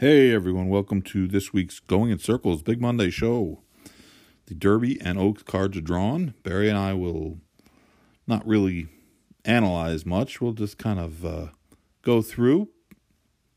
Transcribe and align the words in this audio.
Hey 0.00 0.32
everyone, 0.32 0.68
welcome 0.68 1.02
to 1.02 1.26
this 1.26 1.52
week's 1.52 1.80
Going 1.80 2.12
in 2.12 2.20
Circles 2.20 2.62
Big 2.62 2.80
Monday 2.80 3.10
show. 3.10 3.64
The 4.46 4.54
Derby 4.54 4.96
and 5.00 5.18
Oaks 5.18 5.42
cards 5.42 5.76
are 5.76 5.80
drawn. 5.80 6.34
Barry 6.44 6.68
and 6.68 6.78
I 6.78 6.92
will 6.94 7.38
not 8.24 8.46
really 8.46 8.86
analyze 9.44 10.06
much. 10.06 10.40
We'll 10.40 10.52
just 10.52 10.78
kind 10.78 11.00
of 11.00 11.26
uh, 11.26 11.46
go 12.02 12.22
through, 12.22 12.68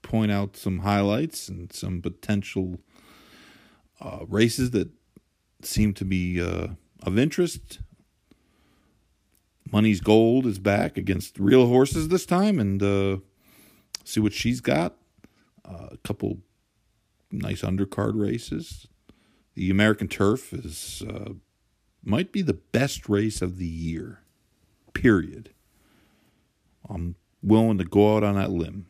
point 0.01 0.31
out 0.31 0.57
some 0.57 0.79
highlights 0.79 1.47
and 1.47 1.71
some 1.71 2.01
potential 2.01 2.79
uh, 3.99 4.25
races 4.27 4.71
that 4.71 4.89
seem 5.61 5.93
to 5.93 6.03
be 6.03 6.41
uh, 6.41 6.69
of 7.03 7.19
interest. 7.19 7.81
Money's 9.71 10.01
Gold 10.01 10.47
is 10.47 10.57
back 10.57 10.97
against 10.97 11.37
real 11.37 11.67
horses 11.67 12.07
this 12.07 12.25
time, 12.25 12.59
and 12.59 12.81
uh, 12.81 13.17
see 14.03 14.19
what 14.19 14.33
she's 14.33 14.59
got 14.59 14.95
uh, 15.71 15.87
a 15.91 15.97
couple 15.97 16.39
nice 17.31 17.61
undercard 17.61 18.19
races. 18.19 18.87
The 19.55 19.69
American 19.69 20.07
Turf 20.07 20.53
is 20.53 21.03
uh, 21.07 21.33
might 22.03 22.31
be 22.31 22.41
the 22.41 22.53
best 22.53 23.07
race 23.07 23.41
of 23.41 23.57
the 23.57 23.65
year. 23.65 24.21
Period. 24.93 25.53
I'm 26.89 27.15
willing 27.41 27.77
to 27.77 27.85
go 27.85 28.15
out 28.15 28.23
on 28.23 28.35
that 28.35 28.51
limb. 28.51 28.87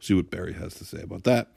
See 0.00 0.14
what 0.14 0.30
Barry 0.30 0.52
has 0.54 0.74
to 0.74 0.84
say 0.84 1.02
about 1.02 1.24
that. 1.24 1.48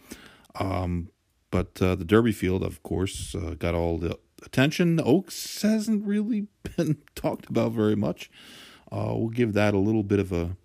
Um, 0.55 1.09
but 1.51 1.81
uh, 1.81 1.95
the 1.95 2.05
Derby 2.05 2.31
field, 2.31 2.63
of 2.63 2.81
course, 2.81 3.35
uh, 3.35 3.55
got 3.59 3.75
all 3.75 3.97
the 3.97 4.17
attention. 4.43 4.99
Oaks 5.03 5.61
hasn't 5.61 6.05
really 6.05 6.47
been 6.77 6.97
talked 7.15 7.49
about 7.49 7.73
very 7.73 7.95
much. 7.95 8.31
Uh, 8.91 9.13
we'll 9.15 9.29
give 9.29 9.53
that 9.53 9.73
a 9.73 9.79
little 9.79 10.03
bit 10.03 10.19
of 10.19 10.31
a 10.31 10.57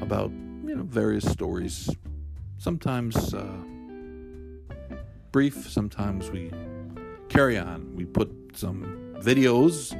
about 0.00 0.30
you 0.30 0.76
know 0.76 0.84
various 0.84 1.28
stories. 1.30 1.90
Sometimes 2.58 3.34
uh, 3.34 3.56
brief. 5.32 5.68
Sometimes 5.68 6.30
we 6.30 6.52
carry 7.28 7.58
on. 7.58 7.96
We 7.96 8.04
put 8.04 8.30
some 8.54 9.16
videos 9.18 9.92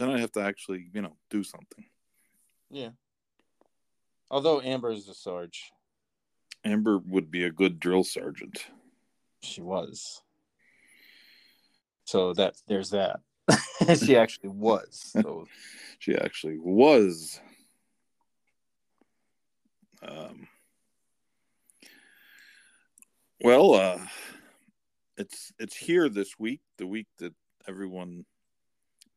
then 0.00 0.10
I 0.10 0.18
have 0.18 0.32
to 0.32 0.40
actually 0.40 0.88
you 0.92 1.02
know 1.02 1.16
do 1.30 1.44
something. 1.44 1.84
Yeah. 2.70 2.90
Although 4.30 4.60
Amber 4.60 4.92
is 4.92 5.08
a 5.08 5.14
Sarge, 5.14 5.72
Amber 6.64 6.98
would 6.98 7.30
be 7.30 7.44
a 7.44 7.50
good 7.50 7.80
drill 7.80 8.04
sergeant. 8.04 8.66
she 9.42 9.60
was. 9.60 10.22
So 12.04 12.32
that 12.34 12.56
there's 12.66 12.90
that. 12.90 13.20
she 14.04 14.16
actually 14.16 14.50
was. 14.50 15.12
So 15.12 15.46
She 16.00 16.16
actually 16.16 16.58
was. 16.58 17.40
Um, 20.02 20.48
well, 23.42 23.74
uh, 23.74 23.98
it's 25.18 25.52
it's 25.58 25.76
here 25.76 26.08
this 26.08 26.38
week, 26.38 26.62
the 26.78 26.86
week 26.86 27.06
that 27.18 27.34
everyone 27.68 28.24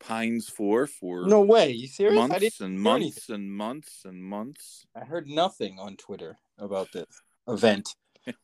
pines 0.06 0.50
for 0.50 0.88
for 0.88 1.28
no 1.28 1.42
way. 1.42 1.72
You 1.72 1.88
serious? 1.88 2.28
Months 2.28 2.60
and 2.62 2.80
months 2.80 3.30
and 3.30 3.52
months 3.52 4.02
and 4.06 4.24
months. 4.24 4.86
I 4.96 5.06
heard 5.06 5.28
nothing 5.28 5.80
on 5.80 5.96
Twitter 5.96 6.38
about 6.58 6.92
this 6.92 7.22
event. 7.48 7.90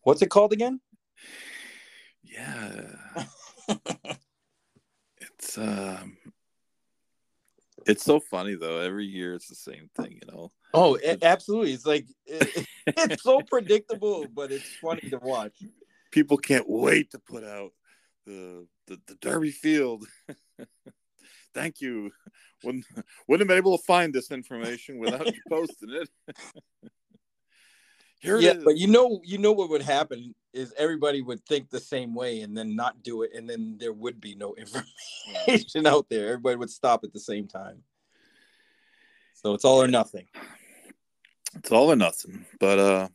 What's 0.03 0.21
it 0.21 0.29
called 0.29 0.53
again? 0.53 0.79
Yeah, 2.23 2.95
it's 5.21 5.57
um, 5.57 6.17
it's 7.85 8.03
so 8.03 8.19
funny 8.19 8.56
though. 8.56 8.79
Every 8.79 9.06
year 9.06 9.33
it's 9.33 9.47
the 9.47 9.56
same 9.56 9.89
thing, 9.95 10.19
you 10.21 10.31
know. 10.31 10.51
Oh, 10.73 10.97
a- 11.03 11.23
absolutely. 11.23 11.73
It's 11.73 11.85
like 11.85 12.06
it, 12.25 12.67
it's 12.88 13.23
so 13.23 13.41
predictable, 13.41 14.27
but 14.33 14.51
it's 14.51 14.69
funny 14.81 15.09
to 15.09 15.17
watch. 15.17 15.57
people 16.11 16.38
can't 16.38 16.69
wait 16.69 17.11
to 17.11 17.19
put 17.19 17.44
out 17.44 17.71
the 18.25 18.67
the, 18.88 19.00
the 19.07 19.15
Derby 19.15 19.51
Field. 19.51 20.06
Thank 21.54 21.81
you. 21.81 22.12
Wouldn't 22.63 22.86
wouldn't 23.28 23.42
have 23.42 23.48
been 23.48 23.57
able 23.57 23.78
to 23.78 23.84
find 23.84 24.13
this 24.13 24.31
information 24.31 25.00
without 25.00 25.25
you 25.25 25.42
posting 25.50 25.92
it. 25.92 26.10
Here 28.19 28.38
it 28.38 28.44
yeah, 28.44 28.54
but 28.63 28.78
you 28.78 28.88
know, 28.88 29.22
you 29.24 29.38
know 29.38 29.54
what 29.54 29.69
would 29.69 29.81
happen 29.81 30.36
is 30.54 30.74
everybody 30.78 31.22
would 31.22 31.44
think 31.46 31.69
the 31.69 31.80
same 31.80 32.13
way 32.13 32.42
and 32.42 32.56
then 32.56 32.75
not 32.75 33.01
do 33.01 33.22
it, 33.24 33.31
and 33.34 33.50
then 33.50 33.78
there 33.80 33.94
would 33.94 34.19
be 34.19 34.36
no 34.36 34.56
information 35.48 35.88
out 35.88 36.10
there. 36.10 36.28
Everybody 36.28 36.57
would 36.57 36.69
stop 36.69 37.04
at 37.04 37.13
the 37.13 37.19
same 37.19 37.48
time. 37.48 37.81
So 39.34 39.54
it's 39.54 39.63
all 39.63 39.81
or 39.81 39.88
nothing. 39.88 40.28
it's 41.56 41.72
all 41.72 41.92
or 41.92 41.95
nothing. 41.95 42.45
But 42.60 42.80
uh, 42.80 43.07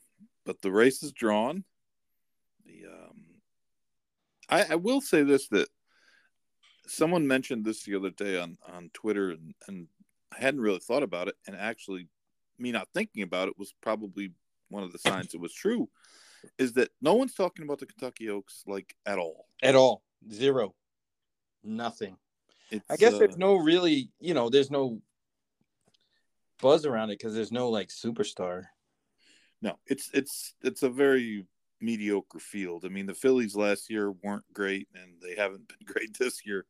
but 0.46 0.62
the 0.62 0.72
race 0.72 1.02
is 1.02 1.12
drawn. 1.12 1.64
The 2.64 2.86
um, 2.90 3.24
I, 4.48 4.72
I 4.72 4.74
will 4.76 5.02
say 5.02 5.22
this 5.22 5.48
that 5.48 5.68
someone 6.86 7.26
mentioned 7.26 7.64
this 7.64 7.84
the 7.84 7.96
other 7.96 8.10
day 8.10 8.38
on 8.38 8.58
on 8.72 8.90
Twitter, 8.92 9.30
and 9.30 9.54
and 9.68 9.88
I 10.32 10.40
hadn't 10.40 10.60
really 10.60 10.80
thought 10.80 11.02
about 11.02 11.28
it, 11.28 11.34
and 11.46 11.56
actually, 11.56 12.08
me 12.58 12.72
not 12.72 12.88
thinking 12.94 13.22
about 13.22 13.48
it 13.48 13.58
was 13.58 13.74
probably 13.80 14.32
one 14.68 14.82
of 14.82 14.92
the 14.92 14.98
signs 14.98 15.34
it 15.34 15.40
was 15.40 15.54
true. 15.54 15.88
Is 16.58 16.74
that 16.74 16.90
no 17.00 17.14
one's 17.14 17.34
talking 17.34 17.64
about 17.64 17.78
the 17.78 17.86
Kentucky 17.86 18.28
Oaks 18.28 18.64
like 18.66 18.94
at 19.06 19.18
all? 19.18 19.46
At 19.62 19.74
all. 19.74 20.02
Zero. 20.30 20.74
Nothing. 21.62 22.16
It's, 22.70 22.84
I 22.90 22.96
guess 22.96 23.14
uh, 23.14 23.18
there's 23.18 23.38
no 23.38 23.54
really, 23.54 24.10
you 24.20 24.34
know, 24.34 24.50
there's 24.50 24.70
no 24.70 25.00
buzz 26.60 26.84
around 26.84 27.10
it 27.10 27.18
because 27.18 27.34
there's 27.34 27.52
no 27.52 27.70
like 27.70 27.88
superstar. 27.88 28.64
No, 29.62 29.78
it's 29.86 30.10
it's 30.12 30.54
it's 30.62 30.82
a 30.82 30.90
very 30.90 31.46
mediocre 31.80 32.38
field. 32.38 32.84
I 32.84 32.88
mean, 32.88 33.06
the 33.06 33.14
fillies 33.14 33.54
last 33.54 33.90
year 33.90 34.10
weren't 34.10 34.44
great, 34.52 34.88
and 34.94 35.14
they 35.22 35.34
haven't 35.40 35.68
been 35.68 35.78
great 35.86 36.18
this 36.18 36.44
year. 36.44 36.66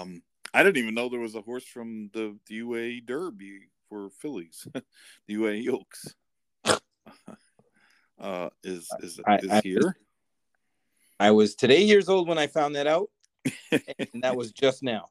Um, 0.00 0.22
I 0.54 0.62
didn't 0.62 0.78
even 0.78 0.94
know 0.94 1.08
there 1.08 1.20
was 1.20 1.34
a 1.34 1.42
horse 1.42 1.64
from 1.64 2.10
the, 2.12 2.36
the 2.46 2.60
UAE 2.60 3.06
Derby 3.06 3.68
for 3.88 4.10
fillies, 4.10 4.66
the 5.26 5.34
UAE 5.34 5.68
Oaks. 5.68 6.14
uh, 8.18 8.50
is 8.62 8.88
is 9.00 9.20
I- 9.26 9.36
is 9.36 9.50
I- 9.50 9.60
here? 9.62 9.96
I 11.18 11.32
was 11.32 11.54
today 11.54 11.82
years 11.82 12.08
old 12.08 12.28
when 12.28 12.38
I 12.38 12.46
found 12.46 12.76
that 12.76 12.86
out, 12.86 13.10
and 13.70 14.22
that 14.22 14.36
was 14.36 14.52
just 14.52 14.82
now. 14.82 15.10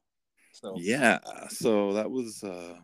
So 0.52 0.74
yeah, 0.76 1.20
so 1.48 1.92
that 1.94 2.10
was. 2.10 2.42
uh 2.42 2.74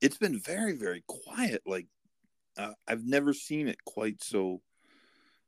It's 0.00 0.18
been 0.18 0.38
very 0.38 0.76
very 0.76 1.02
quiet. 1.08 1.62
Like 1.66 1.88
uh, 2.56 2.74
I've 2.86 3.04
never 3.04 3.34
seen 3.34 3.66
it 3.66 3.82
quite 3.84 4.22
so 4.22 4.62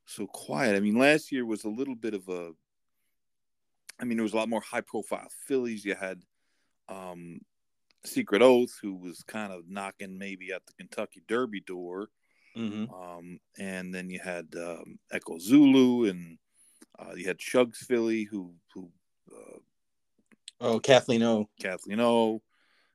so 0.07 0.27
quiet. 0.27 0.75
I 0.77 0.81
mean, 0.81 0.99
last 0.99 1.31
year 1.31 1.47
was 1.47 1.65
a 1.65 1.69
little 1.69 1.95
bit 1.95 2.15
of 2.15 2.29
a. 2.29 2.51
I 4.01 4.05
mean, 4.05 4.17
there 4.17 4.25
was 4.25 4.33
a 4.33 4.37
lot 4.37 4.49
more 4.49 4.61
high 4.61 4.81
profile 4.81 5.29
fillies. 5.47 5.85
You 5.85 5.95
had 5.95 6.23
um, 6.89 7.41
Secret 8.05 8.43
Oath, 8.43 8.79
who 8.83 8.95
was 8.95 9.23
kind 9.27 9.53
of 9.53 9.69
knocking 9.69 10.19
maybe 10.19 10.53
at 10.53 10.67
the 10.67 10.73
Kentucky 10.75 11.23
Derby 11.27 11.61
door, 11.61 12.09
mhm. 12.57 12.93
um, 12.93 13.39
and 13.59 13.95
then 13.95 14.11
you 14.11 14.21
had 14.23 14.49
um, 14.57 14.99
Echo 15.13 15.39
Zulu, 15.39 16.11
and 16.11 16.39
uh, 16.99 17.15
you 17.15 17.27
had 17.27 17.39
Shugs 17.39 17.77
Philly, 17.77 18.25
who 18.25 18.55
who 18.75 18.91
uh, 19.33 19.59
oh 20.61 20.81
Kathleen 20.81 21.23
O. 21.23 21.49
Kathleen 21.61 22.01
O, 22.01 22.43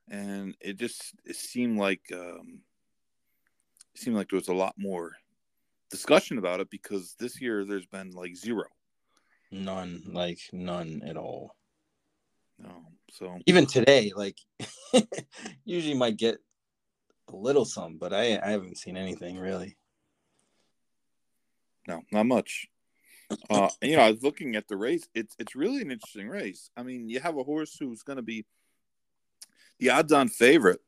and 0.08 0.54
it 0.60 0.78
just 0.78 1.14
it 1.24 1.36
seemed 1.36 1.78
like 1.78 2.02
um, 2.12 2.60
it 3.94 4.00
seemed 4.00 4.16
like 4.16 4.28
there 4.28 4.38
was 4.38 4.48
a 4.48 4.54
lot 4.54 4.74
more 4.78 5.12
discussion 5.90 6.38
about 6.38 6.60
it 6.60 6.70
because 6.70 7.16
this 7.18 7.40
year 7.40 7.64
there's 7.64 7.86
been 7.86 8.12
like 8.12 8.36
zero. 8.36 8.64
None, 9.50 10.02
like 10.12 10.38
none 10.52 11.02
at 11.04 11.16
all. 11.16 11.56
No, 12.58 12.70
so 13.10 13.38
Even 13.46 13.66
today, 13.66 14.12
like 14.14 14.38
usually 15.64 15.94
might 15.94 16.16
get 16.16 16.38
a 17.28 17.36
little 17.36 17.64
some, 17.64 17.96
but 17.96 18.12
I 18.12 18.38
I 18.42 18.50
haven't 18.50 18.78
seen 18.78 18.96
anything 18.96 19.38
really. 19.38 19.76
no, 21.88 22.02
not 22.12 22.26
much. 22.26 22.68
Uh, 23.48 23.68
you 23.80 23.96
know, 23.96 24.02
I 24.02 24.10
was 24.10 24.22
looking 24.22 24.56
at 24.56 24.68
the 24.68 24.76
race. 24.76 25.08
It's 25.14 25.34
it's 25.38 25.54
really 25.54 25.82
an 25.82 25.90
interesting 25.90 26.28
race. 26.28 26.70
I 26.76 26.82
mean, 26.82 27.08
you 27.08 27.20
have 27.20 27.36
a 27.36 27.44
horse 27.44 27.76
who's 27.78 28.02
going 28.02 28.16
to 28.16 28.22
be 28.22 28.44
the 29.78 29.90
odds-on 29.90 30.28
favorite, 30.28 30.80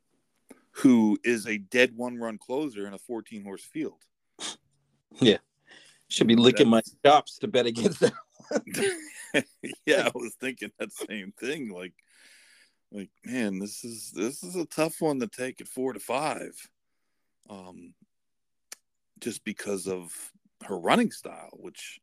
who 0.72 1.18
is 1.24 1.46
a 1.46 1.58
dead 1.58 1.92
one-run 1.96 2.38
closer 2.38 2.86
in 2.86 2.94
a 2.94 2.98
14-horse 2.98 3.64
field. 3.64 4.02
Should 6.12 6.26
be 6.26 6.36
licking 6.36 6.68
my 6.68 6.82
chops 7.04 7.38
to 7.38 7.48
bet 7.48 7.64
against 7.64 8.00
that. 8.00 8.12
yeah, 9.86 10.08
I 10.08 10.10
was 10.14 10.34
thinking 10.34 10.70
that 10.78 10.92
same 10.92 11.32
thing. 11.32 11.70
Like, 11.70 11.94
like 12.90 13.08
man, 13.24 13.58
this 13.58 13.82
is 13.82 14.12
this 14.14 14.42
is 14.42 14.54
a 14.54 14.66
tough 14.66 15.00
one 15.00 15.20
to 15.20 15.26
take 15.26 15.62
at 15.62 15.68
four 15.68 15.94
to 15.94 15.98
five, 16.00 16.52
um, 17.48 17.94
just 19.20 19.42
because 19.42 19.88
of 19.88 20.12
her 20.64 20.78
running 20.78 21.10
style, 21.10 21.48
which 21.54 21.98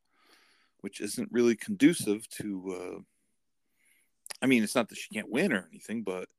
which 0.82 1.02
isn't 1.02 1.32
really 1.32 1.56
conducive 1.56 2.28
to. 2.30 2.98
Uh, 2.98 3.02
I 4.42 4.48
mean, 4.48 4.64
it's 4.64 4.76
not 4.76 4.90
that 4.90 4.98
she 4.98 5.14
can't 5.14 5.30
win 5.30 5.54
or 5.54 5.68
anything, 5.70 6.02
but 6.02 6.30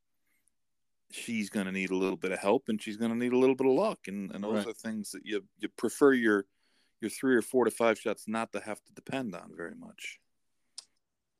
she's 1.12 1.50
going 1.50 1.66
to 1.66 1.72
need 1.72 1.90
a 1.90 1.96
little 1.96 2.16
bit 2.16 2.32
of 2.32 2.40
help, 2.40 2.64
and 2.66 2.82
she's 2.82 2.96
going 2.96 3.12
to 3.12 3.16
need 3.16 3.32
a 3.32 3.38
little 3.38 3.54
bit 3.54 3.68
of 3.68 3.74
luck, 3.74 4.00
and 4.08 4.32
and 4.34 4.42
those 4.42 4.54
Right. 4.54 4.66
are 4.66 4.72
things 4.72 5.12
that 5.12 5.24
you 5.24 5.44
you 5.60 5.68
prefer 5.76 6.14
your 6.14 6.46
your 7.00 7.10
three 7.10 7.34
or 7.34 7.42
four 7.42 7.64
to 7.64 7.70
five 7.70 7.98
shots 7.98 8.24
not 8.26 8.52
to 8.52 8.60
have 8.60 8.82
to 8.84 8.92
depend 8.92 9.34
on 9.34 9.50
very 9.56 9.74
much. 9.74 10.18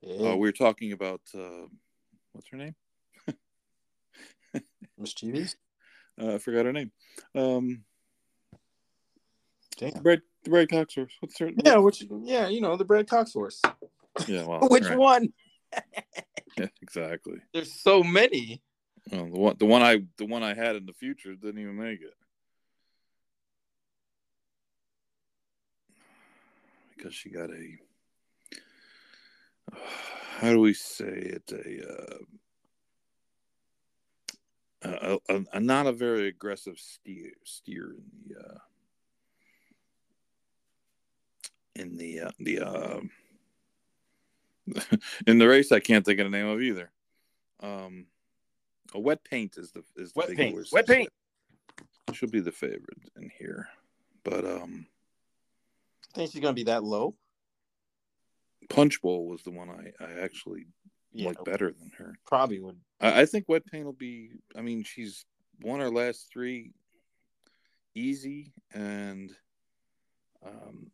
Yeah, 0.03 0.31
Uh, 0.31 0.37
we 0.37 0.49
were 0.49 0.53
talking 0.53 0.93
about 0.93 1.21
uh, 1.35 1.67
what's 2.33 2.49
her 2.51 2.57
name? 2.57 2.75
mischievous. 4.99 5.57
Uh, 6.21 6.35
I 6.35 6.39
forgot 6.39 6.67
her 6.67 6.73
name. 6.73 6.91
Um, 7.35 7.85
Damn. 9.77 10.03
Brad, 10.03 10.23
the 10.45 10.51
Brad 10.51 10.69
Cox 10.69 10.95
horse. 10.95 11.12
What's 11.21 11.39
her? 11.39 11.51
Yeah, 11.65 11.77
which 11.77 12.05
yeah, 12.23 12.49
you 12.49 12.61
know 12.61 12.77
the 12.77 12.85
Brad 12.85 13.09
Cox 13.09 13.33
horse. 13.33 13.61
yeah. 14.27 14.45
Well, 14.47 14.69
Which 14.71 14.85
right. 14.85 14.99
one? 14.99 15.33
Yeah, 16.59 16.67
exactly. 16.83 17.39
There's 17.55 17.73
so 17.73 18.03
many. 18.03 18.61
Well, 19.11 19.25
the 19.31 19.39
one, 19.39 19.57
the 19.59 19.67
one 19.67 19.83
I, 19.83 20.03
the 20.19 20.27
one 20.27 20.43
I 20.43 20.53
had 20.53 20.77
in 20.77 20.85
the 20.85 20.93
future 20.93 21.35
didn't 21.35 21.61
even 21.61 21.77
make 21.79 22.03
it 22.03 22.12
because 27.00 27.14
she 27.14 27.31
got 27.31 27.50
a. 27.50 27.79
How 30.38 30.50
do 30.50 30.61
we 30.61 30.75
say 30.75 31.05
it? 31.05 31.52
A. 31.52 31.93
Uh, 31.93 32.19
a, 34.82 35.19
a, 35.29 35.44
a 35.55 35.61
not 35.61 35.87
a 35.87 35.93
very 35.93 36.29
aggressive 36.29 36.79
steer 36.79 37.32
steer 37.44 37.94
in 37.94 38.02
the 38.26 38.38
uh, 38.38 38.58
in 41.75 41.97
the 41.99 42.20
uh, 42.20 42.31
the 42.38 42.61
uh, 42.61 43.00
in 45.26 45.38
the 45.38 45.49
race. 45.49 45.71
I 45.71 45.80
can't 45.80 46.04
think 46.04 46.19
of 46.21 46.30
the 46.30 46.37
name 46.37 46.47
of 46.47 46.62
either. 46.62 46.90
Um, 47.62 48.07
a 48.95 49.00
wet 49.00 49.23
paint 49.23 49.59
is 49.59 49.71
the 49.71 49.85
is 49.97 50.12
the 50.12 50.21
Wet 50.21 50.28
big 50.28 50.37
paint. 50.38 50.69
Wet 50.73 50.87
paint. 50.87 51.11
should 52.14 52.33
be 52.33 52.40
the 52.40 52.50
favorite 52.50 53.11
in 53.16 53.30
here, 53.38 53.69
but 54.25 54.47
um, 54.47 54.87
Think 56.14 56.33
she's 56.33 56.40
gonna 56.40 56.55
be 56.55 56.64
that 56.64 56.83
low? 56.85 57.17
Punch 58.69 59.00
Bowl 59.00 59.26
was 59.26 59.43
the 59.43 59.50
one 59.50 59.69
I 59.71 60.05
I 60.05 60.21
actually 60.21 60.67
Yeah, 61.12 61.29
like 61.29 61.45
better 61.45 61.73
than 61.73 61.90
her. 61.99 62.14
probably 62.26 62.61
would. 62.61 62.79
I, 63.00 63.23
I 63.23 63.26
think 63.26 63.47
wet 63.49 63.67
paint 63.67 63.85
will 63.85 63.93
be. 63.93 64.33
I 64.57 64.62
mean, 64.62 64.85
she's 64.85 65.25
won 65.61 65.81
her 65.81 65.90
last 65.90 66.29
three 66.33 66.73
easy, 67.95 68.52
and 68.73 69.33
um, 70.45 70.90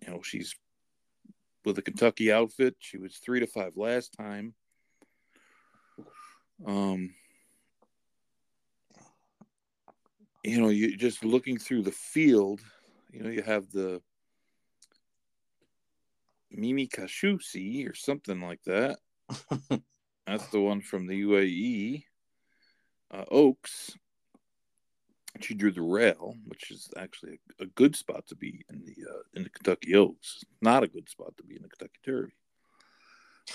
you 0.00 0.10
know 0.10 0.22
she's 0.22 0.54
with 1.64 1.78
a 1.78 1.82
Kentucky 1.82 2.32
outfit. 2.32 2.76
She 2.78 2.98
was 2.98 3.16
three 3.16 3.40
to 3.40 3.46
five 3.46 3.76
last 3.76 4.12
time. 4.12 4.54
Um, 6.66 7.14
you 10.42 10.60
know, 10.60 10.68
you 10.68 10.96
just 10.96 11.24
looking 11.24 11.58
through 11.58 11.82
the 11.82 11.92
field. 11.92 12.60
You 13.12 13.22
know, 13.22 13.30
you 13.30 13.42
have 13.42 13.70
the 13.70 14.00
Mimi 16.50 16.86
Kakushi 16.86 17.88
or 17.88 17.94
something 17.94 18.40
like 18.40 18.62
that. 18.64 18.98
That's 20.26 20.46
the 20.48 20.60
one 20.60 20.80
from 20.80 21.06
the 21.06 21.22
UAE. 21.22 22.04
Uh, 23.10 23.24
Oaks. 23.30 23.96
She 25.40 25.54
drew 25.54 25.70
the 25.70 25.82
rail, 25.82 26.34
which 26.46 26.70
is 26.70 26.90
actually 26.96 27.38
a, 27.60 27.64
a 27.64 27.66
good 27.66 27.94
spot 27.94 28.26
to 28.28 28.36
be 28.36 28.64
in 28.70 28.84
the 28.84 28.96
uh, 29.08 29.22
in 29.34 29.44
the 29.44 29.50
Kentucky 29.50 29.94
Oaks. 29.94 30.44
Not 30.60 30.82
a 30.82 30.88
good 30.88 31.08
spot 31.08 31.36
to 31.36 31.44
be 31.44 31.56
in 31.56 31.62
the 31.62 31.68
Kentucky 31.68 32.00
Derby. 32.04 32.32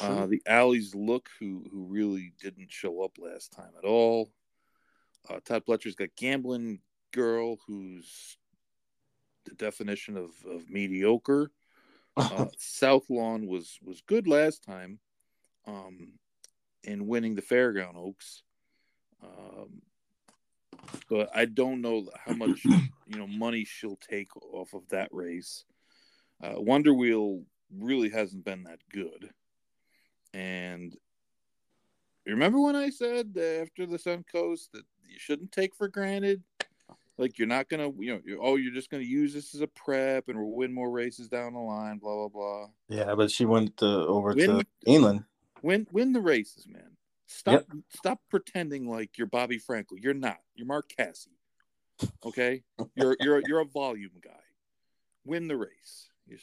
Uh, 0.02 0.26
the 0.28 0.42
Alleys 0.48 0.96
look, 0.96 1.30
who 1.40 1.66
who 1.72 1.86
really 1.86 2.34
didn't 2.42 2.72
show 2.72 3.04
up 3.04 3.18
last 3.20 3.52
time 3.52 3.72
at 3.78 3.86
all. 3.86 4.30
Uh, 5.30 5.40
Todd 5.46 5.64
Pletcher's 5.66 5.96
got 5.96 6.10
gambling 6.16 6.80
girl, 7.12 7.58
who's 7.68 8.38
the 9.46 9.56
definition 9.56 10.18
of, 10.18 10.32
of 10.50 10.70
mediocre. 10.70 11.52
Uh, 12.16 12.46
South 12.58 13.10
Lawn 13.10 13.48
was 13.48 13.78
was 13.84 14.02
good 14.02 14.28
last 14.28 14.64
time, 14.64 15.00
um, 15.66 16.14
in 16.84 17.08
winning 17.08 17.36
the 17.36 17.42
Fairground 17.42 17.96
Oaks. 17.96 18.44
Um, 19.24 19.82
but 21.10 21.30
I 21.34 21.46
don't 21.46 21.82
know 21.82 22.10
how 22.26 22.34
much 22.34 22.64
you 22.66 23.18
know 23.18 23.28
money 23.28 23.66
she'll 23.66 24.00
take 24.10 24.36
off 24.38 24.74
of 24.74 24.88
that 24.90 25.10
race. 25.12 25.66
Uh, 26.44 26.56
Wonder 26.58 26.94
Wheel 26.94 27.44
really 27.76 28.10
hasn't 28.10 28.44
been 28.44 28.64
that 28.64 28.80
good, 28.92 29.30
and 30.34 30.96
you 32.26 32.34
remember 32.34 32.60
when 32.60 32.76
I 32.76 32.90
said 32.90 33.38
after 33.38 33.86
the 33.86 33.98
Suncoast 33.98 34.72
that 34.74 34.84
you 35.08 35.20
shouldn't 35.20 35.52
take 35.52 35.76
for 35.76 35.88
granted, 35.88 36.42
like 37.18 37.38
you're 37.38 37.48
not 37.48 37.70
gonna 37.70 37.90
you 38.00 38.14
know 38.14 38.22
you're, 38.26 38.42
oh 38.42 38.56
you're 38.56 38.74
just 38.74 38.90
gonna 38.90 39.04
use 39.04 39.34
this 39.34 39.54
as 39.54 39.62
a 39.62 39.68
prep 39.68 40.30
and 40.30 40.38
we'll 40.38 40.56
win 40.56 40.74
more 40.74 40.92
races 40.92 41.28
down 41.28 41.54
the 41.54 41.60
line, 41.60 41.98
blah 41.98 42.28
blah 42.28 42.28
blah. 42.28 42.68
Yeah, 42.90 43.16
but 43.16 43.32
she 43.32 43.46
went 43.46 43.82
uh, 43.82 44.06
over 44.06 44.34
Win- 44.34 44.60
to 44.60 44.66
England. 44.86 45.24
Win 45.62 45.88
win 45.92 46.14
the 46.14 46.22
races, 46.22 46.68
man. 46.68 46.98
Stop 47.28 47.66
stop 47.90 48.20
pretending 48.30 48.88
like 48.88 49.18
you're 49.18 49.28
Bobby 49.28 49.60
Frankel. 49.60 49.98
You're 49.98 50.14
not. 50.14 50.38
You're 50.56 50.68
Mark 50.68 50.92
Casse. 50.96 51.28
Okay, 52.26 52.64
you're 52.96 53.16
you're 53.20 53.42
you're 53.48 53.62
a 53.62 53.66
volume 53.66 54.12
guy. 54.22 54.32
Win 55.26 55.48
the 55.48 55.58
race. 55.58 56.10
You, 56.26 56.38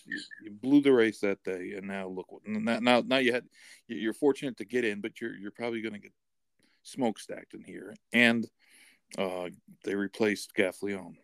you, 0.45 0.51
blew 0.51 0.83
the 0.83 0.93
race 0.93 1.21
that 1.21 1.43
day, 1.43 1.73
and 1.77 1.87
now 1.87 2.07
look 2.07 2.31
what 2.31 2.47
now 2.47 2.79
now, 2.81 3.03
now 3.05 3.17
you 3.17 3.33
had 3.33 3.45
you're 3.89 4.13
fortunate 4.13 4.59
to 4.59 4.65
get 4.65 4.85
in, 4.85 5.01
but 5.01 5.21
you're 5.21 5.35
you're 5.35 5.51
probably 5.51 5.81
going 5.81 5.95
to 5.95 6.01
get 6.01 6.13
smokestacked 6.83 7.55
in 7.55 7.63
here. 7.63 7.95
And 8.13 8.47
uh, 9.19 9.51
they 9.85 9.95
replaced 9.95 10.55
Gaffleon. 10.55 11.17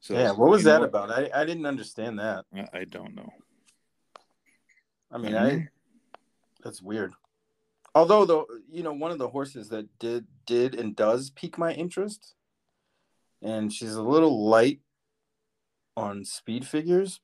So 0.00 0.14
yeah, 0.14 0.30
what 0.32 0.50
was 0.50 0.64
that 0.64 0.82
about? 0.82 1.10
I, 1.10 1.30
I 1.34 1.44
didn't 1.44 1.66
understand 1.66 2.18
that. 2.18 2.44
I, 2.54 2.68
I 2.72 2.84
don't 2.84 3.14
know. 3.14 3.32
I 5.10 5.18
mean, 5.18 5.32
Mhm. 5.32 5.62
I 5.64 5.68
that's 6.62 6.82
weird. 6.82 7.12
Although 7.94 8.24
though, 8.24 8.46
you 8.70 8.82
know, 8.82 8.92
one 8.92 9.10
of 9.10 9.18
the 9.18 9.28
horses 9.28 9.68
that 9.70 9.98
did 9.98 10.26
did 10.46 10.74
and 10.74 10.94
does 10.94 11.30
pique 11.30 11.58
my 11.58 11.72
interest, 11.72 12.34
and 13.42 13.72
she's 13.72 13.94
a 13.94 14.02
little 14.02 14.46
light 14.46 14.80
on 15.96 16.24
speed 16.24 16.66
figures, 16.66 17.20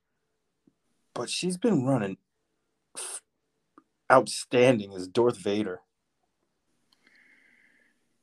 but 1.14 1.28
she's 1.28 1.56
been 1.56 1.84
running 1.84 2.16
outstanding 4.10 4.92
as 4.94 5.08
Darth 5.08 5.36
Vader. 5.36 5.80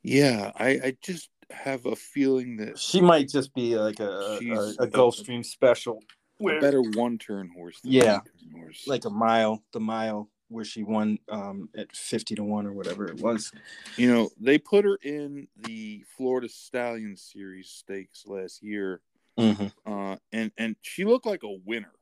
Yeah, 0.03 0.51
I, 0.55 0.69
I 0.69 0.97
just 1.01 1.29
have 1.51 1.85
a 1.85 1.95
feeling 1.95 2.57
that 2.57 2.77
She 2.79 3.01
might 3.01 3.27
just 3.27 3.53
be 3.53 3.75
like 3.77 3.99
a 3.99 4.09
a, 4.09 4.37
She's- 4.39 4.75
a 4.79 4.87
Gulfstream 4.87 5.45
special, 5.45 6.01
a 6.41 6.59
better 6.59 6.81
one 6.81 7.17
turn 7.17 7.49
horse. 7.49 7.79
Than 7.81 7.91
Yeah. 7.91 8.19
horse. 8.53 8.87
like 8.87 9.05
a 9.05 9.09
mile, 9.09 9.63
the 9.73 9.79
mile 9.79 10.29
where 10.47 10.65
she 10.65 10.83
won 10.83 11.19
um, 11.29 11.69
at 11.77 11.95
fifty 11.95 12.33
to 12.35 12.43
one 12.43 12.65
or 12.65 12.73
whatever 12.73 13.05
it 13.07 13.17
was. 13.21 13.51
you 13.97 14.11
know, 14.11 14.29
they 14.39 14.57
put 14.57 14.85
her 14.85 14.97
in 15.03 15.47
the 15.57 16.03
Florida 16.17 16.49
Stallion 16.49 17.15
Series 17.17 17.69
stakes 17.69 18.25
last 18.25 18.63
year, 18.63 19.01
Mm-hmm. 19.37 19.91
uh, 19.91 20.17
and 20.33 20.51
and 20.57 20.75
she 20.81 21.05
looked 21.05 21.25
like 21.25 21.43
a 21.43 21.57
winner, 21.65 21.93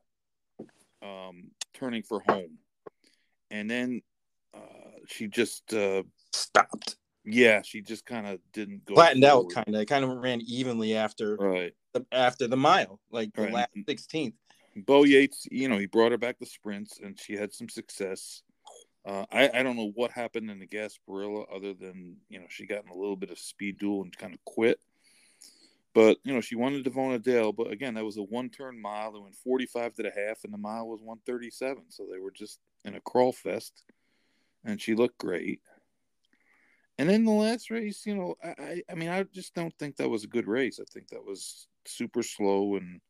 um, 1.02 1.50
turning 1.74 2.02
for 2.02 2.20
home, 2.26 2.58
and 3.50 3.70
then 3.70 4.02
uh, 4.54 4.58
she 5.06 5.26
just 5.28 5.72
uh, 5.74 6.02
Stopped. 6.32 6.96
Yeah, 7.30 7.62
she 7.62 7.82
just 7.82 8.06
kind 8.06 8.26
of 8.26 8.40
didn't 8.52 8.84
go 8.84 8.94
flattened 8.94 9.24
out 9.24 9.50
kind 9.50 9.74
of 9.76 9.86
kind 9.86 10.04
of 10.04 10.10
ran 10.16 10.40
evenly 10.40 10.96
after 10.96 11.36
Right. 11.36 11.74
the, 11.92 12.06
after 12.10 12.46
the 12.46 12.56
mile 12.56 13.00
like 13.10 13.32
the 13.34 13.42
Right. 13.42 13.52
last 13.52 13.70
16th 13.76 14.34
Bo 14.76 15.04
Yates, 15.04 15.46
you 15.50 15.68
know, 15.68 15.78
he 15.78 15.86
brought 15.86 16.12
her 16.12 16.18
back 16.18 16.38
the 16.38 16.46
sprints, 16.46 17.00
and 17.02 17.18
she 17.18 17.34
had 17.34 17.52
some 17.52 17.68
success. 17.68 18.42
Uh, 19.04 19.24
I, 19.32 19.50
I 19.52 19.62
don't 19.62 19.76
know 19.76 19.90
what 19.94 20.10
happened 20.12 20.50
in 20.50 20.58
the 20.58 20.66
Gasparilla 20.66 21.46
other 21.54 21.74
than 21.74 22.16
you 22.28 22.38
know 22.38 22.46
she 22.48 22.66
got 22.66 22.84
in 22.84 22.90
a 22.90 22.96
little 22.96 23.16
bit 23.16 23.30
of 23.30 23.38
speed 23.38 23.78
duel 23.78 24.02
and 24.02 24.16
kind 24.16 24.34
of 24.34 24.44
quit. 24.44 24.78
But 25.94 26.18
you 26.22 26.32
know 26.32 26.40
she 26.40 26.54
won 26.54 26.74
the 26.74 26.88
Davona 26.88 27.20
Dale, 27.22 27.52
but 27.52 27.72
again 27.72 27.94
that 27.94 28.04
was 28.04 28.18
a 28.18 28.22
one 28.22 28.50
turn 28.50 28.80
mile. 28.80 29.12
They 29.12 29.18
went 29.20 29.36
forty 29.36 29.66
five 29.66 29.94
to 29.94 30.02
the 30.02 30.12
half, 30.14 30.44
and 30.44 30.52
the 30.52 30.58
mile 30.58 30.86
was 30.86 31.00
one 31.02 31.18
thirty 31.26 31.50
seven. 31.50 31.84
So 31.88 32.06
they 32.10 32.20
were 32.20 32.30
just 32.30 32.60
in 32.84 32.94
a 32.94 33.00
crawl 33.00 33.32
fest, 33.32 33.84
and 34.64 34.80
she 34.80 34.94
looked 34.94 35.18
great. 35.18 35.60
And 36.98 37.08
then 37.08 37.24
the 37.24 37.30
last 37.32 37.70
race, 37.70 38.04
you 38.04 38.16
know, 38.16 38.34
I, 38.42 38.82
I 38.90 38.94
mean 38.94 39.08
I 39.08 39.22
just 39.22 39.54
don't 39.54 39.74
think 39.78 39.96
that 39.96 40.08
was 40.08 40.24
a 40.24 40.28
good 40.28 40.46
race. 40.46 40.80
I 40.80 40.84
think 40.92 41.08
that 41.08 41.24
was 41.24 41.68
super 41.86 42.22
slow 42.22 42.76
and 42.76 43.00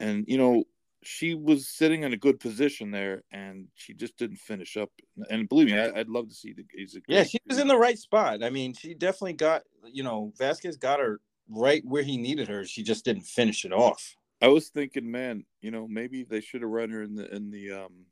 and 0.00 0.24
you 0.28 0.38
know 0.38 0.64
she 1.04 1.34
was 1.34 1.68
sitting 1.68 2.02
in 2.02 2.12
a 2.12 2.16
good 2.16 2.40
position 2.40 2.90
there, 2.90 3.22
and 3.30 3.68
she 3.76 3.94
just 3.94 4.16
didn't 4.16 4.38
finish 4.38 4.76
up. 4.76 4.90
And 5.30 5.48
believe 5.48 5.68
me, 5.68 5.78
I, 5.78 5.90
would 5.92 6.08
love 6.08 6.28
to 6.28 6.34
see 6.34 6.52
the. 6.52 6.64
Yeah 7.06 7.22
she 7.22 7.38
was 7.46 7.58
in 7.58 7.68
the 7.68 7.78
right 7.78 7.98
spot 7.98 8.42
i 8.42 8.50
mean 8.50 8.74
she 8.74 8.94
definitely 8.94 9.34
got 9.34 9.62
you 9.84 10.02
know 10.02 10.32
vasquez 10.36 10.76
got 10.76 11.00
her 11.00 11.20
right 11.48 11.82
where 11.84 12.02
he 12.02 12.16
needed 12.16 12.48
her 12.48 12.64
she 12.64 12.82
just 12.82 13.04
didn't 13.04 13.22
finish 13.22 13.64
it 13.64 13.72
off 13.72 14.16
I 14.40 14.48
was 14.48 14.68
thinking, 14.68 15.10
man, 15.10 15.44
you 15.60 15.70
know, 15.70 15.88
maybe 15.88 16.24
they 16.24 16.40
should 16.40 16.62
have 16.62 16.70
run 16.70 16.90
her 16.90 17.02
in 17.02 17.14
the 17.14 17.34
in 17.34 17.50
the 17.50 17.72
um 17.72 18.06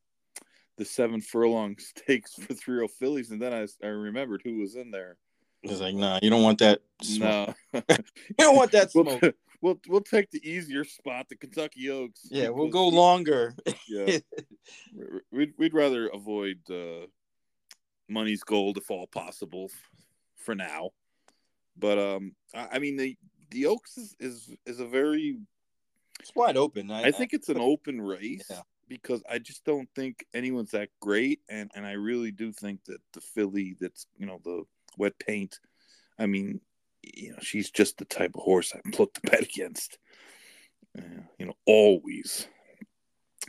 the 0.76 0.84
seven 0.84 1.20
furlong 1.20 1.76
stakes 1.78 2.34
for 2.34 2.54
three 2.54 2.82
oh 2.82 2.88
fillies, 2.88 3.30
and 3.30 3.40
then 3.40 3.52
I 3.52 3.66
I 3.84 3.90
remembered 3.90 4.42
who 4.44 4.58
was 4.58 4.74
in 4.76 4.90
there. 4.90 5.16
it's 5.62 5.80
like 5.80 5.94
nah 5.94 6.18
you 6.22 6.30
don't 6.30 6.42
want 6.42 6.58
that 6.60 6.80
smoke. 7.02 7.56
No, 7.72 7.82
you 7.88 8.34
don't 8.38 8.56
want 8.56 8.72
that 8.72 8.90
we'll, 8.94 9.18
smoke 9.18 9.34
we'll 9.60 9.80
we'll 9.88 10.00
take 10.00 10.30
the 10.30 10.48
easier 10.48 10.84
spot, 10.84 11.28
the 11.28 11.36
Kentucky 11.36 11.90
Oaks. 11.90 12.28
yeah 12.30 12.48
we'll 12.48 12.68
go 12.68 12.88
longer 12.88 13.54
Yeah, 13.88 14.18
we'd 15.30 15.52
we'd 15.58 15.74
rather 15.74 16.08
avoid 16.08 16.58
uh, 16.70 17.06
money's 18.08 18.42
gold 18.42 18.76
if 18.78 18.90
all 18.90 19.06
possible 19.06 19.70
for 20.36 20.54
now. 20.54 20.90
But 21.76 21.98
um, 21.98 22.34
I, 22.54 22.68
I 22.72 22.78
mean 22.78 22.96
the 22.96 23.16
the 23.50 23.66
Oaks 23.66 23.96
is, 23.96 24.16
is 24.20 24.54
is 24.66 24.80
a 24.80 24.86
very 24.86 25.38
it's 26.20 26.34
wide 26.34 26.56
open 26.56 26.90
i, 26.90 27.02
I 27.02 27.10
think 27.10 27.34
it's 27.34 27.50
an 27.50 27.58
open 27.60 28.00
race 28.00 28.46
Yeah. 28.50 28.62
Because 28.88 29.22
I 29.28 29.38
just 29.38 29.64
don't 29.64 29.88
think 29.94 30.24
anyone's 30.34 30.70
that 30.72 30.88
great, 31.00 31.40
and 31.48 31.70
and 31.74 31.86
I 31.86 31.92
really 31.92 32.30
do 32.30 32.52
think 32.52 32.84
that 32.84 33.00
the 33.12 33.20
filly 33.20 33.76
that's 33.80 34.06
you 34.16 34.26
know 34.26 34.40
the 34.44 34.64
wet 34.98 35.18
paint. 35.18 35.58
I 36.18 36.26
mean, 36.26 36.60
you 37.02 37.32
know, 37.32 37.38
she's 37.40 37.70
just 37.70 37.98
the 37.98 38.04
type 38.04 38.32
of 38.34 38.42
horse 38.42 38.72
I 38.74 38.80
put 38.92 39.14
the 39.14 39.30
bet 39.30 39.42
against. 39.42 39.98
Uh, 40.96 41.22
you 41.38 41.46
know, 41.46 41.54
always. 41.66 42.48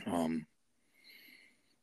Um, 0.06 0.46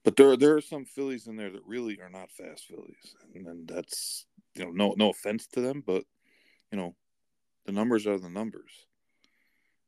but 0.03 0.15
there 0.15 0.37
there 0.37 0.55
are 0.55 0.61
some 0.61 0.85
fillies 0.85 1.27
in 1.27 1.35
there 1.35 1.49
that 1.49 1.65
really 1.65 1.99
are 1.99 2.09
not 2.09 2.31
fast 2.31 2.65
fillies, 2.67 3.15
and 3.33 3.45
then 3.45 3.65
that's 3.67 4.25
you 4.53 4.63
know 4.63 4.71
no 4.71 4.93
no 4.97 5.09
offense 5.09 5.47
to 5.47 5.61
them, 5.61 5.83
but 5.85 6.03
you 6.71 6.77
know, 6.77 6.95
the 7.65 7.71
numbers 7.71 8.05
are 8.05 8.19
the 8.19 8.29
numbers 8.29 8.71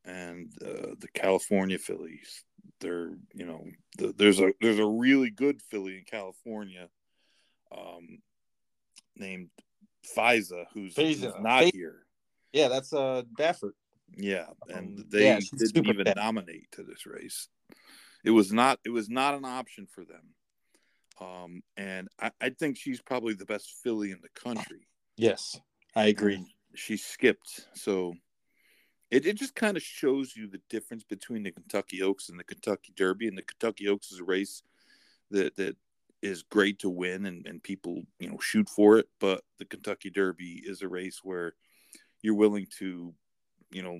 and 0.07 0.51
uh, 0.65 0.95
the 0.99 1.09
California 1.13 1.77
fillies. 1.77 2.43
They're 2.79 3.11
you 3.33 3.45
know 3.45 3.65
the, 3.97 4.13
there's 4.17 4.39
a 4.39 4.53
there's 4.61 4.79
a 4.79 4.85
really 4.85 5.29
good 5.29 5.61
filly 5.61 5.97
in 5.97 6.03
California, 6.05 6.89
um, 7.75 8.19
named 9.15 9.49
Faiza, 10.15 10.65
who's, 10.73 10.95
who's 10.95 11.21
not 11.21 11.63
Fi- 11.65 11.71
here. 11.73 12.05
yeah 12.53 12.69
that's 12.69 12.93
uh 12.93 13.23
baffert 13.37 13.73
Yeah, 14.15 14.47
and 14.69 14.99
Um, 14.99 15.05
they 15.09 15.25
yeah, 15.27 15.39
didn't 15.57 15.87
even 15.87 16.05
fast. 16.05 16.15
nominate 16.17 16.71
to 16.73 16.83
this 16.83 17.05
race. 17.05 17.49
It 18.23 18.31
was 18.31 18.51
not 18.51 18.79
it 18.85 18.89
was 18.89 19.09
not 19.09 19.33
an 19.35 19.45
option 19.45 19.87
for 19.93 20.03
them. 20.05 20.33
Um, 21.19 21.61
and 21.75 22.07
I, 22.21 22.31
I 22.39 22.49
think 22.51 22.77
she's 22.77 23.01
probably 23.01 23.33
the 23.33 23.45
best 23.45 23.75
filly 23.83 24.11
in 24.11 24.19
the 24.21 24.29
country. 24.39 24.87
yes 25.17 25.59
i 25.95 26.05
agree 26.05 26.35
And 26.35 26.47
She 26.75 26.95
skipped, 26.95 27.67
so 27.73 28.13
it, 29.11 29.25
it 29.25 29.37
just 29.37 29.55
kind 29.55 29.77
of 29.77 29.83
shows 29.83 30.35
you 30.35 30.47
the 30.47 30.61
difference 30.69 31.03
between 31.03 31.43
the 31.43 31.51
Kentucky 31.51 32.01
Oaks 32.01 32.29
and 32.29 32.39
the 32.39 32.43
Kentucky 32.43 32.93
Derby. 32.95 33.27
And 33.27 33.37
the 33.37 33.41
Kentucky 33.43 33.87
Oaks 33.87 34.11
is 34.11 34.19
a 34.19 34.23
race 34.23 34.63
that 35.31 35.55
that 35.57 35.75
is 36.21 36.43
great 36.43 36.79
to 36.79 36.89
win, 36.89 37.25
and, 37.25 37.45
and 37.45 37.61
people 37.61 38.03
you 38.19 38.29
know 38.29 38.37
shoot 38.39 38.69
for 38.69 38.97
it. 38.97 39.07
But 39.19 39.43
the 39.59 39.65
Kentucky 39.65 40.09
Derby 40.09 40.61
is 40.65 40.81
a 40.81 40.87
race 40.87 41.21
where 41.23 41.53
you're 42.21 42.35
willing 42.35 42.67
to, 42.79 43.13
you 43.71 43.83
know, 43.83 43.99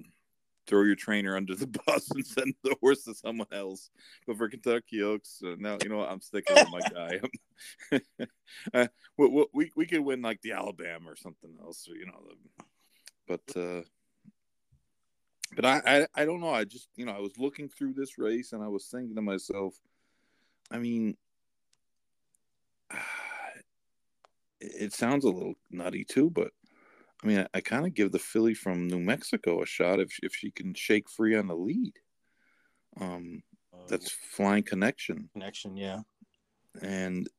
throw 0.66 0.82
your 0.84 0.96
trainer 0.96 1.38
under 1.38 1.56
the 1.56 1.68
bus 1.86 2.10
and 2.12 2.26
send 2.26 2.54
the 2.64 2.76
horse 2.82 3.04
to 3.04 3.14
someone 3.14 3.48
else. 3.52 3.90
But 4.26 4.38
for 4.38 4.50
Kentucky 4.50 5.04
Oaks, 5.04 5.42
uh, 5.46 5.56
now 5.58 5.78
you 5.84 5.90
know 5.90 6.02
I'm 6.02 6.22
sticking 6.22 6.56
with 6.56 6.70
my 6.72 6.82
guy. 6.90 8.00
uh, 8.74 8.88
we, 9.18 9.46
we- 9.54 9.72
we 9.76 9.86
could 9.86 10.02
win 10.02 10.22
like 10.22 10.42
the 10.42 10.54
Alabama 10.54 11.12
or 11.12 11.16
something 11.16 11.56
else, 11.62 11.88
you 11.88 12.06
know. 12.06 12.22
But 13.28 13.58
uh, 13.58 13.82
but 15.56 15.66
I, 15.66 15.82
I 15.86 16.08
I 16.16 16.25
don't 16.25 16.42
know. 16.42 16.50
I 16.50 16.63
just 16.63 16.89
you 16.96 17.06
know 17.06 17.13
I 17.13 17.20
was 17.20 17.38
looking 17.38 17.70
through 17.70 17.94
this 17.94 18.18
race 18.18 18.54
and 18.54 18.63
I 18.63 18.68
was 18.68 18.86
thinking 18.86 19.16
to 19.16 19.22
myself, 19.22 19.75
I 20.72 20.77
mean. 20.80 21.18
It 24.60 24.92
sounds 24.92 25.24
a 25.24 25.30
little 25.30 25.54
nutty 25.70 26.04
too, 26.04 26.32
but 26.32 26.50
I 27.24 27.27
mean, 27.27 27.38
I, 27.42 27.48
I 27.54 27.62
kind 27.62 27.86
of 27.86 27.94
give 27.94 28.12
the 28.12 28.18
filly 28.18 28.56
from 28.56 28.88
New 28.88 29.00
Mexico 29.00 29.62
a 29.62 29.68
shot 29.68 30.00
if 30.00 30.18
if 30.24 30.34
she 30.34 30.50
can 30.50 30.74
shake 30.74 31.12
free 31.12 31.36
on 31.36 31.46
the 31.46 31.56
lead. 31.56 31.94
Um, 33.00 33.44
that's 33.88 34.10
flying 34.10 34.63
connection, 34.63 35.30
connection 35.34 35.77
yeah 35.77 36.00
and 36.82 37.30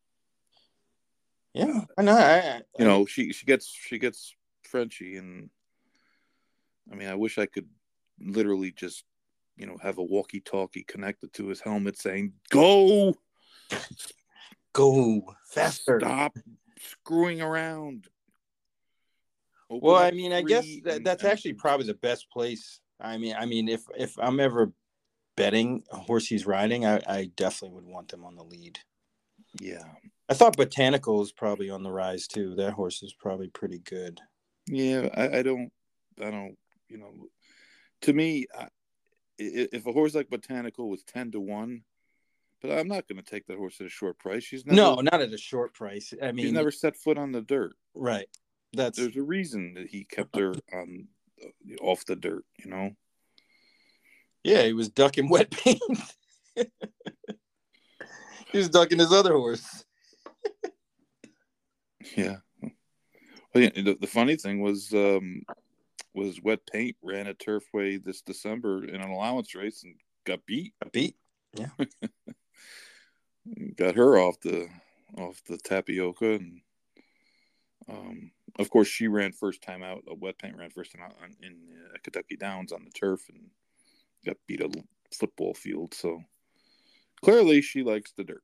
yeah 1.55 1.81
i 1.99 2.03
know 2.03 2.17
I, 2.17 2.39
I, 2.39 2.63
you 2.79 2.85
know 2.85 3.05
she 3.05 3.33
she 3.33 3.45
gets 3.45 3.69
she 3.69 3.99
gets 3.99 4.33
Frenchy, 4.69 5.17
and 5.17 5.51
I 6.91 6.95
mean, 6.95 7.09
I 7.09 7.15
wish 7.15 7.39
I 7.39 7.47
could 7.47 7.69
literally 8.21 8.73
just, 8.73 9.05
you 9.57 9.67
know, 9.67 9.77
have 9.83 9.99
a 9.99 10.03
walkie-talkie 10.03 10.85
connected 10.85 11.33
to 11.35 11.49
his 11.49 11.61
helmet 11.61 11.99
saying, 11.99 12.33
"Go, 12.51 13.15
Go 14.73 15.35
faster. 15.47 16.01
stop 16.01 16.37
screwing 16.81 17.41
around." 17.41 18.09
Open 19.71 19.87
Well, 19.87 19.97
I 19.97 20.11
mean, 20.13 20.33
I 20.33 20.43
guess 20.43 20.67
that, 20.85 21.05
that's 21.05 21.23
and- 21.23 21.33
actually 21.33 21.55
probably 21.55 21.87
the 21.87 21.95
best 21.95 22.31
place. 22.31 22.81
I 23.01 23.17
mean, 23.19 23.35
I 23.39 23.47
mean, 23.47 23.69
if 23.69 23.83
if 23.97 24.19
I'm 24.19 24.41
ever 24.41 24.73
betting 25.37 25.85
a 25.93 25.97
horse 25.99 26.27
he's 26.27 26.47
riding, 26.47 26.85
I, 26.85 27.01
I 27.07 27.31
definitely 27.37 27.77
would 27.77 27.85
want 27.87 28.09
them 28.09 28.25
on 28.25 28.35
the 28.35 28.43
lead. 28.43 28.81
yeah, 29.61 29.85
I 30.29 30.35
thought 30.35 30.57
Botanical 30.57 31.23
is 31.23 31.31
probably 31.33 31.71
on 31.71 31.83
the 31.85 31.93
rise 31.93 32.27
too. 32.27 32.55
That 32.57 32.73
horse 32.73 33.03
is 33.03 33.15
probably 33.15 33.49
pretty 33.49 33.79
good. 33.79 34.21
yeah. 34.67 35.09
I, 35.15 35.39
I 35.39 35.43
don't, 35.43 35.71
I 36.21 36.31
don't, 36.31 36.57
you 36.89 36.99
know. 36.99 37.13
To 38.03 38.13
me, 38.13 38.47
I, 38.57 38.69
if 39.39 39.87
a 39.87 39.93
horse 39.93 40.15
like 40.15 40.31
Botanical 40.31 40.89
was 40.89 41.03
ten 41.03 41.31
to 41.33 41.41
one, 41.41 41.83
but 42.61 42.73
I'm 42.73 42.89
not 42.89 43.07
going 43.07 43.23
to 43.23 43.29
take 43.29 43.47
that 43.47 43.57
horse 43.57 43.81
at 43.81 43.87
a 43.87 43.91
short 43.91 44.19
price. 44.19 44.43
She's 44.43 44.67
never, 44.67 44.77
no, 44.77 44.97
not 44.97 45.21
at 45.21 45.33
a 45.33 45.39
short 45.39 45.75
price. 45.75 46.13
I 46.21 46.27
she's 46.29 46.35
mean, 46.35 46.55
never 46.55 46.71
set 46.71 46.97
foot 46.97 47.19
on 47.19 47.33
the 47.33 47.43
dirt. 47.43 47.75
right. 47.95 48.29
That's 48.75 48.99
There's 48.99 49.17
a 49.17 49.23
reason 49.23 49.73
that 49.75 49.87
he 49.87 50.05
kept 50.05 50.37
her 50.37 50.53
on 50.75 51.09
uh, 51.43 51.77
off 51.81 52.05
the 52.05 52.17
dirt. 52.17 52.45
You 52.63 52.71
know. 52.71 52.91
yeah. 54.45 54.63
He 54.65 54.75
was 54.75 54.91
ducking 54.91 55.29
wet 55.31 55.51
paint. 55.51 55.81
he 58.53 58.59
was 58.59 58.69
ducking 58.69 58.99
his 58.99 59.11
other 59.13 59.33
horse. 59.33 59.85
Yeah. 62.15 62.37
Well, 62.63 63.65
yeah, 63.65 63.71
the, 63.75 63.97
the 63.99 64.07
funny 64.07 64.37
thing 64.37 64.61
was, 64.61 64.93
um, 64.93 65.43
was 66.19 66.43
wet 66.43 66.67
paint 66.71 66.97
ran 67.03 67.29
a 67.29 67.35
Turfway 67.35 68.03
this 68.03 68.23
December 68.23 68.85
in 68.85 68.97
an 69.01 69.11
allowance 69.11 69.55
race 69.55 69.85
and 69.85 69.95
got 70.25 70.45
beat. 70.47 70.75
A 70.83 70.91
beat. 70.91 71.17
Yeah. 71.55 71.71
got 73.77 73.95
her 73.95 74.19
off 74.19 74.41
the 74.41 74.69
off 75.17 75.41
the 75.49 75.57
tapioca, 75.59 76.35
and 76.35 76.61
um, 77.89 78.31
of 78.59 78.69
course 78.69 78.89
she 78.89 79.09
ran 79.09 79.33
first 79.33 79.63
time 79.63 79.83
out. 79.83 80.03
A 80.09 80.15
wet 80.15 80.39
paint 80.39 80.57
ran 80.57 80.71
first 80.71 80.93
time 80.93 81.03
out 81.03 81.15
on, 81.23 81.37
in 81.41 81.57
uh, 81.95 81.97
Kentucky 82.03 82.37
Downs 82.37 82.73
on 82.73 82.85
the 82.85 82.91
turf 82.91 83.29
and 83.29 83.49
got 84.27 84.37
beat 84.47 84.61
a 84.61 84.71
football 85.15 85.55
field. 85.55 85.95
So 85.95 86.23
clearly 87.23 87.63
she 87.63 87.83
likes 87.83 88.13
the 88.13 88.25
dirt. 88.25 88.43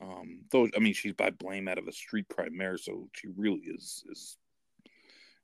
Um, 0.00 0.40
though 0.50 0.68
I 0.76 0.80
mean 0.80 0.94
she's 0.94 1.12
by 1.12 1.30
blame 1.30 1.68
out 1.68 1.78
of 1.78 1.86
a 1.86 1.92
street 1.92 2.28
pride 2.28 2.52
mare, 2.52 2.76
so 2.76 3.08
she 3.14 3.28
really 3.36 3.60
is 3.60 4.04
is 4.10 4.36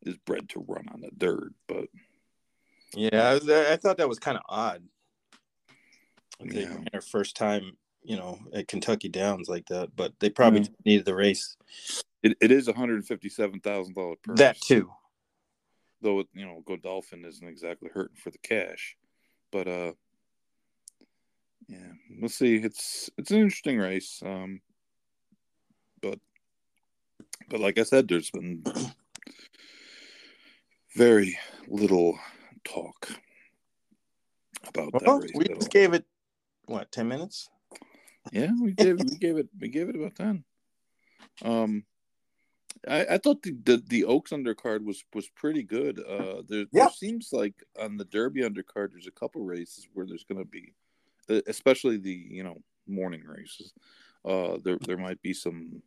is 0.02 0.16
bred 0.18 0.48
to 0.50 0.64
run 0.66 0.88
on 0.92 1.00
the 1.00 1.10
dirt. 1.16 1.52
But 1.66 1.88
Yeah, 2.94 3.28
I, 3.30 3.34
was- 3.34 3.48
I 3.48 3.76
thought 3.76 3.96
that 3.98 4.08
was 4.08 4.18
kind 4.18 4.36
of 4.36 4.44
odd. 4.48 4.82
They 6.40 6.62
Yeah. 6.62 6.80
her 6.94 7.00
first 7.00 7.36
time, 7.36 7.76
you 8.02 8.16
know, 8.16 8.38
at 8.52 8.68
Kentucky 8.68 9.08
Downs 9.08 9.48
like 9.48 9.66
that, 9.66 9.94
but 9.96 10.18
they 10.20 10.30
probably 10.30 10.60
Yeah. 10.60 10.68
needed 10.84 11.04
the 11.06 11.14
race. 11.14 11.56
it, 12.22 12.36
it 12.40 12.50
is 12.50 12.66
one 12.66 12.76
hundred 12.76 13.04
fifty 13.06 13.28
seven 13.28 13.60
thousand 13.60 13.94
dollar 13.94 14.16
purse. 14.16 14.38
That 14.38 14.60
too. 14.60 14.92
though 16.00 16.24
you 16.32 16.46
know 16.46 16.62
Godolphin 16.66 17.24
isn't 17.24 17.46
exactly 17.46 17.90
hurting 17.92 18.16
for 18.16 18.30
the 18.30 18.38
cash, 18.38 18.96
but 19.50 19.66
uh, 19.66 19.92
yeah, 21.68 21.92
we'll 22.18 22.28
see. 22.28 22.56
It's 22.56 23.10
it's 23.18 23.30
an 23.32 23.38
interesting 23.38 23.78
race, 23.78 24.22
um, 24.24 24.60
but 26.00 26.18
but 27.48 27.60
like 27.60 27.78
I 27.78 27.82
said, 27.82 28.06
there's 28.08 28.30
been 28.30 28.62
very 30.96 31.38
little 31.66 32.18
talk 32.64 33.10
about 34.66 34.92
that 35.00 35.18
race. 35.20 35.30
we 35.34 35.44
just 35.44 35.70
gave 35.70 35.94
it 35.94 36.04
what 36.66 36.90
ten 36.92 37.08
minutes. 37.08 37.48
Yeah, 38.32 38.50
we 38.60 38.72
gave 38.72 38.98
we 38.98 39.16
gave 39.16 39.38
it 39.38 39.48
we 39.58 39.68
gave 39.68 39.88
it 39.88 39.96
about 39.96 40.14
ten. 40.14 40.44
Um, 41.42 41.84
I, 42.86 43.06
I 43.12 43.18
thought 43.18 43.42
the, 43.42 43.56
the 43.64 43.82
the 43.88 44.04
Oaks 44.04 44.30
undercard 44.32 44.84
was 44.84 45.04
was 45.14 45.28
pretty 45.30 45.62
good. 45.62 46.00
Uh, 46.00 46.42
there, 46.48 46.66
Yeah. 46.72 46.84
there 46.84 46.90
seems 46.90 47.30
like 47.32 47.54
on 47.80 47.96
the 47.96 48.04
Derby 48.04 48.42
undercard, 48.42 48.90
there's 48.92 49.06
a 49.06 49.12
couple 49.12 49.42
races 49.42 49.88
where 49.94 50.06
there's 50.06 50.24
going 50.24 50.44
to 50.44 50.50
be, 50.50 50.74
especially 51.46 51.96
the 51.96 52.12
you 52.12 52.42
know 52.44 52.62
morning 52.86 53.24
races. 53.24 53.72
Uh, 54.24 54.58
there 54.62 54.78
there 54.86 54.98
might 54.98 55.20
be 55.22 55.32
some 55.32 55.82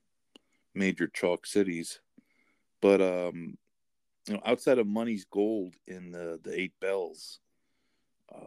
major 0.74 1.08
chalk 1.08 1.46
cities, 1.46 2.00
but 2.82 3.02
um, 3.02 3.58
you 4.28 4.36
know 4.36 4.42
outside 4.46 4.78
of 4.78 4.88
Money's 4.88 5.26
Gold 5.26 5.76
in 5.88 6.12
the 6.12 6.40
the 6.44 6.60
Eight 6.60 6.74
Bells, 6.80 7.40
uh, 8.34 8.46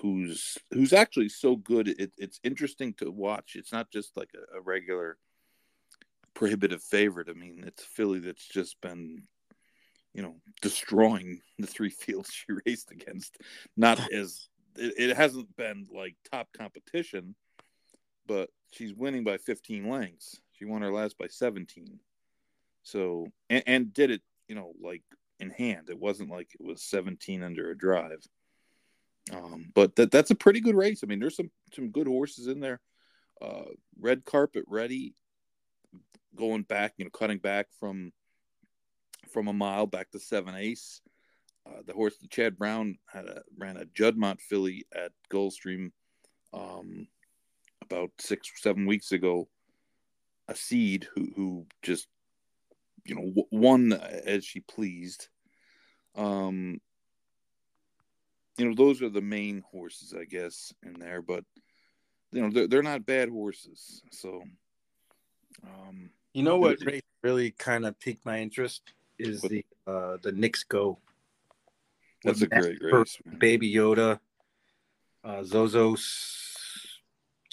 who's 0.00 0.58
who's 0.70 0.92
actually 0.92 1.28
so 1.28 1.56
good. 1.56 1.88
It, 1.88 2.12
it's 2.18 2.40
interesting 2.42 2.94
to 2.94 3.10
watch. 3.10 3.56
It's 3.56 3.72
not 3.72 3.90
just 3.90 4.16
like 4.16 4.30
a, 4.34 4.58
a 4.58 4.60
regular 4.60 5.18
prohibitive 6.34 6.82
favorite. 6.82 7.28
I 7.30 7.32
mean, 7.32 7.64
it's 7.66 7.82
a 7.82 7.86
filly 7.86 8.18
that's 8.18 8.46
just 8.46 8.80
been, 8.80 9.22
you 10.12 10.22
know, 10.22 10.36
destroying 10.60 11.40
the 11.58 11.66
three 11.66 11.90
fields 11.90 12.30
she 12.32 12.52
raced 12.66 12.90
against. 12.90 13.38
Not 13.76 14.00
as 14.12 14.48
it, 14.76 15.10
it 15.10 15.16
hasn't 15.16 15.56
been 15.56 15.86
like 15.92 16.16
top 16.30 16.48
competition, 16.56 17.34
but 18.26 18.50
she's 18.72 18.94
winning 18.94 19.24
by 19.24 19.38
15 19.38 19.88
lengths. 19.88 20.40
She 20.52 20.64
won 20.64 20.82
her 20.82 20.92
last 20.92 21.16
by 21.18 21.28
17. 21.28 21.98
So 22.82 23.28
and, 23.48 23.62
and 23.66 23.94
did 23.94 24.10
it, 24.10 24.22
you 24.48 24.54
know, 24.54 24.72
like 24.80 25.02
in 25.40 25.50
hand. 25.50 25.90
It 25.90 25.98
wasn't 25.98 26.30
like 26.30 26.48
it 26.58 26.64
was 26.64 26.82
17 26.82 27.42
under 27.42 27.70
a 27.70 27.78
drive. 27.78 28.24
Um, 29.32 29.70
but 29.74 29.96
that 29.96 30.10
that's 30.10 30.30
a 30.30 30.36
pretty 30.36 30.60
good 30.60 30.74
race. 30.74 31.00
I 31.02 31.06
mean, 31.06 31.18
there's 31.18 31.36
some 31.36 31.50
some 31.72 31.90
good 31.90 32.06
horses 32.06 32.46
in 32.46 32.60
there. 32.60 32.80
Uh, 33.40 33.64
red 33.98 34.24
carpet 34.24 34.64
ready, 34.68 35.14
going 36.34 36.62
back, 36.62 36.94
you 36.98 37.04
know, 37.04 37.10
cutting 37.10 37.38
back 37.38 37.68
from 37.80 38.12
from 39.32 39.48
a 39.48 39.52
mile 39.52 39.86
back 39.86 40.10
to 40.10 40.20
seven 40.20 40.54
ace. 40.54 41.00
Uh, 41.66 41.80
the 41.86 41.94
horse 41.94 42.14
Chad 42.28 42.58
Brown 42.58 42.98
had 43.06 43.24
a, 43.24 43.42
ran 43.56 43.78
a 43.78 43.86
Juddmont 43.86 44.40
filly 44.40 44.84
at 44.94 45.12
Gulfstream 45.32 45.92
um, 46.52 47.08
about 47.82 48.10
six 48.20 48.50
seven 48.56 48.86
weeks 48.86 49.12
ago. 49.12 49.48
A 50.48 50.54
seed 50.54 51.08
who 51.14 51.32
who 51.34 51.66
just 51.82 52.06
you 53.04 53.14
know 53.14 53.46
won 53.50 53.92
as 53.92 54.44
she 54.44 54.60
pleased. 54.60 55.28
Um, 56.16 56.80
you 58.56 58.68
know, 58.68 58.74
those 58.74 59.02
are 59.02 59.08
the 59.08 59.20
main 59.20 59.62
horses, 59.70 60.14
I 60.18 60.24
guess, 60.24 60.72
in 60.82 60.94
there. 60.94 61.22
But 61.22 61.44
you 62.32 62.42
know, 62.42 62.50
they're 62.50 62.68
they're 62.68 62.82
not 62.82 63.06
bad 63.06 63.28
horses. 63.28 64.02
So, 64.12 64.42
um, 65.64 66.10
You 66.34 66.42
know 66.42 66.58
what 66.58 66.78
race 66.84 67.02
really 67.22 67.50
kind 67.52 67.84
of 67.86 67.98
piqued 67.98 68.24
my 68.24 68.40
interest 68.40 68.82
is 69.18 69.42
What? 69.42 69.50
the 69.50 69.66
uh 69.86 70.16
the 70.22 70.32
Knicks 70.32 70.64
Go. 70.64 70.98
that's 72.24 72.42
a 72.42 72.46
great 72.46 72.80
Matt 72.82 72.92
race. 72.92 73.18
man. 73.24 73.38
Baby 73.38 73.72
Yoda, 73.72 74.18
uh, 75.24 75.42
Zozos, 75.42 76.02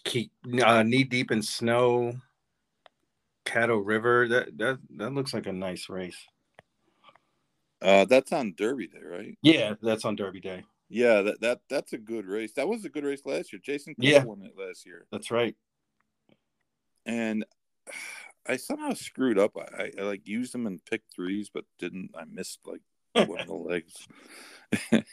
Keep, 0.04 0.32
uh, 0.64 0.82
knee 0.84 1.04
deep 1.04 1.30
in 1.32 1.42
snow, 1.44 2.16
Caddo 3.52 3.82
River. 3.84 4.28
That 4.28 4.58
that 4.58 4.80
that 4.98 5.14
looks 5.14 5.34
like 5.34 5.48
a 5.48 5.54
nice 5.54 5.90
race. 5.90 6.18
Uh, 7.82 8.06
that's 8.06 8.32
on 8.32 8.54
Derby 8.56 8.88
Day, 8.88 9.00
right? 9.04 9.38
Yeah, 9.42 9.74
that's 9.82 10.06
on 10.06 10.16
Derby 10.16 10.40
Day. 10.40 10.64
Yeah, 10.90 11.22
that, 11.22 11.42
that 11.42 11.60
that's 11.70 11.94
a 11.94 11.98
good 11.98 12.26
race. 12.26 12.52
That 12.54 12.68
was 12.68 12.86
a 12.86 12.90
good 12.90 13.04
race 13.04 13.22
last 13.26 13.52
year. 13.54 13.62
Jason 13.64 13.96
Cook 13.96 14.06
Yeah. 14.06 14.24
won 14.24 14.42
it 14.44 14.54
last 14.58 14.86
year, 14.86 15.06
That's 15.12 15.32
right. 15.32 15.56
and 17.06 17.46
I 18.48 18.58
somehow 18.58 18.94
screwed 18.94 19.40
up. 19.40 19.56
I, 19.58 19.84
I, 19.84 19.92
I 20.00 20.02
like 20.04 20.28
used 20.28 20.54
them 20.54 20.68
and 20.68 20.84
picked 20.86 21.14
threes, 21.14 21.50
but 21.54 21.64
didn't. 21.80 22.12
I 22.16 22.24
missed 22.26 22.60
like 22.66 22.82
one 23.28 23.40
of 23.40 23.48
the 23.48 23.54
legs. 23.56 23.94
it 24.92 25.06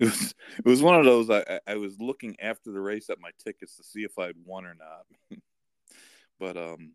was 0.00 0.34
it 0.58 0.64
was 0.64 0.82
one 0.82 0.98
of 0.98 1.04
those. 1.04 1.30
I, 1.30 1.40
I 1.48 1.60
I 1.68 1.74
was 1.76 1.98
looking 2.00 2.36
after 2.40 2.72
the 2.72 2.80
race 2.80 3.08
at 3.08 3.20
my 3.20 3.30
tickets 3.42 3.76
to 3.76 3.84
see 3.84 4.02
if 4.04 4.18
I'd 4.18 4.36
won 4.44 4.66
or 4.66 4.74
not, 4.74 5.38
but 6.40 6.56
um. 6.56 6.92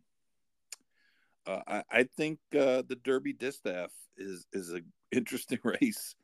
Uh, 1.47 1.61
I, 1.67 1.83
I 1.91 2.03
think 2.03 2.39
uh, 2.53 2.83
the 2.87 2.97
Derby 3.03 3.33
Distaff 3.33 3.91
is 4.17 4.45
is 4.51 4.71
an 4.71 4.85
interesting 5.11 5.59
race. 5.63 6.15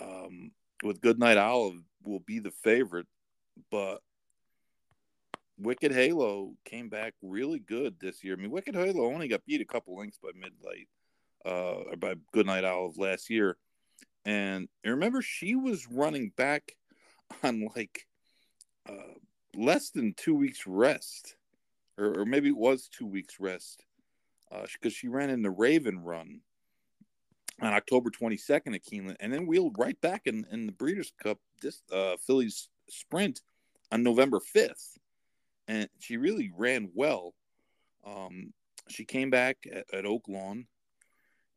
Um, 0.00 0.52
with 0.82 1.00
Goodnight 1.00 1.36
Olive 1.36 1.82
will 2.04 2.20
be 2.20 2.38
the 2.38 2.50
favorite, 2.50 3.06
but 3.70 3.98
Wicked 5.58 5.92
Halo 5.92 6.54
came 6.64 6.88
back 6.88 7.14
really 7.22 7.58
good 7.58 7.96
this 8.00 8.24
year. 8.24 8.34
I 8.34 8.36
mean, 8.40 8.50
Wicked 8.50 8.74
Halo 8.74 9.06
only 9.06 9.28
got 9.28 9.44
beat 9.44 9.60
a 9.60 9.66
couple 9.66 9.96
lengths 9.96 10.18
by 10.22 10.30
Midnight, 10.34 10.88
uh, 11.44 11.90
or 11.90 11.96
by 11.96 12.14
Goodnight 12.32 12.64
Olive 12.64 12.96
last 12.98 13.30
year, 13.30 13.56
and 14.24 14.68
I 14.84 14.90
remember 14.90 15.22
she 15.22 15.54
was 15.54 15.88
running 15.90 16.32
back 16.36 16.72
on 17.42 17.68
like 17.74 18.06
uh, 18.88 19.14
less 19.54 19.90
than 19.90 20.14
two 20.14 20.34
weeks 20.34 20.66
rest, 20.66 21.36
or, 21.98 22.20
or 22.20 22.24
maybe 22.26 22.48
it 22.48 22.56
was 22.56 22.88
two 22.88 23.06
weeks 23.06 23.38
rest, 23.38 23.84
because 24.50 24.92
she 24.92 25.08
ran 25.08 25.30
in 25.30 25.42
the 25.42 25.50
Raven 25.50 26.00
Run 26.00 26.40
on 27.60 27.72
October 27.72 28.10
22nd 28.10 28.74
at 28.74 28.84
Keeneland, 28.84 29.16
and 29.20 29.32
then 29.32 29.46
wheeled 29.46 29.76
right 29.78 30.00
back 30.00 30.22
in, 30.26 30.46
in 30.50 30.66
the 30.66 30.72
Breeders' 30.72 31.12
Cup, 31.22 31.38
this 31.60 31.82
uh, 31.92 32.16
Phillies 32.26 32.68
Sprint 32.88 33.40
on 33.92 34.02
November 34.02 34.40
5th. 34.54 34.96
And 35.68 35.88
she 35.98 36.16
really 36.16 36.50
ran 36.56 36.90
well. 36.94 37.34
Um, 38.04 38.52
she 38.88 39.04
came 39.04 39.30
back 39.30 39.58
at, 39.70 39.92
at 39.92 40.04
Oaklawn, 40.04 40.66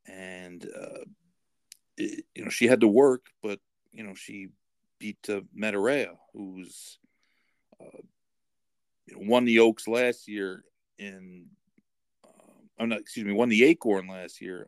and 0.05 0.63
uh, 0.65 1.05
it, 1.97 2.25
you 2.35 2.43
know 2.43 2.49
she 2.49 2.67
had 2.67 2.81
to 2.81 2.87
work, 2.87 3.25
but 3.41 3.59
you 3.91 4.03
know 4.03 4.13
she 4.13 4.49
beat 4.99 5.17
uh, 5.29 5.41
Matareya, 5.57 6.15
who's 6.33 6.99
uh, 7.81 8.01
won 9.15 9.45
the 9.45 9.59
Oaks 9.59 9.87
last 9.87 10.27
year 10.27 10.63
in. 10.97 11.45
Not. 12.89 12.99
Excuse 12.99 13.25
me. 13.25 13.33
Won 13.33 13.49
the 13.49 13.63
Acorn 13.63 14.07
last 14.07 14.41
year 14.41 14.67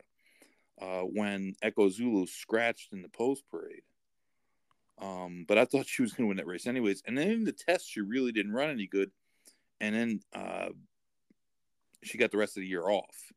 uh, 0.80 1.00
when 1.00 1.54
Echo 1.62 1.88
Zulu 1.88 2.26
scratched 2.26 2.92
in 2.92 3.02
the 3.02 3.08
post 3.08 3.44
parade. 3.50 3.82
Um, 5.00 5.44
but 5.46 5.58
I 5.58 5.66
thought 5.66 5.86
she 5.86 6.02
was 6.02 6.12
going 6.12 6.24
to 6.24 6.28
win 6.28 6.36
that 6.38 6.46
race 6.46 6.66
anyways. 6.66 7.02
And 7.06 7.16
then 7.16 7.28
in 7.28 7.44
the 7.44 7.52
test, 7.52 7.90
she 7.90 8.00
really 8.00 8.32
didn't 8.32 8.52
run 8.52 8.70
any 8.70 8.86
good. 8.86 9.10
And 9.80 9.94
then 9.94 10.20
uh, 10.34 10.68
she 12.02 12.18
got 12.18 12.30
the 12.30 12.38
rest 12.38 12.56
of 12.56 12.62
the 12.62 12.68
year 12.68 12.88
off. 12.88 13.32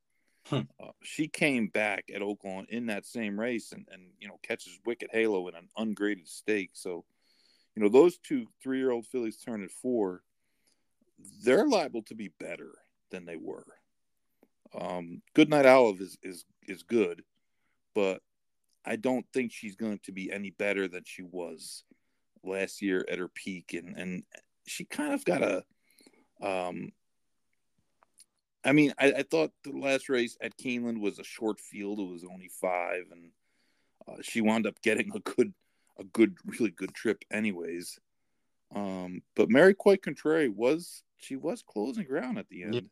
Hmm. 0.46 0.62
Uh, 0.82 0.92
she 1.04 1.28
came 1.28 1.68
back 1.68 2.06
at 2.13 2.22
Oaklawn 2.22 2.68
in 2.70 2.88
that 2.88 3.06
same 3.06 3.39
race 3.39 3.72
and, 3.72 3.86
and 3.92 4.04
you 4.20 4.28
know 4.28 4.39
catches 4.42 4.80
Wicked 4.86 5.10
Halo 5.12 5.48
in 5.48 5.56
an 5.56 5.68
ungraded 5.78 6.28
stake. 6.28 6.72
So, 6.74 7.04
you 7.76 7.84
know 7.84 7.89
those 7.89 8.18
two 8.18 8.48
three 8.63 8.80
year 8.80 8.89
old 8.89 9.06
fillies 9.06 9.38
turning 9.38 9.70
four, 9.70 10.24
they're 11.44 11.68
liable 11.68 12.02
to 12.04 12.15
be 12.15 12.32
better 12.39 12.72
than 13.12 13.26
they 13.26 13.36
were. 13.36 13.65
Um, 14.77 15.21
Goodnight 15.34 15.65
Olive 15.65 16.01
is 16.01 16.17
is 16.23 16.45
is 16.67 16.84
good, 16.84 17.23
but 17.95 18.21
I 18.86 18.95
don't 18.95 19.25
think 19.34 19.51
she's 19.51 19.75
going 19.75 19.99
to 20.03 20.12
be 20.12 20.32
any 20.32 20.51
better 20.51 20.88
than 20.88 21.03
she 21.05 21.23
was 21.23 21.84
last 22.43 22.82
year 22.82 23.05
at 23.10 23.19
her 23.19 23.27
peak, 23.29 23.73
and 23.73 23.97
and 23.97 24.23
she 24.67 24.86
kind 24.86 25.13
of 25.13 25.25
got 25.25 25.41
a 25.41 25.63
um, 26.41 26.91
I 28.63 28.71
mean, 28.71 28.93
I, 28.99 29.12
I, 29.12 29.23
thought 29.23 29.51
the 29.63 29.71
last 29.71 30.10
race 30.10 30.38
at 30.41 30.58
Keeneland 30.58 30.99
was 30.99 31.19
a 31.19 31.23
short 31.23 31.60
field. 31.60 31.99
It 31.99 32.12
was 32.12 32.23
only 32.23 32.49
five, 32.62 33.05
and 33.12 33.32
uh, 34.08 34.21
she 34.21 34.41
wound 34.41 34.67
up 34.67 34.82
getting 34.82 35.12
a 35.15 35.19
good, 35.19 35.53
a 35.97 36.03
good, 36.03 36.36
really 36.45 36.71
good 36.71 36.93
trip, 36.93 37.23
anyways. 37.32 37.99
Um, 38.73 39.21
but 39.36 39.49
Mary 39.49 39.73
Quite 39.73 40.01
Contrary 40.01 40.49
was 40.49 41.03
she 41.17 41.36
was 41.36 41.63
closing 41.63 42.05
ground 42.05 42.38
at 42.38 42.47
the 42.49 42.63
end. 42.63 42.89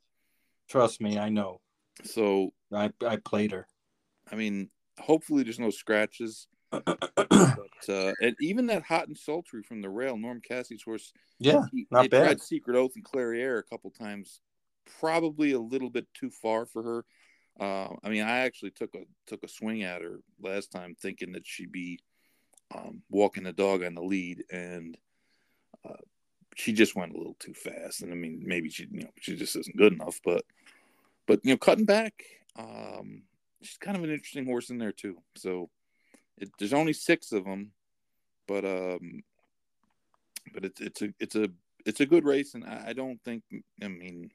Trust 0.70 1.02
me, 1.02 1.18
I 1.18 1.30
know. 1.30 1.62
So 2.04 2.54
I 2.74 2.92
I 3.06 3.18
played 3.18 3.52
her. 3.52 3.68
I 4.32 4.36
mean, 4.36 4.70
hopefully 5.00 5.44
there's 5.44 5.60
no 5.60 5.70
scratches. 5.70 6.48
but 6.72 7.90
uh, 7.90 8.14
and 8.22 8.36
even 8.42 8.68
that 8.68 8.84
hot 8.84 9.08
and 9.08 9.18
sultry 9.18 9.64
from 9.64 9.82
the 9.82 9.90
rail, 9.90 10.18
Norm 10.18 10.42
Casse's 10.42 10.84
horse. 10.84 11.14
Yeah, 11.40 11.62
he, 11.72 11.88
not 11.90 12.10
bad. 12.10 12.24
Tried 12.24 12.42
Secret 12.42 12.76
Oath 12.76 12.92
and 12.96 13.06
Clairiere 13.06 13.60
a 13.60 13.64
couple 13.64 13.90
times, 13.92 14.42
probably 15.00 15.54
a 15.54 15.60
little 15.60 15.90
bit 15.90 16.08
too 16.14 16.30
far 16.30 16.66
for 16.66 16.84
her. 16.84 17.06
Uh, 17.60 17.96
I 18.04 18.10
mean, 18.10 18.24
I 18.24 18.40
actually 18.40 18.72
took 18.72 18.94
a 18.96 19.04
took 19.28 19.44
a 19.44 19.48
swing 19.48 19.84
at 19.84 20.02
her 20.02 20.20
last 20.42 20.72
time, 20.72 20.96
thinking 21.00 21.32
that 21.34 21.48
she'd 21.48 21.72
be 21.72 22.00
um, 22.76 23.02
walking 23.10 23.44
the 23.44 23.54
dog 23.54 23.84
on 23.84 23.96
the 23.96 24.04
lead, 24.04 24.44
and 24.52 24.98
uh, 25.88 25.94
she 26.56 26.74
just 26.74 26.96
went 26.96 27.14
a 27.14 27.18
little 27.18 27.36
too 27.40 27.54
fast. 27.54 28.02
And 28.02 28.12
I 28.12 28.16
mean, 28.16 28.44
maybe 28.46 28.70
she, 28.70 28.88
you 28.92 29.02
know, 29.02 29.12
she 29.20 29.36
just 29.36 29.56
isn't 29.56 29.78
good 29.78 29.94
enough. 29.94 30.20
But, 30.24 30.44
but 31.28 31.40
you 31.44 31.52
know, 31.52 31.58
cutting 31.58 31.86
back, 31.86 32.24
um, 32.58 33.24
she's 33.62 33.78
kind 33.78 33.98
of 33.98 34.04
an 34.04 34.10
interesting 34.12 34.46
horse 34.46 34.70
in 34.70 34.78
there 34.78 34.92
too. 34.92 35.18
So, 35.36 35.70
it, 36.38 36.50
there's 36.58 36.74
only 36.74 36.94
six 36.94 37.32
of 37.32 37.46
them, 37.46 37.72
but 38.48 38.66
um, 38.66 39.24
but 40.54 40.66
it's 40.66 40.82
it's 40.82 41.02
a 41.02 41.14
it's 41.20 41.36
a 41.36 41.50
it's 41.86 42.00
a 42.00 42.06
good 42.06 42.26
race, 42.26 42.56
and 42.56 42.64
I, 42.64 42.88
I 42.88 42.94
don't 42.94 43.22
think 43.24 43.44
I 43.84 43.88
mean 43.88 44.32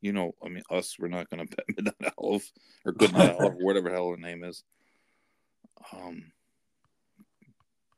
you 0.00 0.12
know, 0.12 0.34
I 0.44 0.48
mean, 0.48 0.62
us, 0.70 0.96
we're 0.98 1.08
not 1.08 1.28
going 1.30 1.46
to 1.46 1.56
bet 1.56 1.66
Midnight 1.68 2.14
Olive 2.18 2.50
or 2.84 2.92
Good 2.92 3.12
Night 3.12 3.36
Olive 3.38 3.54
or 3.54 3.56
whatever 3.64 3.90
hell 3.90 4.10
her 4.10 4.16
name 4.16 4.44
is. 4.44 4.64
Um, 5.92 6.32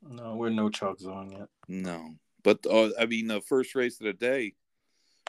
no, 0.03 0.37
we're 0.37 0.51
no 0.51 0.69
chalk 0.69 1.01
zone 1.01 1.31
yet. 1.31 1.49
No, 1.69 2.15
but 2.43 2.67
uh, 2.69 2.91
I 2.99 3.07
mean, 3.07 3.29
the 3.29 3.41
first 3.41 3.75
race 3.75 4.01
of 4.01 4.07
the 4.07 4.13
day, 4.13 4.55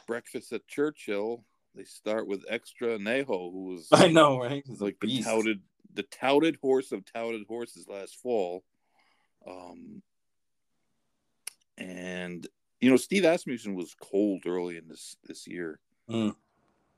breakfast 0.08 0.52
at 0.54 0.68
Churchill. 0.68 1.44
They 1.76 1.84
start 1.84 2.28
with 2.28 2.46
Extra 2.50 2.98
Anejo, 2.98 3.52
who 3.52 3.66
was 3.74 3.88
I 3.92 4.08
know, 4.08 4.40
right? 4.40 4.64
He's 4.66 4.82
like 4.82 5.00
the 5.00 5.22
touted, 5.22 5.62
the 5.94 6.04
touted 6.04 6.58
horse 6.62 6.92
of 6.92 7.04
touted 7.06 7.46
horses 7.48 7.88
last 7.88 8.18
fall. 8.18 8.64
Um, 9.48 10.02
and 11.78 12.48
you 12.80 12.90
know, 12.90 12.98
Steve 12.98 13.24
Asmussen 13.24 13.76
was 13.76 13.96
cold 14.00 14.44
early 14.46 14.78
in 14.78 14.88
this 14.88 15.18
this 15.28 15.48
year. 15.48 15.80
Mm 16.10 16.36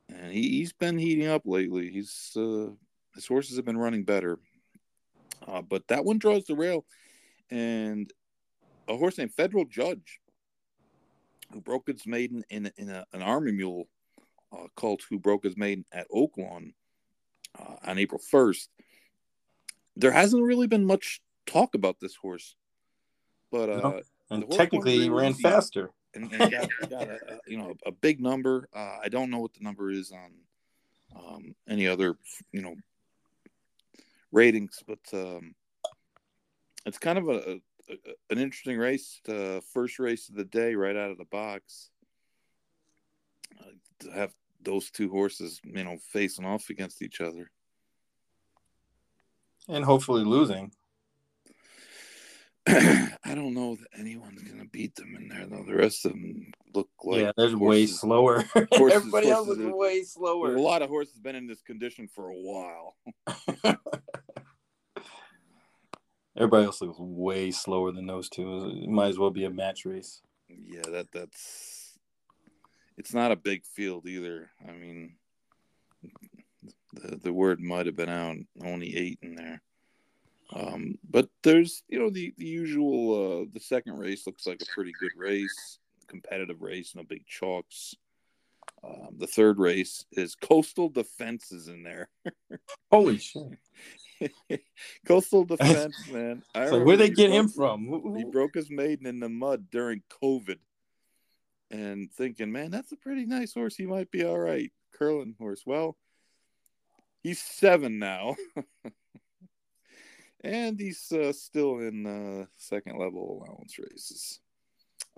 and 0.09 0.31
he, 0.31 0.61
has 0.61 0.73
been 0.73 0.97
heating 0.97 1.27
up 1.27 1.43
lately. 1.45 1.89
He's 1.89 2.31
uh, 2.35 2.67
his 3.13 3.27
horses 3.27 3.55
have 3.55 3.65
been 3.65 3.77
running 3.77 4.03
better, 4.03 4.39
uh, 5.47 5.61
but 5.61 5.87
that 5.87 6.05
one 6.05 6.17
draws 6.17 6.45
the 6.45 6.55
rail, 6.55 6.85
and 7.49 8.11
a 8.87 8.95
horse 8.95 9.17
named 9.17 9.33
Federal 9.33 9.65
Judge, 9.65 10.19
who 11.51 11.61
broke 11.61 11.89
its 11.89 12.05
maiden 12.05 12.43
in 12.49 12.71
in 12.77 12.89
a, 12.89 13.05
an 13.13 13.21
army 13.21 13.51
mule 13.51 13.87
uh, 14.55 14.67
called 14.75 15.01
"Who 15.09 15.19
Broke 15.19 15.43
His 15.43 15.57
Maiden" 15.57 15.85
at 15.91 16.09
Oaklawn 16.09 16.73
uh, 17.59 17.75
on 17.85 17.97
April 17.97 18.19
first. 18.19 18.69
There 19.95 20.11
hasn't 20.11 20.43
really 20.43 20.67
been 20.67 20.85
much 20.85 21.21
talk 21.45 21.75
about 21.75 21.99
this 21.99 22.15
horse, 22.15 22.55
but 23.51 23.69
uh, 23.69 23.77
no. 23.77 24.01
and 24.29 24.51
technically 24.51 24.99
he 24.99 25.09
ran 25.09 25.33
faster 25.33 25.91
and, 26.13 26.31
and 26.31 26.51
got, 26.51 26.69
got 26.89 27.07
a, 27.07 27.15
a, 27.15 27.39
you 27.47 27.57
know 27.57 27.75
a 27.85 27.91
big 27.91 28.21
number. 28.21 28.67
Uh, 28.73 28.97
I 29.03 29.09
don't 29.09 29.29
know 29.29 29.39
what 29.39 29.53
the 29.53 29.63
number 29.63 29.91
is 29.91 30.11
on 30.11 30.31
um, 31.15 31.55
any 31.67 31.87
other 31.87 32.17
you 32.51 32.61
know 32.61 32.75
ratings, 34.31 34.83
but 34.87 34.99
um, 35.13 35.55
it's 36.85 36.97
kind 36.97 37.17
of 37.17 37.29
a, 37.29 37.33
a 37.33 37.59
an 38.29 38.39
interesting 38.39 38.77
race. 38.77 39.21
Uh, 39.27 39.59
first 39.73 39.99
race 39.99 40.29
of 40.29 40.35
the 40.35 40.45
day, 40.45 40.75
right 40.75 40.95
out 40.95 41.11
of 41.11 41.17
the 41.17 41.25
box. 41.25 41.89
Uh, 43.59 44.11
have 44.13 44.33
those 44.65 44.89
two 44.91 45.09
horses, 45.09 45.61
you 45.63 45.83
know, 45.83 45.97
facing 46.11 46.45
off 46.45 46.69
against 46.69 47.01
each 47.01 47.21
other, 47.21 47.49
and 49.67 49.85
hopefully 49.85 50.23
losing. 50.23 50.71
I 52.67 53.35
don't 53.35 53.53
know 53.53 53.75
that 53.75 53.99
anyone's 53.99 54.41
gonna 54.41 54.65
beat 54.65 54.95
them 54.95 55.15
in 55.15 55.27
there 55.27 55.45
though. 55.45 55.63
The 55.63 55.75
rest 55.75 56.03
of 56.05 56.13
them 56.13 56.51
look 56.73 56.89
like 57.03 57.21
yeah, 57.21 57.31
there's 57.37 57.55
way 57.55 57.85
slower. 57.85 58.43
Horses, 58.71 58.95
Everybody 58.95 59.29
else 59.29 59.47
is 59.47 59.59
way 59.59 60.01
slower. 60.03 60.55
A 60.55 60.61
lot 60.61 60.81
of 60.81 60.89
horses 60.89 61.19
been 61.19 61.35
in 61.35 61.45
this 61.45 61.61
condition 61.61 62.07
for 62.07 62.29
a 62.29 62.33
while. 62.33 62.95
Everybody 66.37 66.65
else 66.65 66.81
looks 66.81 66.97
way 66.99 67.51
slower 67.51 67.91
than 67.91 68.07
those 68.07 68.29
two. 68.29 68.81
It 68.83 68.89
might 68.89 69.09
as 69.09 69.19
well 69.19 69.29
be 69.29 69.45
a 69.45 69.49
match 69.51 69.85
race. 69.85 70.21
Yeah, 70.49 70.81
that 70.91 71.11
that's. 71.11 71.84
It's 72.97 73.13
not 73.13 73.31
a 73.31 73.35
big 73.35 73.65
field 73.65 74.07
either. 74.07 74.49
I 74.67 74.71
mean, 74.71 75.15
the 76.93 77.17
the 77.17 77.33
word 77.33 77.59
might 77.59 77.85
have 77.85 77.95
been 77.95 78.09
out. 78.09 78.37
Only 78.63 78.95
eight 78.95 79.19
in 79.21 79.35
there. 79.35 79.61
Um, 80.53 80.97
but 81.09 81.27
there's, 81.43 81.83
you 81.87 81.99
know, 81.99 82.09
the, 82.09 82.33
the 82.37 82.45
usual, 82.45 83.41
uh, 83.41 83.45
the 83.51 83.59
second 83.59 83.97
race 83.97 84.27
looks 84.27 84.45
like 84.45 84.61
a 84.61 84.73
pretty 84.73 84.91
good 84.99 85.11
race, 85.17 85.79
competitive 86.07 86.61
race, 86.61 86.93
no 86.95 87.03
big 87.03 87.25
chalks. 87.25 87.95
Um, 88.83 89.15
the 89.17 89.27
third 89.27 89.57
race 89.57 90.05
is 90.11 90.35
Coastal 90.35 90.89
Defenses 90.89 91.67
in 91.67 91.83
there. 91.83 92.09
Holy 92.91 93.17
shit. 93.17 93.41
Coastal 95.05 95.45
Defense, 95.45 95.95
man. 96.11 96.43
so 96.53 96.83
where 96.83 96.97
they 96.97 97.09
get 97.09 97.31
him 97.31 97.49
from? 97.49 98.15
He 98.15 98.23
broke 98.23 98.53
his 98.53 98.69
maiden 98.69 99.07
in 99.07 99.19
the 99.19 99.29
mud 99.29 99.71
during 99.71 100.03
COVID 100.21 100.59
and 101.71 102.11
thinking, 102.11 102.51
man, 102.51 102.71
that's 102.71 102.91
a 102.91 102.97
pretty 102.97 103.25
nice 103.25 103.53
horse. 103.53 103.75
He 103.75 103.85
might 103.85 104.11
be 104.11 104.23
all 104.23 104.39
right. 104.39 104.71
Curlin 104.93 105.35
horse. 105.37 105.63
Well, 105.65 105.97
he's 107.21 107.41
seven 107.41 107.99
now 107.99 108.35
and 110.45 110.79
he's 110.79 111.11
uh, 111.11 111.33
still 111.33 111.79
in 111.79 112.05
uh, 112.05 112.45
second 112.55 112.99
level 112.99 113.41
allowance 113.43 113.79
races. 113.79 114.39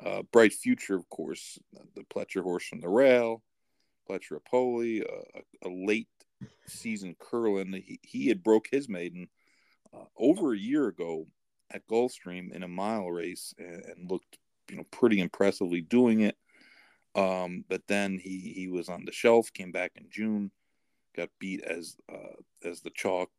Uh, 0.04 0.22
Bright 0.32 0.54
Future, 0.54 0.96
of 0.96 1.10
course, 1.10 1.60
the 1.96 2.04
Pletcher 2.04 2.42
horse 2.42 2.66
from 2.66 2.80
the 2.80 2.88
rail, 2.88 3.44
Pletcher 4.10 4.40
Apoli, 4.40 5.02
a, 5.02 5.68
a, 5.68 5.70
late 5.70 6.08
season 6.68 7.16
Curlin. 7.20 7.74
He, 7.74 8.00
he 8.04 8.28
had 8.28 8.42
broke 8.42 8.68
his 8.72 8.88
maiden 8.88 9.28
uh, 9.94 10.06
over 10.18 10.54
a 10.54 10.58
year 10.58 10.88
ago 10.88 11.28
at 11.72 11.88
Gulfstream 11.88 12.54
in 12.54 12.64
a 12.64 12.68
mile 12.68 13.12
race 13.12 13.54
and, 13.58 13.84
and 13.84 14.10
looked, 14.10 14.38
you 14.70 14.78
know, 14.78 14.84
pretty 14.92 15.20
impressively 15.20 15.82
doing 15.82 16.22
it. 16.22 16.38
Um, 17.16 17.66
but 17.68 17.88
then 17.88 18.20
he 18.20 18.54
he 18.54 18.68
was 18.68 18.90
on 18.90 19.06
the 19.06 19.12
shelf, 19.12 19.52
came 19.54 19.72
back 19.72 19.94
in 19.96 20.08
June, 20.10 20.52
got 21.16 21.30
beat 21.40 21.62
as 21.64 21.98
uh, 22.12 22.36
as 22.64 22.82
the 22.82 22.92
chalk 22.92 23.32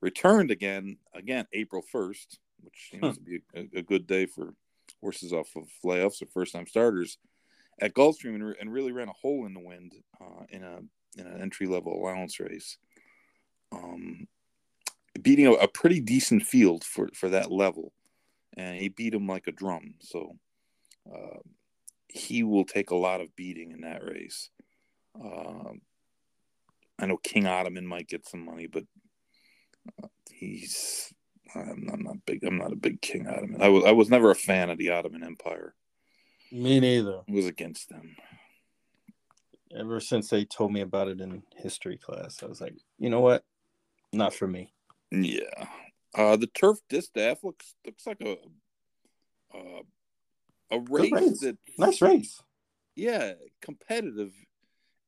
returned 0.00 0.50
again, 0.50 0.98
again 1.14 1.46
April 1.52 1.82
first, 1.82 2.40
which 2.60 2.88
seems 2.90 3.14
Hmm. 3.14 3.14
to 3.16 3.20
be 3.20 3.40
a, 3.54 3.78
a 3.78 3.82
good 3.82 4.06
day 4.06 4.26
for 4.26 4.54
horses 5.00 5.32
off 5.32 5.56
of 5.56 5.68
layoffs 5.84 6.22
or 6.22 6.26
first 6.26 6.52
time 6.52 6.66
starters 6.66 7.18
at 7.80 7.94
Gulfstream 7.94 8.34
and, 8.34 8.44
re- 8.46 8.56
and 8.60 8.72
really 8.72 8.92
ran 8.92 9.08
a 9.08 9.12
hole 9.12 9.46
in 9.46 9.54
the 9.54 9.60
wind 9.60 9.94
uh, 10.20 10.44
in 10.50 10.62
a 10.64 10.80
in 11.16 11.26
an 11.26 11.42
entry 11.42 11.66
level 11.66 11.94
allowance 11.94 12.40
race, 12.40 12.78
um, 13.72 14.26
beating 15.20 15.46
a, 15.46 15.52
a 15.52 15.68
pretty 15.68 16.00
decent 16.00 16.42
field 16.42 16.84
for 16.84 17.08
for 17.14 17.28
that 17.28 17.50
level, 17.50 17.92
and 18.56 18.76
he 18.76 18.88
beat 18.88 19.14
him 19.14 19.26
like 19.26 19.46
a 19.46 19.52
drum. 19.52 19.94
So 20.00 20.36
uh, 21.12 21.38
he 22.08 22.42
will 22.42 22.64
take 22.64 22.90
a 22.90 22.96
lot 22.96 23.20
of 23.20 23.34
beating 23.36 23.72
in 23.72 23.82
that 23.82 24.04
race. 24.04 24.50
Um 25.20 25.80
I 26.98 27.06
know 27.06 27.16
King 27.16 27.46
Ottoman 27.46 27.86
might 27.86 28.08
get 28.08 28.28
some 28.28 28.44
money, 28.44 28.68
but 28.68 28.84
uh, 30.02 30.06
he's 30.30 31.12
I'm, 31.54 31.88
I'm 31.92 32.02
not 32.02 32.24
big. 32.24 32.44
I'm 32.44 32.58
not 32.58 32.72
a 32.72 32.76
big 32.76 33.00
King 33.02 33.26
Ottoman. 33.26 33.60
I 33.60 33.68
was 33.68 33.84
I 33.84 33.92
was 33.92 34.08
never 34.08 34.30
a 34.30 34.36
fan 34.36 34.70
of 34.70 34.78
the 34.78 34.90
Ottoman 34.90 35.24
Empire. 35.24 35.74
Me 36.50 36.80
neither. 36.80 37.20
I 37.28 37.32
was 37.32 37.46
against 37.46 37.88
them. 37.88 38.16
Ever 39.74 40.00
since 40.00 40.28
they 40.28 40.44
told 40.44 40.72
me 40.72 40.82
about 40.82 41.08
it 41.08 41.20
in 41.20 41.42
history 41.56 41.96
class, 41.96 42.42
I 42.42 42.46
was 42.46 42.60
like, 42.60 42.74
you 42.98 43.08
know 43.08 43.20
what? 43.20 43.42
Not 44.12 44.34
for 44.34 44.46
me. 44.46 44.72
Yeah. 45.10 45.66
Uh, 46.14 46.36
the 46.36 46.46
turf 46.48 46.78
distaff 46.88 47.42
looks 47.42 47.74
looks 47.86 48.06
like 48.06 48.20
a 48.20 48.36
uh, 49.56 49.82
a 50.70 50.80
race, 50.90 51.12
race. 51.12 51.40
that 51.40 51.58
Nice 51.78 52.02
race. 52.02 52.42
yeah 52.94 53.32
competitive, 53.60 54.32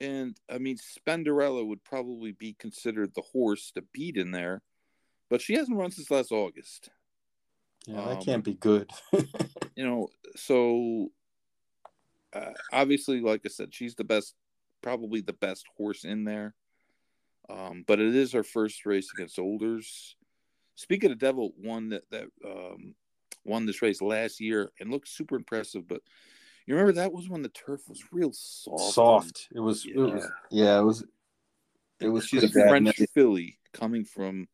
and 0.01 0.37
I 0.51 0.59
mean 0.59 0.77
Spenderella 0.79 1.67
would 1.67 1.85
probably 1.85 2.33
be 2.33 2.55
considered 2.59 3.13
the 3.15 3.23
horse 3.33 3.71
to 3.73 3.83
beat 3.93 4.17
in 4.17 4.31
there, 4.31 4.63
but 5.31 5.41
she 5.43 5.55
hasn't 5.55 5.77
run 5.79 5.91
since 5.91 6.11
last 6.11 6.33
August. 6.33 6.89
Yeah, 7.87 7.97
that 7.97 8.19
Um, 8.19 8.23
can't 8.25 8.45
be 8.45 8.55
good. 8.55 8.91
You 9.77 9.85
know, 9.85 10.09
so 10.37 11.09
uh, 12.33 12.53
obviously, 12.73 13.21
like 13.21 13.41
I 13.45 13.49
said, 13.49 13.75
she's 13.75 13.97
the 13.97 14.05
best, 14.05 14.37
probably 14.83 15.21
the 15.21 15.33
best 15.33 15.67
horse 15.77 16.05
in 16.05 16.23
there. 16.25 16.55
Um, 17.49 17.83
but 17.87 17.99
it 17.99 18.15
is 18.15 18.31
her 18.33 18.45
first 18.45 18.87
race 18.87 19.11
against 19.13 19.37
Olders. 19.37 20.15
Speaking 20.77 21.13
of 21.13 21.19
Devil, 21.19 21.53
one 21.57 21.91
that 21.91 22.09
that 22.11 22.27
um, 22.45 22.95
won 23.45 23.67
this 23.67 23.83
race 23.83 24.03
last 24.03 24.41
year 24.41 24.71
and 24.81 24.91
looked 24.91 25.09
super 25.09 25.37
impressive. 25.37 25.87
But 25.87 26.03
you 26.67 26.75
remember 26.75 26.93
that 26.93 27.13
was 27.13 27.29
when 27.29 27.43
the 27.43 27.49
turf 27.51 27.83
was 27.89 28.03
real 28.11 28.33
soft. 28.33 28.95
Soft. 28.95 29.49
It 29.55 29.61
was. 29.61 29.87
It 29.87 29.97
was. 29.97 30.27
Yeah, 30.51 30.79
it 30.79 30.83
was. 30.83 31.05
It 32.01 32.09
was. 32.09 32.27
She's 32.27 32.45
a. 32.45 32.49
French 32.49 33.01
filly 33.15 33.59
coming 33.73 34.05
from 34.05 34.49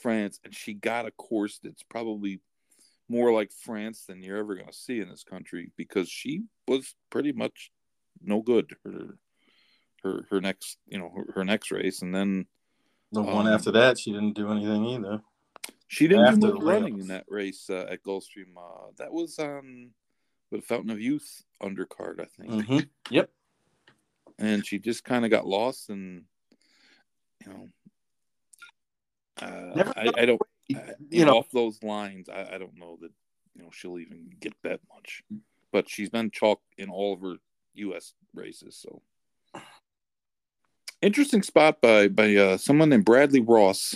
France, 0.00 0.40
and 0.44 0.54
she 0.54 0.74
got 0.74 1.06
a 1.06 1.10
course 1.10 1.58
that's 1.62 1.82
probably 1.82 2.40
more 3.08 3.32
like 3.32 3.52
France 3.52 4.04
than 4.06 4.22
you're 4.22 4.38
ever 4.38 4.54
going 4.54 4.66
to 4.66 4.72
see 4.72 5.00
in 5.00 5.08
this 5.08 5.24
country 5.24 5.70
because 5.76 6.08
she 6.08 6.42
was 6.66 6.94
pretty 7.10 7.32
much 7.32 7.70
no 8.22 8.40
good 8.40 8.74
her 8.84 9.18
her 10.02 10.26
her 10.30 10.40
next 10.40 10.78
you 10.88 10.98
know 10.98 11.12
her, 11.14 11.32
her 11.34 11.44
next 11.44 11.70
race, 11.70 12.02
and 12.02 12.14
then 12.14 12.46
The 13.12 13.22
one 13.22 13.46
Um, 13.46 13.52
after 13.52 13.70
that, 13.72 13.98
she 13.98 14.12
didn't 14.12 14.34
do 14.34 14.50
anything 14.50 14.84
either. 14.86 15.22
She 15.88 16.08
didn't 16.08 16.40
do 16.40 16.52
much 16.54 16.62
running 16.62 16.98
in 17.00 17.08
that 17.08 17.24
race 17.28 17.68
uh, 17.70 17.86
at 17.90 18.02
Gulfstream. 18.02 18.56
Uh, 18.56 18.90
that 18.98 19.12
was 19.12 19.38
on 19.38 19.90
the 20.50 20.60
Fountain 20.60 20.90
of 20.90 21.00
Youth 21.00 21.42
undercard, 21.62 22.20
I 22.20 22.26
think. 22.42 22.66
hmm 22.66 22.78
Yep. 23.10 23.30
and 24.38 24.66
she 24.66 24.78
just 24.78 25.04
kind 25.04 25.24
of 25.24 25.30
got 25.30 25.46
lost 25.46 25.88
and 25.90 26.24
you 27.44 27.52
know 27.52 27.68
uh, 29.42 29.92
I, 29.96 30.12
I 30.16 30.24
don't 30.26 30.40
You 30.68 30.76
I- 30.78 30.94
you 31.10 31.24
know, 31.24 31.38
off 31.38 31.50
those 31.52 31.82
lines 31.82 32.28
I, 32.28 32.54
I 32.54 32.58
don't 32.58 32.76
know 32.76 32.98
that 33.00 33.12
you 33.54 33.62
know 33.62 33.70
she'll 33.72 33.98
even 33.98 34.30
get 34.40 34.54
that 34.64 34.80
much 34.94 35.22
but 35.72 35.88
she's 35.88 36.10
been 36.10 36.30
chalk 36.30 36.60
in 36.78 36.90
all 36.90 37.12
of 37.14 37.20
her 37.20 37.36
us 37.94 38.14
races 38.34 38.76
so 38.76 39.02
interesting 41.02 41.42
spot 41.42 41.80
by 41.80 42.08
by 42.08 42.34
uh, 42.34 42.56
someone 42.56 42.88
named 42.88 43.04
bradley 43.04 43.40
ross 43.40 43.94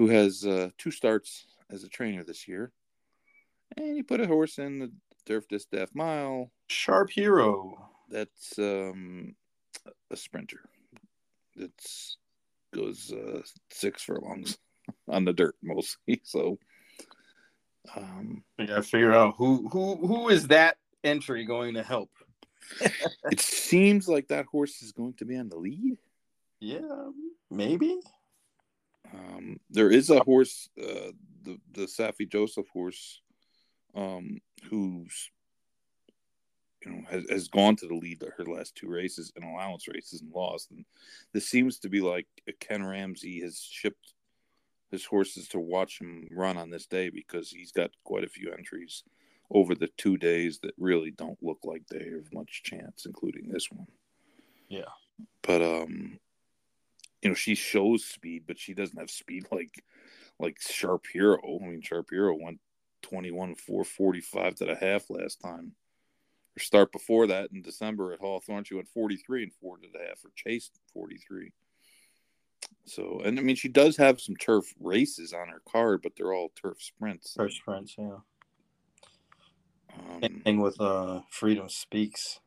who 0.00 0.08
has 0.08 0.46
uh, 0.46 0.70
two 0.78 0.90
starts 0.90 1.44
as 1.68 1.84
a 1.84 1.88
trainer 1.90 2.24
this 2.24 2.48
year 2.48 2.72
and 3.76 3.94
he 3.94 4.02
put 4.02 4.18
a 4.18 4.26
horse 4.26 4.56
in 4.56 4.78
the 4.78 4.90
turf 5.26 5.46
distaff 5.46 5.90
mile 5.94 6.50
sharp 6.68 7.10
hero. 7.10 7.76
that's 8.08 8.58
um 8.58 9.34
a 10.10 10.16
sprinter 10.16 10.60
that's 11.54 12.16
goes 12.72 13.12
uh 13.12 13.42
six 13.70 14.02
furlongs 14.02 14.56
on 15.08 15.26
the 15.26 15.34
dirt 15.34 15.54
mostly 15.62 16.18
so 16.24 16.58
um 17.94 18.42
We 18.58 18.68
gotta 18.68 18.82
figure 18.82 19.12
out 19.12 19.34
who 19.36 19.68
who 19.68 19.96
who 19.96 20.30
is 20.30 20.48
that 20.48 20.78
entry 21.04 21.44
going 21.44 21.74
to 21.74 21.82
help. 21.82 22.10
it 23.30 23.40
seems 23.40 24.08
like 24.08 24.28
that 24.28 24.46
horse 24.46 24.80
is 24.80 24.92
going 24.92 25.12
to 25.14 25.26
be 25.26 25.36
on 25.36 25.50
the 25.50 25.58
lead 25.58 25.98
Yeah, 26.58 27.10
maybe. 27.50 28.00
Um 29.12 29.58
there 29.70 29.90
is 29.90 30.10
a 30.10 30.20
horse 30.20 30.68
uh 30.80 31.12
the 31.42 31.58
the 31.72 31.86
Saffie 31.86 32.28
Joseph 32.28 32.68
horse 32.72 33.20
um 33.94 34.38
who's 34.68 35.30
you 36.84 36.92
know 36.92 37.02
has, 37.10 37.24
has 37.28 37.48
gone 37.48 37.76
to 37.76 37.86
the 37.88 37.94
lead 37.94 38.22
her 38.36 38.44
last 38.44 38.74
two 38.76 38.88
races 38.88 39.32
and 39.36 39.44
allowance 39.44 39.88
races 39.88 40.20
and 40.22 40.30
lost 40.32 40.70
and 40.70 40.84
this 41.32 41.48
seems 41.48 41.78
to 41.80 41.88
be 41.88 42.00
like 42.00 42.26
ken 42.60 42.84
ramsey 42.84 43.40
has 43.40 43.60
shipped 43.60 44.14
his 44.90 45.04
horses 45.04 45.48
to 45.48 45.58
watch 45.58 46.00
him 46.00 46.28
run 46.30 46.56
on 46.56 46.70
this 46.70 46.86
day 46.86 47.10
because 47.10 47.50
he's 47.50 47.72
got 47.72 47.90
quite 48.04 48.24
a 48.24 48.28
few 48.28 48.52
entries 48.52 49.02
over 49.50 49.74
the 49.74 49.88
two 49.96 50.16
days 50.16 50.58
that 50.60 50.74
really 50.78 51.10
don't 51.10 51.42
look 51.42 51.58
like 51.64 51.82
they 51.88 52.10
have 52.10 52.32
much 52.32 52.62
chance 52.62 53.04
including 53.06 53.48
this 53.48 53.70
one 53.70 53.86
Yeah. 54.68 54.90
but 55.42 55.62
um 55.62 56.18
you 57.22 57.28
know 57.28 57.34
she 57.34 57.54
shows 57.54 58.04
speed 58.04 58.44
but 58.46 58.58
she 58.58 58.74
doesn't 58.74 58.98
have 58.98 59.10
speed 59.10 59.46
like 59.52 59.84
like 60.38 60.56
sharp 60.60 61.04
hero 61.12 61.38
i 61.62 61.66
mean 61.66 61.82
sharp 61.82 62.08
hero 62.10 62.36
went 62.40 62.58
21 63.02 63.54
445 63.54 64.54
to 64.56 64.64
the 64.66 64.74
half 64.74 65.08
last 65.10 65.40
time 65.40 65.72
her 66.54 66.60
start 66.60 66.92
before 66.92 67.26
that 67.26 67.50
in 67.52 67.62
december 67.62 68.12
at 68.12 68.20
hawthorne 68.20 68.64
she 68.64 68.74
went 68.74 68.88
43 68.88 69.44
and 69.44 69.52
4 69.52 69.78
to 69.78 69.88
the 69.92 69.98
half 69.98 70.24
or 70.24 70.30
chased 70.34 70.78
43 70.92 71.52
so 72.84 73.20
and 73.24 73.38
i 73.38 73.42
mean 73.42 73.56
she 73.56 73.68
does 73.68 73.96
have 73.96 74.20
some 74.20 74.36
turf 74.36 74.74
races 74.80 75.32
on 75.32 75.48
her 75.48 75.62
card 75.70 76.00
but 76.02 76.12
they're 76.16 76.34
all 76.34 76.52
turf 76.60 76.76
sprints 76.80 77.34
First 77.36 77.62
French, 77.62 77.96
yeah. 77.98 78.18
um, 79.94 80.20
Same 80.22 80.40
thing 80.40 80.60
with 80.60 80.80
uh 80.80 81.20
Freedom 81.30 81.68
Speaks. 81.68 82.40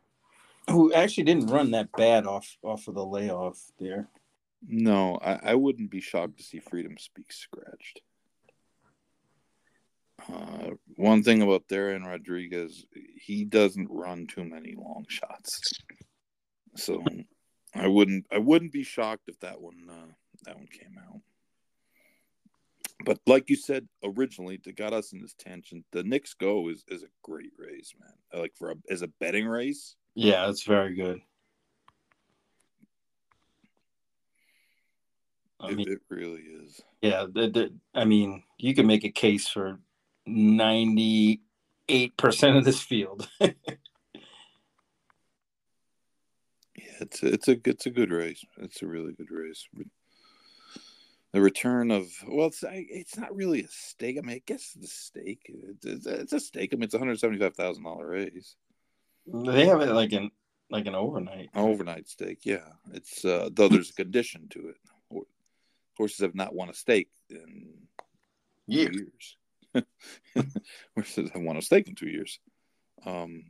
Who 0.69 0.93
actually 0.93 1.25
didn't 1.25 1.47
run 1.47 1.71
that 1.71 1.91
bad 1.97 2.25
off 2.25 2.57
off 2.63 2.87
of 2.87 2.95
the 2.95 3.05
layoff 3.05 3.59
there. 3.79 4.07
No 4.67 5.17
I, 5.21 5.51
I 5.51 5.55
wouldn't 5.55 5.91
be 5.91 6.01
shocked 6.01 6.37
to 6.37 6.43
see 6.43 6.59
freedom 6.59 6.97
speak 6.97 7.31
scratched 7.31 8.01
Uh, 10.31 10.71
one 10.95 11.23
thing 11.23 11.41
about 11.41 11.67
Darren 11.67 12.05
Rodriguez, 12.05 12.85
he 13.15 13.43
doesn't 13.45 13.89
run 13.91 14.25
too 14.27 14.43
many 14.45 14.73
long 14.75 15.05
shots. 15.09 15.59
So 16.77 17.03
I 17.75 17.87
wouldn't 17.87 18.25
I 18.31 18.37
wouldn't 18.37 18.71
be 18.71 18.83
shocked 18.83 19.23
if 19.27 19.39
that 19.39 19.59
one 19.59 19.89
uh, 19.89 20.11
that 20.45 20.55
one 20.55 20.67
came 20.67 20.95
out. 20.97 21.21
But 23.05 23.19
like 23.27 23.49
you 23.49 23.57
said 23.57 23.87
originally, 24.03 24.59
to 24.59 24.71
got 24.71 24.93
us 24.93 25.11
in 25.11 25.21
this 25.21 25.33
tangent, 25.37 25.85
the 25.91 26.03
Knicks 26.03 26.33
Go 26.35 26.69
is, 26.69 26.85
is 26.87 27.03
a 27.03 27.07
great 27.21 27.51
race, 27.57 27.93
man. 27.99 28.41
Like 28.41 28.53
for 28.55 28.71
a, 28.71 28.75
as 28.89 29.01
a 29.01 29.09
betting 29.19 29.45
race, 29.45 29.95
Yeah, 30.15 30.45
that's 30.45 30.63
very 30.63 30.95
good. 30.95 31.19
I 35.63 35.69
it, 35.69 35.77
mean, 35.77 35.89
it 35.89 35.99
really 36.09 36.41
is. 36.41 36.81
yeah, 37.01 37.25
the, 37.31 37.49
the, 37.49 37.73
I 37.95 38.05
mean, 38.05 38.43
you 38.57 38.75
can 38.75 38.85
make 38.87 39.03
a 39.03 39.09
case 39.09 39.47
for 39.47 39.79
ninety-eight 40.25 42.17
percent 42.17 42.57
of 42.57 42.65
this 42.65 42.81
field. 42.81 43.29
Yeah, 46.75 46.85
it's 47.01 47.21
a, 47.21 47.27
it's 47.27 47.47
a 47.47 47.69
it's 47.69 47.85
a 47.85 47.91
good 47.91 48.11
race. 48.11 48.43
It's 48.57 48.81
a 48.81 48.87
really 48.87 49.13
good 49.13 49.29
race. 49.29 49.67
The 51.31 51.39
return 51.39 51.91
of 51.91 52.07
well, 52.27 52.47
it's 52.47 52.63
it's 52.67 53.15
not 53.15 53.35
really 53.35 53.61
a 53.61 53.67
stake. 53.67 54.17
I 54.17 54.21
mean, 54.21 54.37
I 54.37 54.41
guess 54.43 54.71
the 54.73 54.87
stake. 54.87 55.51
It's, 55.83 56.07
it's 56.07 56.33
a 56.33 56.39
stake. 56.39 56.71
I 56.73 56.75
mean, 56.75 56.85
it's 56.85 56.95
hundred 56.95 57.19
seventy 57.19 57.39
five 57.39 57.55
thousand 57.55 57.83
dollar 57.83 58.07
race, 58.07 58.55
they 59.25 59.65
have 59.67 59.81
it 59.81 59.91
like 59.93 60.11
an 60.13 60.31
like 60.69 60.85
an 60.85 60.95
overnight. 60.95 61.49
Overnight 61.55 62.07
stake. 62.07 62.39
Yeah, 62.43 62.67
it's 62.93 63.23
uh, 63.23 63.49
though 63.53 63.69
there's 63.69 63.91
a 63.91 63.93
condition 63.93 64.47
to 64.49 64.69
it. 64.69 64.77
Hor- 65.97 66.03
Horses 66.05 66.21
have 66.21 66.35
not 66.35 66.53
won 66.53 66.69
a 66.69 66.73
stake 66.73 67.09
in 67.29 67.73
two 68.69 68.91
years. 68.91 69.37
Horses 70.95 71.29
have 71.33 71.41
won 71.41 71.57
a 71.57 71.61
stake 71.61 71.87
in 71.87 71.95
two 71.95 72.09
years. 72.09 72.39
Um, 73.05 73.45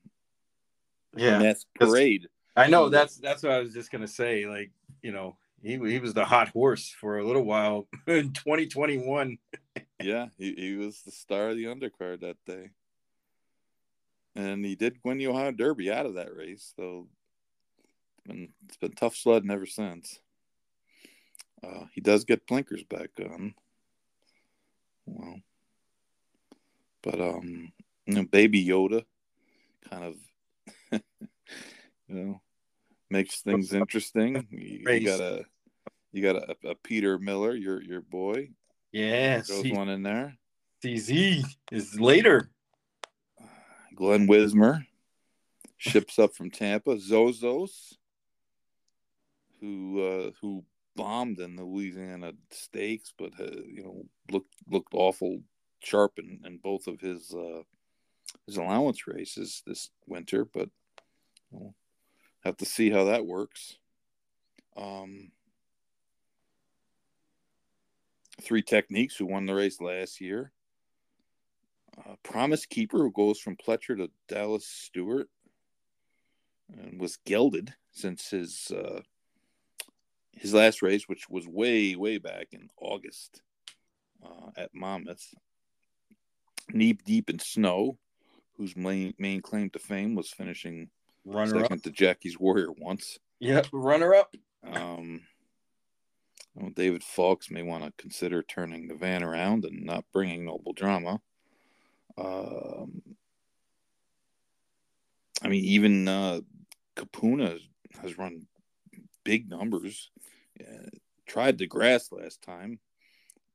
Yeah, 1.16 1.36
and 1.36 1.46
that's 1.46 1.66
parade. 1.76 2.28
I 2.56 2.68
know. 2.68 2.90
That's 2.90 3.18
that's 3.18 3.44
what 3.44 3.52
I 3.52 3.60
was 3.60 3.74
just 3.74 3.92
gonna 3.92 4.08
say. 4.08 4.46
Like, 4.46 4.72
you 5.02 5.12
know, 5.12 5.38
he 5.62 5.78
he 5.78 6.00
was 6.00 6.14
the 6.14 6.26
hot 6.26 6.50
horse 6.50 6.90
for 6.90 7.18
a 7.18 7.26
little 7.26 7.44
while 7.44 7.88
in 8.08 8.34
2021. 8.34 9.38
yeah, 10.02 10.28
he, 10.38 10.54
he 10.54 10.76
was 10.76 11.02
the 11.02 11.12
star 11.12 11.50
of 11.50 11.56
the 11.56 11.66
undercard 11.66 12.22
that 12.22 12.38
day. 12.46 12.72
And 14.36 14.66
he 14.66 14.76
did 14.76 14.98
win 15.04 15.20
the 15.20 15.28
Ohio 15.28 15.52
Derby 15.52 15.92
out 15.92 16.08
of 16.08 16.16
that 16.16 16.36
race, 16.36 16.74
though 16.76 17.08
it's 18.18 18.28
been, 18.28 18.50
it's 18.66 18.78
been 18.78 18.94
tough 18.94 19.16
sledding 19.16 19.52
ever 19.52 19.68
since. 19.68 20.20
Uh, 21.64 21.86
he 21.94 22.02
does 22.02 22.26
get 22.26 22.46
blinkers 22.46 22.84
back 22.84 23.10
on. 23.20 23.54
Well, 25.06 25.40
but 27.02 27.22
um, 27.22 27.72
you 28.06 28.16
know, 28.16 28.24
Baby 28.24 28.66
Yoda 28.66 29.06
kind 29.90 30.04
of, 30.04 30.16
you 32.08 32.16
know, 32.16 32.42
makes 33.10 33.42
things 33.42 33.74
interesting. 33.74 34.48
You, 34.50 34.92
you 34.92 35.06
got 35.06 35.20
a, 35.20 35.46
you 36.12 36.22
got 36.22 36.36
a, 36.36 36.56
a, 36.70 36.76
Peter 36.76 37.18
Miller, 37.20 37.56
your 37.56 37.82
your 37.82 38.02
boy. 38.02 38.50
Yes, 38.92 39.48
goes 39.48 39.72
one 39.72 39.90
in 39.90 40.04
there. 40.04 40.36
CZ 40.84 41.46
is 41.72 42.00
later. 42.00 42.50
Glenn 43.96 44.28
Wismer 44.28 44.86
ships 45.78 46.18
up 46.20 46.34
from 46.36 46.50
Tampa. 46.50 46.96
Zozos, 46.96 47.96
who 49.60 50.02
uh, 50.02 50.32
who 50.42 50.64
bombed 50.96 51.40
in 51.40 51.56
the 51.56 51.64
Louisiana 51.64 52.34
Stakes, 52.52 53.14
but 53.18 53.32
uh, 53.40 53.62
you 53.66 53.84
know 53.84 54.06
looked 54.32 54.54
looked 54.70 54.94
awful 54.94 55.40
sharp 55.80 56.20
in, 56.20 56.40
in 56.46 56.58
both 56.58 56.88
of 56.88 57.00
his 57.00 57.34
uh, 57.34 57.62
his 58.46 58.58
allowance 58.58 59.08
races 59.08 59.64
this 59.66 59.90
winter. 60.08 60.46
But 60.46 60.70
we'll 61.52 61.76
have 62.44 62.58
to 62.58 62.66
see 62.66 62.90
how 62.90 63.06
that 63.06 63.26
works. 63.26 63.78
Um, 64.76 65.32
three 68.42 68.62
techniques 68.62 69.16
who 69.16 69.26
won 69.26 69.46
the 69.46 69.54
race 69.54 69.80
last 69.80 70.20
year. 70.20 70.52
Uh, 71.98 72.16
Promise 72.24 72.66
Keeper 72.66 72.98
who 72.98 73.12
goes 73.12 73.40
from 73.40 73.56
Pletcher 73.56 73.96
to 73.98 74.10
Dallas 74.28 74.66
Stewart 74.66 75.30
and 76.76 77.00
was 77.00 77.18
gelded 77.18 77.74
since 77.92 78.32
his 78.32 78.72
uh, 78.72 79.02
his 80.36 80.54
last 80.54 80.82
race, 80.82 81.08
which 81.08 81.30
was 81.30 81.48
way, 81.48 81.96
way 81.96 82.18
back 82.18 82.48
in 82.52 82.70
August 82.80 83.42
uh, 84.26 84.52
at 84.58 84.74
Monmouth. 84.74 85.34
Knee 86.72 86.94
deep 86.94 87.30
in 87.30 87.40
snow, 87.40 87.98
whose 88.58 88.76
main, 88.76 89.14
main 89.18 89.42
claim 89.42 89.70
to 89.72 89.80
fame 89.80 90.16
was 90.16 90.30
finishing 90.30 90.90
runner 91.26 91.62
second 91.62 91.80
up. 91.80 91.84
to 91.84 91.92
Jackie's 91.92 92.40
Warrior 92.40 92.72
once. 92.78 93.20
Yep, 93.40 93.68
runner 93.74 94.14
up. 94.14 94.36
Um, 94.66 95.22
well, 96.56 96.72
David 96.76 97.04
Fawkes 97.04 97.52
may 97.52 97.64
want 97.64 97.84
to 97.84 97.92
consider 97.98 98.44
turning 98.44 98.88
the 98.88 98.96
van 98.96 99.24
around 99.24 99.66
and 99.66 99.84
not 99.84 100.06
bringing 100.14 100.46
Noble 100.46 100.74
Drama. 100.74 101.20
Um, 102.18 103.02
I 105.42 105.48
mean, 105.48 105.66
even 105.66 106.08
uh, 106.08 106.42
Capuna 106.96 107.60
has 108.02 108.18
run 108.18 108.46
big 109.24 109.50
numbers. 109.50 110.12
Uh, 110.60 110.90
tried 111.26 111.58
the 111.58 111.68
grass 111.68 112.12
last 112.12 112.42
time, 112.42 112.80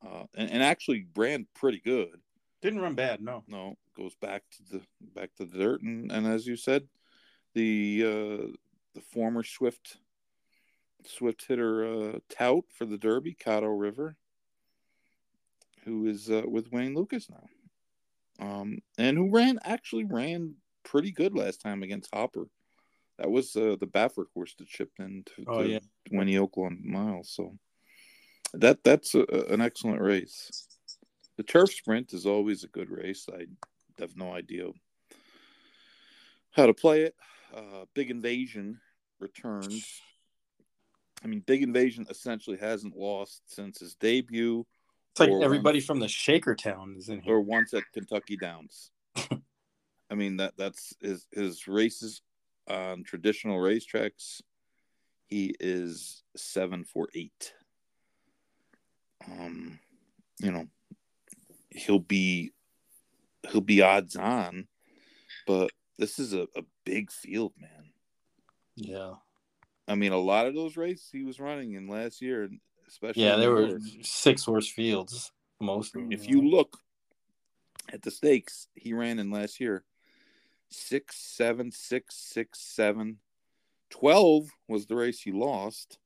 uh, 0.04 0.24
and, 0.34 0.50
and, 0.50 0.62
actually 0.62 1.06
ran 1.16 1.46
pretty 1.54 1.78
good. 1.78 2.20
Didn't 2.60 2.80
run 2.80 2.94
bad, 2.94 3.20
no. 3.20 3.44
No, 3.46 3.76
goes 3.96 4.16
back 4.16 4.42
to 4.56 4.78
the 4.78 4.82
back 5.14 5.30
to 5.36 5.44
the 5.44 5.58
dirt, 5.58 5.82
and, 5.82 6.10
and 6.10 6.26
as 6.26 6.46
you 6.46 6.56
said, 6.56 6.88
the 7.54 8.02
uh, 8.04 8.46
the 8.94 9.00
former 9.12 9.44
Swift 9.44 9.98
Swift 11.06 11.44
hitter 11.46 11.84
uh, 11.84 12.18
tout 12.28 12.64
for 12.72 12.84
the 12.84 12.98
Derby, 12.98 13.34
Caddo 13.34 13.78
River, 13.78 14.16
who 15.84 16.06
is 16.06 16.30
uh, 16.30 16.42
with 16.46 16.72
Wayne 16.72 16.94
Lukas 16.94 17.28
now, 17.30 18.44
um, 18.44 18.78
and 18.98 19.16
who 19.16 19.30
ran 19.30 19.58
actually 19.62 20.04
ran 20.04 20.54
pretty 20.82 21.12
good 21.12 21.34
last 21.34 21.60
time 21.60 21.82
against 21.82 22.14
Hopper. 22.14 22.46
That 23.18 23.30
was 23.30 23.54
uh, 23.56 23.76
the 23.80 23.86
Baffert 23.86 24.26
horse 24.32 24.54
that 24.58 24.68
chipped 24.68 25.00
in 25.00 25.24
to, 25.26 25.44
oh, 25.48 25.62
to 25.62 25.68
yeah. 25.68 25.78
win 26.10 26.28
the 26.28 26.36
Oaklawn 26.36 26.84
Mile. 26.84 27.24
So 27.24 27.58
that 28.54 28.84
that's 28.84 29.14
a, 29.14 29.24
an 29.50 29.60
excellent 29.60 30.00
race. 30.00 30.68
The 31.36 31.42
turf 31.42 31.70
sprint 31.70 32.12
is 32.12 32.26
always 32.26 32.64
a 32.64 32.68
good 32.68 32.90
race. 32.90 33.26
I 33.32 33.46
have 34.00 34.16
no 34.16 34.32
idea 34.32 34.68
how 36.52 36.66
to 36.66 36.74
play 36.74 37.02
it. 37.02 37.14
Uh, 37.54 37.84
Big 37.94 38.10
Invasion 38.10 38.80
returns. 39.20 40.00
I 41.24 41.26
mean, 41.26 41.40
Big 41.40 41.62
Invasion 41.62 42.06
essentially 42.08 42.58
hasn't 42.58 42.96
lost 42.96 43.42
since 43.46 43.80
his 43.80 43.94
debut. 43.96 44.64
It's 45.12 45.20
like 45.20 45.42
everybody 45.42 45.78
once, 45.78 45.86
from 45.86 45.98
the 45.98 46.06
Shakertown 46.06 46.96
is 46.96 47.08
in 47.08 47.20
here. 47.20 47.34
Or 47.34 47.40
once 47.40 47.74
at 47.74 47.82
Kentucky 47.92 48.36
Downs. 48.36 48.92
I 50.10 50.14
mean 50.14 50.36
that 50.36 50.54
that's 50.56 50.94
his 51.00 51.26
his 51.32 51.66
races 51.68 52.22
on 52.68 53.04
traditional 53.04 53.58
racetracks, 53.58 54.40
he 55.26 55.54
is 55.60 56.22
seven 56.36 56.84
for 56.84 57.08
eight. 57.14 57.52
Um, 59.26 59.78
you 60.40 60.52
know, 60.52 60.66
he'll 61.70 61.98
be 61.98 62.52
he'll 63.50 63.60
be 63.60 63.82
odds 63.82 64.16
on, 64.16 64.68
but 65.46 65.70
this 65.98 66.18
is 66.18 66.32
a, 66.32 66.42
a 66.56 66.62
big 66.84 67.10
field, 67.10 67.52
man. 67.60 67.90
Yeah. 68.76 69.14
I 69.86 69.94
mean, 69.94 70.12
a 70.12 70.18
lot 70.18 70.46
of 70.46 70.54
those 70.54 70.76
races 70.76 71.08
he 71.10 71.24
was 71.24 71.40
running 71.40 71.72
in 71.72 71.88
last 71.88 72.20
year, 72.20 72.48
especially 72.86 73.24
yeah, 73.24 73.36
there 73.36 73.50
were 73.50 73.78
six 74.02 74.44
horse 74.44 74.68
fields 74.68 75.32
most. 75.60 75.94
If 76.10 76.28
you 76.28 76.48
look 76.48 76.76
at 77.92 78.02
the 78.02 78.10
stakes 78.10 78.68
he 78.74 78.92
ran 78.92 79.18
in 79.18 79.30
last 79.30 79.60
year, 79.60 79.84
six, 80.70 81.16
seven, 81.16 81.70
six, 81.70 82.16
six, 82.16 82.60
seven. 82.60 83.18
Twelve 83.90 84.48
was 84.68 84.86
the 84.86 84.96
race 84.96 85.20
he 85.20 85.32
lost 85.32 85.98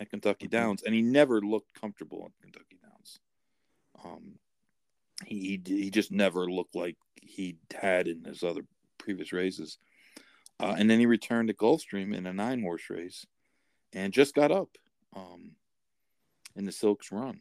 at 0.00 0.10
Kentucky 0.10 0.46
mm-hmm. 0.46 0.56
Downs, 0.56 0.82
and 0.82 0.94
he 0.94 1.02
never 1.02 1.40
looked 1.40 1.78
comfortable 1.78 2.24
at 2.26 2.42
Kentucky 2.42 2.78
Downs. 2.82 3.18
Um, 4.04 4.38
he 5.26 5.60
he 5.64 5.90
just 5.90 6.12
never 6.12 6.50
looked 6.50 6.74
like 6.74 6.96
he 7.20 7.56
had 7.74 8.08
in 8.08 8.24
his 8.24 8.42
other 8.42 8.62
previous 8.98 9.32
races. 9.32 9.78
Uh, 10.60 10.74
and 10.76 10.90
then 10.90 10.98
he 10.98 11.06
returned 11.06 11.48
to 11.48 11.54
Gulfstream 11.54 12.14
in 12.14 12.26
a 12.26 12.32
nine 12.32 12.62
horse 12.62 12.90
race, 12.90 13.26
and 13.92 14.12
just 14.12 14.34
got 14.34 14.50
up 14.50 14.70
um, 15.14 15.52
in 16.56 16.64
the 16.64 16.72
Silks 16.72 17.12
run 17.12 17.40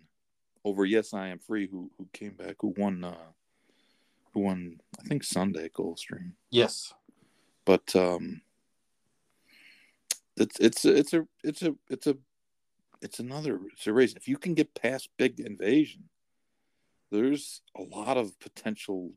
over 0.64 0.86
Yes 0.86 1.14
I 1.14 1.28
Am 1.28 1.40
Free, 1.40 1.68
who 1.68 1.92
who 1.98 2.08
came 2.14 2.34
back, 2.34 2.56
who 2.60 2.74
won 2.78 3.04
uh, 3.04 3.16
won 4.38 4.80
I 5.00 5.04
think 5.04 5.24
Sunday 5.24 5.66
at 5.66 5.74
Gulfstream. 5.74 6.32
Yes, 6.50 6.94
but 7.66 7.96
um, 7.96 8.42
it's 10.38 10.60
it's 10.60 10.86
a, 10.86 10.96
it's 10.96 11.14
a 11.14 11.28
it's 11.44 11.62
a 11.64 11.76
it's 11.90 12.08
a 12.08 12.18
it's 13.02 13.20
another 13.20 13.60
it's 13.74 13.88
a 13.88 13.94
race. 13.94 14.14
If 14.16 14.28
you 14.28 14.38
can 14.38 14.54
get 14.54 14.74
past 14.76 15.10
Big 15.18 15.40
Invasion, 15.40 16.10
there's 17.12 17.62
a 17.76 17.82
lot 17.82 18.18
of 18.18 18.40
potential 18.40 19.12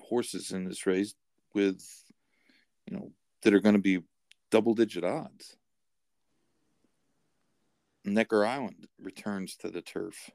horses 0.00 0.52
in 0.52 0.64
this 0.64 0.86
race 0.86 1.14
with 1.54 1.82
you 2.86 2.96
know 2.96 3.12
that 3.42 3.54
are 3.54 3.60
going 3.60 3.74
to 3.74 3.80
be 3.80 4.00
double 4.50 4.74
digit 4.74 5.04
odds. 5.04 5.56
Necker 8.04 8.46
Island 8.46 8.86
returns 9.00 9.56
to 9.56 9.70
the 9.70 9.82
turf. 9.82 10.30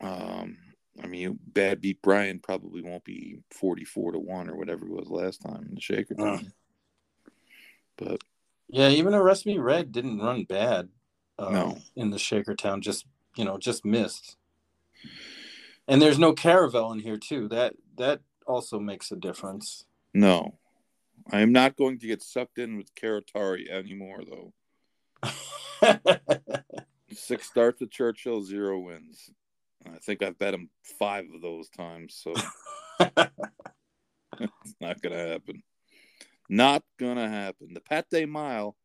Um, 0.00 0.56
I 1.02 1.06
mean, 1.06 1.38
Bad 1.46 1.80
Beat 1.80 2.02
Brian 2.02 2.38
probably 2.38 2.82
won't 2.82 3.04
be 3.04 3.38
44 3.50 4.12
to 4.12 4.18
1 4.18 4.50
or 4.50 4.56
whatever 4.56 4.86
it 4.86 4.92
was 4.92 5.08
last 5.08 5.40
time 5.42 5.66
in 5.68 5.74
the 5.74 5.80
Shaker 5.80 6.14
uh. 6.20 6.38
But 7.96 8.22
yeah, 8.68 8.88
even 8.88 9.14
Arrest 9.14 9.46
Me 9.46 9.58
Red 9.58 9.92
didn't 9.92 10.18
run 10.18 10.44
bad 10.44 10.88
uh, 11.38 11.50
no. 11.50 11.78
in 11.94 12.10
the 12.10 12.16
Shakertown, 12.16 12.80
just, 12.80 13.06
you 13.36 13.44
know, 13.44 13.58
just 13.58 13.84
missed. 13.84 14.36
And 15.88 16.00
there's 16.00 16.18
no 16.18 16.32
Caravel 16.32 16.92
in 16.92 17.00
here, 17.00 17.18
too. 17.18 17.48
That 17.48 17.74
that 17.96 18.20
also 18.46 18.78
makes 18.78 19.10
a 19.10 19.16
difference. 19.16 19.84
No. 20.14 20.58
I 21.30 21.40
am 21.40 21.52
not 21.52 21.76
going 21.76 21.98
to 21.98 22.06
get 22.06 22.22
sucked 22.22 22.58
in 22.58 22.76
with 22.76 22.94
Karatari 22.94 23.70
anymore, 23.70 24.22
though. 24.24 24.52
Six 27.12 27.46
starts 27.46 27.82
at 27.82 27.90
Churchill, 27.90 28.42
zero 28.42 28.80
wins. 28.80 29.30
I 29.86 29.98
think 29.98 30.22
I've 30.22 30.38
bet 30.38 30.54
him 30.54 30.70
five 30.98 31.26
of 31.34 31.40
those 31.40 31.68
times, 31.70 32.14
so 32.14 32.32
it's 33.00 34.74
not 34.80 35.00
gonna 35.02 35.28
happen. 35.28 35.62
Not 36.48 36.82
gonna 36.98 37.28
happen. 37.28 37.74
The 37.74 37.80
Pat 37.80 38.10
Day 38.10 38.24
Mile, 38.24 38.76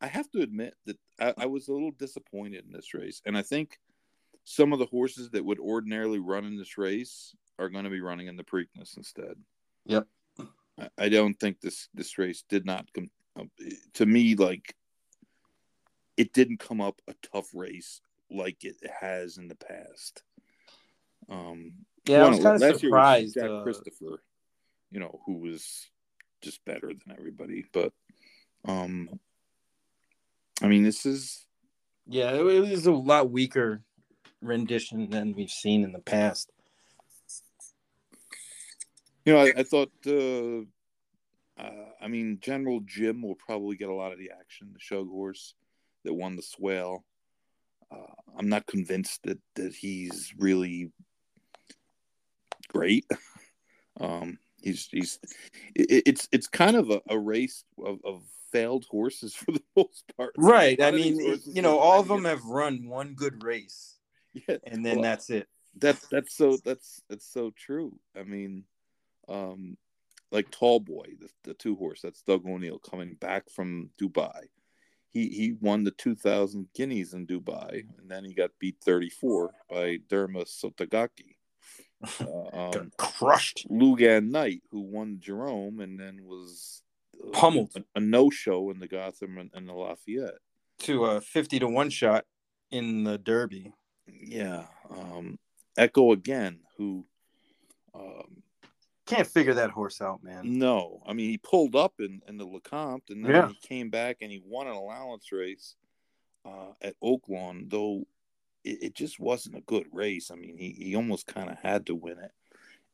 I 0.00 0.06
have 0.06 0.30
to 0.30 0.40
admit 0.40 0.74
that 0.86 0.98
I, 1.20 1.34
I, 1.38 1.46
was 1.46 1.68
a 1.68 1.72
little 1.72 1.92
disappointed 1.92 2.64
in 2.64 2.72
this 2.72 2.94
race, 2.94 3.20
and 3.26 3.36
I 3.36 3.42
think 3.42 3.78
some 4.44 4.72
of 4.72 4.78
the 4.78 4.86
horses 4.86 5.30
that 5.30 5.44
would 5.44 5.60
ordinarily 5.60 6.18
run 6.18 6.44
in 6.44 6.56
this 6.56 6.78
race 6.78 7.34
are 7.58 7.68
going 7.68 7.84
to 7.84 7.90
be 7.90 8.00
running 8.00 8.26
in 8.26 8.36
the 8.36 8.44
Preakness 8.44 8.96
instead. 8.96 9.34
Yep. 9.86 10.06
I, 10.96 11.08
don't 11.10 11.38
think 11.38 11.60
this 11.60 11.88
this 11.92 12.16
race 12.16 12.42
did 12.48 12.64
not 12.64 12.90
come 12.94 13.10
uh, 13.38 13.44
to 13.94 14.06
me 14.06 14.34
like 14.34 14.74
it 16.16 16.32
didn't 16.32 16.58
come 16.58 16.80
up 16.80 17.00
a 17.06 17.14
tough 17.32 17.48
race 17.54 18.00
like 18.30 18.64
it 18.64 18.76
has 19.00 19.36
in 19.36 19.48
the 19.48 19.56
past. 19.56 20.22
Um, 21.30 21.72
yeah, 22.06 22.24
I 22.24 22.28
was 22.28 22.40
kind 22.40 22.62
of 22.62 22.80
surprised. 22.80 23.34
Jack 23.34 23.50
uh... 23.50 23.62
Christopher, 23.62 24.22
you 24.90 25.00
know, 25.00 25.20
who 25.26 25.38
was 25.38 25.88
just 26.42 26.64
better 26.64 26.88
than 26.88 27.16
everybody, 27.16 27.64
but 27.72 27.92
um, 28.64 29.08
I 30.62 30.66
mean, 30.66 30.82
this 30.82 31.06
is 31.06 31.46
yeah, 32.06 32.32
it 32.32 32.42
was 32.42 32.86
a 32.86 32.92
lot 32.92 33.30
weaker 33.30 33.82
rendition 34.42 35.10
than 35.10 35.34
we've 35.34 35.50
seen 35.50 35.84
in 35.84 35.92
the 35.92 36.00
past. 36.00 36.50
You 39.24 39.34
know, 39.34 39.40
I, 39.40 39.52
I 39.58 39.62
thought. 39.62 39.92
Uh, 40.06 40.62
uh, 41.60 41.84
I 42.00 42.08
mean, 42.08 42.38
General 42.40 42.80
Jim 42.80 43.20
will 43.20 43.34
probably 43.34 43.76
get 43.76 43.90
a 43.90 43.94
lot 43.94 44.12
of 44.12 44.18
the 44.18 44.30
action. 44.30 44.70
The 44.72 44.80
show 44.80 45.04
horse 45.04 45.54
that 46.04 46.14
won 46.14 46.36
the 46.36 46.42
swale. 46.42 47.04
Uh, 47.92 48.14
I'm 48.38 48.48
not 48.48 48.66
convinced 48.66 49.22
that 49.24 49.38
that 49.56 49.74
he's 49.74 50.32
really 50.38 50.90
great. 52.72 53.06
um, 54.00 54.38
he's 54.62 54.88
he's 54.90 55.18
it, 55.74 56.02
it's 56.06 56.28
it's 56.32 56.46
kind 56.46 56.76
of 56.76 56.90
a, 56.90 57.00
a 57.08 57.18
race 57.18 57.64
of, 57.84 57.98
of, 58.04 58.22
failed 58.52 58.84
horses 58.90 59.32
for 59.36 59.52
the 59.52 59.62
most 59.76 60.02
part. 60.16 60.32
Right. 60.36 60.82
I 60.82 60.90
mean, 60.90 61.38
you 61.46 61.62
know, 61.62 61.78
all 61.78 62.00
of 62.00 62.08
them 62.08 62.24
have 62.24 62.44
run 62.44 62.88
one 62.88 63.14
good 63.14 63.44
race. 63.44 63.96
Yeah, 64.32 64.56
and 64.64 64.84
then 64.84 64.96
well, 64.96 65.02
that's 65.02 65.30
it. 65.30 65.48
That's 65.76 66.06
that's 66.08 66.36
so 66.36 66.58
that's 66.64 67.00
that's 67.08 67.32
so 67.32 67.52
true. 67.56 67.98
I 68.16 68.24
mean, 68.24 68.64
um, 69.28 69.76
like 70.32 70.50
Tall 70.50 70.80
Boy, 70.80 71.14
the, 71.20 71.28
the 71.44 71.54
two 71.54 71.76
horse. 71.76 72.00
That's 72.02 72.22
Doug 72.22 72.46
O'Neill 72.46 72.78
coming 72.78 73.14
back 73.14 73.50
from 73.50 73.90
Dubai. 74.00 74.48
He 75.10 75.28
he 75.28 75.54
won 75.60 75.82
the 75.84 75.90
2,000 75.90 76.68
guineas 76.74 77.14
in 77.14 77.26
Dubai, 77.26 77.84
and 77.98 78.08
then 78.08 78.24
he 78.24 78.34
got 78.34 78.50
beat 78.60 78.76
34 78.84 79.50
by 79.68 79.98
Derma 80.08 80.44
Sotogake. 80.44 81.36
Uh, 82.20 82.70
um, 82.78 82.92
crushed. 82.96 83.66
Lugan 83.70 84.30
Knight, 84.30 84.62
who 84.70 84.80
won 84.80 85.18
Jerome, 85.20 85.80
and 85.80 86.00
then 86.00 86.24
was 86.24 86.82
uh, 87.22 87.30
pummeled 87.30 87.70
a, 87.76 87.84
a 87.96 88.00
no 88.00 88.30
show 88.30 88.70
in 88.70 88.78
the 88.78 88.88
Gotham 88.88 89.36
and, 89.38 89.50
and 89.52 89.68
the 89.68 89.74
Lafayette 89.74 90.38
to 90.80 91.04
a 91.04 91.20
50 91.20 91.60
to 91.60 91.68
one 91.68 91.90
shot 91.90 92.24
in 92.70 93.04
the 93.04 93.18
Derby. 93.18 93.72
Yeah. 94.06 94.64
Um, 94.90 95.38
Echo 95.76 96.12
again, 96.12 96.60
who 96.76 97.06
um, 97.94 98.42
can't 99.06 99.26
figure 99.26 99.54
that 99.54 99.70
horse 99.70 100.00
out, 100.00 100.22
man. 100.22 100.58
No, 100.58 101.02
I 101.06 101.12
mean 101.12 101.30
he 101.30 101.38
pulled 101.38 101.76
up 101.76 101.94
in, 102.00 102.20
in 102.26 102.36
the 102.36 102.46
Lecomte, 102.46 103.10
and 103.10 103.24
then 103.24 103.32
yeah. 103.32 103.48
he 103.48 103.54
came 103.66 103.88
back 103.90 104.18
and 104.20 104.30
he 104.30 104.42
won 104.44 104.66
an 104.66 104.74
allowance 104.74 105.30
race 105.32 105.76
uh, 106.44 106.72
at 106.82 106.94
Oaklawn, 107.02 107.70
though 107.70 108.04
it, 108.64 108.82
it, 108.82 108.94
just 108.94 109.20
wasn't 109.20 109.56
a 109.56 109.62
good 109.62 109.86
race. 109.92 110.30
I 110.30 110.36
mean, 110.36 110.56
he, 110.56 110.70
he 110.70 110.96
almost 110.96 111.26
kind 111.26 111.50
of 111.50 111.58
had 111.58 111.86
to 111.86 111.94
win 111.94 112.18
it, 112.18 112.32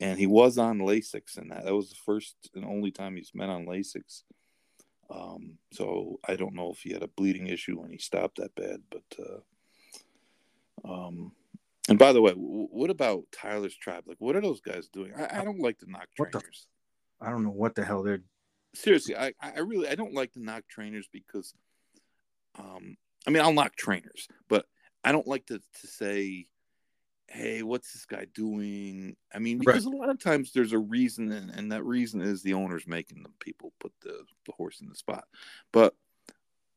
and 0.00 0.18
he 0.18 0.26
was 0.26 0.58
on 0.58 0.78
Lasix 0.78 1.38
in 1.38 1.48
that. 1.48 1.64
That 1.64 1.74
was 1.74 1.90
the 1.90 1.96
first 2.04 2.36
and 2.54 2.64
only 2.64 2.90
time 2.90 3.16
he's 3.16 3.30
been 3.30 3.50
on 3.50 3.66
Lasix. 3.66 4.22
Um, 5.08 5.58
so 5.72 6.18
I 6.26 6.36
don't 6.36 6.54
know 6.54 6.72
if 6.72 6.80
he 6.80 6.92
had 6.92 7.02
a 7.02 7.08
bleeding 7.08 7.46
issue 7.46 7.80
when 7.80 7.90
he 7.90 7.98
stopped 7.98 8.38
that 8.38 8.54
bad, 8.54 8.82
but 8.90 9.04
uh, 9.18 10.92
um, 10.92 11.32
and 11.88 11.98
by 11.98 12.12
the 12.12 12.20
way, 12.20 12.32
what 12.32 12.90
about 12.90 13.24
Tyler's 13.32 13.76
tribe? 13.76 14.04
Like, 14.06 14.16
what 14.18 14.34
are 14.34 14.40
those 14.40 14.60
guys 14.60 14.88
doing? 14.88 15.12
I, 15.16 15.40
I 15.40 15.44
don't 15.44 15.60
like 15.60 15.78
the 15.78 15.86
knock 15.86 16.08
trainers. 16.16 16.66
The, 17.20 17.26
I 17.26 17.30
don't 17.30 17.44
know 17.44 17.50
what 17.50 17.74
the 17.74 17.84
hell 17.84 18.02
they're. 18.02 18.22
Seriously, 18.74 19.16
I, 19.16 19.32
I 19.40 19.60
really 19.60 19.88
I 19.88 19.94
don't 19.94 20.12
like 20.12 20.32
the 20.32 20.40
knock 20.40 20.64
trainers 20.68 21.08
because, 21.10 21.54
um, 22.58 22.96
I 23.26 23.30
mean 23.30 23.42
I'll 23.42 23.52
knock 23.52 23.74
trainers, 23.76 24.28
but 24.48 24.66
I 25.06 25.12
don't 25.12 25.26
like 25.26 25.46
to 25.46 25.58
to 25.58 25.86
say, 25.86 26.48
hey, 27.28 27.62
what's 27.62 27.92
this 27.92 28.04
guy 28.04 28.26
doing? 28.34 29.16
I 29.32 29.38
mean, 29.38 29.58
because 29.58 29.86
right. 29.86 29.94
a 29.94 29.96
lot 29.96 30.10
of 30.10 30.18
times 30.18 30.52
there's 30.52 30.72
a 30.72 30.78
reason, 30.78 31.30
and, 31.30 31.50
and 31.50 31.72
that 31.72 31.84
reason 31.84 32.20
is 32.20 32.42
the 32.42 32.54
owner's 32.54 32.88
making 32.88 33.22
the 33.22 33.30
people 33.38 33.72
put 33.78 33.92
the 34.02 34.24
the 34.46 34.52
horse 34.52 34.80
in 34.80 34.88
the 34.88 34.96
spot, 34.96 35.24
but 35.72 35.94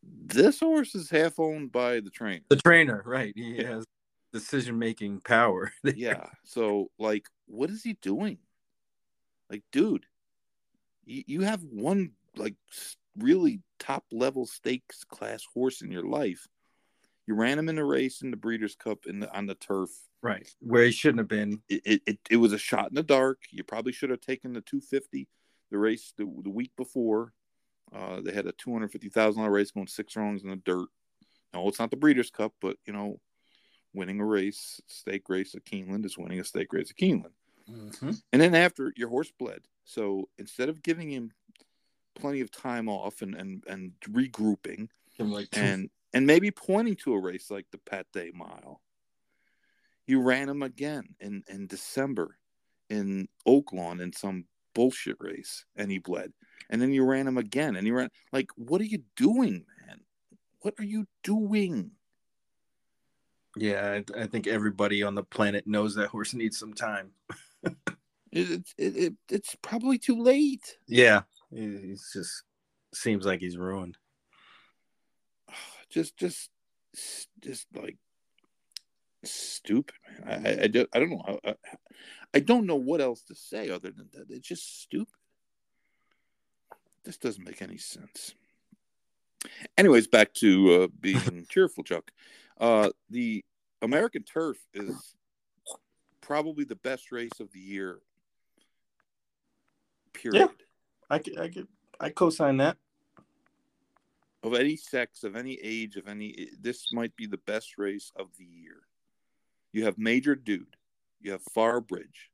this 0.03 0.59
horse 0.59 0.93
is 0.93 1.09
half 1.09 1.39
owned 1.39 1.71
by 1.71 1.99
the 1.99 2.11
trainer. 2.11 2.43
The 2.49 2.55
trainer, 2.57 3.01
right? 3.03 3.33
He 3.35 3.55
yeah. 3.55 3.67
has 3.67 3.85
decision 4.31 4.77
making 4.77 5.21
power. 5.21 5.73
yeah. 5.83 6.27
So, 6.43 6.91
like, 6.99 7.27
what 7.47 7.71
is 7.71 7.83
he 7.83 7.93
doing? 7.93 8.37
Like, 9.49 9.63
dude, 9.71 10.05
you, 11.05 11.23
you 11.25 11.41
have 11.41 11.63
one 11.63 12.11
like 12.37 12.53
really 13.17 13.61
top 13.79 14.05
level 14.11 14.45
stakes 14.45 15.03
class 15.03 15.43
horse 15.51 15.81
in 15.81 15.91
your 15.91 16.05
life. 16.05 16.47
You 17.29 17.35
ran 17.35 17.59
him 17.59 17.69
in 17.69 17.77
a 17.77 17.85
race 17.85 18.23
in 18.23 18.31
the 18.31 18.37
Breeders' 18.37 18.73
Cup 18.73 19.05
in 19.05 19.19
the, 19.19 19.31
on 19.31 19.45
the 19.45 19.53
turf, 19.53 19.91
right 20.23 20.51
where 20.61 20.85
he 20.85 20.91
shouldn't 20.91 21.19
have 21.19 21.27
been. 21.27 21.61
It, 21.69 21.81
it, 21.85 22.01
it, 22.07 22.19
it 22.31 22.37
was 22.37 22.53
a 22.53 22.57
shot 22.57 22.89
in 22.89 22.95
the 22.95 23.03
dark. 23.03 23.43
You 23.51 23.63
probably 23.63 23.91
should 23.91 24.09
have 24.09 24.19
taken 24.19 24.51
the 24.51 24.61
250, 24.61 25.27
the 25.69 25.77
race 25.77 26.11
the, 26.17 26.23
the 26.41 26.49
week 26.49 26.71
before. 26.75 27.33
Uh, 27.95 28.21
they 28.21 28.33
had 28.33 28.47
a 28.47 28.51
two 28.53 28.73
hundred 28.73 28.91
fifty 28.91 29.09
thousand 29.09 29.43
dollar 29.43 29.53
race 29.53 29.69
going 29.69 29.85
six 29.85 30.15
wrongs 30.15 30.41
in 30.41 30.49
the 30.49 30.55
dirt. 30.55 30.87
No, 31.53 31.67
it's 31.67 31.77
not 31.77 31.91
the 31.91 31.97
Breeders' 31.97 32.31
Cup, 32.31 32.53
but 32.59 32.77
you 32.87 32.93
know 32.93 33.19
winning 33.93 34.19
a 34.19 34.25
race, 34.25 34.81
stake 34.87 35.29
race 35.29 35.53
at 35.53 35.65
Keeneland 35.65 36.05
is 36.05 36.17
winning 36.17 36.39
a 36.39 36.43
stake 36.43 36.73
race 36.73 36.89
at 36.89 36.97
Keeneland. 36.97 37.33
Mm-hmm. 37.69 38.11
And 38.33 38.41
then 38.41 38.55
after 38.55 38.91
your 38.97 39.09
horse 39.09 39.31
bled. 39.37 39.61
So 39.85 40.29
instead 40.39 40.67
of 40.69 40.81
giving 40.81 41.11
him 41.11 41.29
plenty 42.15 42.41
of 42.41 42.49
time 42.49 42.89
off 42.89 43.21
and 43.21 43.35
and, 43.35 43.63
and 43.67 43.91
regrouping 44.09 44.87
like 45.19 45.49
and 45.53 45.91
and 46.13 46.25
maybe 46.25 46.51
pointing 46.51 46.95
to 46.97 47.13
a 47.13 47.19
race 47.19 47.51
like 47.51 47.65
the 47.71 47.77
Pat 47.77 48.07
Day 48.13 48.31
Mile, 48.33 48.81
you 50.07 50.21
ran 50.21 50.49
him 50.49 50.63
again 50.63 51.15
in, 51.19 51.43
in 51.47 51.67
December 51.67 52.37
in 52.89 53.27
Oaklawn 53.47 54.01
in 54.01 54.11
some 54.11 54.45
bullshit 54.73 55.17
race 55.19 55.65
and 55.75 55.91
he 55.91 55.99
bled. 55.99 56.31
And 56.69 56.81
then 56.81 56.91
you 56.91 57.03
ran 57.03 57.27
him 57.27 57.37
again 57.37 57.75
and 57.75 57.85
you 57.85 57.93
ran 57.93 58.09
like 58.31 58.49
what 58.55 58.81
are 58.81 58.85
you 58.85 59.03
doing, 59.15 59.65
man? 59.85 59.99
What 60.61 60.73
are 60.79 60.85
you 60.85 61.05
doing? 61.23 61.91
Yeah, 63.55 64.01
I, 64.15 64.21
I, 64.21 64.27
think 64.27 64.45
everybody 64.45 65.01
on 65.01 65.15
the 65.15 65.23
planet 65.23 65.65
knows 65.65 65.95
that 65.95 66.09
horse 66.09 66.33
needs 66.33 66.59
some 66.59 66.73
time. 66.73 67.11
it, 67.63 67.73
it, 68.31 68.63
it, 68.77 69.13
it's 69.29 69.55
probably 69.61 69.97
too 69.97 70.21
late. 70.21 70.77
Yeah, 70.87 71.21
he's 71.49 72.11
just 72.13 72.43
seems 72.93 73.25
like 73.25 73.39
he's 73.39 73.57
ruined. 73.57 73.97
Just, 75.89 76.17
just, 76.17 76.49
just 77.41 77.67
like 77.75 77.97
stupid, 79.23 79.95
man. 80.25 80.45
I, 80.45 80.49
I, 80.49 80.63
I, 80.63 80.67
just, 80.67 80.87
I 80.93 80.99
don't 80.99 81.09
know. 81.09 81.23
How, 81.25 81.39
I, 81.45 81.55
I 82.33 82.39
don't 82.39 82.65
know 82.65 82.75
what 82.75 83.01
else 83.01 83.23
to 83.23 83.35
say 83.35 83.69
other 83.69 83.91
than 83.91 84.09
that. 84.13 84.25
It's 84.29 84.47
just 84.47 84.81
stupid. 84.81 85.13
This 87.03 87.17
doesn't 87.17 87.45
make 87.45 87.61
any 87.61 87.77
sense. 87.77 88.35
Anyways, 89.77 90.07
back 90.07 90.33
to 90.35 90.83
uh, 90.83 90.87
being 90.99 91.45
cheerful, 91.49 91.83
Chuck. 91.83 92.11
Uh, 92.59 92.89
the 93.09 93.43
American 93.81 94.23
Turf 94.23 94.57
is 94.73 95.15
probably 96.21 96.65
the 96.65 96.75
best 96.75 97.11
race 97.11 97.39
of 97.39 97.51
the 97.51 97.59
year. 97.59 97.99
Period. 100.13 100.41
Yeah, 100.41 100.65
I 101.09 101.19
could, 101.19 101.39
I 101.39 101.47
could, 101.47 101.67
I 101.99 102.09
co-sign 102.09 102.57
that. 102.57 102.77
Of 104.41 104.53
any 104.53 104.77
sex, 104.77 105.23
of 105.23 105.35
any 105.35 105.59
age, 105.61 105.97
of 105.97 106.07
any, 106.07 106.49
this 106.61 106.93
might 106.93 107.15
be 107.15 107.27
the 107.27 107.39
best 107.39 107.77
race 107.77 108.11
of 108.15 108.27
the 108.37 108.45
year. 108.45 108.81
You 109.73 109.85
have 109.85 109.97
Major 109.97 110.35
Dude, 110.35 110.75
you 111.19 111.31
have 111.31 111.41
Far 111.53 111.81
Bridge, 111.81 112.31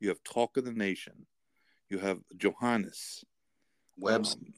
you 0.00 0.08
have 0.08 0.22
Talk 0.24 0.56
of 0.56 0.64
the 0.64 0.72
Nation, 0.72 1.26
you 1.88 1.98
have 1.98 2.18
Johannes, 2.36 3.24
Webbs. 3.96 4.34
Um, 4.34 4.52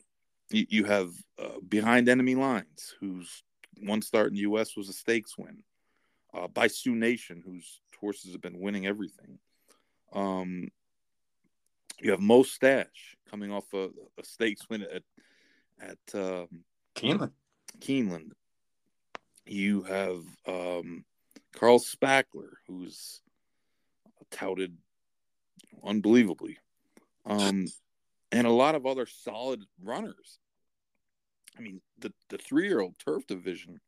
you, 0.51 0.67
you, 0.69 0.85
have 0.85 1.11
uh, 1.39 1.61
Behind 1.69 2.09
Enemy 2.09 2.37
Lines, 2.37 2.95
whose 3.01 3.43
one 3.83 4.01
start 4.01 4.29
in 4.29 4.35
the 4.35 4.41
U.S. 4.41 4.77
was 4.77 4.89
a 4.89 4.93
stakes 4.93 5.37
win 5.37 5.63
uh, 6.33 6.49
by 6.49 6.67
Sioux 6.67 6.95
Nation, 6.95 7.43
whose 7.45 7.81
horses 8.01 8.33
have 8.33 8.41
been 8.41 8.61
winning 8.61 8.87
everything. 8.87 9.39
Um, 10.13 10.69
you 12.01 12.11
have 12.11 12.21
Mo 12.21 12.43
Stash 12.43 13.17
coming 13.31 13.51
off 13.53 13.65
a, 13.75 13.89
a 14.19 14.25
stakes 14.25 14.69
win 14.69 14.83
at 14.83 15.03
at 15.81 15.99
um, 16.15 16.49
Keeneland. 16.97 17.33
Keeneland. 17.81 18.33
You 19.45 19.83
have 19.83 20.25
um, 20.47 21.05
Carl 21.55 21.79
Spackler, 21.79 22.51
who's 22.67 23.21
touted 24.31 24.77
unbelievably, 25.85 26.59
um, 27.25 27.67
and 28.33 28.47
a 28.47 28.51
lot 28.51 28.75
of 28.75 28.87
other 28.87 29.07
solid 29.07 29.63
runners. 29.83 30.39
I 31.57 31.61
mean, 31.63 31.81
the 31.99 32.13
the 32.29 32.39
three 32.39 32.67
year 32.67 32.81
old 32.81 32.99
turf 32.99 33.27
division 33.27 33.81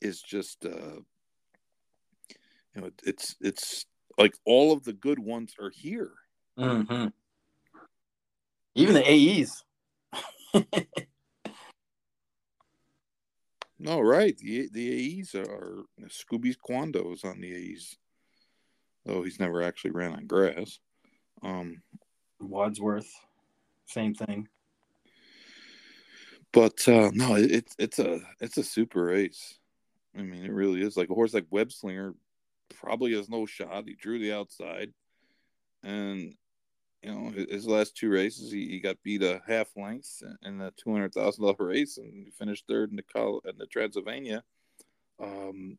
is 0.00 0.22
just 0.22 0.64
uh, 0.64 1.00
you 2.74 2.80
know 2.80 2.90
it's 3.04 3.36
it's 3.40 3.86
like 4.16 4.34
all 4.44 4.72
of 4.72 4.84
the 4.84 4.92
good 4.92 5.18
ones 5.18 5.54
are 5.60 5.70
here 5.70 6.12
mm-hmm. 6.58 7.08
even 8.74 8.94
the 8.94 9.10
aes 9.10 9.64
no 13.78 14.00
right. 14.00 14.36
The 14.38 14.68
the 14.72 14.90
A's 14.92 15.34
are 15.34 15.84
Scooby's 16.08 16.56
Quandos 16.56 17.24
on 17.24 17.40
the 17.40 17.54
A's. 17.54 17.96
Though 19.04 19.22
he's 19.22 19.40
never 19.40 19.62
actually 19.62 19.92
ran 19.92 20.12
on 20.12 20.26
grass. 20.26 20.80
Um, 21.42 21.82
Wadsworth, 22.40 23.10
same 23.86 24.14
thing. 24.14 24.48
But 26.52 26.86
uh, 26.88 27.10
no, 27.14 27.36
it, 27.36 27.50
it's 27.50 27.76
it's 27.78 27.98
a 27.98 28.20
it's 28.40 28.56
a 28.56 28.64
super 28.64 29.04
race. 29.04 29.58
I 30.16 30.22
mean, 30.22 30.44
it 30.44 30.52
really 30.52 30.82
is. 30.82 30.96
Like 30.96 31.10
a 31.10 31.14
horse 31.14 31.34
like 31.34 31.46
Web 31.50 31.70
Slinger 31.70 32.14
probably 32.74 33.14
has 33.14 33.28
no 33.28 33.46
shot. 33.46 33.84
He 33.86 33.94
drew 33.94 34.18
the 34.18 34.32
outside, 34.32 34.92
and 35.82 36.34
you 37.02 37.12
know 37.12 37.30
his 37.30 37.66
last 37.66 37.96
two 37.96 38.10
races, 38.10 38.50
he, 38.50 38.68
he 38.68 38.80
got 38.80 39.02
beat 39.02 39.22
a 39.22 39.40
half 39.46 39.68
length 39.76 40.22
in 40.42 40.58
the 40.58 40.72
two 40.76 40.92
hundred 40.92 41.14
thousand 41.14 41.44
dollar 41.44 41.56
race, 41.58 41.98
and 41.98 42.12
he 42.12 42.30
finished 42.30 42.64
third 42.66 42.90
in 42.90 42.96
the 42.96 43.02
Col- 43.02 43.42
in 43.48 43.56
the 43.58 43.66
Transylvania. 43.66 44.42
Um, 45.20 45.78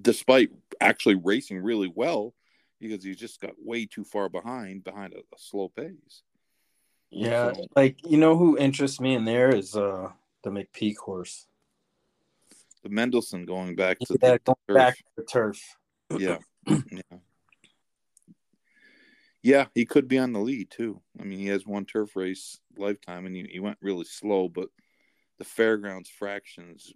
despite 0.00 0.50
actually 0.80 1.16
racing 1.16 1.62
really 1.62 1.92
well, 1.92 2.34
because 2.80 3.04
he 3.04 3.14
just 3.14 3.40
got 3.40 3.54
way 3.58 3.86
too 3.86 4.04
far 4.04 4.28
behind 4.28 4.84
behind 4.84 5.14
a, 5.14 5.18
a 5.18 5.38
slow 5.38 5.68
pace. 5.68 6.22
Yeah, 7.10 7.52
so, 7.52 7.66
like 7.76 7.98
you 8.08 8.16
know 8.16 8.36
who 8.36 8.56
interests 8.56 9.00
me 9.00 9.14
in 9.14 9.24
there 9.24 9.54
is 9.54 9.76
uh 9.76 10.10
the 10.44 10.50
McPeek 10.50 10.96
horse. 10.96 11.46
The 12.82 12.88
Mendelssohn 12.88 13.46
going 13.46 13.76
back 13.76 13.98
to 14.00 14.18
yeah, 14.20 14.32
the 14.32 14.38
going 14.38 14.56
turf. 14.68 14.74
back 14.74 14.96
to 14.96 15.04
the 15.16 15.22
turf. 15.22 15.76
Yeah. 16.18 16.38
yeah. 16.66 17.18
Yeah, 19.42 19.66
he 19.74 19.84
could 19.84 20.06
be 20.06 20.18
on 20.18 20.32
the 20.32 20.38
lead 20.40 20.70
too. 20.70 21.00
I 21.20 21.24
mean, 21.24 21.38
he 21.38 21.48
has 21.48 21.66
one 21.66 21.84
turf 21.84 22.14
race 22.14 22.60
lifetime, 22.76 23.26
and 23.26 23.34
he, 23.34 23.48
he 23.50 23.60
went 23.60 23.78
really 23.82 24.04
slow, 24.04 24.48
but 24.48 24.68
the 25.38 25.44
fairgrounds 25.44 26.08
fractions 26.08 26.92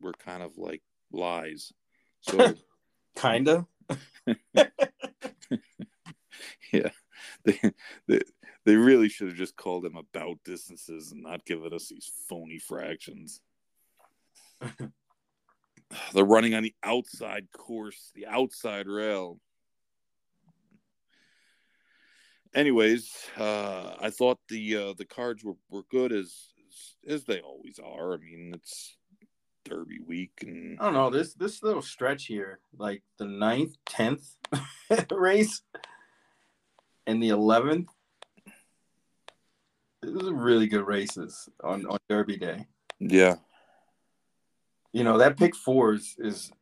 were 0.00 0.14
kind 0.14 0.42
of 0.42 0.56
like 0.56 0.82
lies. 1.12 1.72
So, 2.20 2.54
kinda. 3.16 3.66
yeah, 6.72 6.88
they, 7.44 7.60
they 8.08 8.20
they 8.64 8.76
really 8.76 9.10
should 9.10 9.28
have 9.28 9.36
just 9.36 9.56
called 9.56 9.84
them 9.84 9.96
about 9.96 10.38
distances 10.44 11.12
and 11.12 11.22
not 11.22 11.44
given 11.44 11.74
us 11.74 11.88
these 11.88 12.10
phony 12.28 12.58
fractions. 12.58 13.40
They're 16.14 16.24
running 16.24 16.54
on 16.54 16.62
the 16.62 16.74
outside 16.82 17.48
course, 17.52 18.10
the 18.14 18.26
outside 18.26 18.86
rail. 18.86 19.38
Anyways, 22.54 23.10
uh, 23.36 23.94
I 24.00 24.10
thought 24.10 24.38
the 24.48 24.76
uh, 24.76 24.94
the 24.96 25.04
cards 25.04 25.42
were, 25.42 25.56
were 25.70 25.82
good 25.90 26.12
as, 26.12 26.52
as, 26.68 27.14
as 27.14 27.24
they 27.24 27.40
always 27.40 27.80
are. 27.80 28.14
I 28.14 28.18
mean, 28.18 28.52
it's 28.54 28.96
Derby 29.64 29.98
week, 30.06 30.32
and 30.42 30.78
I 30.78 30.84
don't 30.84 30.94
know 30.94 31.10
this 31.10 31.34
this 31.34 31.62
little 31.64 31.82
stretch 31.82 32.26
here, 32.26 32.60
like 32.78 33.02
the 33.18 33.24
ninth, 33.24 33.74
tenth 33.86 34.36
race, 35.10 35.62
and 37.08 37.20
the 37.20 37.30
eleventh. 37.30 37.88
These 40.02 40.28
are 40.28 40.34
really 40.34 40.68
good 40.68 40.86
races 40.86 41.48
on 41.62 41.86
on 41.86 41.98
Derby 42.08 42.36
Day. 42.36 42.66
Yeah, 43.00 43.36
you 44.92 45.02
know 45.02 45.18
that 45.18 45.36
pick 45.36 45.56
four 45.56 45.94
is 45.94 46.14
is 46.18 46.52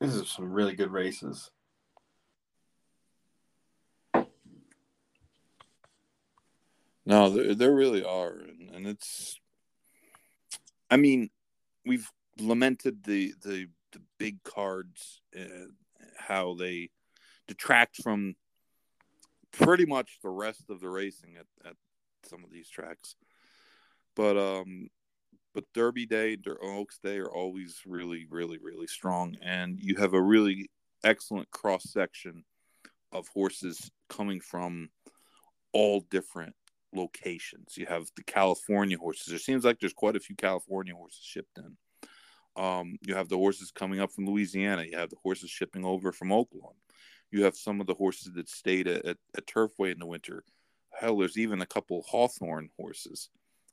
this 0.00 0.14
is 0.14 0.30
some 0.30 0.52
really 0.52 0.76
good 0.76 0.92
races. 0.92 1.50
No, 7.06 7.30
there, 7.30 7.54
there 7.54 7.74
really 7.74 8.04
are, 8.04 8.32
and, 8.32 8.70
and 8.74 8.86
it's. 8.86 9.38
I 10.90 10.96
mean, 10.96 11.30
we've 11.84 12.10
lamented 12.38 13.04
the 13.04 13.32
the 13.44 13.68
the 13.92 14.00
big 14.18 14.42
cards, 14.42 15.20
uh, 15.38 15.68
how 16.18 16.54
they 16.54 16.90
detract 17.46 18.02
from 18.02 18.34
pretty 19.52 19.86
much 19.86 20.18
the 20.22 20.28
rest 20.28 20.64
of 20.68 20.80
the 20.80 20.88
racing 20.88 21.36
at, 21.38 21.46
at 21.68 21.76
some 22.24 22.42
of 22.44 22.50
these 22.50 22.68
tracks. 22.68 23.14
But 24.16 24.36
um, 24.36 24.88
but 25.54 25.64
Derby 25.74 26.06
Day 26.06 26.32
and 26.34 26.58
Oaks 26.60 26.98
Day 26.98 27.18
are 27.18 27.30
always 27.30 27.80
really, 27.86 28.26
really, 28.28 28.58
really 28.60 28.88
strong, 28.88 29.36
and 29.42 29.78
you 29.80 29.94
have 29.96 30.12
a 30.12 30.20
really 30.20 30.70
excellent 31.04 31.50
cross 31.52 31.84
section 31.84 32.44
of 33.12 33.28
horses 33.28 33.92
coming 34.08 34.40
from 34.40 34.88
all 35.72 36.00
different 36.10 36.54
locations. 36.94 37.76
You 37.76 37.86
have 37.86 38.08
the 38.16 38.24
California 38.24 38.98
horses. 38.98 39.32
It 39.32 39.40
seems 39.40 39.64
like 39.64 39.80
there's 39.80 39.92
quite 39.92 40.16
a 40.16 40.20
few 40.20 40.36
California 40.36 40.94
horses 40.94 41.24
shipped 41.24 41.58
in. 41.58 41.76
Um, 42.62 42.96
you 43.02 43.14
have 43.14 43.28
the 43.28 43.36
horses 43.36 43.70
coming 43.70 44.00
up 44.00 44.12
from 44.12 44.26
Louisiana. 44.26 44.84
You 44.84 44.96
have 44.96 45.10
the 45.10 45.16
horses 45.22 45.50
shipping 45.50 45.84
over 45.84 46.12
from 46.12 46.30
Oaklawn. 46.30 46.74
You 47.30 47.44
have 47.44 47.56
some 47.56 47.80
of 47.80 47.86
the 47.86 47.94
horses 47.94 48.32
that 48.34 48.48
stayed 48.48 48.88
at, 48.88 49.04
at, 49.04 49.16
at 49.36 49.46
Turfway 49.46 49.92
in 49.92 49.98
the 49.98 50.06
winter. 50.06 50.44
Hell, 50.90 51.18
there's 51.18 51.36
even 51.36 51.60
a 51.60 51.66
couple 51.66 52.02
Hawthorne 52.08 52.70
horses 52.78 53.28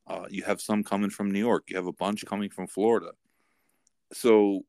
uh, 0.07 0.25
you 0.29 0.43
have 0.43 0.61
some 0.61 0.83
coming 0.83 1.09
from 1.09 1.31
New 1.31 1.39
York. 1.39 1.65
You 1.69 1.77
have 1.77 1.87
a 1.87 1.93
bunch 1.93 2.25
coming 2.25 2.49
from 2.49 2.67
Florida. 2.67 3.11
So, 4.11 4.61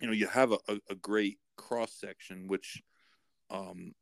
you 0.00 0.06
know, 0.06 0.12
you 0.12 0.26
have 0.28 0.52
a, 0.52 0.58
a, 0.68 0.78
a 0.90 0.94
great 0.94 1.38
cross 1.56 1.92
section, 1.92 2.46
which 2.46 2.82
um, 3.50 3.92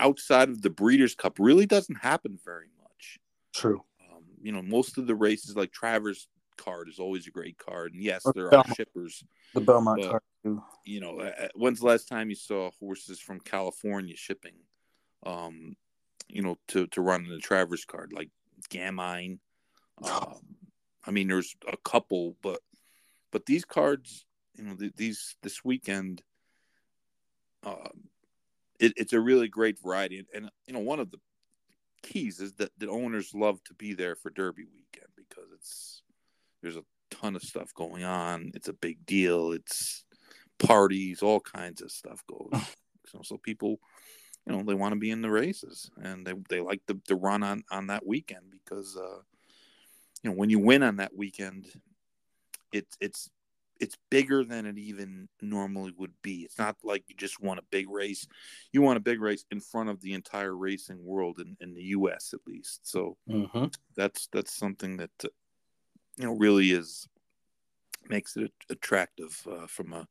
outside 0.00 0.48
of 0.48 0.62
the 0.62 0.70
Breeders' 0.70 1.14
Cup 1.14 1.38
really 1.38 1.66
doesn't 1.66 1.96
happen 1.96 2.38
very 2.44 2.68
much. 2.82 3.18
True. 3.54 3.82
Um, 4.10 4.24
you 4.42 4.52
know, 4.52 4.62
most 4.62 4.98
of 4.98 5.06
the 5.06 5.14
races, 5.14 5.56
like 5.56 5.72
Travers 5.72 6.28
card, 6.56 6.88
is 6.88 6.98
always 6.98 7.26
a 7.26 7.30
great 7.30 7.58
card. 7.58 7.92
And 7.92 8.02
yes, 8.02 8.24
there 8.34 8.52
are 8.52 8.64
shippers. 8.74 9.22
The 9.54 9.60
Belmont 9.60 10.00
but, 10.00 10.10
card, 10.10 10.22
too. 10.42 10.62
You 10.84 11.00
know, 11.00 11.30
when's 11.54 11.80
the 11.80 11.86
last 11.86 12.08
time 12.08 12.30
you 12.30 12.36
saw 12.36 12.70
horses 12.80 13.20
from 13.20 13.40
California 13.40 14.16
shipping? 14.16 14.54
Um, 15.24 15.76
you 16.28 16.42
know, 16.42 16.56
to 16.68 16.86
to 16.88 17.00
run 17.00 17.24
in 17.24 17.30
the 17.30 17.38
Travers 17.38 17.84
card, 17.84 18.12
like 18.12 18.30
Gamine. 18.70 19.38
Um, 20.02 20.40
I 21.04 21.10
mean, 21.10 21.28
there's 21.28 21.54
a 21.70 21.76
couple, 21.76 22.34
but 22.42 22.60
but 23.32 23.44
these 23.44 23.66
cards, 23.66 24.24
you 24.54 24.64
know, 24.64 24.76
these 24.96 25.36
this 25.42 25.62
weekend, 25.62 26.22
um, 27.64 28.08
it, 28.80 28.92
it's 28.96 29.12
a 29.12 29.20
really 29.20 29.48
great 29.48 29.78
variety, 29.80 30.18
and, 30.18 30.26
and, 30.34 30.50
you 30.66 30.72
know, 30.72 30.80
one 30.80 31.00
of 31.00 31.10
the 31.10 31.18
keys 32.02 32.40
is 32.40 32.54
that 32.54 32.70
the 32.78 32.88
owners 32.88 33.34
love 33.34 33.62
to 33.64 33.74
be 33.74 33.92
there 33.92 34.14
for 34.14 34.30
Derby 34.30 34.64
weekend 34.64 35.08
because 35.16 35.50
it's 35.54 36.02
there's 36.62 36.76
a 36.76 36.84
ton 37.10 37.36
of 37.36 37.42
stuff 37.42 37.74
going 37.74 38.04
on. 38.04 38.52
It's 38.54 38.68
a 38.68 38.72
big 38.72 39.04
deal. 39.04 39.52
It's 39.52 40.04
parties, 40.58 41.22
all 41.22 41.40
kinds 41.40 41.82
of 41.82 41.90
stuff 41.90 42.22
goes. 42.26 42.50
so, 43.06 43.20
so 43.22 43.36
people 43.36 43.80
you 44.46 44.52
know 44.52 44.62
they 44.62 44.74
want 44.74 44.92
to 44.92 44.98
be 44.98 45.10
in 45.10 45.22
the 45.22 45.30
races 45.30 45.90
and 46.02 46.26
they, 46.26 46.32
they 46.48 46.60
like 46.60 46.80
the, 46.86 46.98
the 47.08 47.14
run 47.14 47.42
on 47.42 47.62
on 47.70 47.88
that 47.88 48.06
weekend 48.06 48.44
because 48.50 48.96
uh 48.96 49.20
you 50.22 50.30
know 50.30 50.36
when 50.36 50.50
you 50.50 50.58
win 50.58 50.82
on 50.82 50.96
that 50.96 51.14
weekend 51.14 51.66
it's 52.72 52.96
it's 53.00 53.30
it's 53.80 53.96
bigger 54.10 54.44
than 54.44 54.66
it 54.66 54.78
even 54.78 55.28
normally 55.40 55.92
would 55.96 56.12
be 56.22 56.42
it's 56.42 56.58
not 56.58 56.76
like 56.84 57.04
you 57.08 57.14
just 57.16 57.40
want 57.40 57.58
a 57.58 57.64
big 57.70 57.88
race 57.88 58.26
you 58.72 58.82
want 58.82 58.96
a 58.96 59.00
big 59.00 59.20
race 59.20 59.44
in 59.50 59.60
front 59.60 59.88
of 59.88 60.00
the 60.00 60.12
entire 60.12 60.54
racing 60.54 61.02
world 61.04 61.40
in, 61.40 61.56
in 61.60 61.74
the 61.74 61.82
us 61.82 62.32
at 62.34 62.40
least 62.46 62.80
so 62.86 63.16
mm-hmm. 63.28 63.66
that's 63.96 64.28
that's 64.32 64.54
something 64.54 64.96
that 64.96 65.10
uh, 65.24 65.28
you 66.16 66.24
know 66.24 66.36
really 66.36 66.70
is 66.70 67.08
makes 68.08 68.36
it 68.36 68.52
attractive 68.68 69.46
uh, 69.50 69.66
from 69.66 69.92
a 69.92 70.06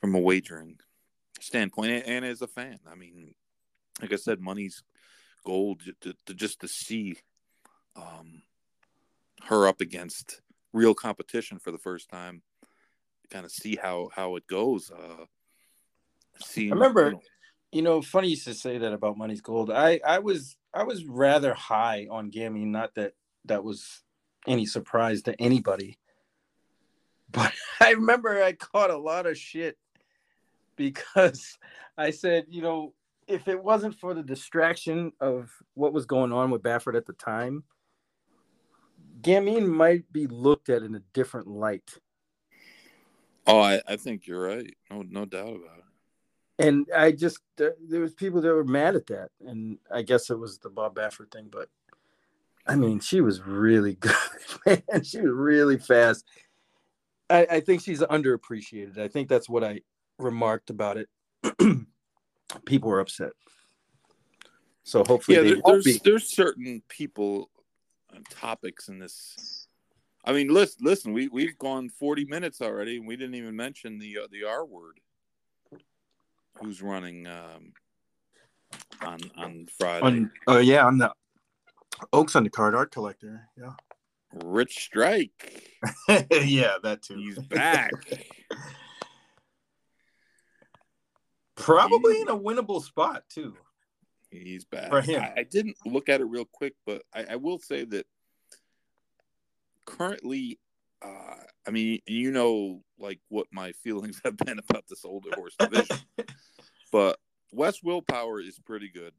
from 0.00 0.14
a 0.14 0.20
wagering 0.20 0.78
standpoint 1.40 2.04
and 2.06 2.24
as 2.24 2.42
a 2.42 2.46
fan. 2.46 2.78
I 2.90 2.94
mean, 2.94 3.34
like 4.00 4.12
I 4.12 4.16
said, 4.16 4.40
Munnys 4.40 4.82
Gold 5.44 5.82
to, 6.02 6.14
to 6.26 6.34
just 6.34 6.60
to 6.60 6.68
see 6.68 7.16
um, 7.94 8.42
her 9.44 9.66
up 9.66 9.80
against 9.80 10.40
real 10.72 10.94
competition 10.94 11.58
for 11.58 11.70
the 11.70 11.78
first 11.78 12.08
time, 12.08 12.42
kind 13.30 13.44
of 13.44 13.50
see 13.50 13.76
how 13.76 14.10
how 14.14 14.36
it 14.36 14.46
goes. 14.46 14.90
Uh, 14.90 15.24
see, 16.40 16.70
I 16.70 16.74
remember, 16.74 17.06
you 17.06 17.12
know, 17.12 17.20
you 17.72 17.82
know, 17.82 18.02
funny 18.02 18.28
you 18.28 18.36
to 18.36 18.54
say 18.54 18.78
that 18.78 18.92
about 18.92 19.18
Munnys 19.18 19.42
Gold. 19.42 19.70
I 19.70 20.00
I 20.06 20.18
was 20.20 20.56
I 20.72 20.84
was 20.84 21.04
rather 21.04 21.54
high 21.54 22.06
on 22.10 22.30
Gamine. 22.30 22.68
Not 22.68 22.94
that 22.94 23.14
that 23.46 23.64
was 23.64 24.02
any 24.46 24.66
surprise 24.66 25.22
to 25.22 25.40
anybody, 25.40 25.98
but 27.30 27.52
I 27.80 27.92
remember 27.92 28.42
I 28.42 28.52
caught 28.52 28.90
a 28.90 28.98
lot 28.98 29.26
of 29.26 29.36
shit 29.36 29.78
because 30.76 31.58
I 31.98 32.10
said, 32.10 32.46
you 32.48 32.62
know, 32.62 32.94
if 33.26 33.48
it 33.48 33.62
wasn't 33.62 33.98
for 33.98 34.14
the 34.14 34.22
distraction 34.22 35.12
of 35.20 35.50
what 35.74 35.92
was 35.92 36.06
going 36.06 36.32
on 36.32 36.50
with 36.50 36.62
Baffert 36.62 36.96
at 36.96 37.06
the 37.06 37.12
time, 37.12 37.64
Gamine 39.20 39.68
might 39.68 40.10
be 40.12 40.26
looked 40.26 40.68
at 40.68 40.82
in 40.82 40.94
a 40.94 41.02
different 41.12 41.48
light. 41.48 41.98
Oh, 43.46 43.60
I, 43.60 43.80
I 43.86 43.96
think 43.96 44.26
you're 44.26 44.46
right. 44.46 44.74
No, 44.90 45.02
no 45.02 45.24
doubt 45.24 45.48
about 45.56 45.78
it. 45.78 45.84
And 46.58 46.86
I 46.96 47.12
just 47.12 47.40
uh, 47.60 47.68
there 47.86 48.00
was 48.00 48.14
people 48.14 48.40
that 48.40 48.48
were 48.48 48.64
mad 48.64 48.96
at 48.96 49.06
that, 49.08 49.28
and 49.46 49.78
I 49.92 50.02
guess 50.02 50.30
it 50.30 50.38
was 50.38 50.58
the 50.58 50.70
Bob 50.70 50.94
Baffert 50.94 51.30
thing. 51.30 51.48
But 51.50 51.68
I 52.66 52.76
mean, 52.76 53.00
she 53.00 53.20
was 53.20 53.42
really 53.42 53.94
good, 54.00 54.14
man. 54.64 55.04
She 55.04 55.20
was 55.20 55.32
really 55.32 55.76
fast, 55.76 56.24
I, 57.28 57.46
I 57.50 57.60
think 57.60 57.82
she's 57.82 58.00
underappreciated. 58.00 58.98
I 58.98 59.08
think 59.08 59.28
that's 59.28 59.48
what 59.48 59.64
I 59.64 59.80
remarked 60.18 60.70
about 60.70 60.96
it. 60.98 61.08
People 62.64 62.90
were 62.90 63.00
upset. 63.00 63.32
So 64.84 65.02
hopefully, 65.04 65.36
yeah, 65.36 65.42
there, 65.42 65.62
there's 65.64 65.84
be. 65.84 66.00
there's 66.04 66.30
certain 66.30 66.80
people, 66.88 67.50
uh, 68.14 68.20
topics 68.30 68.86
in 68.86 69.00
this. 69.00 69.55
I 70.26 70.32
mean, 70.32 70.48
listen, 70.48 70.78
listen. 70.84 71.12
We 71.12 71.28
we've 71.28 71.56
gone 71.56 71.88
40 71.88 72.24
minutes 72.24 72.60
already, 72.60 72.96
and 72.96 73.06
we 73.06 73.16
didn't 73.16 73.36
even 73.36 73.54
mention 73.54 73.98
the 73.98 74.18
uh, 74.24 74.26
the 74.30 74.44
R 74.44 74.66
word. 74.66 74.98
Who's 76.58 76.82
running 76.82 77.28
um, 77.28 77.72
on 79.02 79.20
on 79.36 79.68
Friday? 79.78 80.04
On, 80.04 80.30
oh 80.48 80.58
yeah, 80.58 80.84
I'm 80.84 80.98
the 80.98 81.12
Oaks 82.12 82.32
undercard 82.32 82.74
art 82.74 82.90
collector. 82.90 83.48
Yeah, 83.56 83.74
Rich 84.32 84.78
Strike. 84.78 85.62
yeah, 86.08 86.78
that 86.82 87.02
too. 87.02 87.18
He's 87.18 87.38
back. 87.38 87.92
Probably 91.54 92.20
in 92.20 92.28
a 92.28 92.36
winnable 92.36 92.82
spot 92.82 93.22
too. 93.28 93.54
He's 94.30 94.64
back. 94.64 94.90
For 94.90 95.00
him. 95.00 95.22
I, 95.22 95.40
I 95.40 95.42
didn't 95.44 95.76
look 95.86 96.08
at 96.08 96.20
it 96.20 96.24
real 96.24 96.44
quick, 96.44 96.74
but 96.84 97.02
I, 97.14 97.26
I 97.30 97.36
will 97.36 97.58
say 97.58 97.84
that 97.84 98.06
currently, 99.86 100.58
uh, 101.02 101.36
I 101.66 101.70
mean, 101.70 102.00
you 102.06 102.30
know, 102.30 102.82
like 102.98 103.20
what 103.28 103.46
my 103.52 103.72
feelings 103.84 104.20
have 104.24 104.36
been 104.36 104.58
about 104.58 104.84
this 104.88 105.04
older 105.04 105.30
horse 105.34 105.54
division, 105.58 105.98
but 106.92 107.18
West 107.52 107.80
Willpower 107.82 108.40
is 108.40 108.58
pretty 108.58 108.90
good. 108.90 109.12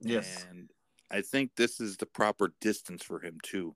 Yes. 0.00 0.44
And 0.48 0.70
I 1.10 1.22
think 1.22 1.52
this 1.56 1.80
is 1.80 1.96
the 1.96 2.06
proper 2.06 2.52
distance 2.60 3.02
for 3.02 3.20
him 3.20 3.38
too. 3.42 3.74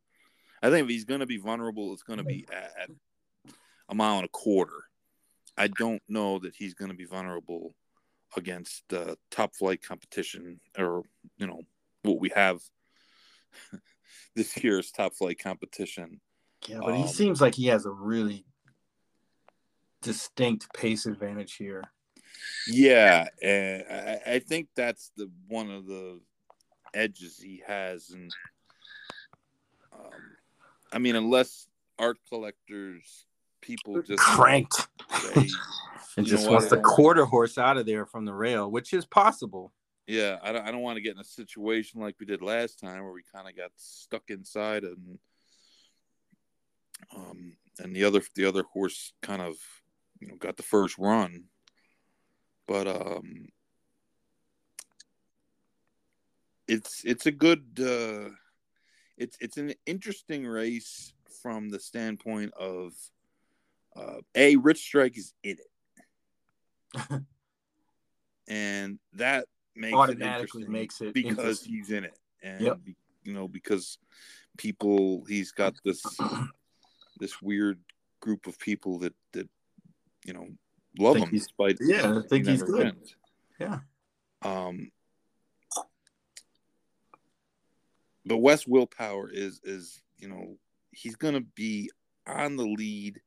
I 0.62 0.70
think 0.70 0.84
if 0.84 0.90
he's 0.90 1.04
going 1.04 1.20
to 1.20 1.26
be 1.26 1.38
vulnerable, 1.38 1.92
it's 1.92 2.04
going 2.04 2.18
to 2.18 2.24
be 2.24 2.46
at, 2.52 2.88
a 3.88 3.94
mile 3.94 4.16
and 4.16 4.24
a 4.24 4.28
quarter. 4.28 4.84
I 5.58 5.66
don't 5.66 6.02
know 6.08 6.38
that 6.38 6.54
he's 6.54 6.74
going 6.74 6.90
to 6.90 6.96
be 6.96 7.04
vulnerable 7.04 7.74
against 8.36 8.84
uh, 8.92 9.16
top 9.30 9.54
flight 9.54 9.82
competition 9.82 10.60
or 10.78 11.02
you 11.36 11.46
know 11.46 11.60
what 12.02 12.18
we 12.18 12.30
have 12.34 12.60
this 14.36 14.62
year's 14.62 14.90
top 14.90 15.14
flight 15.14 15.38
competition. 15.38 16.20
Yeah, 16.68 16.80
but 16.80 16.94
he 16.94 17.02
Um, 17.02 17.08
seems 17.08 17.40
like 17.40 17.54
he 17.54 17.66
has 17.66 17.86
a 17.86 17.90
really 17.90 18.44
distinct 20.00 20.72
pace 20.74 21.06
advantage 21.06 21.54
here. 21.54 21.82
Yeah, 22.66 23.28
and 23.42 23.84
I, 23.90 24.34
I 24.34 24.38
think 24.38 24.68
that's 24.74 25.10
the 25.16 25.30
one 25.48 25.70
of 25.70 25.86
the 25.86 26.20
edges 26.94 27.38
he 27.38 27.62
has, 27.66 28.10
and 28.10 28.32
um, 29.92 30.10
I 30.92 30.98
mean, 30.98 31.16
unless 31.16 31.68
art 31.98 32.18
collectors, 32.28 33.26
people 33.60 34.02
just 34.02 34.22
Cranked 34.22 34.88
say, 35.20 35.48
and 36.16 36.26
just 36.26 36.50
wants 36.50 36.68
the 36.68 36.80
quarter 36.80 37.24
horse 37.24 37.58
out 37.58 37.76
of 37.76 37.86
there 37.86 38.06
from 38.06 38.24
the 38.24 38.34
rail, 38.34 38.70
which 38.70 38.92
is 38.92 39.06
possible. 39.06 39.72
yeah, 40.06 40.38
I 40.42 40.52
don't, 40.52 40.66
I 40.66 40.70
don't 40.70 40.82
want 40.82 40.96
to 40.96 41.02
get 41.02 41.14
in 41.14 41.20
a 41.20 41.24
situation 41.24 42.00
like 42.00 42.16
we 42.18 42.26
did 42.26 42.42
last 42.42 42.80
time 42.80 43.02
where 43.02 43.12
we 43.12 43.22
kind 43.32 43.48
of 43.48 43.56
got 43.56 43.70
stuck 43.76 44.24
inside 44.28 44.84
and 44.84 45.18
um 47.16 47.56
and 47.78 47.94
the 47.94 48.04
other 48.04 48.22
the 48.34 48.44
other 48.44 48.62
horse 48.72 49.12
kind 49.22 49.42
of 49.42 49.56
you 50.20 50.28
know 50.28 50.36
got 50.36 50.56
the 50.56 50.62
first 50.62 50.98
run, 50.98 51.44
but 52.66 52.86
um 52.86 53.48
it's 56.68 57.02
it's 57.04 57.26
a 57.26 57.32
good 57.32 57.64
uh 57.80 58.30
it's 59.18 59.36
it's 59.40 59.56
an 59.56 59.74
interesting 59.86 60.46
race 60.46 61.12
from 61.42 61.68
the 61.68 61.80
standpoint 61.80 62.52
of 62.54 62.92
uh 63.96 64.20
a 64.34 64.56
rich 64.56 64.78
strike 64.80 65.18
is 65.18 65.34
in 65.42 65.56
it. 65.58 67.22
And 68.48 68.98
that 69.14 69.46
makes 69.76 69.94
Automatically 69.96 70.64
it 70.64 70.68
makes 70.68 71.00
it 71.00 71.14
because 71.14 71.62
he's 71.62 71.90
in 71.90 72.04
it. 72.04 72.18
And 72.42 72.60
Yep. 72.64 72.84
be- 72.84 72.96
you 73.22 73.32
know 73.32 73.46
because 73.46 73.98
people 74.58 75.24
he's 75.26 75.52
got 75.52 75.74
this 75.84 76.02
this 77.22 77.40
weird 77.40 77.78
group 78.20 78.46
of 78.48 78.58
people 78.58 78.98
that 78.98 79.14
that 79.32 79.48
you 80.24 80.32
know 80.32 80.48
love 80.98 81.16
him 81.16 81.30
he's- 81.30 81.44
despite 81.46 81.78
yeah, 81.80 82.18
I 82.18 82.28
think 82.28 82.46
he's 82.46 82.62
good. 82.62 82.84
wins. 82.86 83.16
Yeah. 83.60 83.78
um 84.42 84.90
but 88.24 88.38
West 88.38 88.66
Willpower 88.68 89.30
is 89.30 89.60
is 89.64 90.02
you 90.18 90.28
know 90.28 90.56
he's 90.90 91.16
gonna 91.16 91.40
be 91.40 91.90
on 92.26 92.56
the 92.56 92.64
lead, 92.66 93.20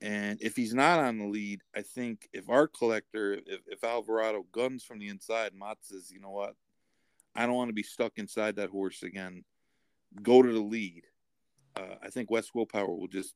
and 0.00 0.38
if 0.40 0.56
he's 0.56 0.72
not 0.74 0.98
on 0.98 1.18
the 1.18 1.26
lead, 1.26 1.60
I 1.76 1.82
think 1.82 2.28
if 2.32 2.48
Art 2.48 2.72
Collector, 2.76 3.34
if, 3.46 3.60
if 3.66 3.84
Alvarado 3.84 4.46
guns 4.52 4.84
from 4.84 4.98
the 4.98 5.08
inside, 5.08 5.52
Mott 5.54 5.78
says, 5.82 6.10
you 6.10 6.18
know 6.20 6.30
what, 6.30 6.54
I 7.34 7.44
don't 7.44 7.56
want 7.56 7.68
to 7.68 7.74
be 7.74 7.82
stuck 7.82 8.12
inside 8.16 8.56
that 8.56 8.70
horse 8.70 9.02
again. 9.02 9.44
Go 10.22 10.40
to 10.42 10.50
the 10.50 10.60
lead. 10.60 11.04
Uh, 11.76 11.94
I 12.02 12.08
think 12.10 12.30
West 12.30 12.50
Willpower 12.54 12.94
will 12.94 13.08
just 13.08 13.34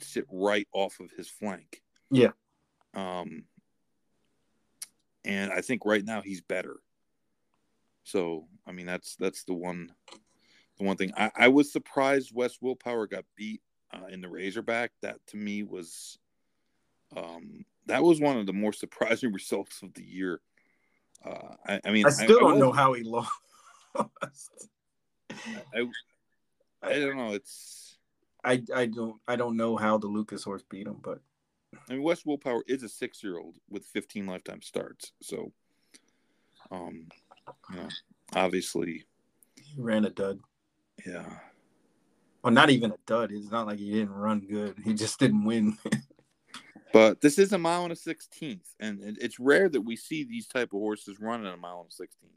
sit 0.00 0.24
right 0.30 0.66
off 0.72 1.00
of 1.00 1.10
his 1.12 1.28
flank. 1.28 1.82
Yeah. 2.10 2.30
Um, 2.94 3.44
and 5.24 5.52
I 5.52 5.60
think 5.60 5.82
right 5.84 6.04
now 6.04 6.20
he's 6.22 6.40
better. 6.40 6.76
So 8.04 8.46
I 8.66 8.72
mean 8.72 8.86
that's 8.86 9.16
that's 9.16 9.44
the 9.44 9.54
one 9.54 9.90
the 10.78 10.84
one 10.84 10.96
thing 10.96 11.12
I, 11.16 11.30
I 11.36 11.48
was 11.48 11.70
surprised 11.70 12.34
West 12.34 12.58
Willpower 12.62 13.06
got 13.06 13.24
beat 13.36 13.60
uh, 13.92 14.06
in 14.06 14.20
the 14.22 14.28
Razorback. 14.28 14.92
That 15.02 15.18
to 15.28 15.36
me 15.36 15.62
was 15.62 16.18
um 17.16 17.64
that 17.86 18.02
was 18.02 18.20
one 18.20 18.38
of 18.38 18.46
the 18.46 18.52
more 18.52 18.72
surprising 18.84 19.32
results 19.32 19.82
of 19.82 19.92
the 19.94 20.04
year. 20.04 20.40
Uh, 21.24 21.54
I, 21.66 21.80
I 21.84 21.90
mean, 21.90 22.06
I 22.06 22.10
still 22.10 22.40
don't 22.40 22.52
was- 22.52 22.60
know 22.60 22.72
how 22.72 22.94
he 22.94 23.02
lost. 23.04 23.30
I, 25.74 25.84
I 26.82 26.94
don't 26.94 27.16
know. 27.16 27.32
It's 27.34 27.98
I 28.44 28.62
I 28.74 28.86
don't 28.86 29.16
I 29.26 29.36
don't 29.36 29.56
know 29.56 29.76
how 29.76 29.98
the 29.98 30.06
Lucas 30.06 30.44
horse 30.44 30.62
beat 30.68 30.86
him, 30.86 30.98
but 31.02 31.20
I 31.88 31.92
mean 31.92 32.02
West 32.02 32.26
Willpower 32.26 32.62
is 32.66 32.82
a 32.82 32.88
six 32.88 33.22
year 33.22 33.38
old 33.38 33.56
with 33.68 33.84
15 33.86 34.26
lifetime 34.26 34.62
starts. 34.62 35.12
So, 35.22 35.52
um, 36.70 37.08
you 37.70 37.76
know, 37.76 37.88
obviously, 38.34 39.04
he 39.56 39.80
ran 39.80 40.04
a 40.04 40.10
dud. 40.10 40.40
yeah. 41.06 41.26
Well, 42.42 42.52
not 42.52 42.70
even 42.70 42.92
a 42.92 42.98
dud. 43.04 43.32
It's 43.32 43.50
not 43.50 43.66
like 43.66 43.80
he 43.80 43.90
didn't 43.90 44.10
run 44.14 44.40
good. 44.40 44.76
He 44.84 44.94
just 44.94 45.18
didn't 45.18 45.44
win. 45.44 45.76
But 46.90 47.20
this 47.20 47.38
is 47.38 47.52
a 47.52 47.58
mile 47.58 47.82
and 47.82 47.92
a 47.92 47.96
sixteenth, 47.96 48.74
and 48.80 49.00
it's 49.20 49.38
rare 49.38 49.68
that 49.68 49.82
we 49.82 49.94
see 49.94 50.24
these 50.24 50.46
type 50.46 50.72
of 50.72 50.78
horses 50.80 51.20
running 51.20 51.46
a 51.46 51.56
mile 51.56 51.80
and 51.80 51.90
a 51.90 51.94
sixteenth. 51.94 52.32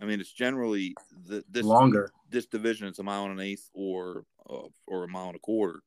I 0.00 0.04
mean, 0.04 0.20
it's 0.20 0.32
generally 0.32 0.94
the, 1.26 1.44
this 1.48 1.64
Longer. 1.64 2.10
This 2.30 2.46
division, 2.46 2.88
it's 2.88 2.98
a 2.98 3.02
mile 3.02 3.24
and 3.24 3.38
an 3.38 3.46
eighth 3.46 3.70
or 3.72 4.24
uh, 4.48 4.68
or 4.86 5.04
a 5.04 5.08
mile 5.08 5.28
and 5.28 5.36
a 5.36 5.40
quarter. 5.40 5.82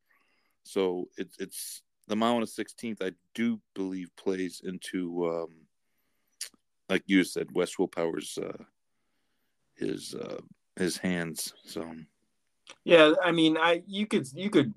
So 0.64 1.10
it's 1.18 1.38
it's 1.40 1.82
the 2.08 2.16
mile 2.16 2.36
and 2.36 2.44
a 2.44 2.48
sixteenth. 2.48 3.02
I 3.02 3.12
do 3.34 3.60
believe 3.74 4.10
plays 4.16 4.62
into, 4.64 5.28
um, 5.28 5.50
like 6.90 7.04
you 7.06 7.24
said, 7.24 7.48
West 7.54 7.78
Willpower's 7.78 8.38
uh, 8.38 8.64
his 9.76 10.16
uh, 10.16 10.40
his 10.78 10.98
hands. 10.98 11.54
So 11.66 11.86
Yeah, 12.84 13.14
I 13.24 13.32
mean, 13.32 13.58
I 13.58 13.84
you 13.88 14.08
could 14.08 14.28
you 14.34 14.50
could 14.50 14.74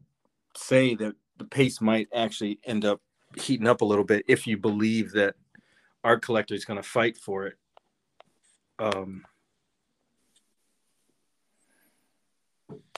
say 0.57 0.95
that 0.97 1.15
the 1.39 1.45
pace 1.45 1.81
might 1.81 2.09
actually 2.15 2.59
end 2.65 2.85
up 2.85 3.01
heating 3.37 3.69
up 3.69 3.81
a 3.81 3.85
little 3.85 4.05
bit 4.05 4.25
if 4.27 4.47
you 4.47 4.59
believe 4.59 5.13
that 5.13 5.37
Art 6.03 6.23
Collector 6.23 6.55
is 6.55 6.65
going 6.65 6.83
to 6.83 6.89
fight 6.89 7.17
for 7.17 7.47
it. 7.47 7.57
Um, 8.81 9.25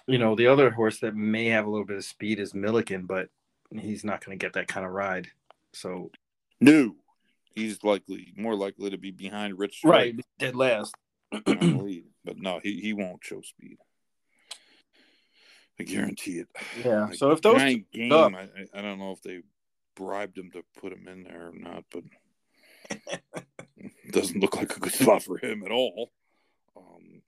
you 0.07 0.18
know, 0.18 0.35
the 0.35 0.47
other 0.47 0.70
horse 0.70 1.01
that 1.01 1.14
may 1.14 1.47
have 1.47 1.66
a 1.66 1.70
little 1.70 1.87
bit 1.87 1.97
of 1.97 2.05
speed 2.05 2.39
is 2.39 2.55
Milliken, 2.55 3.07
but 3.07 3.28
he's 3.70 4.05
not 4.05 4.24
going 4.24 4.37
to 4.39 4.43
get 4.45 4.55
that 4.55 4.68
kind 4.68 4.85
of 4.87 4.93
ride. 4.93 5.28
So 5.72 6.11
no, 6.61 6.95
he's 7.55 7.83
likely 7.83 8.33
more 8.37 8.55
likely 8.55 8.91
to 8.91 8.99
be 8.99 9.11
behind 9.11 9.59
Rich. 9.59 9.76
Strike. 9.78 10.16
dead 10.39 10.55
last. 10.57 10.95
lead. 11.47 12.05
But 12.24 12.37
no, 12.39 12.61
he, 12.62 12.80
he 12.80 12.93
won't 12.93 13.24
show 13.24 13.41
speed. 13.41 13.78
I 15.80 15.85
guarantee 15.85 16.39
it. 16.41 16.49
Yeah. 16.85 17.07
Like, 17.07 17.14
So 17.14 17.30
if 17.30 17.41
those 17.43 17.61
game, 17.93 18.12
up- 18.12 18.35
I, 18.35 18.43
I- 18.43 18.78
I 18.78 18.83
don't 18.83 18.99
know 18.99 19.12
if 19.12 19.22
they 19.22 19.41
bribed 19.97 20.37
him 20.39 20.51
to 20.53 20.62
put 20.80 20.93
him 20.93 21.09
in 21.09 21.24
there 21.24 21.49
or 21.49 21.53
not, 21.55 21.85
but 21.91 22.03
it 22.91 23.22
doesn't 24.11 24.41
look 24.41 24.57
like 24.57 24.76
a 24.76 24.80
good 24.80 24.93
spot 24.93 25.22
for 25.22 25.39
him 25.39 25.62
at 25.64 25.70
all. 25.72 26.11
Um, 26.76 27.22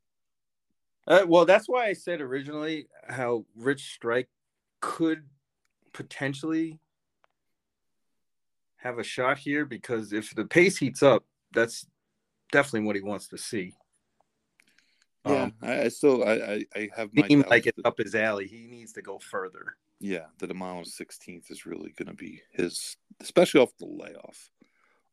Uh, 1.07 1.25
well, 1.27 1.45
that's 1.45 1.69
why 1.69 1.87
I 1.87 1.93
said 1.93 2.21
originally 2.21 2.89
how 3.09 3.45
Rich 3.57 3.93
Strike 3.95 4.29
could 4.81 5.25
potentially 5.93 6.79
have 8.77 8.99
a 8.99 9.05
shot 9.05 9.39
here 9.39 9.65
because 9.65 10.13
if 10.13 10.35
the 10.35 10.45
pace 10.45 10.77
heats 10.77 11.03
up, 11.03 11.25
that's 11.53 11.87
definitely 12.53 12.87
what 12.87 12.97
he 12.97 13.03
wants 13.03 13.29
to 13.29 13.39
see. 13.39 13.75
yeah, 15.27 15.43
Um, 15.45 15.55
I, 15.63 15.81
I 15.83 15.89
still 15.89 16.23
I, 16.25 16.33
I, 16.33 16.65
I 16.77 16.89
have 16.97 17.11
my 17.15 17.27
doubts 17.29 17.49
like 17.51 17.67
it's 17.67 17.77
that- 17.77 17.87
up 17.87 17.99
his 17.99 18.15
alley. 18.15 18.47
He 18.47 18.67
needs 18.67 18.93
to 18.95 19.03
go 19.03 19.19
further. 19.19 19.77
Yeah, 20.01 20.27
the 20.39 20.49
Demano 20.49 20.85
16th 20.87 21.51
is 21.51 21.65
really 21.65 21.93
going 21.97 22.09
to 22.09 22.15
be 22.15 22.43
his, 22.53 22.97
especially 23.21 23.61
off 23.61 23.71
the 23.79 23.87
layoff. 23.87 24.51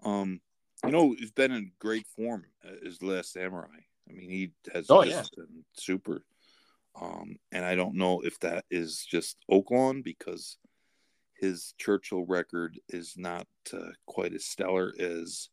Um, 0.03 0.41
you 0.85 0.91
know, 0.91 1.15
he's 1.17 1.31
been 1.31 1.51
in 1.51 1.71
great 1.79 2.07
form. 2.15 2.45
His 2.83 3.01
last 3.01 3.33
samurai. 3.33 3.67
I 4.09 4.13
mean, 4.13 4.29
he 4.29 4.51
has 4.73 4.87
oh, 4.89 5.03
yeah. 5.03 5.23
been 5.35 5.63
super. 5.73 6.23
Um, 6.99 7.37
and 7.51 7.63
I 7.63 7.75
don't 7.75 7.95
know 7.95 8.21
if 8.21 8.39
that 8.39 8.65
is 8.69 9.05
just 9.09 9.37
Oaklawn 9.49 10.03
because 10.03 10.57
his 11.35 11.73
Churchill 11.77 12.25
record 12.25 12.79
is 12.89 13.15
not 13.17 13.47
uh, 13.73 13.91
quite 14.05 14.33
as 14.33 14.45
stellar 14.45 14.93
as 14.99 15.49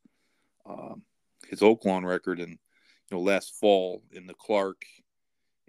um, 0.66 1.03
his 1.49 1.61
Oaklawn 1.61 2.05
record. 2.05 2.41
And 2.41 2.51
you 2.51 3.16
know, 3.16 3.20
last 3.20 3.55
fall 3.55 4.03
in 4.12 4.26
the 4.26 4.35
Clark, 4.35 4.83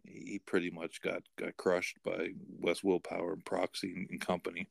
he 0.04 0.40
pretty 0.46 0.72
much 0.72 1.02
got 1.02 1.22
got 1.38 1.56
crushed 1.58 1.98
by 2.04 2.30
West 2.60 2.84
Willpower 2.84 3.34
and 3.34 3.46
Proxy 3.46 3.94
and, 3.96 4.08
and 4.10 4.22
company. 4.22 4.68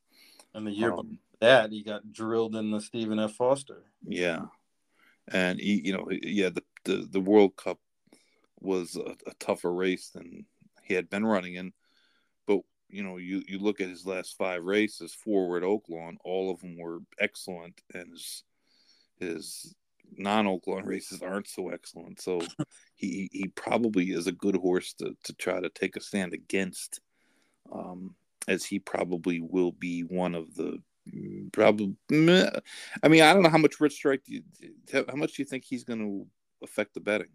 And 0.54 0.66
the 0.66 0.72
year 0.72 0.92
um, 0.92 1.18
that 1.40 1.70
he 1.70 1.82
got 1.82 2.12
drilled 2.12 2.56
in 2.56 2.70
the 2.70 2.80
Stephen 2.80 3.18
F. 3.18 3.34
Foster. 3.34 3.84
Yeah, 4.04 4.46
and 5.32 5.60
he, 5.60 5.82
you 5.84 5.92
know, 5.92 6.08
yeah, 6.10 6.50
the 6.50 6.62
the, 6.84 7.06
the 7.10 7.20
World 7.20 7.56
Cup 7.56 7.78
was 8.60 8.96
a, 8.96 9.14
a 9.28 9.34
tougher 9.38 9.72
race 9.72 10.10
than 10.10 10.44
he 10.82 10.94
had 10.94 11.10
been 11.10 11.24
running 11.24 11.54
in. 11.54 11.72
But 12.46 12.60
you 12.88 13.02
know, 13.02 13.16
you 13.16 13.42
you 13.46 13.58
look 13.58 13.80
at 13.80 13.88
his 13.88 14.06
last 14.06 14.36
five 14.36 14.64
races, 14.64 15.14
forward 15.14 15.62
Oaklawn, 15.62 16.16
all 16.24 16.50
of 16.50 16.60
them 16.60 16.76
were 16.78 17.00
excellent, 17.20 17.80
and 17.94 18.10
his 18.10 18.44
his 19.20 19.74
non-Oaklawn 20.16 20.86
races 20.86 21.22
aren't 21.22 21.48
so 21.48 21.68
excellent. 21.68 22.20
So 22.20 22.40
he 22.96 23.28
he 23.32 23.48
probably 23.48 24.10
is 24.10 24.26
a 24.26 24.32
good 24.32 24.56
horse 24.56 24.94
to 24.94 25.16
to 25.24 25.34
try 25.34 25.60
to 25.60 25.68
take 25.70 25.96
a 25.96 26.00
stand 26.00 26.32
against, 26.32 27.00
um, 27.72 28.14
as 28.46 28.64
he 28.64 28.78
probably 28.78 29.40
will 29.40 29.72
be 29.72 30.02
one 30.02 30.34
of 30.34 30.54
the 30.54 30.78
probably. 31.52 31.94
I 32.10 33.08
mean, 33.08 33.22
I 33.22 33.32
don't 33.32 33.42
know 33.42 33.48
how 33.48 33.58
much 33.58 33.80
Rich 33.80 33.94
Strike. 33.94 34.24
Do 34.24 34.34
you, 34.34 34.42
how 34.92 35.16
much 35.16 35.34
do 35.34 35.42
you 35.42 35.46
think 35.46 35.64
he's 35.64 35.84
going 35.84 36.00
to 36.00 36.26
affect 36.62 36.94
the 36.94 37.00
betting? 37.00 37.28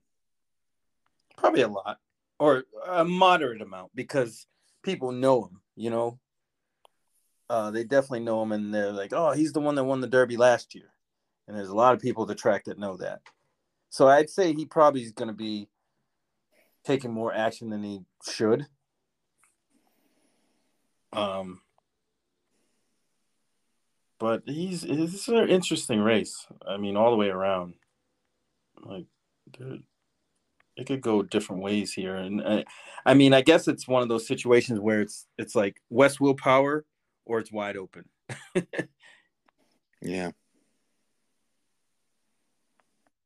Probably 1.38 1.61
a 1.61 1.67
lot, 1.67 1.97
or 2.39 2.63
a 2.88 3.03
moderate 3.03 3.61
amount, 3.61 3.91
because 3.95 4.45
people 4.84 5.11
know 5.11 5.45
him. 5.45 5.61
You 5.76 5.89
know, 5.89 6.19
uh, 7.49 7.71
they 7.71 7.84
definitely 7.84 8.21
know 8.21 8.41
him, 8.43 8.51
and 8.51 8.74
they're 8.74 8.91
like, 8.91 9.13
"Oh, 9.13 9.32
he's 9.32 9.53
the 9.53 9.59
one 9.59 9.76
that 9.76 9.84
won 9.84 10.01
the 10.01 10.07
Derby 10.07 10.38
last 10.38 10.76
year." 10.76 10.91
And 11.47 11.57
there's 11.57 11.69
a 11.69 11.76
lot 11.76 11.93
of 11.93 12.01
people 12.01 12.24
at 12.24 12.30
the 12.30 12.36
track 12.36 12.65
that 12.65 12.80
know 12.80 12.97
that. 12.97 13.21
So 13.89 14.07
I'd 14.07 14.30
say 14.30 14.53
he 14.53 14.65
probably 14.65 15.03
is 15.03 15.11
going 15.11 15.28
to 15.28 15.34
be 15.34 15.67
taking 16.84 17.11
more 17.11 17.34
action 17.34 17.69
than 17.69 17.84
he 17.84 18.01
should. 18.30 18.65
Um, 21.11 21.61
but 24.24 24.41
he's 24.45 24.86
it's 24.86 25.28
an 25.28 25.49
interesting 25.49 25.99
race. 25.99 26.47
I 26.65 26.78
mean, 26.78 26.95
all 26.95 27.11
the 27.11 27.17
way 27.17 27.28
around. 27.28 27.74
Like, 28.82 29.03
dude, 29.51 29.84
it 30.78 30.88
could 30.88 31.01
go 31.01 31.24
different 31.24 31.61
ways 31.61 31.91
here, 31.91 32.15
and 32.15 32.41
I, 32.41 32.63
I 33.05 33.15
mean, 33.15 33.34
I 33.34 33.41
guess 33.41 33.67
it's 33.67 33.86
one 33.86 34.01
of 34.01 34.07
those 34.07 34.26
situations 34.26 34.80
where 34.80 35.01
it's 35.01 35.28
it's 35.38 35.55
like 35.55 35.82
West 35.89 36.21
willpower 36.21 36.86
or 37.26 37.39
it's 37.39 37.51
wide 37.51 37.76
open. 37.76 38.05
yeah. 40.01 40.32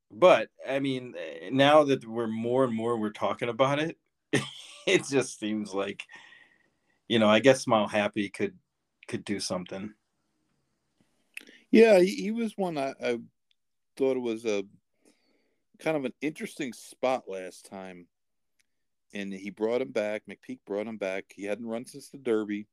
But 0.10 0.50
I 0.68 0.80
mean, 0.80 1.14
now 1.52 1.84
that 1.84 2.08
we're 2.08 2.26
more 2.26 2.64
and 2.64 2.74
more 2.74 2.98
we're 2.98 3.12
talking 3.12 3.50
about 3.50 3.78
it, 3.78 3.98
it 4.88 5.06
just 5.08 5.40
seems 5.40 5.76
like, 5.76 6.06
you 7.08 7.20
know, 7.20 7.30
I 7.30 7.38
guess 7.38 7.62
Smile 7.62 7.88
Happy 7.88 8.30
could 8.30 8.58
could 9.08 9.24
do 9.24 9.40
something. 9.40 9.94
Yeah, 11.72 12.00
he, 12.00 12.16
he 12.16 12.32
was 12.32 12.54
one 12.56 12.78
I, 12.78 12.94
I 13.04 13.20
thought 13.98 14.18
it 14.18 14.22
was 14.22 14.46
a 14.46 14.64
kind 15.80 15.98
of 15.98 16.06
an 16.06 16.14
interesting 16.22 16.74
spot 16.74 17.24
last 17.28 17.70
time, 17.70 18.08
and 19.14 19.34
he 19.34 19.50
brought 19.50 19.82
him 19.82 19.92
back. 19.92 20.24
McPeek 20.30 20.60
brought 20.66 20.88
him 20.88 20.98
back. 20.98 21.26
He 21.36 21.44
hadn't 21.44 21.68
run 21.68 21.86
since 21.86 22.10
the 22.10 22.18
Derby, 22.18 22.68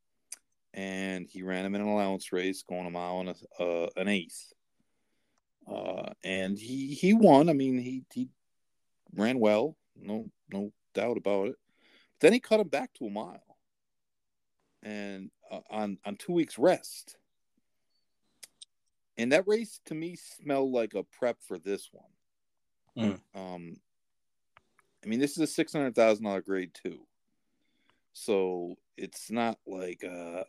and 0.72 1.26
he 1.28 1.42
ran 1.42 1.64
him 1.64 1.74
in 1.74 1.80
an 1.80 1.88
allowance 1.88 2.32
race, 2.32 2.62
going 2.62 2.86
a 2.86 2.90
mile 2.90 3.20
and 3.20 3.28
a, 3.30 3.62
uh, 3.62 3.88
an 3.96 4.08
eighth. 4.08 4.52
Uh, 5.66 6.10
and 6.22 6.58
he 6.58 6.94
he 6.94 7.14
won. 7.14 7.48
I 7.48 7.52
mean, 7.52 7.78
he 7.78 8.04
he 8.12 8.28
ran 9.14 9.38
well, 9.38 9.76
no 9.96 10.30
no 10.52 10.72
doubt 10.94 11.16
about 11.16 11.48
it. 11.48 11.56
But 12.12 12.26
then 12.26 12.32
he 12.32 12.40
cut 12.40 12.60
him 12.60 12.68
back 12.68 12.92
to 12.94 13.06
a 13.06 13.10
mile, 13.10 13.56
and 14.82 15.30
uh, 15.50 15.60
on 15.70 15.98
on 16.04 16.16
two 16.16 16.32
weeks 16.32 16.58
rest. 16.58 17.16
And 19.16 19.32
that 19.32 19.46
race 19.46 19.80
to 19.86 19.94
me 19.94 20.16
smelled 20.16 20.72
like 20.72 20.94
a 20.94 21.04
prep 21.04 21.36
for 21.40 21.58
this 21.58 21.88
one. 21.92 22.04
Mm. 22.96 23.20
Um, 23.34 23.76
I 25.04 25.08
mean, 25.08 25.20
this 25.20 25.32
is 25.32 25.38
a 25.38 25.46
six 25.46 25.72
hundred 25.72 25.94
thousand 25.94 26.24
dollar 26.24 26.42
grade 26.42 26.72
two, 26.74 27.00
so 28.12 28.74
it's 28.96 29.30
not 29.30 29.58
like 29.66 30.02
uh, 30.04 30.44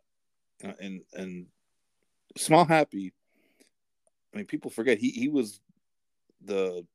and 0.80 1.02
and 1.14 1.48
Smile 2.38 2.66
Happy 2.66 3.14
I 4.36 4.40
mean, 4.40 4.48
people 4.48 4.70
forget 4.70 4.98
he 4.98 5.10
he 5.12 5.30
was 5.30 5.62
the 6.44 6.86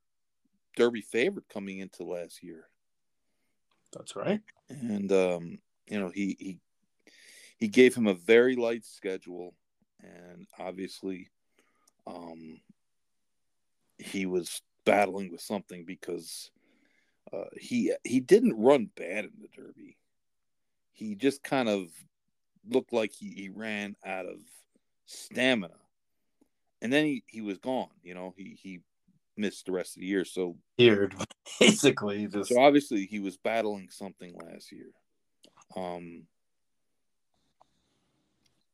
Derby 0.77 1.01
favorite 1.01 1.49
coming 1.49 1.79
into 1.79 2.05
last 2.05 2.43
year. 2.43 2.67
That's 3.97 4.15
right. 4.15 4.41
And 4.69 5.11
um, 5.11 5.59
you 5.87 5.99
know, 5.99 6.11
he 6.11 6.37
he 6.39 6.59
he 7.57 7.69
gave 7.69 7.95
him 7.95 8.07
a 8.07 8.15
very 8.15 8.57
light 8.57 8.85
schedule, 8.85 9.55
and 10.03 10.47
obviously, 10.59 11.31
um, 12.07 12.61
he 13.99 14.27
was 14.27 14.63
battling 14.85 15.31
with 15.31 15.41
something 15.41 15.85
because 15.85 16.51
uh, 17.33 17.45
he 17.59 17.93
he 18.05 18.21
didn't 18.21 18.61
run 18.61 18.91
bad 18.97 19.25
in 19.25 19.33
the 19.41 19.49
Derby. 19.55 19.97
He 20.93 21.15
just 21.15 21.43
kind 21.43 21.69
of 21.69 21.89
looked 22.69 22.93
like 22.93 23.13
he, 23.13 23.31
he 23.31 23.49
ran 23.49 23.97
out 24.05 24.27
of 24.27 24.39
stamina 25.07 25.75
and 26.83 26.93
then 26.93 27.05
he, 27.05 27.25
he 27.27 27.41
was 27.41 27.59
gone. 27.59 27.91
You 28.03 28.15
know, 28.15 28.35
he 28.37 28.59
he 28.61 28.81
missed 29.37 29.67
the 29.67 29.73
rest 29.73 29.97
of 29.97 30.01
the 30.01 30.07
year. 30.07 30.25
So 30.25 30.57
Weird, 30.79 31.15
basically. 31.61 32.27
Just... 32.27 32.51
So 32.51 32.61
obviously 32.61 33.07
he 33.07 33.21
was 33.21 33.37
battling 33.37 33.89
something 33.91 34.35
last 34.35 34.73
year. 34.73 34.91
Um, 35.77 36.25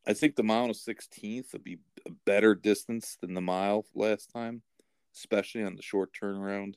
I 0.06 0.12
think 0.12 0.36
the 0.36 0.42
mile 0.42 0.70
of 0.70 0.76
16th 0.76 1.52
would 1.52 1.64
be 1.64 1.78
a 2.06 2.10
better 2.24 2.54
distance 2.54 3.16
than 3.20 3.34
the 3.34 3.40
mile 3.40 3.84
last 3.94 4.30
time, 4.32 4.62
especially 5.14 5.64
on 5.64 5.74
the 5.74 5.82
short 5.82 6.10
turnaround. 6.20 6.74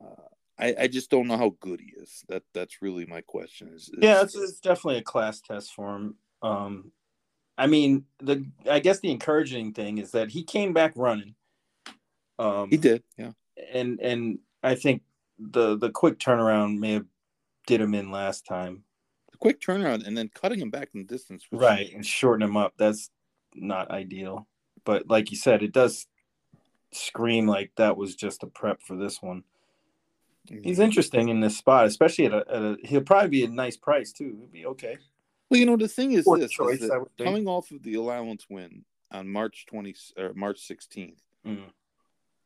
Uh, 0.00 0.22
I, 0.58 0.74
I 0.80 0.86
just 0.88 1.10
don't 1.10 1.28
know 1.28 1.36
how 1.36 1.56
good 1.60 1.80
he 1.80 1.92
is. 2.00 2.24
That 2.28 2.42
that's 2.52 2.82
really 2.82 3.06
my 3.06 3.20
question. 3.20 3.68
Is, 3.74 3.88
is 3.88 3.98
yeah, 3.98 4.22
it's, 4.22 4.34
it's 4.34 4.60
definitely 4.60 4.98
a 4.98 5.02
class 5.02 5.40
test 5.40 5.72
for 5.72 5.96
him. 5.96 6.14
Um, 6.42 6.92
I 7.56 7.66
mean, 7.66 8.04
the 8.18 8.44
I 8.70 8.78
guess 8.78 9.00
the 9.00 9.10
encouraging 9.10 9.72
thing 9.72 9.98
is 9.98 10.12
that 10.12 10.30
he 10.30 10.44
came 10.44 10.72
back 10.72 10.92
running. 10.96 11.34
Um, 12.38 12.70
he 12.70 12.76
did, 12.76 13.02
yeah. 13.16 13.32
And 13.72 14.00
and 14.00 14.38
I 14.62 14.74
think 14.74 15.02
the 15.38 15.76
the 15.76 15.90
quick 15.90 16.18
turnaround 16.18 16.78
may 16.78 16.94
have 16.94 17.06
did 17.66 17.80
him 17.80 17.94
in 17.94 18.10
last 18.10 18.46
time. 18.46 18.84
Quick 19.42 19.60
turnaround 19.60 20.06
and 20.06 20.16
then 20.16 20.30
cutting 20.32 20.60
him 20.60 20.70
back 20.70 20.90
in 20.94 21.00
the 21.00 21.06
distance, 21.06 21.44
right, 21.50 21.92
and 21.92 22.06
shorten 22.06 22.48
him 22.48 22.56
up. 22.56 22.74
That's 22.76 23.10
not 23.56 23.90
ideal. 23.90 24.46
But 24.84 25.10
like 25.10 25.32
you 25.32 25.36
said, 25.36 25.64
it 25.64 25.72
does 25.72 26.06
scream 26.92 27.48
like 27.48 27.72
that 27.74 27.96
was 27.96 28.14
just 28.14 28.44
a 28.44 28.46
prep 28.46 28.84
for 28.84 28.96
this 28.96 29.20
one. 29.20 29.42
Mm-hmm. 30.48 30.62
He's 30.62 30.78
interesting 30.78 31.28
in 31.28 31.40
this 31.40 31.56
spot, 31.56 31.86
especially 31.86 32.26
at 32.26 32.32
a, 32.32 32.44
at 32.48 32.62
a, 32.62 32.76
He'll 32.84 33.00
probably 33.00 33.30
be 33.30 33.44
a 33.44 33.48
nice 33.48 33.76
price 33.76 34.12
too. 34.12 34.36
He'll 34.38 34.46
be 34.46 34.66
okay. 34.66 34.96
Well, 35.50 35.58
you 35.58 35.66
know, 35.66 35.76
the 35.76 35.88
thing 35.88 36.12
is 36.12 36.24
this: 36.24 36.52
choice, 36.52 36.80
is 36.80 36.92
coming 37.18 37.48
off 37.48 37.72
of 37.72 37.82
the 37.82 37.94
allowance 37.94 38.46
win 38.48 38.84
on 39.10 39.28
March 39.28 39.66
twenty 39.66 39.96
or 40.16 40.34
March 40.34 40.60
16th 40.66 41.16
mm-hmm. 41.44 41.64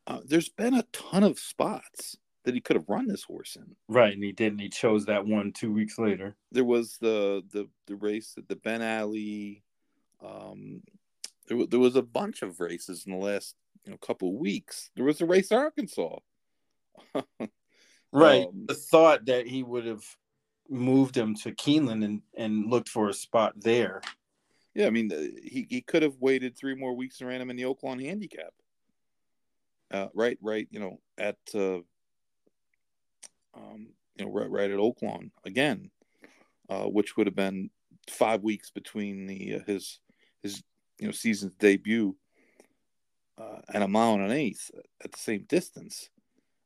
uh, 0.07 0.21
there's 0.25 0.49
been 0.49 0.73
a 0.73 0.83
ton 0.93 1.23
of 1.23 1.39
spots 1.39 2.17
that 2.47 2.55
he 2.55 2.61
could 2.61 2.77
have 2.77 2.89
run 2.89 3.09
this 3.09 3.25
horse 3.25 3.57
in. 3.57 3.77
Right, 3.89 4.15
and 4.15 4.23
he 4.23 4.33
didn't. 4.33 4.61
He 4.61 4.69
chose 4.69 5.05
that 5.07 5.27
one 5.27 5.53
two 5.53 5.73
weeks 5.73 5.99
later. 5.99 6.37
There 6.53 6.65
was 6.65 6.97
the 7.01 7.43
the 7.53 7.69
the 7.87 7.97
race 7.97 8.35
at 8.39 8.49
the 8.49 8.57
Ben 8.57 8.83
Ali. 8.83 9.63
Um, 10.25 10.83
there, 11.49 11.67
there 11.67 11.81
was 11.81 11.97
a 11.97 12.03
bunch 12.03 12.43
of 12.43 12.61
races 12.61 13.05
in 13.05 13.13
the 13.13 13.19
last 13.19 13.57
you 13.85 13.91
know 13.91 13.99
couple 13.99 14.39
weeks. 14.39 14.91
There 14.95 15.05
was 15.05 15.21
a 15.21 15.27
race 15.27 15.51
in 15.51 15.59
Arkansas. 15.59 16.19
right. 18.13 18.47
Um, 18.47 18.67
the 18.67 18.75
thought 18.75 19.27
that 19.27 19.49
he 19.49 19.65
would 19.65 19.85
have 19.85 20.05
moved 20.69 21.17
him 21.17 21.35
to 21.35 21.53
Keeneland 21.53 22.05
and, 22.05 22.23
and 22.37 22.71
looked 22.71 22.89
for 22.89 23.09
a 23.09 23.15
spot 23.15 23.55
there. 23.57 24.03
Yeah, 24.75 24.87
I 24.87 24.91
mean, 24.91 25.11
he, 25.43 25.67
he 25.69 25.81
could 25.81 26.03
have 26.03 26.17
waited 26.21 26.57
three 26.57 26.75
more 26.75 26.95
weeks 26.95 27.21
and 27.21 27.29
ran 27.29 27.41
him 27.41 27.51
in 27.51 27.57
the 27.57 27.65
Oaklawn 27.65 28.05
handicap. 28.05 28.53
Uh, 29.91 30.09
right, 30.15 30.39
right, 30.43 30.69
you 30.71 30.81
know, 30.81 31.01
at 31.17 31.37
uh, 31.55 31.79
um, 33.57 33.89
you 34.17 34.25
know, 34.25 34.31
right, 34.31 34.51
right 34.51 34.71
at 34.71 34.79
Oaklawn 34.79 35.31
again, 35.45 35.91
uh, 36.69 36.85
which 36.85 37.17
would 37.17 37.27
have 37.27 37.37
been 37.37 37.71
five 38.09 38.43
weeks 38.43 38.71
between 38.71 39.27
the 39.27 39.57
uh, 39.57 39.65
his 39.67 39.99
his 40.43 40.63
you 40.99 41.07
know 41.07 41.13
season's 41.13 41.53
debut 41.59 42.17
uh, 43.39 43.61
and 43.73 43.83
a 43.83 43.89
mile 43.89 44.15
and 44.15 44.25
an 44.25 44.31
eighth 44.33 44.71
at 45.05 45.13
the 45.13 45.19
same 45.19 45.45
distance. 45.49 46.11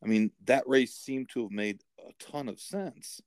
I 0.02 0.06
mean, 0.06 0.30
that 0.46 0.66
race 0.66 0.94
seemed 0.94 1.28
to 1.30 1.42
have 1.42 1.50
made 1.50 1.82
a 1.98 2.12
ton 2.18 2.48
of 2.48 2.60
sense. 2.60 3.20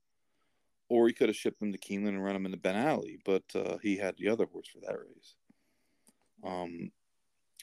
Or 0.89 1.07
he 1.07 1.13
could 1.13 1.29
have 1.29 1.35
shipped 1.35 1.61
him 1.61 1.71
to 1.71 1.77
Keeneland 1.77 2.09
and 2.09 2.23
run 2.23 2.35
him 2.35 2.45
into 2.45 2.57
Ben 2.57 2.75
Ali, 2.75 3.17
but 3.25 3.43
uh, 3.55 3.77
he 3.81 3.97
had 3.97 4.15
the 4.17 4.29
other 4.29 4.45
horse 4.45 4.67
for 4.67 4.79
that 4.81 4.99
race. 4.99 5.35
Um, 6.43 6.91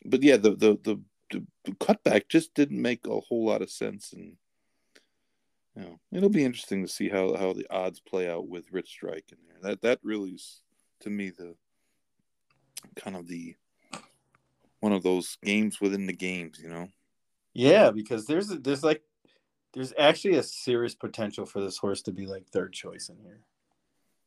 but 0.04 0.22
yeah, 0.22 0.36
the, 0.36 0.50
the 0.50 0.78
the, 0.82 1.00
the 1.30 1.46
the 1.64 1.72
cutback 1.72 2.28
just 2.28 2.54
didn't 2.54 2.80
make 2.80 3.06
a 3.06 3.20
whole 3.20 3.46
lot 3.46 3.62
of 3.62 3.70
sense, 3.70 4.12
and 4.12 4.36
you 5.76 5.82
know, 5.82 6.00
it'll 6.12 6.28
be 6.28 6.44
interesting 6.44 6.82
to 6.82 6.88
see 6.88 7.08
how 7.08 7.34
how 7.36 7.52
the 7.52 7.66
odds 7.70 8.00
play 8.00 8.28
out 8.28 8.48
with 8.48 8.72
Rich 8.72 8.88
Strike 8.88 9.26
in 9.30 9.38
there. 9.46 9.70
That 9.70 9.82
that 9.82 10.00
really 10.02 10.30
is 10.30 10.62
to 11.00 11.10
me 11.10 11.30
the 11.30 11.54
kind 12.96 13.16
of 13.16 13.26
the 13.28 13.56
one 14.80 14.92
of 14.92 15.02
those 15.02 15.36
games 15.44 15.80
within 15.80 16.06
the 16.06 16.12
games, 16.12 16.58
you 16.62 16.70
know. 16.70 16.88
Yeah, 17.54 17.90
because 17.90 18.26
there's 18.26 18.48
there's 18.48 18.82
like 18.82 19.02
there's 19.74 19.92
actually 19.98 20.36
a 20.36 20.42
serious 20.42 20.94
potential 20.94 21.46
for 21.46 21.60
this 21.60 21.78
horse 21.78 22.02
to 22.02 22.12
be 22.12 22.26
like 22.26 22.48
third 22.48 22.72
choice 22.72 23.08
in 23.08 23.18
here. 23.18 23.40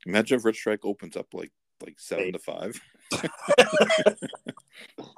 Imagine 0.05 0.37
if 0.37 0.45
Rich 0.45 0.57
Strike 0.57 0.85
opens 0.85 1.17
up 1.17 1.33
like 1.33 1.51
like 1.81 1.99
seven 1.99 2.25
Eight. 2.25 2.31
to 2.33 2.39
five. 2.39 2.79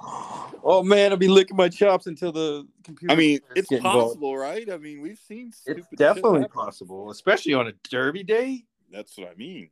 oh 0.06 0.82
man, 0.82 1.12
I'll 1.12 1.18
be 1.18 1.28
licking 1.28 1.56
my 1.56 1.68
chops 1.68 2.06
until 2.06 2.32
the 2.32 2.66
computer. 2.84 3.12
I 3.12 3.16
mean, 3.16 3.40
it's 3.54 3.68
possible, 3.68 4.36
right? 4.36 4.70
I 4.70 4.76
mean, 4.76 5.00
we've 5.00 5.18
seen. 5.18 5.52
It's 5.66 5.86
definitely 5.96 6.48
possible, 6.48 7.10
especially 7.10 7.54
on 7.54 7.66
a 7.66 7.72
Derby 7.90 8.22
day. 8.22 8.64
That's 8.92 9.16
what 9.16 9.28
I 9.28 9.34
mean. 9.34 9.70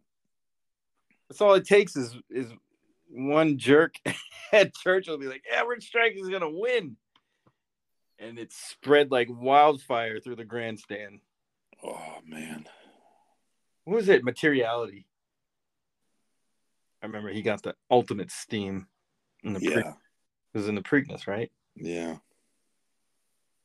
That's 1.29 1.41
all 1.41 1.55
it 1.55 1.67
takes 1.67 1.97
is 1.97 2.17
is 2.31 2.49
one 3.09 3.59
jerk 3.59 3.97
at 4.53 4.75
Churchill 4.75 5.19
be 5.19 5.27
like, 5.27 5.45
"Yeah, 5.51 5.63
Rich 5.63 5.87
Strike 5.87 6.15
is 6.17 6.29
gonna 6.29 6.51
win," 6.51 6.97
and 8.19 8.39
it 8.39 8.53
spread 8.53 9.11
like 9.11 9.29
wildfire 9.31 10.21
through 10.21 10.37
the 10.37 10.45
grandstand. 10.45 11.21
Oh 11.83 12.19
man, 12.27 12.67
what 13.85 13.97
was 13.97 14.09
it? 14.09 14.25
Materiality. 14.25 15.07
I 17.03 17.07
remember 17.07 17.29
he 17.29 17.43
got 17.43 17.63
the 17.63 17.75
ultimate 17.91 18.31
steam 18.31 18.87
in 19.43 19.53
the 19.53 19.61
yeah. 19.61 19.83
Pre- 19.83 19.93
was 20.55 20.69
in 20.69 20.75
the 20.75 20.83
Preakness, 20.83 21.27
right? 21.27 21.51
Yeah. 21.77 22.17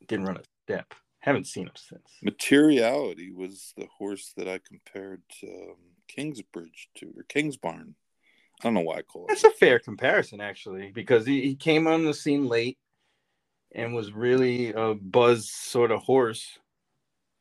Didn't 0.08 0.26
run 0.26 0.38
a 0.38 0.44
step. 0.66 0.94
Haven't 1.20 1.48
seen 1.48 1.68
him 1.68 1.74
since. 1.76 2.18
Materiality 2.24 3.32
was 3.32 3.74
the 3.78 3.88
horse 3.98 4.34
that 4.38 4.48
I 4.48 4.60
compared 4.60 5.22
um, 5.44 5.76
Kingsbridge 6.08 6.90
to, 6.96 7.14
or 7.16 7.24
Kingsbarn. 7.24 7.94
I 8.60 8.64
don't 8.64 8.74
know 8.74 8.82
why 8.82 8.98
I 8.98 9.02
call 9.04 9.26
it. 9.26 9.28
That's 9.30 9.44
a 9.44 9.52
fair 9.52 9.80
comparison, 9.80 10.42
actually, 10.42 10.92
because 10.92 11.26
he, 11.26 11.42
he 11.42 11.56
came 11.56 11.88
on 11.88 12.06
the 12.06 12.14
scene 12.14 12.48
late 12.48 12.78
and 13.74 13.94
was 13.94 14.12
really 14.12 14.74
a 14.74 14.96
buzz 14.96 15.50
sort 15.50 15.92
of 15.92 16.02
horse. 16.02 16.60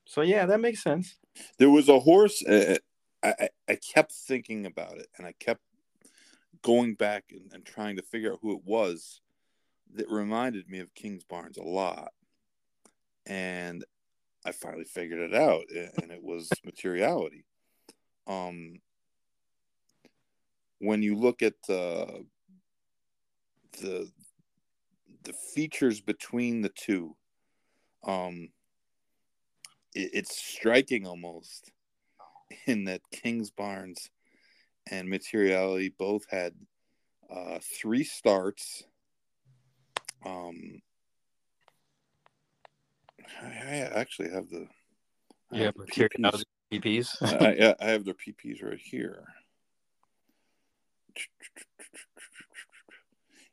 So 0.05 0.23
yeah, 0.23 0.47
that 0.47 0.61
makes 0.61 0.83
sense. 0.83 1.17
There 1.59 1.71
was 1.71 1.89
a 1.89 2.01
horse. 2.01 2.45
Uh, 2.45 2.79
I 3.23 3.49
I 3.69 3.77
kept 3.77 4.13
thinking 4.13 4.67
about 4.67 4.99
it, 4.99 5.09
and 5.17 5.27
I 5.27 5.33
kept 5.39 5.63
going 6.63 6.95
back 6.95 7.25
and, 7.31 7.53
and 7.53 7.65
trying 7.65 7.97
to 7.97 8.03
figure 8.03 8.33
out 8.33 8.39
who 8.43 8.53
it 8.53 8.65
was 8.65 9.21
that 9.95 10.11
reminded 10.11 10.69
me 10.69 10.81
of 10.81 10.95
Kingsbarns 10.95 11.59
a 11.59 11.63
lot. 11.63 12.13
And 13.27 13.85
I 14.45 14.53
finally 14.53 14.85
figured 14.85 15.21
it 15.21 15.35
out, 15.35 15.65
and 15.71 16.11
it 16.11 16.23
was 16.23 16.51
materiality. 16.65 17.45
Um, 18.27 18.81
when 20.79 21.03
you 21.03 21.17
look 21.17 21.43
at 21.43 21.55
the 21.67 22.25
the 23.81 24.11
the 25.25 25.33
features 25.55 26.01
between 26.01 26.63
the 26.63 26.71
two, 26.71 27.17
um, 28.05 28.49
it, 29.95 30.11
it's 30.15 30.37
striking 30.37 31.07
almost 31.07 31.71
in 32.67 32.85
that 32.85 33.03
Kingsbarns 33.13 34.09
and 34.91 35.09
Materiality 35.09 35.93
both 35.99 36.25
had 36.31 36.55
uh, 37.31 37.59
three 37.63 38.05
starts. 38.05 38.85
Um, 40.25 40.81
I, 43.43 43.89
actually 43.95 44.31
have 44.31 44.49
the 44.49 44.67
yeah 45.53 45.71
Materiality 45.77 46.45
PPs. 46.73 47.17
I, 47.23 47.75
I 47.81 47.91
have 47.91 48.05
their 48.05 48.15
PPs 48.15 48.63
right 48.63 48.81
here. 48.83 49.25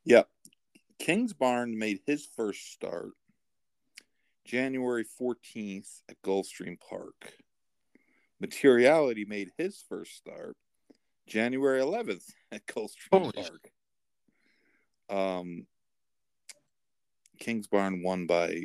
Yeah, 0.04 0.24
Kingsbarn 1.02 1.76
made 1.76 2.00
his 2.06 2.28
first 2.36 2.72
start 2.72 3.14
January 4.46 5.06
14th 5.20 6.02
at 6.10 6.22
Gulfstream 6.22 6.78
Park. 6.80 7.34
Materiality 8.40 9.26
made 9.26 9.50
his 9.58 9.84
first 9.90 10.16
start 10.16 10.56
January 11.28 11.82
11th 11.82 12.30
at 12.52 12.66
Gulfstream 12.68 13.34
Park. 13.34 13.72
Um, 15.10 15.66
Kingsbarn 17.40 18.04
won 18.04 18.26
by 18.26 18.56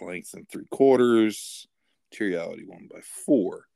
length 0.00 0.34
and 0.34 0.48
three 0.48 0.66
quarters. 0.70 1.66
Materiality 2.10 2.64
won 2.66 2.88
by 2.92 3.00
four. 3.00 3.66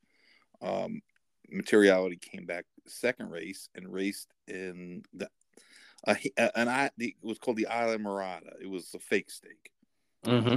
Um, 0.61 1.01
Materiality 1.49 2.17
came 2.17 2.45
back 2.45 2.65
second 2.87 3.29
race 3.29 3.69
and 3.75 3.91
raced 3.91 4.27
in 4.47 5.03
the 5.13 5.29
uh, 6.05 6.15
an 6.55 6.67
I 6.67 6.89
it 6.97 7.13
was 7.21 7.37
called 7.39 7.57
the 7.57 7.67
Islamorada. 7.69 8.61
It 8.61 8.69
was 8.69 8.93
a 8.93 8.99
fake 8.99 9.31
stake, 9.31 9.71
mm-hmm. 10.25 10.55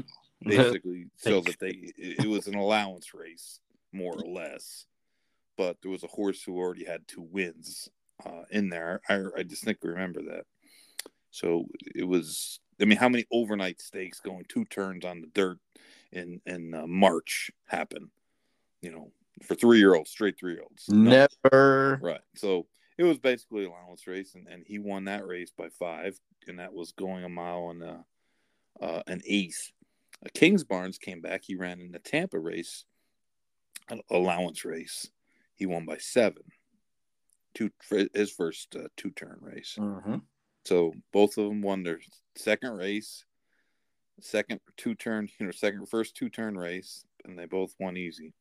basically, 0.49 1.07
so 1.17 1.41
that 1.41 1.59
they 1.61 1.93
it 1.97 2.29
was 2.29 2.49
an 2.49 2.57
allowance 2.57 3.15
race 3.15 3.61
more 3.93 4.15
or 4.15 4.29
less 4.29 4.87
but 5.61 5.77
there 5.83 5.91
was 5.91 6.03
a 6.03 6.07
horse 6.07 6.43
who 6.43 6.57
already 6.57 6.87
had 6.87 7.07
two 7.07 7.21
wins 7.21 7.91
uh, 8.25 8.45
in 8.51 8.71
there. 8.71 9.03
I, 9.11 9.21
I 9.37 9.43
distinctly 9.43 9.91
remember 9.91 10.23
that. 10.23 10.45
So 11.33 11.67
it 11.95 12.05
was. 12.05 12.61
I 12.81 12.85
mean, 12.85 12.99
how 12.99 13.09
many 13.09 13.27
overnight 13.31 13.81
stakes 13.81 14.21
going 14.21 14.45
two 14.49 14.65
turns 14.65 15.05
on 15.05 15.21
the 15.21 15.29
dirt 15.29 15.59
in 16.13 16.41
in 16.47 16.75
uh, 16.75 16.87
March 16.87 17.51
happen? 17.67 18.11
You 18.83 18.93
know, 18.93 19.13
for 19.43 19.55
three 19.55 19.79
year 19.79 19.95
olds, 19.95 20.11
straight 20.11 20.39
three 20.39 20.53
year 20.53 20.63
olds. 20.63 20.89
Never. 20.89 21.99
Right. 22.03 22.21
So 22.37 22.67
it 22.99 23.05
was 23.05 23.19
basically 23.19 23.65
allowance 23.65 24.07
race, 24.07 24.35
and, 24.35 24.47
and 24.47 24.65
he 24.67 24.79
won 24.79 25.05
that 25.05 25.27
race 25.27 25.53
by 25.57 25.69
five, 25.69 26.19
and 26.47 26.59
that 26.59 26.73
was 26.73 26.93
going 26.93 27.25
a 27.25 27.29
mile 27.29 27.71
and 27.71 27.83
uh, 27.83 28.85
uh, 28.85 29.03
an 29.07 29.23
eighth. 29.27 29.73
Uh, 30.25 30.29
Kingsbarns 30.35 31.01
came 31.01 31.21
back. 31.21 31.43
He 31.45 31.57
ran 31.57 31.81
in 31.81 31.93
the 31.93 31.99
Tampa 31.99 32.39
race, 32.39 32.85
an 33.89 34.01
allowance 34.11 34.65
race, 34.65 35.09
he 35.61 35.67
won 35.67 35.85
by 35.85 35.99
seven. 35.99 36.43
Two 37.55 37.71
for 37.83 38.07
his 38.15 38.31
first 38.31 38.75
uh, 38.77 38.89
two 38.97 39.11
turn 39.11 39.39
race. 39.41 39.77
Mm-hmm. 39.79 40.17
So 40.71 40.95
both 41.13 41.37
of 41.37 41.49
them 41.49 41.63
won 41.63 41.83
their 41.83 41.99
second 42.37 42.75
race, 42.75 43.25
second 44.21 44.61
two 44.77 44.95
turn, 44.95 45.29
you 45.41 45.47
know, 45.47 45.51
second 45.51 45.89
first 45.89 46.15
two 46.15 46.29
turn 46.29 46.57
race, 46.57 47.05
and 47.25 47.37
they 47.37 47.47
both 47.47 47.75
won 47.81 47.97
easy. 47.97 48.35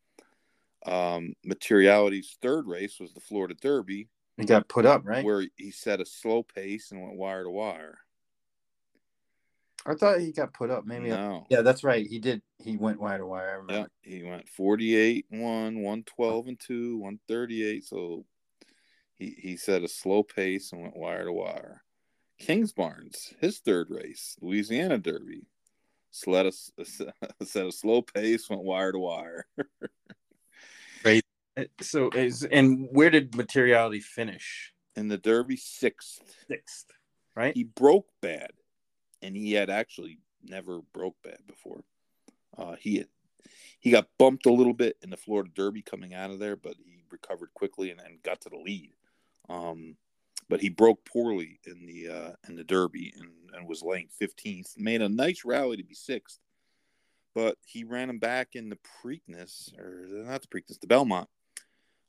Um, 0.85 1.33
Materiality's 1.43 2.37
third 2.39 2.67
race 2.67 2.99
was 2.99 3.13
the 3.13 3.19
Florida 3.19 3.55
Derby. 3.59 4.09
He 4.37 4.45
got 4.45 4.69
put 4.69 4.85
up, 4.85 5.01
right? 5.05 5.25
Where 5.25 5.43
he 5.55 5.71
set 5.71 6.01
a 6.01 6.05
slow 6.05 6.43
pace 6.43 6.91
and 6.91 7.01
went 7.01 7.17
wire 7.17 7.45
to 7.45 7.49
wire. 7.49 7.97
I 9.87 9.95
thought 9.95 10.19
he 10.19 10.31
got 10.31 10.53
put 10.53 10.69
up. 10.69 10.85
Maybe. 10.85 11.09
No. 11.09 11.47
Yeah, 11.49 11.61
that's 11.61 11.83
right. 11.83 12.05
He 12.05 12.19
did. 12.19 12.43
He 12.59 12.77
went 12.77 13.01
wire 13.01 13.17
to 13.17 13.25
wire. 13.25 13.63
Yeah, 13.67 13.85
he 14.03 14.21
went 14.21 14.47
48 14.49 15.25
1, 15.31 15.41
112 15.41 16.47
and 16.47 16.59
2, 16.59 16.97
138. 16.97 17.85
So 17.85 18.23
he, 19.15 19.35
he 19.35 19.57
set 19.57 19.81
a 19.81 19.87
slow 19.87 20.21
pace 20.21 20.71
and 20.73 20.83
went 20.83 20.95
wire 20.95 21.25
to 21.25 21.33
wire. 21.33 21.81
Kingsbarns, 22.39 23.33
his 23.39 23.59
third 23.59 23.89
race, 23.89 24.37
Louisiana 24.41 24.97
Derby, 24.97 25.45
set 26.11 26.45
a, 26.45 26.51
set 27.45 27.67
a 27.67 27.71
slow 27.71 28.01
pace, 28.01 28.49
went 28.49 28.63
wire 28.63 28.91
to 28.91 28.99
wire. 28.99 29.45
right. 31.05 31.23
Uh, 31.57 31.65
so, 31.81 32.09
is 32.11 32.43
and 32.43 32.87
where 32.91 33.09
did 33.09 33.35
Materiality 33.35 33.99
finish? 33.99 34.73
In 34.95 35.07
the 35.07 35.17
Derby, 35.17 35.57
sixth. 35.57 36.21
Sixth, 36.47 36.87
right? 37.35 37.55
He 37.55 37.63
broke 37.63 38.07
bad 38.21 38.51
and 39.21 39.35
he 39.35 39.53
had 39.53 39.69
actually 39.69 40.19
never 40.43 40.81
broke 40.93 41.15
bad 41.23 41.39
before. 41.47 41.83
Uh, 42.57 42.75
he 42.79 42.97
had, 42.97 43.07
he 43.79 43.91
got 43.91 44.07
bumped 44.17 44.45
a 44.45 44.53
little 44.53 44.73
bit 44.73 44.97
in 45.01 45.09
the 45.09 45.17
Florida 45.17 45.49
Derby 45.53 45.81
coming 45.81 46.13
out 46.13 46.31
of 46.31 46.39
there, 46.39 46.55
but 46.55 46.75
he 46.83 47.03
recovered 47.11 47.53
quickly 47.53 47.91
and, 47.91 47.99
and 47.99 48.21
got 48.23 48.41
to 48.41 48.49
the 48.49 48.57
lead. 48.57 48.91
Um, 49.49 49.95
but 50.49 50.59
he 50.61 50.69
broke 50.69 51.05
poorly 51.05 51.59
in 51.65 51.85
the 51.85 52.09
uh, 52.09 52.31
in 52.47 52.55
the 52.55 52.63
Derby 52.63 53.13
and, 53.17 53.29
and 53.53 53.67
was 53.67 53.81
laying 53.83 54.09
15th. 54.21 54.77
Made 54.77 55.01
a 55.01 55.09
nice 55.09 55.45
rally 55.45 55.77
to 55.77 55.83
be 55.83 55.93
sixth, 55.93 56.39
but 57.35 57.57
he 57.65 57.83
ran 57.83 58.09
him 58.09 58.19
back 58.19 58.55
in 58.55 58.69
the 58.69 58.77
Preakness 59.03 59.77
or 59.77 60.07
not 60.09 60.41
the 60.41 60.47
Preakness, 60.47 60.79
the 60.79 60.87
Belmont. 60.87 61.29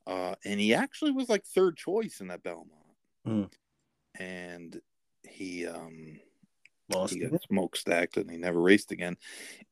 uh, 0.07 0.35
and 0.45 0.59
he 0.59 0.75
actually 0.75 1.13
was 1.13 1.29
like 1.29 1.45
third 1.45 1.77
choice 1.77 2.21
in 2.21 2.29
that 2.29 2.43
Belmont, 2.43 2.71
Hmm. 3.25 3.45
and 4.19 4.81
he 5.29 5.67
um 5.67 6.19
Lost 6.89 7.15
he 7.15 7.21
got 7.21 7.41
smokestacked 7.43 8.17
and 8.17 8.29
he 8.29 8.37
never 8.37 8.61
raced 8.61 8.91
again. 8.91 9.17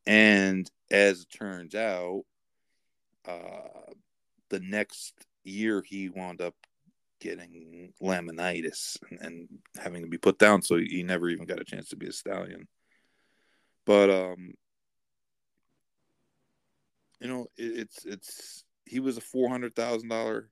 And 0.07 0.69
as 0.89 1.23
it 1.23 1.29
turns 1.37 1.75
out, 1.75 2.23
uh, 3.27 3.91
the 4.49 4.61
next 4.61 5.13
year 5.43 5.81
he 5.81 6.07
wound 6.09 6.39
up 6.41 6.55
getting 7.19 7.93
laminitis 8.01 8.97
and, 9.21 9.47
having 9.77 10.01
to 10.01 10.07
be 10.07 10.17
put 10.17 10.37
down, 10.39 10.61
so 10.61 10.77
he 10.77 11.03
never 11.03 11.29
even 11.29 11.45
got 11.45 11.61
a 11.61 11.65
chance 11.65 11.89
to 11.89 11.95
be 11.95 12.07
a 12.07 12.11
stallion. 12.11 12.67
But 13.85 14.09
um, 14.09 14.53
you 17.19 17.27
know, 17.27 17.47
it, 17.57 17.79
it's 17.79 18.05
it's 18.05 18.63
he 18.85 18.99
was 18.99 19.17
a 19.17 19.21
four 19.21 19.49
hundred 19.49 19.75
thousand 19.75 20.09
dollar 20.09 20.49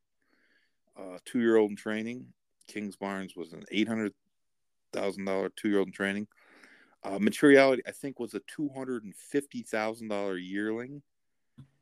uh, 0.98 1.18
two 1.26 1.40
year 1.40 1.58
old 1.58 1.72
in 1.72 1.76
training. 1.76 2.28
Kingsbarns 2.72 3.36
was 3.36 3.54
an 3.54 3.64
eight 3.72 3.88
hundred 3.88 4.14
thousand 4.94 5.26
dollar 5.26 5.50
two 5.56 5.70
year 5.70 5.80
old 5.80 5.88
in 5.88 5.94
training. 5.94 6.28
Uh, 7.04 7.20
materiality, 7.20 7.84
I 7.88 7.92
think, 7.92 8.20
was 8.20 8.34
a 8.34 8.42
two 8.48 8.70
hundred 8.76 9.04
and 9.04 9.16
fifty 9.16 9.62
thousand 9.62 10.10
dollar 10.10 10.38
yearling, 10.38 11.02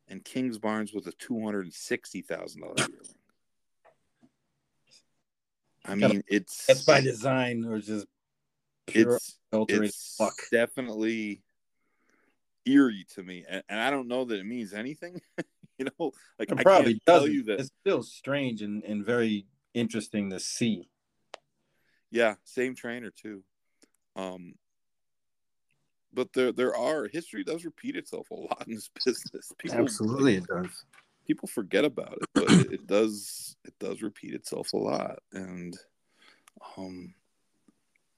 and 0.07 0.23
Kingsbarns 0.23 0.93
was 0.93 1.07
a 1.07 1.11
two 1.13 1.43
hundred 1.43 1.65
and 1.65 1.73
sixty 1.73 2.21
thousand 2.21 2.61
dollar 2.61 2.75
yearling. 2.77 3.15
I 5.87 5.95
mean, 5.95 6.23
it's 6.27 6.65
That's 6.65 6.83
by 6.83 7.01
design 7.01 7.65
or 7.65 7.79
just 7.79 8.07
pure 8.87 9.15
it's 9.15 9.39
it's 9.69 10.15
fuck. 10.17 10.35
definitely 10.51 11.43
eerie 12.65 13.05
to 13.15 13.23
me, 13.23 13.45
and, 13.47 13.63
and 13.69 13.79
I 13.79 13.91
don't 13.91 14.07
know 14.07 14.25
that 14.25 14.39
it 14.39 14.45
means 14.45 14.73
anything. 14.73 15.21
you 15.77 15.85
know, 15.85 16.11
like 16.39 16.51
It 16.51 16.59
I 16.59 16.63
probably 16.63 17.01
tell 17.05 17.27
you 17.27 17.43
that. 17.43 17.59
It's 17.59 17.69
still 17.81 18.03
strange 18.03 18.61
and, 18.61 18.83
and 18.83 19.05
very 19.05 19.45
interesting 19.73 20.29
to 20.31 20.39
see. 20.39 20.89
Yeah, 22.11 22.35
same 22.43 22.75
trainer 22.75 23.11
too. 23.11 23.43
Um, 24.15 24.55
but 26.13 26.31
there 26.33 26.51
there 26.51 26.75
are 26.75 27.07
history 27.07 27.43
does 27.43 27.65
repeat 27.65 27.95
itself 27.95 28.31
a 28.31 28.35
lot 28.35 28.63
in 28.67 28.75
this 28.75 28.89
business. 29.05 29.51
People, 29.57 29.79
Absolutely, 29.79 30.39
like, 30.39 30.49
it 30.49 30.63
does. 30.63 30.85
people 31.27 31.47
forget 31.47 31.85
about 31.85 32.13
it, 32.13 32.29
but 32.33 32.49
it, 32.49 32.71
it 32.71 32.87
does 32.87 33.44
does 33.85 34.01
repeat 34.01 34.33
itself 34.33 34.73
a 34.73 34.77
lot, 34.77 35.19
and 35.33 35.77
um, 36.77 37.13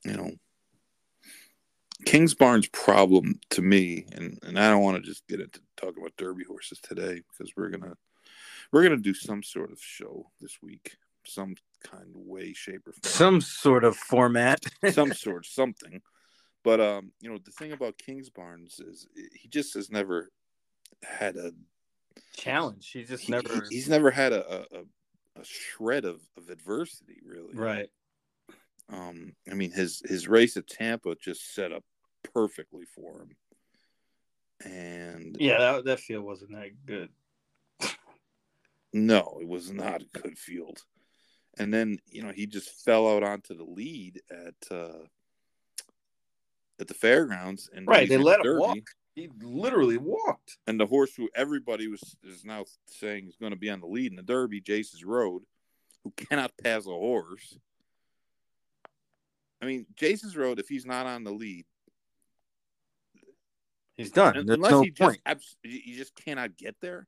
you 0.06 0.14
know, 0.14 0.32
Kingsbarns' 2.06 2.72
problem 2.72 3.40
to 3.52 3.62
me, 3.62 4.06
and 4.14 4.40
and 4.44 4.60
I 4.60 4.70
don't 4.70 4.84
want 4.84 4.98
to 4.98 5.10
just 5.10 5.28
get 5.28 5.42
into 5.42 5.60
talking 5.76 6.02
about 6.02 6.18
Derby 6.18 6.44
horses 6.44 6.80
today 6.82 7.22
because 7.32 7.54
we're 7.56 7.70
gonna 7.70 7.96
we're 8.72 8.84
gonna 8.84 8.98
do 8.98 9.14
some 9.14 9.44
sort 9.44 9.72
of 9.72 9.80
show 9.82 10.30
this 10.40 10.58
week, 10.62 10.96
some 11.26 11.56
kind 11.84 12.04
of 12.16 12.22
way, 12.22 12.54
shape, 12.54 12.88
or 12.88 12.94
form 12.94 13.04
Some 13.04 13.42
sort 13.42 13.84
of 13.84 13.96
format. 13.96 14.64
some 14.92 15.14
sort 15.14 15.46
something 15.46 16.02
but 16.64 16.82
um 16.82 17.12
you 17.22 17.30
know 17.30 17.38
the 17.46 17.52
thing 17.52 17.72
about 17.72 17.98
Kingsbarns 17.98 18.82
is 18.86 19.08
he 19.16 19.48
just 19.48 19.74
has 19.76 19.90
never 19.90 20.30
had 21.02 21.38
a 21.38 21.52
challenge. 22.36 22.92
He 22.92 23.04
just 23.04 23.24
he- 23.24 23.32
never. 23.32 23.64
he's 23.70 23.90
never 23.90 24.12
had 24.12 24.34
a, 24.34 24.66
a 24.72 24.84
a 25.40 25.44
shred 25.46 26.06
of, 26.06 26.22
of 26.38 26.50
adversity 26.50 27.22
really 27.26 27.54
right. 27.54 27.90
um 28.90 29.34
i 29.50 29.54
mean 29.54 29.72
his 29.72 30.02
his 30.06 30.28
race 30.28 30.58
at 30.58 30.68
tampa 30.68 31.16
just 31.16 31.54
set 31.54 31.72
up 31.72 31.84
perfectly 32.34 32.86
for 32.86 33.22
him 33.22 33.36
and 34.66 35.38
Yeah, 35.40 35.60
that, 35.60 35.86
that 35.86 36.00
field 36.00 36.26
wasn't 36.26 36.52
that 36.52 36.72
good. 36.86 37.10
no 38.94 39.38
it 39.42 39.48
was 39.48 39.72
not 39.72 40.02
a 40.02 40.20
good 40.20 40.38
field 40.38 40.82
and 41.60 41.74
then 41.74 42.00
you 42.08 42.24
know 42.24 42.32
he 42.32 42.48
just 42.48 42.70
fell 42.84 43.08
out 43.08 43.24
onto 43.24 43.56
the 43.56 43.64
lead 43.64 44.22
at 44.32 44.56
uh 44.76 45.04
at 46.80 46.88
the 46.88 46.94
fairgrounds 46.94 47.70
and 47.74 47.88
Right, 47.88 48.08
they 48.08 48.18
let 48.18 48.46
him 48.46 48.58
walk. 48.58 48.78
He 49.18 49.30
literally 49.42 49.98
walked. 49.98 50.60
and 50.68 50.80
the 50.80 50.86
horse 50.86 51.16
who 51.16 51.28
everybody 51.36 51.88
was 51.88 52.16
is 52.24 52.46
now 52.46 52.66
saying 52.86 53.28
is 53.28 53.36
going 53.36 53.52
to 53.52 53.58
be 53.58 53.72
on 53.72 53.80
the 53.80 53.88
lead 53.88 54.12
in 54.12 54.16
the 54.16 54.22
Derby, 54.22 54.62
Jace's 54.62 55.04
Road, 55.04 55.42
who 56.04 56.12
cannot 56.12 56.52
pass 56.64 56.86
a 56.86 56.92
horse. 56.92 57.58
I 59.60 59.66
mean, 59.66 59.88
Jace's 59.96 60.38
Road, 60.38 60.60
if 60.60 60.68
he's 60.70 60.86
not 60.86 61.08
on 61.08 61.24
the 61.24 61.32
lead, 61.32 61.66
He's 63.96 64.12
done. 64.12 64.34
There's 64.46 64.58
unless 64.58 64.72
no 64.72 64.82
he 64.84 64.92
point. 64.92 65.14
just 65.16 65.20
abs- 65.26 65.58
you 65.64 65.98
just 65.98 66.16
cannot 66.16 66.56
get 66.56 66.76
there. 66.80 67.08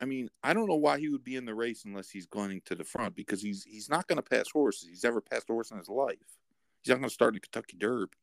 I 0.00 0.04
mean, 0.04 0.28
I 0.42 0.52
don't 0.52 0.66
know 0.68 0.74
why 0.74 0.98
he 0.98 1.08
would 1.08 1.22
be 1.22 1.36
in 1.36 1.44
the 1.44 1.54
race 1.54 1.84
unless 1.84 2.10
he's 2.10 2.26
going 2.26 2.62
to 2.64 2.74
the 2.74 2.82
front 2.82 3.14
because 3.14 3.40
he's 3.40 3.62
he's 3.62 3.88
not 3.88 4.08
going 4.08 4.16
to 4.16 4.22
pass 4.28 4.50
horses. 4.52 4.88
He's 4.88 5.04
never 5.04 5.20
passed 5.20 5.48
a 5.48 5.52
horse 5.52 5.70
in 5.70 5.78
his 5.78 5.88
life. 5.88 6.16
He's 6.82 6.90
not 6.90 6.96
going 6.98 7.08
to 7.08 7.14
start 7.14 7.36
in 7.36 7.40
Kentucky 7.40 7.76
Derby. 7.76 8.16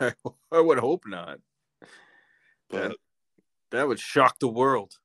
I 0.52 0.60
would 0.60 0.78
hope 0.78 1.02
not. 1.08 1.40
But 2.68 2.96
That 3.70 3.88
would 3.88 4.00
shock 4.00 4.38
the 4.38 4.48
world. 4.48 4.98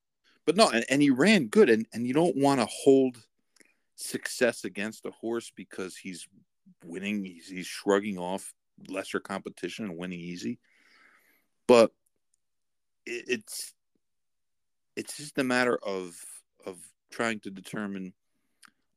but 0.45 0.55
no, 0.55 0.70
and, 0.70 0.86
and 0.89 1.01
he 1.01 1.09
ran 1.09 1.47
good, 1.47 1.70
and 1.70 1.86
and 1.93 2.07
you 2.07 2.14
don't 2.14 2.36
want 2.36 2.59
to 2.59 2.68
hold 2.70 3.18
success 3.95 4.66
against 4.66 5.05
a 5.05 5.11
horse 5.11 5.51
because 5.55 5.95
he's 5.95 6.28
winning. 6.86 7.24
He's 7.24 7.47
he's 7.47 7.68
shrugging 7.68 8.18
off 8.18 8.53
lesser 8.88 9.20
competition 9.20 9.86
and 9.86 9.97
winning 9.97 10.20
easy. 10.20 10.59
But 11.68 11.91
it, 13.05 13.26
it's 13.28 13.74
it's 14.95 15.18
just 15.18 15.38
a 15.38 15.43
matter 15.43 15.78
of 15.84 16.16
of 16.66 16.78
trying 17.11 17.39
to 17.41 17.51
determine, 17.51 18.14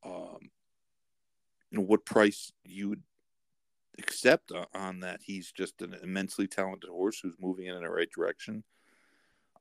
um, 0.05 0.51
you 1.71 1.79
know, 1.79 1.85
what 1.85 2.05
price 2.05 2.53
you 2.65 2.91
would 2.91 3.03
accept 3.99 4.53
on 4.75 5.01
that. 5.01 5.21
He's 5.23 5.53
just 5.53 5.83
an 5.83 5.95
immensely 6.03 6.47
talented 6.47 6.91
horse 6.91 7.21
who's 7.21 7.37
moving 7.41 7.67
in 7.67 7.81
the 7.81 7.89
right 7.89 8.11
direction. 8.11 8.65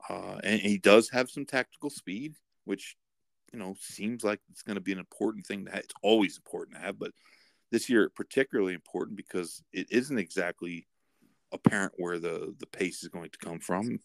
Uh, 0.10 0.40
and 0.44 0.60
he 0.62 0.78
does 0.78 1.10
have 1.10 1.30
some 1.30 1.46
tactical 1.46 1.90
speed, 1.90 2.36
which 2.66 2.96
you 3.52 3.60
know 3.60 3.76
seems 3.80 4.24
like 4.24 4.40
it's 4.52 4.62
going 4.62 4.76
to 4.76 4.82
be 4.82 4.92
an 4.92 5.00
important 5.00 5.46
thing 5.46 5.66
to 5.66 5.72
have. 5.72 5.82
It's 5.82 5.94
always 6.04 6.38
important 6.38 6.78
to 6.78 6.84
have, 6.84 7.00
but 7.00 7.12
this 7.72 7.90
year 7.90 8.10
particularly 8.16 8.74
important 8.74 9.18
because 9.18 9.64
it 9.74 9.88
isn't 9.92 10.20
exactly 10.20 10.88
apparent 11.52 11.94
where 11.98 12.20
the 12.20 12.54
the 12.60 12.68
pace 12.68 13.04
is 13.04 13.10
going 13.10 13.30
to 13.30 13.38
come 13.38 13.60
from. 13.60 14.00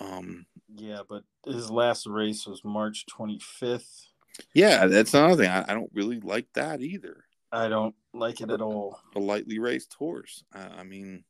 Um, 0.00 0.46
Yeah, 0.74 1.00
but 1.08 1.22
his 1.46 1.70
last 1.70 2.06
race 2.06 2.46
was 2.46 2.64
March 2.64 3.06
25th. 3.06 4.08
yeah, 4.54 4.86
that's 4.86 5.14
another 5.14 5.36
thing. 5.36 5.50
I, 5.50 5.64
I 5.68 5.74
don't 5.74 5.90
really 5.94 6.20
like 6.20 6.48
that 6.54 6.80
either. 6.82 7.24
I 7.52 7.68
don't 7.68 7.94
like 8.14 8.40
it 8.40 8.50
at 8.50 8.60
all. 8.60 8.98
A 9.16 9.18
lightly 9.18 9.58
raced 9.58 9.94
horse. 9.94 10.44
I, 10.52 10.60
I 10.60 10.82
mean, 10.84 11.24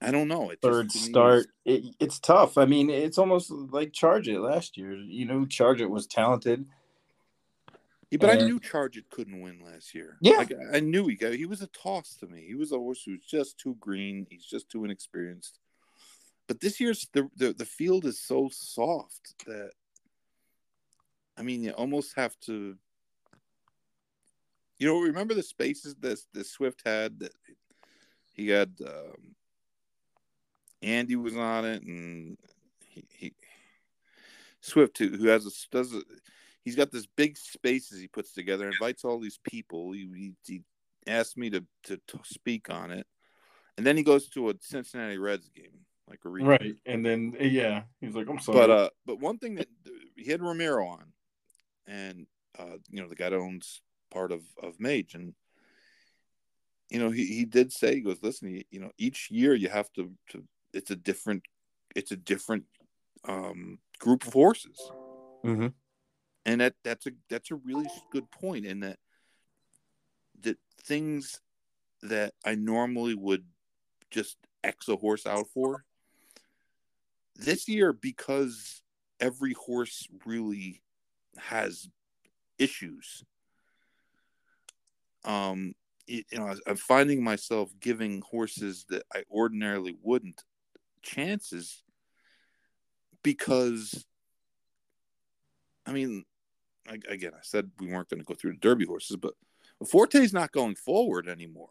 I 0.00 0.10
don't 0.10 0.28
know. 0.28 0.50
It 0.50 0.60
Third 0.62 0.92
start, 0.92 1.46
it, 1.64 1.96
it's 1.98 2.20
tough. 2.20 2.56
I 2.56 2.66
mean, 2.66 2.88
it's 2.90 3.18
almost 3.18 3.50
like 3.50 3.92
Charge 3.92 4.28
It 4.28 4.40
last 4.40 4.76
year. 4.76 4.92
You 4.92 5.24
know, 5.24 5.44
Charge 5.44 5.80
It 5.80 5.90
was 5.90 6.06
talented. 6.06 6.66
Yeah, 8.10 8.18
but 8.20 8.30
I 8.30 8.36
knew 8.36 8.60
Charge 8.60 8.96
It 8.96 9.10
couldn't 9.10 9.40
win 9.40 9.60
last 9.64 9.94
year. 9.94 10.16
Yeah. 10.20 10.36
like, 10.36 10.52
I 10.72 10.80
knew 10.80 11.06
he 11.08 11.16
got. 11.16 11.34
He 11.34 11.46
was 11.46 11.62
a 11.62 11.66
toss 11.68 12.14
to 12.20 12.26
me. 12.26 12.44
He 12.46 12.54
was 12.54 12.72
a 12.72 12.78
horse 12.78 13.02
who 13.04 13.12
was 13.12 13.24
just 13.28 13.58
too 13.58 13.76
green. 13.80 14.26
He's 14.30 14.44
just 14.44 14.70
too 14.70 14.84
inexperienced. 14.84 15.58
But 16.46 16.60
this 16.60 16.80
year's 16.80 17.08
the 17.12 17.28
the, 17.36 17.52
the 17.52 17.66
field 17.66 18.06
is 18.06 18.18
so 18.18 18.48
soft 18.50 19.34
that, 19.46 19.72
I 21.36 21.42
mean, 21.42 21.62
you 21.62 21.72
almost 21.72 22.14
have 22.16 22.38
to. 22.46 22.76
You 24.78 24.86
know, 24.86 25.00
remember 25.00 25.34
the 25.34 25.42
spaces 25.42 25.94
that 26.00 26.18
that 26.34 26.46
Swift 26.46 26.82
had 26.84 27.20
that 27.20 27.32
he 28.32 28.48
had. 28.48 28.72
Um, 28.86 29.34
Andy 30.82 31.16
was 31.16 31.36
on 31.36 31.64
it, 31.64 31.82
and 31.82 32.38
he, 32.86 33.04
he 33.10 33.32
Swift 34.60 34.98
who, 34.98 35.08
who 35.08 35.28
has 35.28 35.46
a 35.46 35.50
does 35.70 35.94
a, 35.94 36.02
he's 36.64 36.76
got 36.76 36.90
this 36.90 37.06
big 37.16 37.36
spaces 37.36 38.00
he 38.00 38.08
puts 38.08 38.32
together, 38.32 38.68
invites 38.68 39.04
all 39.04 39.18
these 39.18 39.38
people. 39.42 39.92
He, 39.92 40.08
he, 40.14 40.34
he 40.46 40.62
asked 41.06 41.36
me 41.36 41.50
to, 41.50 41.64
to 41.84 41.96
to 42.08 42.18
speak 42.24 42.70
on 42.70 42.90
it, 42.90 43.06
and 43.76 43.86
then 43.86 43.96
he 43.96 44.02
goes 44.02 44.28
to 44.30 44.50
a 44.50 44.54
Cincinnati 44.60 45.18
Reds 45.18 45.48
game, 45.48 45.84
like 46.08 46.20
a. 46.24 46.28
Right. 46.28 46.76
And 46.86 47.04
then, 47.04 47.36
yeah, 47.40 47.82
he's 48.00 48.14
like, 48.14 48.28
I'm 48.28 48.38
sorry. 48.38 48.58
But 48.58 48.70
uh, 48.70 48.90
but 49.06 49.20
one 49.20 49.38
thing 49.38 49.56
that 49.56 49.68
he 50.16 50.30
had 50.30 50.42
Ramiro 50.42 50.86
on, 50.86 51.12
and 51.86 52.26
uh, 52.58 52.76
you 52.90 53.02
know 53.02 53.08
the 53.08 53.16
guy 53.16 53.30
that 53.30 53.38
owns 53.38 53.80
part 54.10 54.32
of 54.32 54.42
of 54.62 54.78
Mage, 54.80 55.14
and 55.14 55.34
you 56.90 56.98
know 56.98 57.10
he, 57.10 57.26
he 57.26 57.44
did 57.44 57.72
say 57.72 57.94
he 57.94 58.00
goes, 58.00 58.18
listen, 58.22 58.48
you, 58.48 58.64
you 58.70 58.80
know 58.80 58.90
each 58.98 59.30
year 59.30 59.54
you 59.54 59.68
have 59.68 59.92
to 59.94 60.12
to 60.30 60.44
it's 60.72 60.90
a 60.90 60.96
different 60.96 61.42
it's 61.94 62.12
a 62.12 62.16
different 62.16 62.64
um 63.24 63.78
group 63.98 64.26
of 64.26 64.32
horses, 64.32 64.78
Mhm. 65.44 65.72
and 66.46 66.60
that 66.60 66.74
that's 66.84 67.06
a 67.06 67.10
that's 67.28 67.50
a 67.50 67.56
really 67.56 67.88
good 68.10 68.30
point 68.30 68.64
in 68.64 68.80
that 68.80 68.98
that 70.40 70.58
things 70.84 71.40
that 72.02 72.32
I 72.44 72.54
normally 72.54 73.14
would 73.14 73.44
just 74.10 74.36
X 74.62 74.88
a 74.88 74.96
horse 74.96 75.26
out 75.26 75.48
for 75.52 75.84
this 77.34 77.68
year 77.68 77.92
because 77.92 78.82
every 79.20 79.52
horse 79.52 80.08
really 80.24 80.82
has 81.36 81.88
issues. 82.58 83.24
Um, 85.28 85.74
you 86.06 86.24
know, 86.32 86.54
I'm 86.66 86.76
finding 86.76 87.22
myself 87.22 87.70
giving 87.80 88.22
horses 88.22 88.86
that 88.88 89.02
I 89.14 89.24
ordinarily 89.30 89.94
wouldn't 90.02 90.42
chances 91.02 91.84
because, 93.22 94.06
I 95.86 95.92
mean, 95.92 96.24
again, 97.08 97.32
I 97.34 97.42
said 97.42 97.70
we 97.78 97.88
weren't 97.88 98.08
going 98.08 98.20
to 98.20 98.26
go 98.26 98.34
through 98.34 98.52
the 98.52 98.58
Derby 98.58 98.86
horses, 98.86 99.16
but 99.16 99.34
Forte's 99.86 100.32
not 100.32 100.50
going 100.50 100.76
forward 100.76 101.28
anymore. 101.28 101.68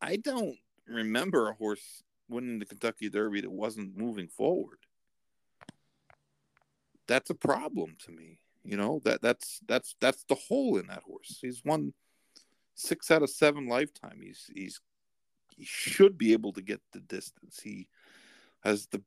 I 0.00 0.16
don't 0.16 0.56
remember 0.86 1.50
a 1.50 1.54
horse 1.54 2.02
winning 2.28 2.58
the 2.58 2.64
Kentucky 2.64 3.10
Derby 3.10 3.42
that 3.42 3.50
wasn't 3.50 3.96
moving 3.96 4.28
forward. 4.28 4.78
That's 7.06 7.28
a 7.28 7.34
problem 7.34 7.96
to 8.06 8.10
me. 8.10 8.40
You 8.66 8.76
know 8.76 9.00
that 9.04 9.22
that's 9.22 9.60
that's 9.68 9.94
that's 10.00 10.24
the 10.24 10.34
hole 10.34 10.76
in 10.76 10.88
that 10.88 11.02
horse. 11.04 11.38
He's 11.40 11.62
won 11.64 11.94
six 12.74 13.12
out 13.12 13.22
of 13.22 13.30
seven 13.30 13.68
lifetime. 13.68 14.20
He's 14.20 14.50
he's 14.52 14.80
he 15.56 15.64
should 15.64 16.18
be 16.18 16.32
able 16.32 16.52
to 16.54 16.62
get 16.62 16.80
the 16.92 16.98
distance. 16.98 17.60
He 17.62 17.86
has 18.64 18.86
the 18.88 19.02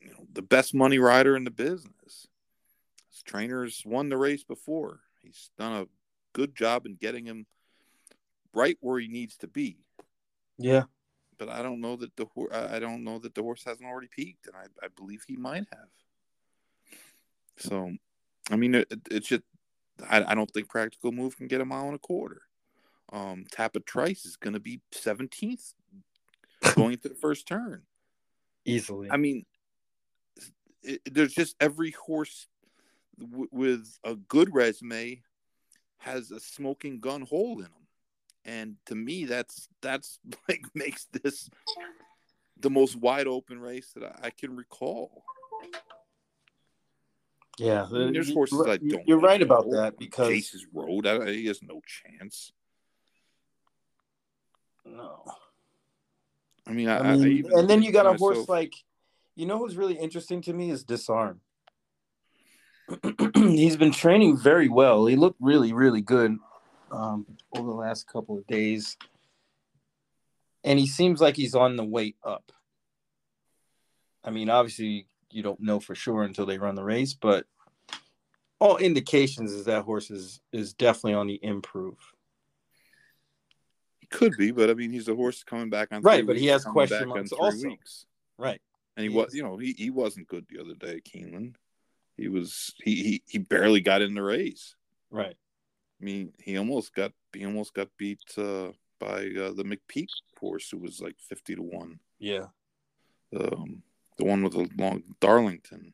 you 0.00 0.08
know 0.10 0.26
the 0.32 0.42
best 0.42 0.74
money 0.74 0.98
rider 0.98 1.36
in 1.36 1.44
the 1.44 1.52
business. 1.52 2.26
His 3.10 3.22
trainers 3.24 3.82
won 3.86 4.08
the 4.08 4.16
race 4.16 4.42
before. 4.42 5.00
He's 5.22 5.50
done 5.56 5.82
a 5.82 5.86
good 6.32 6.56
job 6.56 6.84
in 6.84 6.96
getting 6.96 7.24
him 7.24 7.46
right 8.52 8.76
where 8.80 8.98
he 8.98 9.06
needs 9.06 9.36
to 9.38 9.46
be. 9.46 9.84
Yeah, 10.58 10.84
but 11.38 11.48
I 11.48 11.62
don't 11.62 11.80
know 11.80 11.94
that 11.94 12.16
the 12.16 12.24
horse. 12.26 12.52
I 12.52 12.80
don't 12.80 13.04
know 13.04 13.20
that 13.20 13.36
the 13.36 13.42
horse 13.42 13.62
hasn't 13.64 13.88
already 13.88 14.08
peaked, 14.08 14.48
and 14.48 14.56
I, 14.56 14.64
I 14.84 14.88
believe 14.96 15.22
he 15.28 15.36
might 15.36 15.66
have. 15.70 15.88
So, 17.56 17.92
I 18.50 18.56
mean, 18.56 18.74
it, 18.74 18.88
it's 19.10 19.28
just 19.28 19.42
I, 20.08 20.24
I 20.24 20.34
don't 20.34 20.50
think 20.50 20.68
Practical 20.68 21.12
Move 21.12 21.36
can 21.36 21.48
get 21.48 21.60
a 21.60 21.64
mile 21.64 21.86
and 21.86 21.94
a 21.94 21.98
quarter. 21.98 22.42
Um, 23.12 23.44
Tapit 23.50 23.86
Trice 23.86 24.24
is 24.24 24.36
going 24.36 24.54
to 24.54 24.60
be 24.60 24.80
seventeenth 24.92 25.72
going 26.74 26.92
into 26.92 27.08
the 27.08 27.14
first 27.14 27.46
turn 27.46 27.82
easily. 28.64 29.08
I 29.10 29.16
mean, 29.16 29.44
it, 30.82 31.00
there's 31.10 31.34
just 31.34 31.56
every 31.60 31.90
horse 31.92 32.46
w- 33.18 33.48
with 33.50 33.98
a 34.04 34.14
good 34.14 34.54
resume 34.54 35.22
has 35.98 36.30
a 36.30 36.40
smoking 36.40 37.00
gun 37.00 37.22
hole 37.22 37.58
in 37.58 37.64
them 37.64 37.80
and 38.44 38.76
to 38.86 38.94
me 38.94 39.24
that's 39.24 39.68
that's 39.82 40.18
like 40.48 40.64
makes 40.74 41.06
this 41.22 41.48
the 42.58 42.70
most 42.70 42.96
wide 42.96 43.26
open 43.26 43.58
race 43.58 43.92
that 43.94 44.04
I, 44.04 44.26
I 44.26 44.30
can 44.30 44.54
recall. 44.54 45.24
Yeah, 47.60 47.84
I 47.84 47.92
mean, 47.92 48.12
there's 48.14 48.32
horses 48.32 48.58
I 48.66 48.78
don't. 48.78 49.06
You're 49.06 49.20
right 49.20 49.40
about 49.42 49.70
that 49.72 49.98
because 49.98 50.28
Jace's 50.28 50.66
Road, 50.72 51.06
I, 51.06 51.30
he 51.30 51.46
has 51.46 51.62
no 51.62 51.82
chance. 51.86 52.52
No. 54.86 55.22
I 56.66 56.72
mean, 56.72 56.88
I, 56.88 56.98
I 57.00 57.16
mean, 57.16 57.44
and 57.52 57.68
then 57.68 57.82
you 57.82 57.92
got 57.92 58.06
a 58.06 58.12
myself, 58.12 58.34
horse 58.36 58.48
like, 58.48 58.72
you 59.36 59.44
know, 59.44 59.58
who's 59.58 59.76
really 59.76 59.94
interesting 59.94 60.40
to 60.42 60.54
me 60.54 60.70
is 60.70 60.84
Disarm. 60.84 61.42
He's 63.34 63.76
been 63.76 63.92
training 63.92 64.38
very 64.38 64.68
well. 64.68 65.04
He 65.04 65.16
looked 65.16 65.40
really, 65.40 65.74
really 65.74 66.00
good 66.00 66.38
um, 66.90 67.26
over 67.54 67.68
the 67.68 67.76
last 67.76 68.06
couple 68.06 68.38
of 68.38 68.46
days, 68.46 68.96
and 70.64 70.78
he 70.78 70.86
seems 70.86 71.20
like 71.20 71.36
he's 71.36 71.54
on 71.54 71.76
the 71.76 71.84
way 71.84 72.14
up. 72.24 72.52
I 74.24 74.30
mean, 74.30 74.48
obviously, 74.48 75.06
you 75.30 75.42
don't 75.42 75.60
know 75.60 75.80
for 75.80 75.94
sure 75.94 76.22
until 76.22 76.46
they 76.46 76.58
run 76.58 76.74
the 76.74 76.84
race, 76.84 77.14
but 77.14 77.46
all 78.58 78.76
indications 78.76 79.52
is 79.52 79.64
that 79.64 79.84
horse 79.84 80.10
is 80.10 80.40
is 80.52 80.74
definitely 80.74 81.14
on 81.14 81.26
the 81.26 81.38
improve. 81.42 81.98
He 84.00 84.06
could 84.06 84.36
be, 84.36 84.50
but 84.50 84.70
I 84.70 84.74
mean, 84.74 84.90
he's 84.90 85.08
a 85.08 85.14
horse 85.14 85.42
coming 85.42 85.70
back 85.70 85.88
on 85.92 86.02
right, 86.02 86.26
but 86.26 86.36
he 86.36 86.46
has 86.46 86.64
question 86.64 87.08
marks 87.08 87.32
also. 87.32 87.68
weeks, 87.68 88.06
Right, 88.38 88.60
and 88.96 89.04
he, 89.04 89.10
He 89.10 89.16
was, 89.16 89.28
is. 89.28 89.34
you 89.34 89.42
know, 89.42 89.56
he, 89.56 89.72
he 89.72 89.90
wasn't 89.90 90.28
good 90.28 90.46
the 90.48 90.60
other 90.60 90.74
day 90.74 90.96
at 90.96 91.04
Keeneland. 91.04 91.54
He 92.16 92.28
was 92.28 92.74
he 92.82 93.02
he 93.02 93.22
he 93.26 93.38
barely 93.38 93.80
got 93.80 94.02
in 94.02 94.14
the 94.14 94.22
race. 94.22 94.74
right. 95.10 95.36
I 96.00 96.04
mean, 96.04 96.32
he 96.38 96.56
almost 96.56 96.94
got 96.94 97.12
he 97.34 97.44
almost 97.44 97.74
got 97.74 97.88
beat 97.98 98.22
uh, 98.38 98.72
by 98.98 99.26
uh, 99.26 99.52
the 99.52 99.64
McPeek 99.64 100.08
horse, 100.38 100.70
who 100.70 100.78
was 100.78 101.00
like 101.00 101.16
fifty 101.18 101.54
to 101.54 101.62
one. 101.62 101.98
Yeah, 102.18 102.46
Um, 103.38 103.82
the 104.18 104.24
one 104.24 104.42
with 104.42 104.52
the 104.52 104.68
long 104.76 105.02
Darlington. 105.20 105.92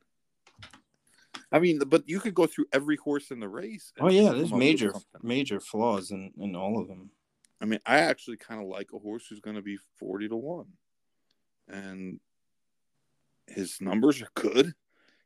I 1.52 1.58
mean, 1.58 1.78
but 1.86 2.08
you 2.08 2.20
could 2.20 2.34
go 2.34 2.46
through 2.46 2.66
every 2.72 2.96
horse 2.96 3.30
in 3.30 3.40
the 3.40 3.48
race. 3.48 3.92
Oh 4.00 4.10
yeah, 4.10 4.32
there's 4.32 4.52
major 4.52 4.92
major 5.22 5.60
flaws 5.60 6.10
in 6.10 6.32
in 6.38 6.56
all 6.56 6.80
of 6.80 6.88
them. 6.88 7.10
I 7.60 7.64
mean, 7.64 7.80
I 7.86 8.00
actually 8.00 8.36
kind 8.36 8.60
of 8.60 8.68
like 8.68 8.88
a 8.92 8.98
horse 8.98 9.26
who's 9.28 9.40
going 9.40 9.56
to 9.56 9.62
be 9.62 9.78
forty 9.98 10.28
to 10.28 10.36
one, 10.36 10.72
and 11.68 12.20
his 13.46 13.80
numbers 13.80 14.20
are 14.22 14.28
good. 14.34 14.74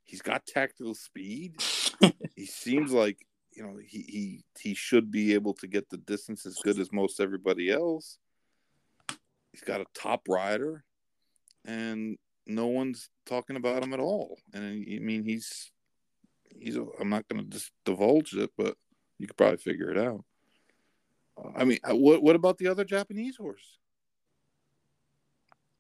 He's 0.05 0.23
got 0.23 0.47
tactical 0.47 0.95
speed. 0.95 1.63
he 2.37 2.47
seems 2.47 2.93
like 2.93 3.27
you 3.53 3.63
know 3.63 3.79
he 3.85 4.03
he 4.03 4.45
he 4.61 4.75
should 4.75 5.11
be 5.11 5.35
able 5.35 5.55
to 5.55 5.67
get 5.67 5.89
the 5.89 5.99
distance 5.99 6.45
as 6.45 6.59
good 6.63 6.79
as 6.79 6.93
most 6.93 7.21
everybody 7.21 7.71
else. 7.71 8.19
He's 9.53 9.63
got 9.63 9.81
a 9.81 9.87
top 9.95 10.29
rider, 10.29 10.85
and 11.65 12.19
no 12.55 12.67
one's 12.67 13.11
talking 13.27 13.57
about 13.57 13.83
him 13.83 13.93
at 13.93 14.01
all. 14.01 14.39
And 14.53 14.65
I 14.65 14.99
mean, 14.99 15.25
he's 15.25 15.71
he's. 16.59 16.77
A, 16.77 16.87
I'm 17.01 17.09
not 17.09 17.29
going 17.29 17.43
to 17.43 17.51
just 17.51 17.73
divulge 17.85 18.35
it, 18.35 18.51
but 18.57 18.77
you 19.19 19.27
could 19.27 19.37
probably 19.37 19.59
figure 19.59 19.91
it 19.91 19.99
out. 19.99 20.25
I 21.57 21.65
mean, 21.65 21.79
uh, 21.89 21.97
what 21.97 22.23
what 22.23 22.37
about 22.37 22.59
the 22.59 22.69
other 22.69 22.85
Japanese 22.85 23.37
horse? 23.37 23.79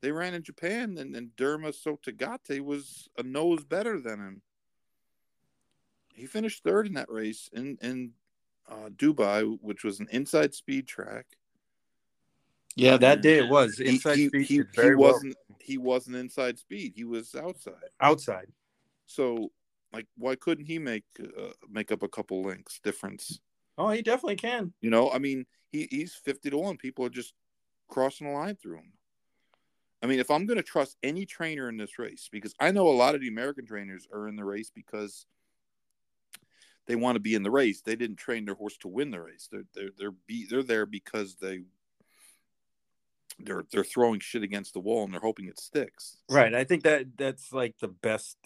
They 0.00 0.12
ran 0.12 0.32
in 0.32 0.42
Japan, 0.42 0.96
and, 0.96 1.14
and 1.14 1.36
Derma 1.36 1.74
Sotogake 1.74 2.60
was 2.60 3.08
a 3.18 3.22
nose 3.22 3.64
better 3.64 4.00
than 4.00 4.18
him. 4.18 4.42
He 6.14 6.26
finished 6.26 6.62
third 6.62 6.86
in 6.86 6.94
that 6.94 7.10
race 7.10 7.50
in 7.52 7.76
in 7.82 8.12
uh, 8.68 8.88
Dubai, 8.96 9.58
which 9.60 9.84
was 9.84 10.00
an 10.00 10.08
inside 10.10 10.54
speed 10.54 10.86
track. 10.86 11.26
Yeah, 12.76 12.96
that 12.98 13.22
day 13.22 13.38
it 13.38 13.48
was 13.48 13.78
He 13.78 13.88
inside 13.88 14.16
he, 14.16 14.28
speed 14.28 14.46
he, 14.46 14.56
did 14.58 14.68
he 14.74 14.94
wasn't 14.94 15.36
he 15.60 15.78
wasn't 15.78 16.16
inside 16.16 16.58
speed. 16.58 16.92
He 16.96 17.04
was 17.04 17.34
outside. 17.34 17.74
outside. 18.00 18.46
So 19.06 19.50
like, 19.92 20.06
why 20.16 20.36
couldn't 20.36 20.66
he 20.66 20.78
make 20.78 21.04
uh, 21.20 21.50
make 21.68 21.92
up 21.92 22.02
a 22.02 22.08
couple 22.08 22.42
links 22.42 22.80
difference? 22.82 23.40
Oh, 23.76 23.88
he 23.88 24.02
definitely 24.02 24.36
can. 24.36 24.72
You 24.80 24.90
know, 24.90 25.10
I 25.10 25.18
mean, 25.18 25.46
he, 25.72 25.88
he's 25.90 26.14
fifty 26.14 26.50
to 26.50 26.58
one. 26.58 26.76
People 26.76 27.04
are 27.06 27.10
just 27.10 27.34
crossing 27.88 28.26
the 28.26 28.32
line 28.32 28.56
through 28.56 28.76
him. 28.76 28.92
I 30.02 30.06
mean, 30.06 30.20
if 30.20 30.30
I'm 30.30 30.46
going 30.46 30.56
to 30.56 30.62
trust 30.62 30.96
any 31.02 31.26
trainer 31.26 31.68
in 31.68 31.76
this 31.76 31.98
race, 31.98 32.28
because 32.32 32.54
I 32.58 32.70
know 32.70 32.88
a 32.88 32.90
lot 32.90 33.14
of 33.14 33.20
the 33.20 33.28
American 33.28 33.66
trainers 33.66 34.08
are 34.12 34.28
in 34.28 34.36
the 34.36 34.44
race 34.44 34.70
because 34.74 35.26
they 36.86 36.96
want 36.96 37.16
to 37.16 37.20
be 37.20 37.34
in 37.34 37.42
the 37.42 37.50
race. 37.50 37.82
They 37.82 37.96
didn't 37.96 38.16
train 38.16 38.46
their 38.46 38.54
horse 38.54 38.78
to 38.78 38.88
win 38.88 39.10
the 39.10 39.20
race. 39.20 39.48
They're 39.50 39.66
they're 39.74 39.90
they're 39.98 40.14
be, 40.26 40.46
they're 40.46 40.62
there 40.62 40.86
because 40.86 41.36
they 41.36 41.64
they're 43.44 43.64
they're 43.70 43.84
throwing 43.84 44.20
shit 44.20 44.42
against 44.42 44.74
the 44.74 44.80
wall 44.80 45.04
and 45.04 45.12
they're 45.12 45.20
hoping 45.20 45.46
it 45.46 45.58
sticks. 45.58 46.16
Right. 46.28 46.54
I 46.54 46.64
think 46.64 46.84
that 46.84 47.16
that's 47.16 47.52
like 47.52 47.74
the 47.80 47.88
best 47.88 48.36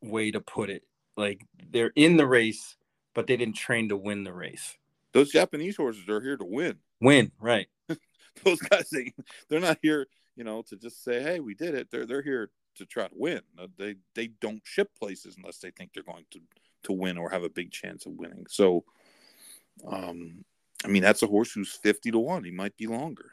way 0.00 0.30
to 0.30 0.40
put 0.40 0.70
it. 0.70 0.82
Like 1.16 1.44
they're 1.70 1.92
in 1.96 2.16
the 2.16 2.26
race, 2.26 2.76
but 3.14 3.26
they 3.26 3.36
didn't 3.36 3.56
train 3.56 3.88
to 3.88 3.96
win 3.96 4.24
the 4.24 4.32
race. 4.32 4.76
Those 5.12 5.30
Japanese 5.30 5.76
horses 5.76 6.08
are 6.08 6.20
here 6.20 6.36
to 6.36 6.44
win. 6.44 6.76
Win, 7.00 7.32
right? 7.40 7.66
Those 8.44 8.60
guys, 8.60 8.88
they, 8.90 9.12
they're 9.48 9.60
not 9.60 9.78
here, 9.82 10.06
you 10.36 10.44
know, 10.44 10.62
to 10.68 10.76
just 10.76 11.02
say, 11.02 11.22
"Hey, 11.22 11.40
we 11.40 11.54
did 11.54 11.74
it." 11.74 11.90
They're 11.90 12.06
they're 12.06 12.22
here 12.22 12.50
to 12.76 12.86
try 12.86 13.08
to 13.08 13.14
win. 13.16 13.40
Uh, 13.58 13.66
They 13.76 13.96
they 14.14 14.28
don't 14.40 14.62
ship 14.64 14.90
places 14.98 15.34
unless 15.36 15.58
they 15.58 15.70
think 15.70 15.92
they're 15.92 16.02
going 16.02 16.26
to 16.32 16.40
to 16.84 16.92
win 16.92 17.18
or 17.18 17.30
have 17.30 17.42
a 17.42 17.48
big 17.48 17.72
chance 17.72 18.06
of 18.06 18.12
winning. 18.12 18.46
So, 18.48 18.84
um, 19.86 20.44
I 20.84 20.88
mean, 20.88 21.02
that's 21.02 21.22
a 21.22 21.26
horse 21.26 21.50
who's 21.50 21.72
fifty 21.72 22.10
to 22.10 22.18
one. 22.18 22.44
He 22.44 22.52
might 22.52 22.76
be 22.76 22.86
longer, 22.86 23.32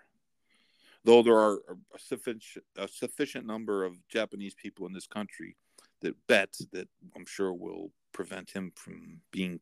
though. 1.06 1.22
There 1.22 1.40
are 1.40 1.60
a 1.94 2.00
sufficient 2.00 2.66
a 2.78 2.88
sufficient 2.88 3.46
number 3.46 3.86
of 3.86 3.96
Japanese 4.10 4.56
people 4.56 4.86
in 4.88 4.94
this 4.94 5.08
country 5.08 5.56
that 6.02 6.16
bet 6.28 6.54
that 6.72 6.88
I'm 7.16 7.26
sure 7.26 7.54
will 7.54 7.92
prevent 8.12 8.52
him 8.52 8.72
from 8.76 9.22
being, 9.32 9.60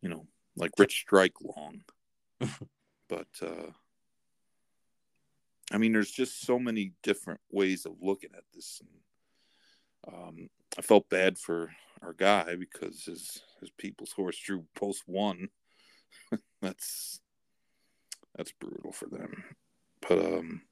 you 0.00 0.08
know, 0.08 0.26
like 0.56 0.72
Rich 0.78 1.00
Strike 1.00 1.34
long. 1.42 1.82
but 3.08 3.28
uh, 3.42 3.70
I 5.72 5.78
mean, 5.78 5.92
there's 5.92 6.10
just 6.10 6.42
so 6.42 6.58
many 6.58 6.92
different 7.02 7.40
ways 7.50 7.86
of 7.86 7.92
looking 8.00 8.30
at 8.36 8.44
this. 8.54 8.80
And, 8.80 10.14
um, 10.14 10.48
I 10.78 10.82
felt 10.82 11.08
bad 11.08 11.38
for 11.38 11.70
our 12.02 12.12
guy 12.12 12.56
because 12.56 13.04
his 13.04 13.42
his 13.60 13.70
people's 13.70 14.12
horse 14.12 14.38
drew 14.38 14.64
post 14.74 15.02
one. 15.06 15.48
that's 16.62 17.20
that's 18.36 18.52
brutal 18.52 18.92
for 18.92 19.06
them. 19.06 19.44
But 20.08 20.18
um, 20.18 20.62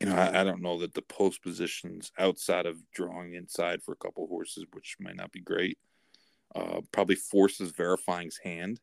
you 0.00 0.08
know, 0.08 0.16
I, 0.16 0.40
I, 0.40 0.44
don't 0.44 0.62
know 0.62 0.80
that 0.80 0.94
the 0.94 1.02
post 1.02 1.42
positions 1.42 2.10
outside 2.18 2.66
of 2.66 2.76
drawing 2.92 3.34
inside 3.34 3.82
for 3.82 3.92
a 3.92 3.96
couple 3.96 4.26
horses, 4.26 4.66
which 4.72 4.96
might 4.98 5.16
not 5.16 5.30
be 5.30 5.40
great, 5.40 5.78
uh, 6.56 6.80
probably 6.90 7.14
forces 7.14 7.70
verifying's 7.70 8.38
hand. 8.42 8.80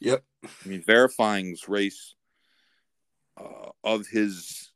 Yep. 0.00 0.24
I 0.44 0.68
mean, 0.68 0.82
verifying's 0.82 1.68
race 1.68 2.14
uh, 3.38 3.70
of 3.84 4.06
his 4.06 4.70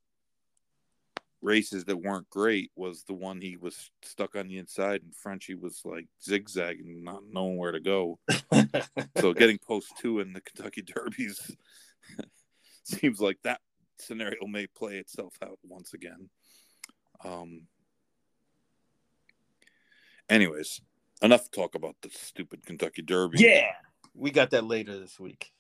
races 1.41 1.85
that 1.85 1.97
weren't 1.97 2.29
great 2.31 2.71
was 2.77 3.05
the 3.05 3.15
one 3.15 3.41
he 3.41 3.57
was 3.57 3.91
stuck 4.03 4.37
on 4.37 4.49
the 4.49 4.59
inside 4.59 5.03
and 5.03 5.15
Frenchy 5.15 5.55
was 5.55 5.81
like 5.85 6.07
zigzagging, 6.23 7.05
not 7.05 7.23
knowing 7.31 7.57
where 7.57 7.73
to 7.73 7.81
go. 7.81 8.19
so 9.19 9.33
getting 9.33 9.59
post 9.59 9.93
two 9.99 10.21
in 10.21 10.33
the 10.33 10.41
Kentucky 10.41 10.83
Derbies 10.83 11.57
seems 12.85 13.21
like 13.21 13.39
that 13.45 13.61
scenario 13.99 14.47
may 14.47 14.67
play 14.67 14.99
itself 14.99 15.35
out 15.43 15.59
once 15.63 15.95
again. 15.95 16.31
Um. 17.25 17.63
Anyways, 20.29 20.81
enough 21.23 21.51
talk 21.51 21.75
about 21.75 21.97
the 22.03 22.11
stupid 22.11 22.65
Kentucky 22.67 23.03
Derby. 23.03 23.39
Yeah, 23.41 23.71
we 24.15 24.31
got 24.31 24.51
that 24.51 24.65
later 24.65 24.99
this 24.99 25.19
week. 25.19 25.53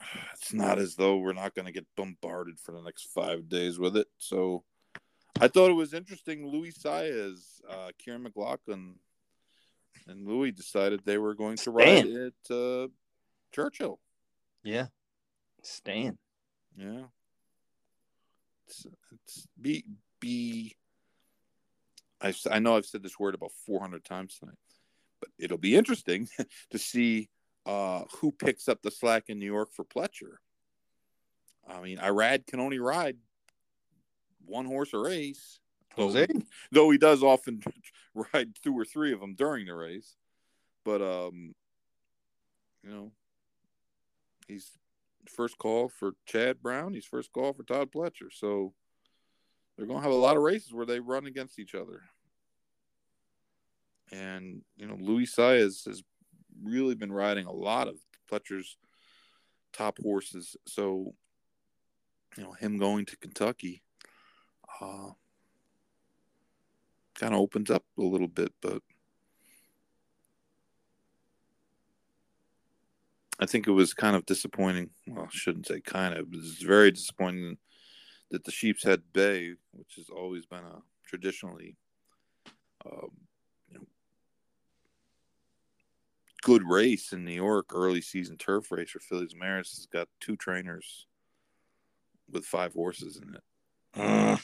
It's 0.32 0.54
not 0.54 0.78
as 0.78 0.94
though 0.94 1.18
we're 1.18 1.34
not 1.34 1.54
going 1.54 1.66
to 1.66 1.72
get 1.72 1.86
bombarded 1.94 2.58
for 2.58 2.72
the 2.72 2.80
next 2.80 3.08
five 3.14 3.50
days 3.50 3.78
with 3.78 3.98
it. 3.98 4.06
So 4.16 4.64
I 5.38 5.48
thought 5.48 5.70
it 5.70 5.74
was 5.74 5.94
interesting. 5.94 6.46
Luis 6.46 6.78
Saez, 6.78 7.60
uh, 7.68 7.90
Kiaran 8.00 8.22
McLaughlin, 8.22 8.94
and 10.08 10.26
Luis 10.26 10.54
decided 10.54 11.00
they 11.04 11.18
were 11.18 11.34
going 11.34 11.56
to 11.58 11.70
ride 11.70 12.06
at 12.06 12.54
uh, 12.54 12.88
Churchill. 13.52 14.00
Yeah, 14.62 14.86
staying. 15.66 16.18
Yeah, 16.76 17.04
it's, 18.66 18.86
it's 19.12 19.46
be 19.60 19.84
be. 20.20 20.76
I 22.20 22.34
I 22.50 22.58
know 22.58 22.76
I've 22.76 22.86
said 22.86 23.02
this 23.02 23.18
word 23.18 23.34
about 23.34 23.52
four 23.66 23.80
hundred 23.80 24.04
times 24.04 24.38
tonight, 24.38 24.58
but 25.20 25.30
it'll 25.38 25.58
be 25.58 25.76
interesting 25.76 26.28
to 26.70 26.78
see 26.78 27.28
uh, 27.66 28.04
who 28.20 28.32
picks 28.32 28.68
up 28.68 28.82
the 28.82 28.90
slack 28.90 29.24
in 29.28 29.38
New 29.38 29.46
York 29.46 29.70
for 29.72 29.84
Pletcher. 29.84 30.36
I 31.68 31.80
mean, 31.80 31.98
Irad 31.98 32.46
can 32.46 32.60
only 32.60 32.78
ride 32.78 33.16
one 34.44 34.66
horse 34.66 34.92
a 34.92 34.98
race. 34.98 35.60
Jose, 35.96 36.26
though 36.70 36.90
he 36.90 36.98
does 36.98 37.22
often 37.22 37.60
ride 38.14 38.50
two 38.62 38.78
or 38.78 38.84
three 38.84 39.12
of 39.12 39.20
them 39.20 39.34
during 39.34 39.66
the 39.66 39.74
race, 39.74 40.14
but 40.84 41.02
um, 41.02 41.52
you 42.84 42.90
know, 42.90 43.12
he's 44.46 44.70
first 45.28 45.58
call 45.58 45.88
for 45.88 46.12
Chad 46.26 46.62
Brown. 46.62 46.94
He's 46.94 47.04
first 47.04 47.32
call 47.32 47.52
for 47.52 47.62
Todd 47.62 47.90
Pletcher. 47.92 48.32
So 48.32 48.72
they're 49.76 49.86
going 49.86 50.00
to 50.00 50.04
have 50.04 50.12
a 50.12 50.16
lot 50.16 50.36
of 50.36 50.42
races 50.42 50.72
where 50.72 50.86
they 50.86 51.00
run 51.00 51.26
against 51.26 51.58
each 51.58 51.74
other. 51.74 52.02
And 54.12 54.62
you 54.76 54.86
know, 54.86 54.96
Luis 54.98 55.34
Saez 55.34 55.86
has 55.86 56.02
really 56.62 56.94
been 56.94 57.12
riding 57.12 57.46
a 57.46 57.52
lot 57.52 57.88
of 57.88 57.96
Pletcher's 58.30 58.76
top 59.72 59.98
horses. 60.02 60.56
So 60.66 61.14
you 62.36 62.42
know, 62.42 62.52
him 62.52 62.78
going 62.78 63.06
to 63.06 63.16
Kentucky 63.16 63.82
uh, 64.80 65.10
kind 67.14 67.34
of 67.34 67.40
opens 67.40 67.70
up 67.70 67.84
a 67.98 68.02
little 68.02 68.28
bit, 68.28 68.52
but 68.60 68.82
I 73.40 73.46
think 73.46 73.66
it 73.66 73.72
was 73.72 73.94
kind 73.94 74.14
of 74.14 74.26
disappointing. 74.26 74.90
Well, 75.06 75.24
I 75.24 75.28
shouldn't 75.30 75.66
say 75.66 75.80
kind 75.80 76.14
of. 76.14 76.26
It 76.26 76.30
was 76.30 76.58
very 76.58 76.90
disappointing 76.90 77.56
that 78.30 78.44
the 78.44 78.52
Sheepshead 78.52 79.02
Bay, 79.12 79.54
which 79.72 79.94
has 79.96 80.10
always 80.10 80.44
been 80.44 80.64
a 80.64 80.82
traditionally 81.06 81.76
um, 82.84 83.10
you 83.68 83.78
know, 83.78 83.86
good 86.42 86.62
race 86.68 87.12
in 87.12 87.24
New 87.24 87.32
York, 87.32 87.70
early 87.74 88.02
season 88.02 88.36
turf 88.36 88.70
race 88.70 88.90
for 88.90 89.00
Fillies 89.00 89.34
Maris, 89.34 89.74
has 89.76 89.86
got 89.86 90.08
two 90.20 90.36
trainers 90.36 91.06
with 92.30 92.44
five 92.44 92.74
horses 92.74 93.20
in 93.22 93.34
it. 93.34 93.42
Uh, 93.94 94.36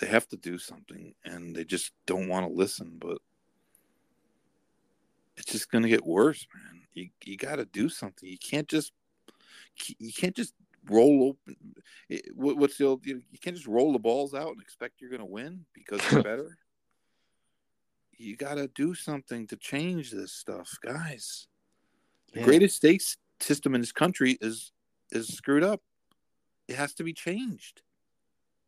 they 0.00 0.06
have 0.06 0.28
to 0.28 0.36
do 0.36 0.58
something 0.58 1.14
and 1.24 1.54
they 1.54 1.64
just 1.64 1.92
don't 2.06 2.28
want 2.28 2.46
to 2.46 2.52
listen 2.52 2.98
but 3.00 3.18
it's 5.36 5.52
just 5.52 5.70
going 5.70 5.82
to 5.82 5.88
get 5.88 6.06
worse 6.06 6.46
man. 6.54 6.82
You, 6.94 7.08
you 7.24 7.36
got 7.36 7.56
to 7.56 7.66
do 7.66 7.88
something. 7.88 8.28
You 8.28 8.38
can't 8.38 8.68
just 8.68 8.92
you 9.98 10.12
can't 10.12 10.34
just 10.34 10.54
roll 10.88 11.28
open 11.28 11.56
what's 12.34 12.78
the 12.78 12.86
old 12.86 13.04
you 13.04 13.20
can't 13.42 13.56
just 13.56 13.66
roll 13.66 13.92
the 13.92 13.98
balls 13.98 14.34
out 14.34 14.52
and 14.52 14.62
expect 14.62 15.00
you're 15.00 15.10
going 15.10 15.20
to 15.20 15.26
win 15.26 15.64
because 15.74 16.00
you're 16.10 16.22
better. 16.22 16.56
You 18.18 18.36
got 18.36 18.54
to 18.54 18.68
do 18.68 18.94
something 18.94 19.46
to 19.48 19.56
change 19.56 20.10
this 20.10 20.32
stuff 20.32 20.78
guys. 20.82 21.48
The 22.32 22.42
greatest 22.42 22.76
stakes 22.76 23.16
system 23.40 23.74
in 23.74 23.80
this 23.80 23.92
country 23.92 24.38
is 24.40 24.72
is 25.10 25.28
screwed 25.28 25.64
up. 25.64 25.80
It 26.68 26.76
has 26.76 26.94
to 26.94 27.04
be 27.04 27.12
changed. 27.12 27.82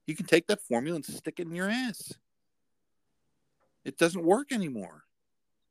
You 0.06 0.14
can 0.14 0.26
take 0.26 0.46
that 0.46 0.62
formula 0.62 0.96
and 0.96 1.04
stick 1.04 1.38
it 1.38 1.46
in 1.46 1.54
your 1.54 1.68
ass. 1.68 2.14
It 3.84 3.98
doesn't 3.98 4.24
work 4.24 4.52
anymore. 4.52 5.04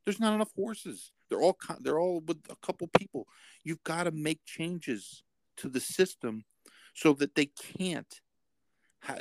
There's 0.07 0.21
not 0.21 0.33
enough 0.33 0.53
horses. 0.55 1.11
They're 1.27 1.41
all 1.41 1.57
they're 1.81 1.99
all 1.99 2.21
with 2.21 2.37
a 2.49 2.55
couple 2.65 2.87
people. 2.97 3.27
You've 3.65 3.83
got 3.83 4.05
to 4.05 4.11
make 4.11 4.39
changes 4.45 5.21
to 5.57 5.67
the 5.67 5.81
system 5.81 6.45
so 6.93 7.11
that 7.11 7.35
they 7.35 7.47
can't 7.47 8.21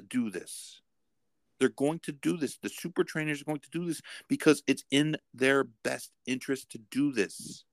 do 0.09 0.31
this. 0.31 0.83
They're 1.59 1.71
going 1.71 1.99
to 2.05 2.13
do 2.13 2.37
this. 2.37 2.59
The 2.59 2.69
super 2.69 3.03
trainers 3.03 3.43
are 3.43 3.47
going 3.47 3.63
to 3.63 3.71
do 3.71 3.85
this 3.85 4.01
because 4.29 4.63
it's 4.69 4.85
in 4.93 5.17
their 5.35 5.65
best 5.65 6.13
interest 6.25 6.71
to 6.71 6.79
do 6.79 7.11
this. 7.11 7.65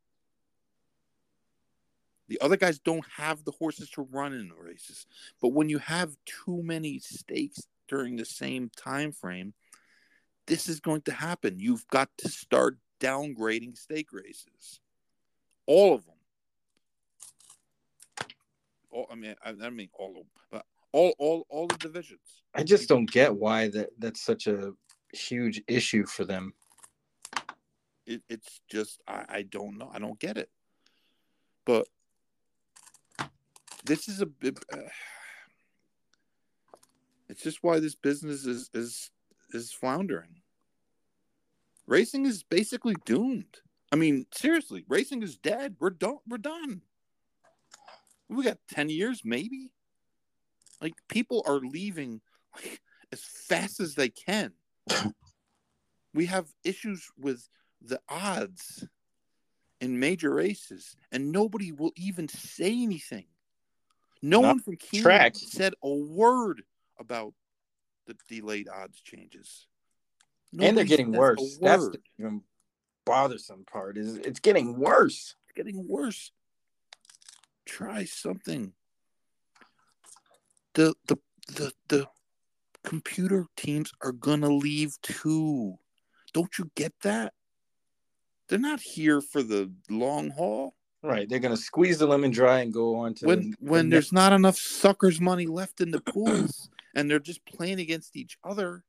The 2.30 2.42
other 2.42 2.58
guys 2.58 2.80
don't 2.80 3.06
have 3.18 3.44
the 3.44 3.52
horses 3.52 3.92
to 3.92 4.08
run 4.12 4.34
in 4.34 4.48
the 4.48 4.56
races. 4.56 5.06
But 5.40 5.50
when 5.50 5.70
you 5.70 5.78
have 5.78 6.16
too 6.26 6.64
many 6.64 6.98
stakes 6.98 7.62
during 7.88 8.16
the 8.16 8.26
same 8.26 8.72
time 8.76 9.12
frame, 9.12 9.54
this 10.48 10.68
is 10.68 10.80
going 10.80 11.02
to 11.04 11.14
happen. 11.14 11.60
You've 11.60 11.88
got 11.90 12.10
to 12.18 12.28
start 12.28 12.80
downgrading 13.04 13.78
stake 13.78 14.14
races. 14.14 14.80
All 15.66 15.94
of 15.94 16.06
them. 16.06 16.16
All, 18.92 19.08
I 19.12 19.16
mean, 19.16 19.36
I, 19.44 19.50
I 19.50 19.70
mean 19.70 19.90
all 19.94 20.10
of 20.10 20.16
them, 20.16 20.26
but 20.52 20.66
all, 20.92 21.14
all, 21.20 21.46
all 21.50 21.68
the 21.68 21.78
divisions. 21.78 22.44
I 22.56 22.64
just 22.64 22.88
don't 22.88 23.10
get 23.10 23.36
why 23.36 23.68
that 23.70 23.90
that's 23.98 24.22
such 24.22 24.48
a 24.48 24.72
huge 25.12 25.62
issue 25.68 26.06
for 26.06 26.26
them. 26.26 26.54
It, 28.06 28.22
it's 28.30 28.62
just 28.70 29.02
I, 29.08 29.26
I 29.30 29.42
don't 29.44 29.78
know. 29.78 29.90
I 29.94 30.00
don't 30.00 30.20
get 30.20 30.38
it. 30.38 30.50
But 31.66 31.88
this 33.86 34.08
is 34.08 34.22
a 34.22 34.28
uh, 34.74 34.78
it's 37.30 37.42
just 37.42 37.64
why 37.64 37.80
this 37.80 37.96
business 37.96 38.46
is 38.46 38.70
is 38.74 39.10
is 39.54 39.72
floundering 39.72 40.43
racing 41.86 42.26
is 42.26 42.44
basically 42.44 42.96
doomed. 43.06 43.60
I 43.92 43.96
mean 43.96 44.26
seriously 44.34 44.86
racing 44.88 45.24
is 45.24 45.38
dead. 45.38 45.76
We're 45.80 45.92
done. 45.92 46.18
We're 46.28 46.38
done. 46.38 46.82
We 48.30 48.44
got 48.44 48.58
10 48.70 48.90
years 48.90 49.22
maybe. 49.24 49.72
Like 50.82 50.94
people 51.08 51.44
are 51.48 51.60
leaving 51.60 52.22
like, 52.56 52.82
as 53.12 53.22
fast 53.22 53.80
as 53.80 53.96
they 53.96 54.10
can. 54.10 54.54
We 56.16 56.28
have 56.28 56.46
issues 56.64 57.10
with 57.18 57.50
the 57.82 58.00
odds 58.08 58.88
in 59.82 60.00
major 60.00 60.32
races 60.32 60.96
and 61.12 61.32
nobody 61.32 61.72
will 61.72 61.92
even 61.96 62.28
say 62.28 62.72
anything. 62.72 63.26
No 64.22 64.42
Not 64.42 64.48
one 64.48 64.60
from 64.60 64.78
Keeneland 64.78 65.36
said 65.36 65.74
a 65.84 65.90
word 65.90 66.64
about 67.00 67.34
the 68.08 68.16
delayed 68.30 68.70
odds 68.70 69.02
changes. 69.02 69.68
And 70.60 70.78
they're 70.78 70.86
getting 70.86 71.12
worse. 71.12 71.58
That's 71.62 71.90
the 71.90 72.00
even 72.20 72.42
bothersome 73.06 73.66
part. 73.66 73.98
Is 73.98 74.18
it's 74.18 74.40
getting 74.40 74.78
worse. 74.78 75.36
It's 75.46 75.56
getting 75.56 75.88
worse. 75.88 76.32
Try 77.66 78.06
something. 78.06 78.74
The 80.74 80.94
the 81.08 81.18
the 81.48 81.74
the 81.88 82.08
computer 82.84 83.48
teams 83.56 83.92
are 84.02 84.12
gonna 84.12 84.50
leave 84.50 85.00
too. 85.02 85.78
Don't 86.34 86.58
you 86.58 86.70
get 86.76 86.94
that? 87.02 87.34
They're 88.48 88.60
not 88.60 88.82
here 88.82 89.22
for 89.22 89.42
the 89.42 89.72
long 89.90 90.30
haul. 90.32 90.76
Right, 91.02 91.28
they're 91.28 91.40
gonna 91.40 91.58
squeeze 91.58 91.98
the 91.98 92.08
lemon 92.08 92.32
dry 92.32 92.60
and 92.60 92.72
go 92.72 92.96
on 92.96 93.14
to 93.16 93.26
when 93.26 93.52
the, 93.52 93.56
when 93.60 93.90
the 93.90 93.96
there's 93.96 94.14
not 94.14 94.32
enough 94.32 94.58
suckers 94.58 95.20
money 95.20 95.48
left 95.48 95.82
in 95.82 95.92
the 95.92 96.00
pools, 96.00 96.70
and 96.96 97.10
they're 97.10 97.20
just 97.20 97.46
playing 97.46 97.80
against 97.80 98.16
each 98.16 98.38
other. 98.44 98.84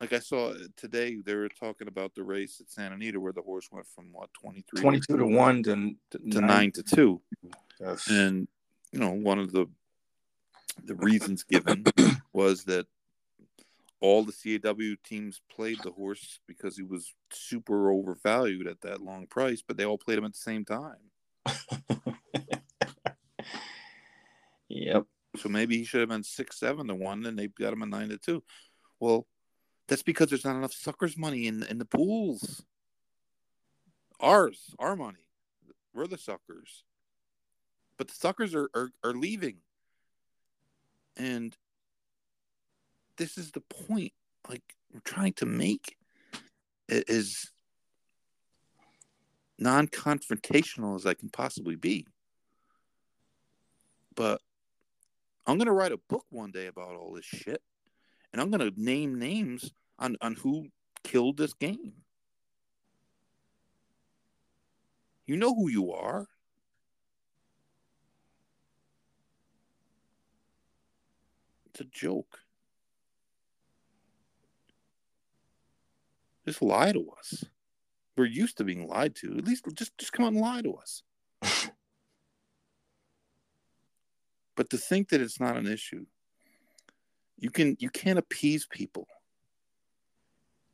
Like 0.00 0.12
I 0.12 0.20
saw 0.20 0.50
uh, 0.50 0.58
today, 0.76 1.16
they 1.24 1.34
were 1.34 1.48
talking 1.48 1.88
about 1.88 2.14
the 2.14 2.22
race 2.22 2.60
at 2.60 2.70
Santa 2.70 2.94
Anita 2.94 3.18
where 3.18 3.32
the 3.32 3.42
horse 3.42 3.68
went 3.72 3.86
from 3.86 4.12
what 4.12 4.32
23 4.34 4.80
22 4.80 5.16
to, 5.16 5.26
one 5.26 5.62
to, 5.64 5.94
to, 6.12 6.18
to 6.18 6.40
nine. 6.40 6.46
nine 6.46 6.72
to 6.72 6.82
two, 6.84 7.20
yes. 7.80 8.08
and 8.08 8.46
you 8.92 9.00
know 9.00 9.10
one 9.10 9.40
of 9.40 9.50
the 9.50 9.66
the 10.84 10.94
reasons 10.94 11.42
given 11.42 11.84
was 12.32 12.62
that 12.64 12.86
all 14.00 14.24
the 14.24 14.32
CAW 14.32 14.94
teams 15.04 15.40
played 15.50 15.78
the 15.82 15.90
horse 15.90 16.38
because 16.46 16.76
he 16.76 16.84
was 16.84 17.12
super 17.32 17.90
overvalued 17.90 18.68
at 18.68 18.80
that 18.82 19.02
long 19.02 19.26
price, 19.26 19.60
but 19.66 19.76
they 19.76 19.84
all 19.84 19.98
played 19.98 20.18
him 20.18 20.24
at 20.24 20.32
the 20.32 20.38
same 20.38 20.64
time. 20.64 20.94
yep. 24.68 25.04
So 25.36 25.48
maybe 25.48 25.76
he 25.76 25.84
should 25.84 26.00
have 26.00 26.08
been 26.08 26.22
six 26.22 26.60
seven 26.60 26.86
to 26.86 26.94
one, 26.94 27.26
and 27.26 27.36
they 27.36 27.48
got 27.48 27.72
him 27.72 27.82
a 27.82 27.86
nine 27.86 28.10
to 28.10 28.18
two. 28.18 28.44
Well, 29.00 29.26
that's 29.88 30.02
because 30.02 30.28
there's 30.28 30.44
not 30.44 30.56
enough 30.56 30.72
suckers 30.72 31.16
money 31.16 31.46
in 31.46 31.62
in 31.64 31.78
the 31.78 31.84
pools. 31.84 32.62
Ours, 34.20 34.74
our 34.78 34.94
money. 34.96 35.26
We're 35.94 36.06
the 36.06 36.18
suckers. 36.18 36.84
But 37.96 38.08
the 38.08 38.14
suckers 38.14 38.54
are, 38.54 38.68
are, 38.74 38.90
are 39.02 39.12
leaving. 39.12 39.56
And 41.16 41.56
this 43.16 43.38
is 43.38 43.50
the 43.50 43.60
point 43.60 44.12
like 44.48 44.62
we're 44.92 45.00
trying 45.00 45.32
to 45.34 45.46
make 45.46 45.96
it 46.88 47.08
as 47.10 47.50
non-confrontational 49.58 50.96
as 50.96 51.06
I 51.06 51.14
can 51.14 51.28
possibly 51.28 51.74
be. 51.74 52.06
But 54.14 54.40
I'm 55.46 55.58
to 55.66 55.72
write 55.72 55.92
a 55.92 56.00
book 56.08 56.24
one 56.30 56.52
day 56.52 56.66
about 56.66 56.94
all 56.94 57.12
this 57.12 57.24
shit 57.24 57.62
and 58.32 58.40
I'm 58.40 58.50
going 58.50 58.70
to 58.70 58.80
name 58.80 59.18
names 59.18 59.72
on 59.98 60.16
on 60.20 60.34
who 60.34 60.68
killed 61.02 61.36
this 61.36 61.54
game. 61.54 61.92
You 65.26 65.36
know 65.36 65.54
who 65.54 65.68
you 65.68 65.92
are. 65.92 66.26
It's 71.66 71.80
a 71.80 71.84
joke. 71.84 72.38
Just 76.46 76.62
lie 76.62 76.92
to 76.92 77.10
us. 77.18 77.44
We're 78.16 78.24
used 78.24 78.56
to 78.56 78.64
being 78.64 78.88
lied 78.88 79.14
to. 79.16 79.36
At 79.36 79.44
least 79.44 79.66
just 79.74 79.96
just 79.98 80.12
come 80.12 80.24
out 80.24 80.32
and 80.32 80.40
lie 80.40 80.62
to 80.62 80.74
us. 80.74 81.02
but 84.56 84.70
to 84.70 84.78
think 84.78 85.10
that 85.10 85.20
it's 85.20 85.38
not 85.38 85.56
an 85.56 85.66
issue, 85.66 86.06
you 87.38 87.50
can 87.50 87.76
you 87.78 87.90
can't 87.90 88.18
appease 88.18 88.66
people 88.66 89.06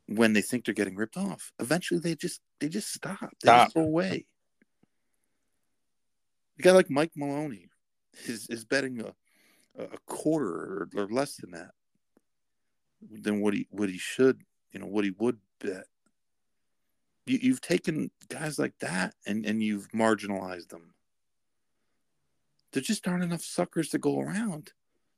when 0.07 0.33
they 0.33 0.41
think 0.41 0.65
they're 0.65 0.73
getting 0.73 0.95
ripped 0.95 1.17
off. 1.17 1.51
Eventually, 1.59 1.99
they 1.99 2.15
just 2.15 2.41
they 2.59 2.69
just 2.69 2.93
stop. 2.93 3.19
They 3.41 3.47
Stop. 3.47 3.67
just 3.67 3.75
go 3.75 3.81
away. 3.81 4.25
A 6.59 6.61
guy 6.61 6.71
like 6.71 6.89
Mike 6.89 7.11
Maloney 7.15 7.69
is 8.25 8.47
is 8.49 8.65
betting 8.65 9.01
a 9.01 9.13
a 9.77 9.97
quarter 10.05 10.47
or, 10.47 10.89
or 10.95 11.07
less 11.07 11.35
than 11.35 11.51
that 11.51 11.71
than 13.11 13.41
what 13.41 13.53
he 13.53 13.67
what 13.71 13.89
he 13.89 13.97
should 13.97 14.41
you 14.71 14.79
know 14.79 14.87
what 14.87 15.05
he 15.05 15.11
would 15.17 15.37
bet. 15.59 15.85
You, 17.25 17.39
you've 17.41 17.61
taken 17.61 18.11
guys 18.29 18.59
like 18.59 18.77
that 18.79 19.15
and 19.25 19.45
and 19.45 19.63
you've 19.63 19.89
marginalized 19.89 20.69
them. 20.69 20.93
There 22.71 22.81
just 22.81 23.07
aren't 23.07 23.23
enough 23.23 23.41
suckers 23.41 23.89
to 23.89 23.97
go 23.97 24.19
around. 24.19 24.73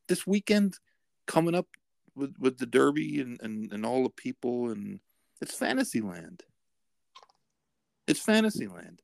This 0.08 0.28
weekend 0.28 0.78
coming 1.28 1.56
up 1.56 1.68
with 2.16 2.36
with 2.40 2.58
the 2.58 2.66
Derby 2.66 3.22
and 3.22 3.40
and, 3.42 3.72
and 3.72 3.86
all 3.86 4.04
the 4.04 4.10
people 4.10 4.70
and 4.70 5.00
it's 5.42 5.56
Fantasyland. 5.56 6.44
It's 8.08 8.20
Fantasyland. 8.20 9.02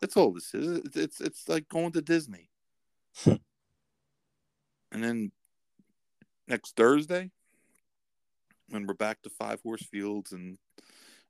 That's 0.00 0.16
all 0.16 0.32
this 0.32 0.54
is. 0.54 0.78
It's 0.78 0.96
it's, 0.96 1.20
it's 1.20 1.48
like 1.48 1.68
going 1.68 1.92
to 1.92 2.00
Disney. 2.00 2.50
and 3.26 3.40
then 4.92 5.32
next 6.46 6.76
Thursday, 6.76 7.30
when 8.68 8.86
we're 8.86 8.94
back 8.94 9.22
to 9.22 9.30
five 9.30 9.60
horse 9.62 9.82
fields 9.82 10.32
and 10.32 10.58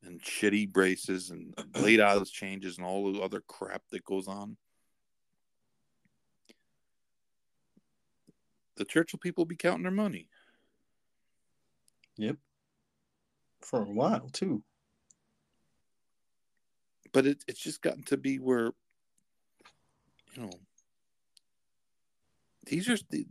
and 0.04 0.22
shitty 0.22 0.72
braces 0.72 1.30
and 1.30 1.54
late 1.80 2.00
odds 2.00 2.30
changes 2.30 2.78
and 2.78 2.86
all 2.86 3.12
the 3.12 3.20
other 3.20 3.42
crap 3.46 3.82
that 3.90 4.04
goes 4.04 4.28
on. 4.28 4.56
The 8.78 8.84
Churchill 8.84 9.18
people 9.18 9.44
be 9.44 9.56
counting 9.56 9.82
their 9.82 9.90
money. 9.90 10.28
Yep. 12.16 12.36
For 13.60 13.82
a 13.82 13.90
while 13.90 14.28
too. 14.32 14.62
But 17.12 17.26
it, 17.26 17.44
it's 17.48 17.60
just 17.60 17.82
gotten 17.82 18.04
to 18.04 18.16
be 18.16 18.38
where, 18.38 18.72
you 20.34 20.42
know, 20.42 20.50
these 22.66 22.88
are 22.88 22.98
the, 23.10 23.26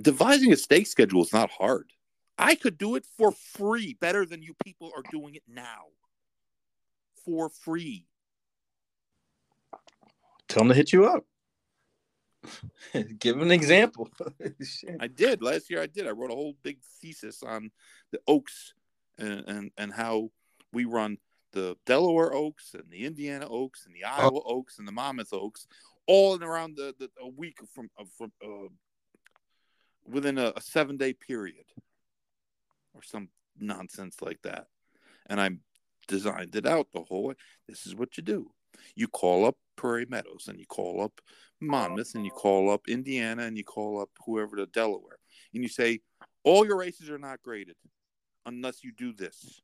devising 0.00 0.52
a 0.52 0.56
stake 0.56 0.86
schedule 0.86 1.22
is 1.22 1.32
not 1.32 1.50
hard. 1.50 1.92
I 2.38 2.54
could 2.54 2.78
do 2.78 2.94
it 2.94 3.04
for 3.18 3.32
free 3.32 3.98
better 4.00 4.24
than 4.24 4.42
you 4.42 4.54
people 4.64 4.90
are 4.96 5.02
doing 5.10 5.34
it 5.34 5.42
now. 5.46 5.86
For 7.26 7.50
free. 7.50 8.06
Tell 10.48 10.62
them 10.62 10.68
to 10.68 10.74
hit 10.74 10.94
you 10.94 11.04
up. 11.04 11.26
Give 13.18 13.40
an 13.40 13.50
example. 13.50 14.08
I 15.00 15.06
did 15.06 15.42
last 15.42 15.70
year. 15.70 15.82
I 15.82 15.86
did. 15.86 16.06
I 16.06 16.10
wrote 16.10 16.30
a 16.30 16.34
whole 16.34 16.54
big 16.62 16.78
thesis 17.00 17.42
on 17.42 17.70
the 18.12 18.20
Oaks 18.26 18.74
and 19.18 19.44
and, 19.46 19.70
and 19.76 19.92
how 19.92 20.30
we 20.72 20.84
run 20.84 21.18
the 21.52 21.76
Delaware 21.86 22.34
Oaks 22.34 22.74
and 22.74 22.84
the 22.90 23.04
Indiana 23.04 23.46
Oaks 23.48 23.86
and 23.86 23.94
the 23.94 24.04
Iowa 24.04 24.40
Oaks 24.44 24.78
and 24.78 24.86
the 24.86 24.92
Monmouth 24.92 25.32
Oaks, 25.32 25.66
all 26.06 26.34
in 26.34 26.42
around 26.42 26.76
the, 26.76 26.94
the 26.98 27.10
a 27.20 27.28
week 27.28 27.58
from 27.74 27.90
uh, 27.98 28.04
from 28.16 28.32
uh, 28.44 28.68
within 30.06 30.38
a, 30.38 30.52
a 30.56 30.60
seven 30.60 30.96
day 30.96 31.12
period, 31.12 31.64
or 32.94 33.02
some 33.02 33.28
nonsense 33.58 34.16
like 34.20 34.40
that. 34.42 34.66
And 35.26 35.40
I 35.40 35.50
designed 36.06 36.56
it 36.56 36.66
out 36.66 36.88
the 36.92 37.02
whole 37.02 37.24
way. 37.24 37.34
This 37.68 37.86
is 37.86 37.94
what 37.94 38.16
you 38.16 38.22
do. 38.22 38.50
You 38.94 39.08
call 39.08 39.44
up 39.44 39.56
Prairie 39.78 40.06
Meadows 40.08 40.46
and 40.48 40.58
you 40.58 40.66
call 40.66 41.00
up 41.02 41.20
Monmouth 41.60 42.14
and 42.14 42.24
you 42.24 42.32
call 42.32 42.70
up 42.70 42.82
Indiana 42.88 43.44
and 43.44 43.56
you 43.56 43.64
call 43.64 44.02
up 44.02 44.10
whoever 44.26 44.56
to 44.56 44.66
Delaware 44.66 45.18
and 45.54 45.62
you 45.62 45.68
say 45.68 46.00
all 46.44 46.66
your 46.66 46.76
races 46.76 47.08
are 47.08 47.18
not 47.18 47.40
graded 47.42 47.76
unless 48.44 48.82
you 48.82 48.92
do 48.92 49.12
this. 49.12 49.62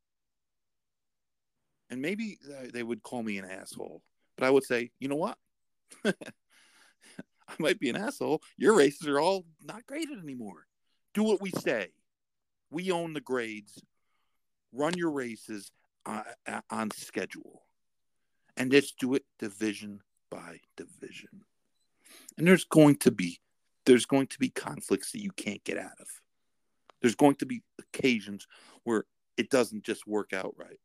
And 1.90 2.00
maybe 2.00 2.38
uh, 2.48 2.68
they 2.72 2.82
would 2.82 3.02
call 3.02 3.22
me 3.22 3.38
an 3.38 3.44
asshole, 3.44 4.02
but 4.36 4.46
I 4.46 4.50
would 4.50 4.64
say, 4.64 4.90
you 4.98 5.08
know 5.08 5.16
what? 5.16 5.36
I 6.04 6.12
might 7.58 7.78
be 7.78 7.90
an 7.90 7.96
asshole. 7.96 8.40
Your 8.56 8.76
races 8.76 9.06
are 9.08 9.20
all 9.20 9.44
not 9.62 9.84
graded 9.86 10.18
anymore. 10.18 10.66
Do 11.12 11.24
what 11.24 11.42
we 11.42 11.50
say. 11.50 11.88
We 12.70 12.90
own 12.90 13.12
the 13.12 13.20
grades. 13.20 13.82
Run 14.72 14.94
your 14.96 15.10
races 15.10 15.70
uh, 16.06 16.22
uh, 16.46 16.60
on 16.70 16.90
schedule. 16.90 17.62
And 18.56 18.70
just 18.70 18.98
do 18.98 19.14
it 19.14 19.24
division 19.38 20.00
by 20.30 20.58
division. 20.76 21.42
And 22.38 22.46
there's 22.46 22.64
going 22.64 22.96
to 22.96 23.10
be 23.10 23.40
there's 23.86 24.06
going 24.06 24.28
to 24.28 24.38
be 24.38 24.48
conflicts 24.48 25.12
that 25.12 25.22
you 25.22 25.30
can't 25.32 25.62
get 25.64 25.76
out 25.76 26.00
of. 26.00 26.06
There's 27.02 27.14
going 27.14 27.36
to 27.36 27.46
be 27.46 27.62
occasions 27.78 28.46
where 28.84 29.04
it 29.36 29.50
doesn't 29.50 29.84
just 29.84 30.06
work 30.06 30.32
out 30.32 30.54
right. 30.56 30.78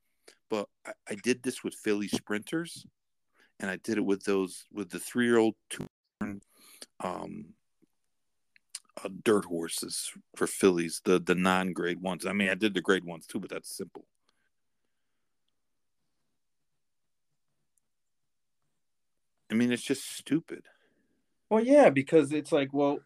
But 0.50 0.68
I, 0.86 0.92
I 1.12 1.16
did 1.16 1.44
this 1.44 1.64
with 1.64 1.76
filly 1.76 2.08
sprinters, 2.08 2.86
and 3.60 3.70
I 3.70 3.78
did 3.78 3.98
it 3.98 4.06
with 4.06 4.24
those 4.24 4.66
with 4.74 4.90
the 4.90 5.00
three 5.00 5.26
year 5.26 5.38
old 5.38 5.56
two 5.70 5.88
um, 7.02 7.54
uh, 9.04 9.10
dirt 9.24 9.46
horses 9.46 10.12
for 10.36 10.48
fillies, 10.48 11.02
the 11.06 11.20
the 11.20 11.36
non 11.36 11.74
grade 11.74 12.02
ones. 12.02 12.26
I 12.26 12.34
mean, 12.34 12.50
I 12.50 12.56
did 12.56 12.74
the 12.74 12.82
grade 12.82 13.06
ones 13.06 13.26
too, 13.28 13.40
but 13.40 13.50
that's 13.50 13.70
simple. 13.70 14.06
I 19.52 19.56
mean, 19.56 19.72
it's 19.72 19.84
just 19.84 20.16
stupid. 20.16 20.64
Well, 21.50 21.64
yeah, 21.64 21.90
because 21.90 22.32
it's 22.32 22.52
like, 22.52 22.74
well, 22.74 23.00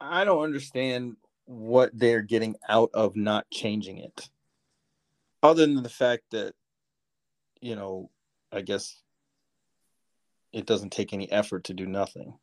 I 0.00 0.24
don't 0.24 0.42
understand 0.42 1.16
what 1.44 1.90
they're 1.92 2.22
getting 2.22 2.56
out 2.68 2.90
of 2.94 3.16
not 3.16 3.48
changing 3.50 3.98
it. 3.98 4.28
Other 5.42 5.66
than 5.66 5.82
the 5.82 5.88
fact 5.88 6.24
that, 6.32 6.54
you 7.60 7.76
know, 7.76 8.10
I 8.50 8.62
guess 8.62 9.00
it 10.52 10.66
doesn't 10.66 10.90
take 10.90 11.12
any 11.12 11.30
effort 11.30 11.64
to 11.64 11.74
do 11.74 11.86
nothing. 11.86 12.38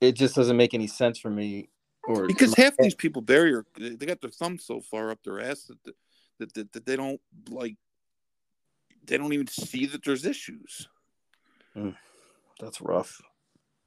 It 0.00 0.16
just 0.16 0.34
doesn't 0.34 0.56
make 0.56 0.74
any 0.74 0.88
sense 0.88 1.18
for 1.18 1.30
me. 1.30 1.68
Or 2.04 2.26
Because 2.26 2.54
half 2.54 2.76
these 2.76 2.96
people 2.96 3.22
Barry 3.22 3.54
they 3.78 3.90
they 3.90 4.06
got 4.06 4.20
their 4.20 4.30
thumbs 4.30 4.64
so 4.64 4.80
far 4.80 5.10
up 5.10 5.20
their 5.22 5.40
ass 5.40 5.70
that, 5.84 5.94
that, 6.40 6.54
that, 6.54 6.72
that 6.72 6.86
they 6.86 6.96
don't 6.96 7.20
like, 7.48 7.76
they 9.06 9.18
don't 9.18 9.32
even 9.32 9.46
see 9.46 9.86
that 9.86 10.04
there's 10.04 10.24
issues. 10.24 10.88
Hmm. 11.74 11.90
that's 12.60 12.80
rough. 12.80 13.20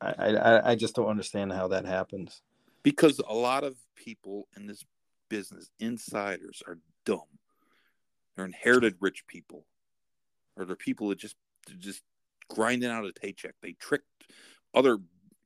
I, 0.02 0.12
I 0.12 0.72
I 0.72 0.76
just 0.76 0.96
don't 0.96 1.08
understand 1.08 1.54
how 1.54 1.68
that 1.70 1.86
happens. 1.86 2.42
because 2.84 3.20
a 3.28 3.34
lot 3.34 3.64
of 3.64 3.76
people 3.96 4.48
in 4.58 4.68
this 4.68 4.84
business, 5.30 5.70
insiders, 5.80 6.62
are 6.68 6.80
dumb. 7.06 7.22
They're 8.36 8.46
inherited 8.46 8.96
rich 9.00 9.26
people, 9.28 9.66
or 10.58 10.66
they're 10.66 10.76
people 10.76 11.10
that 11.10 11.20
just 11.20 11.36
they're 11.68 11.78
just 11.78 12.04
grinding 12.50 12.90
out 12.90 13.06
a 13.06 13.14
paycheck. 13.14 13.56
They 13.62 13.74
tricked 13.74 14.06
other 14.74 14.98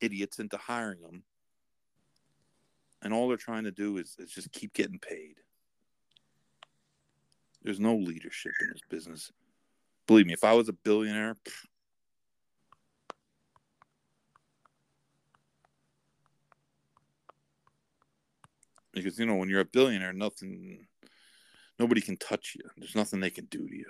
idiots 0.01 0.39
into 0.39 0.57
hiring 0.57 1.01
them. 1.01 1.23
And 3.01 3.13
all 3.13 3.27
they're 3.29 3.37
trying 3.37 3.63
to 3.63 3.71
do 3.71 3.97
is, 3.97 4.15
is 4.19 4.31
just 4.31 4.51
keep 4.51 4.73
getting 4.73 4.99
paid. 4.99 5.35
There's 7.63 7.79
no 7.79 7.95
leadership 7.95 8.51
in 8.61 8.69
this 8.71 8.81
business. 8.89 9.31
Believe 10.09 10.25
me, 10.25 10.33
if 10.33 10.43
I 10.43 10.53
was 10.53 10.67
a 10.67 10.73
billionaire, 10.73 11.35
pff, 11.35 11.53
because 18.91 19.19
you 19.19 19.27
know 19.27 19.35
when 19.35 19.49
you're 19.49 19.59
a 19.59 19.65
billionaire, 19.65 20.11
nothing, 20.13 20.87
nobody 21.77 22.01
can 22.01 22.17
touch 22.17 22.55
you. 22.55 22.67
There's 22.75 22.95
nothing 22.95 23.19
they 23.19 23.29
can 23.29 23.45
do 23.45 23.67
to 23.69 23.75
you 23.75 23.85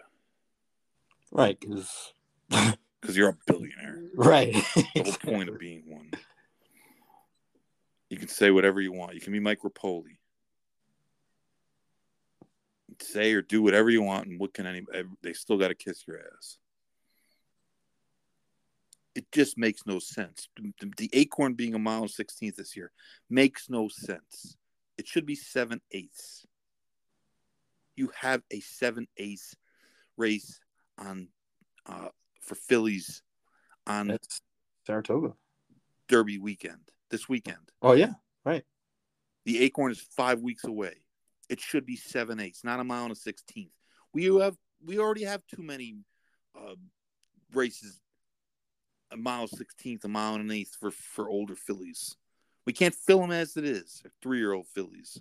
Right, 1.31 1.57
because 1.57 2.13
because 2.49 3.15
you're 3.15 3.29
a 3.29 3.37
billionaire. 3.47 4.01
right. 4.13 4.51
The 4.75 5.03
whole 5.03 5.13
point 5.13 5.47
of 5.47 5.57
being 5.57 5.83
one. 5.85 6.11
You 8.09 8.17
can 8.17 8.27
say 8.27 8.51
whatever 8.51 8.81
you 8.81 8.91
want. 8.91 9.13
You 9.13 9.21
can 9.21 9.31
be 9.31 9.39
Mike 9.39 9.59
Repole. 9.63 10.03
Say 13.01 13.33
or 13.33 13.41
do 13.41 13.61
whatever 13.61 13.89
you 13.89 14.01
want, 14.01 14.27
and 14.27 14.39
what 14.39 14.53
can 14.53 14.65
any? 14.65 14.83
They 15.21 15.33
still 15.33 15.57
got 15.57 15.69
to 15.69 15.75
kiss 15.75 16.03
your 16.07 16.19
ass. 16.19 16.57
It 19.15 19.31
just 19.31 19.57
makes 19.57 19.85
no 19.85 19.99
sense. 19.99 20.47
The, 20.55 20.91
the 20.97 21.09
acorn 21.13 21.53
being 21.53 21.73
a 21.73 21.79
mile 21.79 22.03
and 22.03 22.11
sixteenth 22.11 22.55
this 22.55 22.75
year 22.75 22.91
makes 23.29 23.69
no 23.69 23.89
sense. 23.89 24.57
It 24.97 25.07
should 25.07 25.25
be 25.25 25.35
seven 25.35 25.81
eighths. 25.91 26.45
You 27.95 28.11
have 28.15 28.41
a 28.51 28.59
seven 28.61 29.07
eighths 29.17 29.55
race 30.15 30.59
on 30.97 31.27
uh, 31.85 32.09
for 32.41 32.55
fillies 32.55 33.21
on 33.85 34.07
That's 34.07 34.41
Saratoga. 34.85 35.33
Derby 36.07 36.37
weekend 36.37 36.81
this 37.11 37.27
weekend. 37.27 37.71
Oh 37.81 37.93
yeah, 37.93 38.13
right. 38.45 38.63
The 39.45 39.63
acorn 39.63 39.91
is 39.91 39.99
five 39.99 40.41
weeks 40.41 40.63
away. 40.63 40.95
It 41.49 41.59
should 41.59 41.85
be 41.85 41.95
seven 41.95 42.39
eighths, 42.39 42.63
not 42.63 42.79
a 42.79 42.83
mile 42.83 43.03
and 43.03 43.11
a 43.11 43.15
sixteenth. 43.15 43.73
We 44.13 44.25
have 44.25 44.55
we 44.85 44.99
already 44.99 45.23
have 45.23 45.41
too 45.47 45.63
many 45.63 45.97
uh, 46.55 46.75
races, 47.53 47.99
a 49.11 49.17
mile 49.17 49.47
sixteenth, 49.47 50.05
a 50.05 50.07
mile 50.07 50.35
and 50.35 50.43
an 50.43 50.51
eighth 50.51 50.75
for 50.79 50.91
for 50.91 51.27
older 51.27 51.55
fillies. 51.55 52.15
We 52.65 52.73
can't 52.73 52.93
fill 52.93 53.21
them 53.21 53.31
as 53.31 53.57
it 53.57 53.65
is. 53.65 54.03
Three 54.21 54.37
year 54.37 54.53
old 54.53 54.67
fillies. 54.67 55.19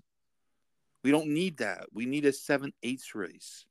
We 1.03 1.11
don't 1.11 1.29
need 1.29 1.59
that. 1.59 1.87
We 1.93 2.05
need 2.05 2.27
a 2.27 2.33
seven 2.33 2.73
eighths 2.83 3.15
race. 3.15 3.65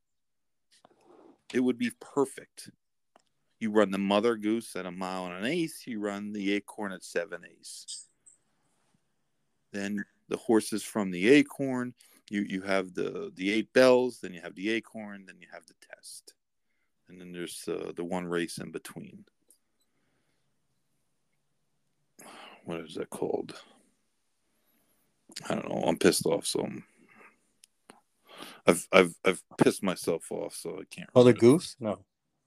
It 1.54 1.60
would 1.60 1.78
be 1.78 1.92
perfect. 2.00 2.72
You 3.60 3.72
run 3.72 3.92
the 3.92 3.98
mother 3.98 4.36
goose 4.36 4.76
at 4.76 4.86
a 4.86 4.92
mile 4.92 5.28
and 5.28 5.36
an 5.36 5.46
eighth. 5.46 5.84
You 5.86 6.00
run 6.00 6.34
the 6.34 6.54
acorn 6.54 6.92
at 6.92 7.04
seven 7.04 7.42
eighths. 7.46 8.08
Then 9.72 10.06
the 10.30 10.38
horses 10.38 10.84
from 10.84 11.12
the 11.12 11.30
acorn. 11.30 11.94
You 12.30 12.42
you 12.42 12.62
have 12.62 12.94
the 12.94 13.32
the 13.36 13.52
Eight 13.52 13.72
Belles. 13.74 14.20
Then 14.20 14.34
you 14.34 14.42
have 14.42 14.56
the 14.56 14.70
acorn. 14.72 15.26
Then 15.26 15.38
you 15.40 15.48
have 15.52 15.66
the 15.66 15.74
test, 15.96 16.34
and 17.08 17.20
then 17.20 17.32
there's 17.32 17.64
uh, 17.68 17.92
the 17.96 18.04
one 18.04 18.26
race 18.28 18.58
in 18.58 18.72
between. 18.72 19.26
What 22.66 22.82
is 22.82 22.96
that 22.96 23.10
called? 23.10 23.60
I 25.50 25.56
don't 25.56 25.70
know. 25.70 25.84
I'm 25.88 25.98
pissed 25.98 26.26
off, 26.26 26.46
so 26.46 26.62
I'm, 26.62 26.84
I've 28.66 28.88
I've 28.92 29.16
I've 29.24 29.44
pissed 29.58 29.84
myself 29.84 30.32
off, 30.32 30.56
so 30.56 30.72
I 30.82 30.84
can't. 30.90 31.10
The 31.14 31.20
remember. 31.20 31.40
goose? 31.40 31.76
No. 31.80 32.00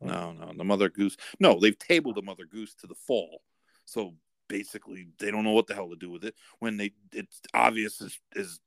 No, 0.03 0.33
no, 0.33 0.53
the 0.57 0.65
mother 0.65 0.89
goose. 0.89 1.17
No, 1.39 1.61
they've 1.61 1.79
tabled 1.79 2.17
the 2.17 2.23
mother 2.23 2.47
goose 2.47 2.75
to 2.77 2.87
the 2.87 2.95
fall. 2.95 3.43
So 3.85 4.15
basically, 4.49 5.09
they 5.19 5.31
don't 5.31 5.45
know 5.45 5.53
what 5.53 5.67
the 5.67 5.75
hell 5.75 5.91
to 5.91 5.97
do 5.97 6.11
with 6.11 6.25
it. 6.25 6.35
When 6.59 6.79
they, 6.79 6.93
it's 7.13 7.41
obvious 7.53 8.01
as, 8.01 8.19
as 8.35 8.61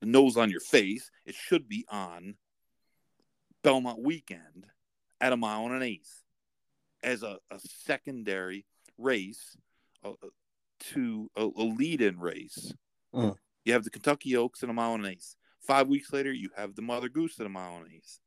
the 0.00 0.06
nose 0.06 0.36
on 0.36 0.50
your 0.50 0.60
face. 0.60 1.10
It 1.24 1.34
should 1.34 1.68
be 1.68 1.84
on 1.88 2.36
Belmont 3.62 4.02
weekend 4.02 4.66
at 5.20 5.32
a 5.32 5.36
mile 5.36 5.64
and 5.66 5.74
an 5.74 5.82
eighth 5.82 6.22
as 7.02 7.22
a, 7.22 7.38
a 7.50 7.58
secondary 7.60 8.64
race 8.96 9.56
uh, 10.04 10.12
to 10.92 11.30
a, 11.36 11.44
a 11.44 11.64
lead-in 11.64 12.18
race. 12.18 12.72
Mm. 13.14 13.36
You 13.64 13.72
have 13.72 13.84
the 13.84 13.90
Kentucky 13.90 14.36
Oaks 14.36 14.62
at 14.62 14.70
a 14.70 14.72
mile 14.72 14.94
and 14.94 15.04
an 15.04 15.12
eighth. 15.12 15.34
Five 15.60 15.88
weeks 15.88 16.12
later, 16.12 16.32
you 16.32 16.50
have 16.56 16.74
the 16.74 16.82
Mother 16.82 17.08
Goose 17.08 17.38
at 17.40 17.46
a 17.46 17.50
mile 17.50 17.76
and 17.76 17.86
an 17.86 17.92
eighth. 17.96 18.20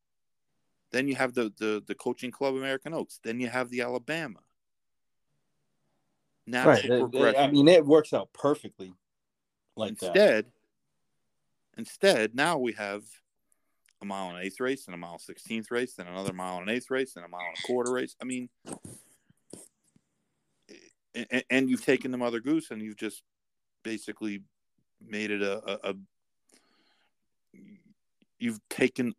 Then 0.91 1.07
you 1.07 1.15
have 1.15 1.34
the, 1.34 1.52
the, 1.57 1.81
the 1.85 1.95
coaching 1.95 2.31
club 2.31 2.56
American 2.56 2.93
Oaks. 2.93 3.19
Then 3.23 3.39
you 3.39 3.48
have 3.48 3.69
the 3.69 3.81
Alabama. 3.81 4.39
Natural 6.45 6.76
Right. 6.76 7.11
Progression. 7.11 7.41
I 7.41 7.49
mean, 7.49 7.68
it 7.68 7.85
works 7.85 8.14
out 8.14 8.34
perfectly 8.34 8.93
like 9.77 9.98
that. 9.99 10.45
Instead, 11.77 12.35
now 12.35 12.57
we 12.57 12.73
have 12.73 13.03
a 14.02 14.06
mile 14.06 14.35
and 14.35 14.43
eighth 14.43 14.60
race 14.60 14.88
and 14.88 14.95
a 14.95 14.98
mile 14.98 15.19
sixteenth 15.19 15.69
race, 15.72 15.93
then 15.93 16.07
another 16.07 16.34
mile 16.34 16.57
and 16.57 16.69
eighth 16.69 16.89
race, 16.89 17.15
and 17.15 17.26
a 17.26 17.27
mile 17.27 17.41
and 17.41 17.57
a 17.57 17.68
quarter 17.68 17.91
race. 17.91 18.15
I 18.22 18.26
mean, 18.26 18.49
and, 21.14 21.43
and 21.49 21.69
you've 21.69 21.85
taken 21.85 22.11
the 22.11 22.18
mother 22.18 22.39
goose 22.39 22.72
and 22.72 22.81
you've 22.81 22.98
just 22.98 23.23
basically 23.84 24.43
made 25.06 25.31
it 25.31 25.41
a, 25.41 25.57
a, 25.69 25.91
a 25.91 25.93
you've 28.39 28.60
taken 28.69 29.14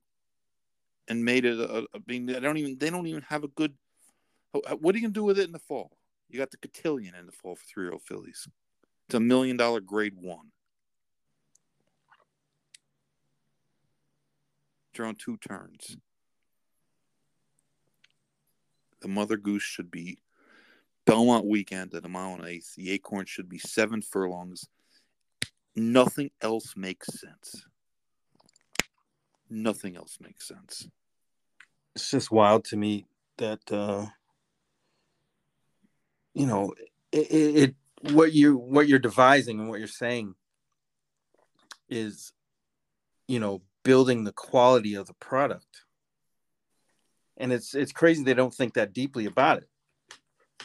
and 1.09 1.25
made 1.25 1.45
it 1.45 1.59
a, 1.59 1.79
a 1.79 1.83
I 1.95 1.99
mean, 2.07 2.27
they 2.27 2.41
don't 2.41 2.57
even 2.57 2.79
they 2.79 2.91
don't 2.91 3.07
even 3.07 3.23
have 3.23 3.45
a 3.45 3.49
good. 3.49 3.75
What 4.53 4.95
are 4.95 4.99
you 4.99 5.03
gonna 5.03 5.15
do 5.15 5.25
with 5.25 5.39
it 5.39 5.47
in 5.47 5.53
the 5.53 5.59
fall? 5.59 5.97
You 6.29 6.39
got 6.39 6.51
the 6.51 6.57
cotillion 6.59 7.15
in 7.15 7.27
the 7.27 7.33
fall 7.33 7.57
for 7.57 7.65
three 7.65 7.85
oh 7.85 7.87
year 7.87 7.93
old 7.93 8.03
fillies. 8.03 8.49
It's 9.09 9.15
a 9.15 9.21
million 9.21 9.57
dollar 9.57 9.81
grade 9.81 10.15
one. 10.17 10.53
You're 14.97 15.13
two 15.15 15.39
turns. 15.39 15.97
The 19.01 19.09
mother 19.09 19.37
goose 19.37 19.63
should 19.63 19.91
be 19.91 20.19
Belmont 21.07 21.47
weekend 21.47 21.95
at 21.95 22.05
a 22.05 22.09
mile 22.09 22.35
and 22.35 22.43
an 22.43 22.49
eighth. 22.49 22.75
The 22.77 22.91
acorn 22.93 23.27
should 23.27 23.49
be 23.49 23.59
seven 23.59 24.03
furlongs. 24.03 24.69
Nothing 25.75 26.31
else 26.41 26.75
makes 26.77 27.09
sense. 27.19 27.65
Nothing 29.51 29.97
else 29.97 30.19
makes 30.21 30.47
sense. 30.47 30.89
It's 31.95 32.11
just 32.11 32.31
wild 32.31 32.65
to 32.67 32.77
me 32.77 33.07
that 33.39 33.61
uh, 33.73 34.07
you 36.35 36.47
know 36.47 36.75
it, 37.11 37.31
it, 37.31 37.57
it 37.57 38.15
what 38.15 38.33
you 38.33 38.57
what 38.57 38.89
you're 38.89 38.99
devising 38.99 39.61
and 39.61 39.69
what 39.69 39.79
you're 39.79 39.89
saying 39.89 40.35
is 41.89 42.33
you 43.29 43.41
know 43.41 43.63
building 43.85 44.25
the 44.25 44.33
quality 44.33 44.95
of 44.95 45.07
the 45.07 45.15
product. 45.15 45.85
And 47.37 47.53
it's 47.53 47.75
it's 47.75 47.93
crazy 47.93 48.23
they 48.23 48.35
don't 48.35 48.55
think 48.55 48.75
that 48.75 48.93
deeply 48.93 49.27
about 49.27 49.59
it. 49.59 49.69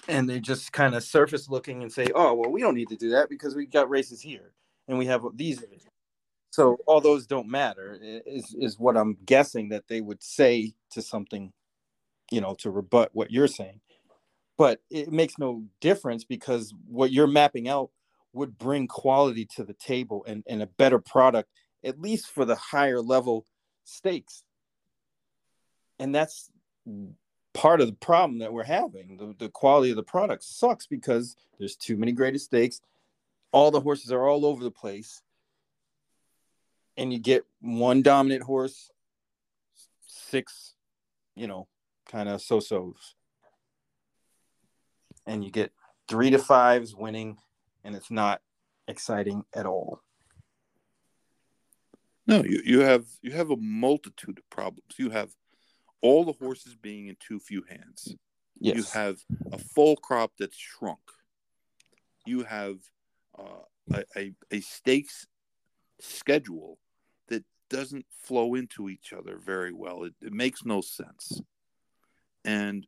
And 0.07 0.29
they 0.29 0.39
just 0.39 0.71
kind 0.71 0.95
of 0.95 1.03
surface 1.03 1.49
looking 1.49 1.81
and 1.81 1.91
say 1.91 2.07
oh 2.13 2.33
well 2.33 2.51
we 2.51 2.61
don't 2.61 2.75
need 2.75 2.89
to 2.89 2.95
do 2.95 3.11
that 3.11 3.29
because 3.29 3.55
we 3.55 3.65
got 3.65 3.89
races 3.89 4.21
here 4.21 4.51
and 4.87 4.97
we 4.97 5.05
have 5.07 5.25
these 5.35 5.63
so 6.51 6.77
all 6.87 7.01
those 7.01 7.27
don't 7.27 7.49
matter 7.49 7.97
is 8.01 8.55
is 8.57 8.79
what 8.79 8.95
i'm 8.95 9.17
guessing 9.25 9.69
that 9.69 9.87
they 9.87 9.99
would 9.99 10.23
say 10.23 10.73
to 10.91 11.01
something 11.01 11.51
you 12.31 12.41
know 12.41 12.53
to 12.55 12.71
rebut 12.71 13.09
what 13.13 13.31
you're 13.31 13.47
saying. 13.47 13.79
But 14.57 14.81
it 14.89 15.11
makes 15.11 15.37
no 15.37 15.63
difference 15.81 16.23
because 16.23 16.73
what 16.87 17.11
you're 17.11 17.27
mapping 17.27 17.69
out 17.69 17.91
would 18.33 18.57
bring 18.57 18.87
quality 18.87 19.47
to 19.55 19.63
the 19.63 19.73
table 19.73 20.25
and, 20.27 20.43
and 20.47 20.61
a 20.61 20.67
better 20.67 20.99
product 20.99 21.49
at 21.87 21.99
least 21.99 22.27
for 22.27 22.45
the 22.45 22.55
higher 22.55 23.01
level 23.01 23.45
stakes. 23.85 24.43
And 25.99 26.13
that's 26.13 26.51
part 27.53 27.81
of 27.81 27.87
the 27.87 27.95
problem 27.95 28.39
that 28.39 28.53
we're 28.53 28.63
having. 28.63 29.17
The, 29.17 29.45
the 29.45 29.49
quality 29.49 29.89
of 29.89 29.95
the 29.95 30.03
product 30.03 30.43
sucks 30.43 30.85
because 30.85 31.35
there's 31.57 31.75
too 31.75 31.97
many 31.97 32.11
graded 32.11 32.41
stakes. 32.41 32.81
All 33.51 33.71
the 33.71 33.79
horses 33.79 34.11
are 34.11 34.27
all 34.27 34.45
over 34.45 34.63
the 34.63 34.71
place. 34.71 35.21
And 36.97 37.13
you 37.13 37.19
get 37.19 37.45
one 37.61 38.01
dominant 38.01 38.43
horse 38.43 38.91
six 40.07 40.73
you 41.35 41.47
know 41.47 41.67
kind 42.11 42.27
of 42.27 42.41
so-sos. 42.41 43.15
And 45.25 45.43
you 45.43 45.51
get 45.51 45.71
three 46.07 46.29
to 46.31 46.39
fives 46.39 46.95
winning 46.95 47.37
and 47.83 47.95
it's 47.95 48.11
not 48.11 48.41
exciting 48.87 49.43
at 49.53 49.65
all 49.65 50.01
No, 52.27 52.43
you, 52.43 52.61
you 52.65 52.79
have 52.81 53.05
you 53.21 53.31
have 53.31 53.49
a 53.51 53.57
multitude 53.57 54.37
of 54.37 54.49
problems. 54.49 54.95
You 54.97 55.09
have 55.09 55.31
all 56.01 56.25
the 56.25 56.33
horses 56.33 56.75
being 56.75 57.07
in 57.07 57.15
too 57.19 57.39
few 57.39 57.63
hands. 57.69 58.15
yes 58.59 58.75
You 58.75 58.83
have 58.99 59.17
a 59.51 59.57
full 59.57 59.95
crop 59.95 60.33
that's 60.37 60.57
shrunk. 60.57 60.99
You 62.25 62.43
have 62.43 62.77
uh, 63.39 63.63
a, 63.93 64.03
a, 64.17 64.33
a 64.51 64.59
stakes 64.59 65.27
schedule 66.01 66.77
that 67.29 67.45
doesn't 67.69 68.05
flow 68.23 68.55
into 68.55 68.89
each 68.89 69.13
other 69.13 69.37
very 69.37 69.71
well. 69.71 70.03
It, 70.03 70.13
it 70.21 70.33
makes 70.33 70.65
no 70.65 70.81
sense. 70.81 71.41
And 72.43 72.85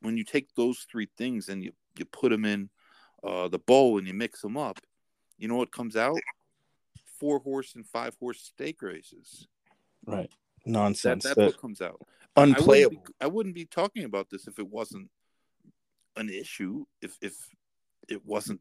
when 0.00 0.16
you 0.16 0.24
take 0.24 0.54
those 0.54 0.86
three 0.90 1.08
things 1.16 1.48
and 1.48 1.62
you, 1.62 1.72
you 1.96 2.04
put 2.04 2.30
them 2.30 2.44
in 2.44 2.70
uh, 3.22 3.48
the 3.48 3.58
bowl 3.58 3.98
and 3.98 4.06
you 4.06 4.14
mix 4.14 4.40
them 4.40 4.56
up, 4.56 4.78
you 5.38 5.48
know 5.48 5.56
what 5.56 5.72
comes 5.72 5.96
out? 5.96 6.18
Four 7.20 7.38
horse 7.40 7.74
and 7.74 7.86
five 7.86 8.16
horse 8.18 8.40
stake 8.40 8.80
races. 8.82 9.46
Right. 10.06 10.30
That, 10.64 10.70
Nonsense. 10.70 11.22
that's 11.24 11.36
That- 11.36 11.46
what 11.46 11.60
comes 11.60 11.80
out. 11.80 12.00
I 12.36 12.40
wouldn't, 12.40 12.58
unplayable. 12.58 12.90
be, 13.06 13.12
I 13.20 13.26
wouldn't 13.26 13.54
be 13.54 13.64
talking 13.66 14.04
about 14.04 14.30
this 14.30 14.46
if 14.46 14.58
it 14.58 14.68
wasn't 14.68 15.10
an 16.16 16.28
issue. 16.30 16.86
If 17.02 17.18
if 17.20 17.34
it 18.08 18.24
wasn't, 18.24 18.60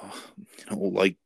uh, 0.00 0.10
you 0.38 0.76
know, 0.76 0.82
like 0.84 1.16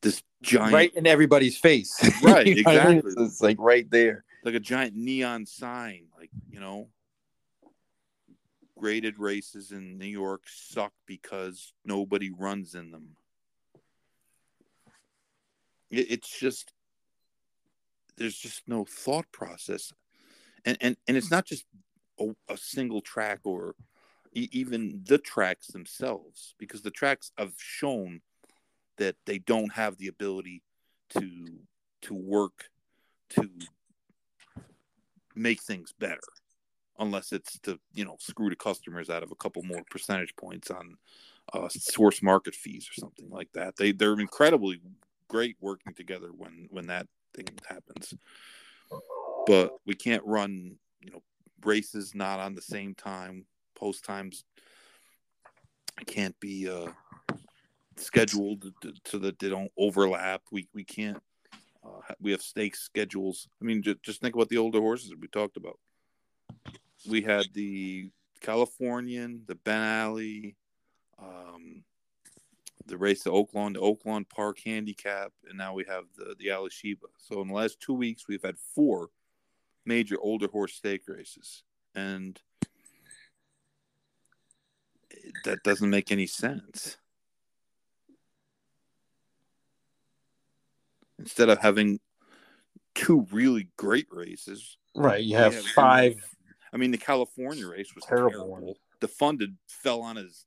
this 0.00 0.22
giant, 0.42 0.72
Right 0.72 0.94
in 0.94 1.06
everybody's 1.06 1.58
face. 1.58 1.94
Right, 2.22 2.46
You 2.46 2.64
I 2.66 2.86
mean? 2.88 2.98
exactly. 2.98 3.24
It's 3.26 3.40
like 3.42 3.56
right 3.60 3.88
there. 3.90 4.24
like 4.42 4.54
a 4.54 4.60
giant 4.60 4.96
neon 4.96 5.44
sign, 5.44 6.06
like 6.18 6.30
you 6.50 6.60
know, 6.60 6.88
graded 8.78 9.18
races 9.18 9.70
in 9.72 9.98
New 9.98 10.06
York 10.06 10.42
suck 10.46 10.92
because 11.06 11.72
nobody 11.84 12.30
runs 12.30 12.74
in 12.74 12.90
them. 12.90 13.16
It, 15.90 16.10
it's 16.10 16.38
just 16.38 16.72
there's 18.16 18.36
just 18.36 18.62
no 18.66 18.84
thought 18.84 19.30
process, 19.32 19.92
and 20.64 20.76
and 20.80 20.96
and 21.06 21.16
it's 21.16 21.30
not 21.30 21.46
just 21.46 21.64
a, 22.18 22.34
a 22.48 22.56
single 22.56 23.00
track 23.00 23.40
or 23.44 23.74
e- 24.34 24.48
even 24.52 25.02
the 25.06 25.18
tracks 25.18 25.68
themselves, 25.68 26.54
because 26.58 26.82
the 26.82 26.90
tracks 26.90 27.32
have 27.38 27.52
shown 27.56 28.20
that 28.96 29.16
they 29.26 29.38
don't 29.38 29.72
have 29.72 29.96
the 29.98 30.08
ability 30.08 30.62
to 31.10 31.60
to 32.02 32.14
work 32.14 32.70
to 33.30 33.48
make 35.34 35.62
things 35.62 35.94
better 35.98 36.20
unless 36.98 37.32
it's 37.32 37.58
to 37.60 37.78
you 37.92 38.04
know 38.04 38.16
screw 38.18 38.50
the 38.50 38.56
customers 38.56 39.08
out 39.08 39.22
of 39.22 39.30
a 39.30 39.36
couple 39.36 39.62
more 39.62 39.82
percentage 39.90 40.34
points 40.36 40.70
on 40.70 40.96
uh, 41.52 41.68
source 41.68 42.22
market 42.22 42.54
fees 42.54 42.88
or 42.90 43.00
something 43.00 43.30
like 43.30 43.48
that. 43.54 43.76
They 43.76 43.92
they're 43.92 44.18
incredibly 44.18 44.80
great 45.28 45.56
working 45.60 45.94
together 45.94 46.30
when 46.36 46.66
when 46.70 46.86
that 46.86 47.06
thing 47.34 47.46
happens 47.66 48.14
but 49.46 49.72
we 49.86 49.94
can't 49.94 50.24
run 50.24 50.76
you 51.00 51.10
know 51.10 51.22
races 51.64 52.14
not 52.14 52.40
on 52.40 52.54
the 52.54 52.62
same 52.62 52.94
time 52.94 53.44
post 53.74 54.04
times 54.04 54.44
can't 56.06 56.38
be 56.40 56.68
uh 56.68 56.90
scheduled 57.96 58.64
so 59.04 59.18
that 59.18 59.38
they 59.38 59.48
don't 59.48 59.72
overlap 59.76 60.40
we 60.52 60.68
we 60.72 60.84
can't 60.84 61.20
uh, 61.84 62.14
we 62.20 62.30
have 62.32 62.42
stake 62.42 62.76
schedules. 62.76 63.48
I 63.60 63.64
mean, 63.64 63.82
just, 63.82 64.02
just 64.02 64.20
think 64.20 64.34
about 64.34 64.48
the 64.48 64.58
older 64.58 64.80
horses 64.80 65.10
that 65.10 65.20
we 65.20 65.28
talked 65.28 65.56
about. 65.56 65.78
We 67.08 67.22
had 67.22 67.46
the 67.54 68.10
Californian, 68.40 69.42
the 69.46 69.54
Ben 69.54 70.02
Ali, 70.02 70.56
um, 71.18 71.84
the 72.88 72.98
race 72.98 73.22
to 73.22 73.30
Oaklawn, 73.30 73.74
the 73.74 73.80
Oaklawn 73.80 74.28
Park 74.28 74.58
Handicap, 74.64 75.32
and 75.48 75.56
now 75.56 75.74
we 75.74 75.84
have 75.88 76.04
the 76.16 76.34
the 76.38 76.50
Alysheba. 76.50 77.06
So 77.18 77.40
in 77.40 77.48
the 77.48 77.54
last 77.54 77.80
two 77.80 77.94
weeks, 77.94 78.26
we've 78.28 78.42
had 78.42 78.56
four 78.74 79.10
major 79.84 80.16
older 80.20 80.48
horse 80.48 80.74
stake 80.74 81.02
races, 81.06 81.62
and 81.94 82.40
that 85.44 85.62
doesn't 85.62 85.90
make 85.90 86.10
any 86.10 86.26
sense. 86.26 86.96
Instead 91.18 91.48
of 91.48 91.58
having 91.58 91.98
two 92.94 93.26
really 93.32 93.68
great 93.76 94.06
races, 94.10 94.76
Right. 94.98 95.22
You 95.22 95.36
have 95.36 95.54
have 95.54 95.64
five. 95.64 96.16
I 96.72 96.76
mean, 96.76 96.90
the 96.90 96.98
California 96.98 97.66
race 97.66 97.94
was 97.94 98.04
Terrible 98.04 98.30
terrible. 98.30 98.76
Defunded 99.00 99.54
fell 99.68 100.02
on 100.02 100.16
his, 100.16 100.44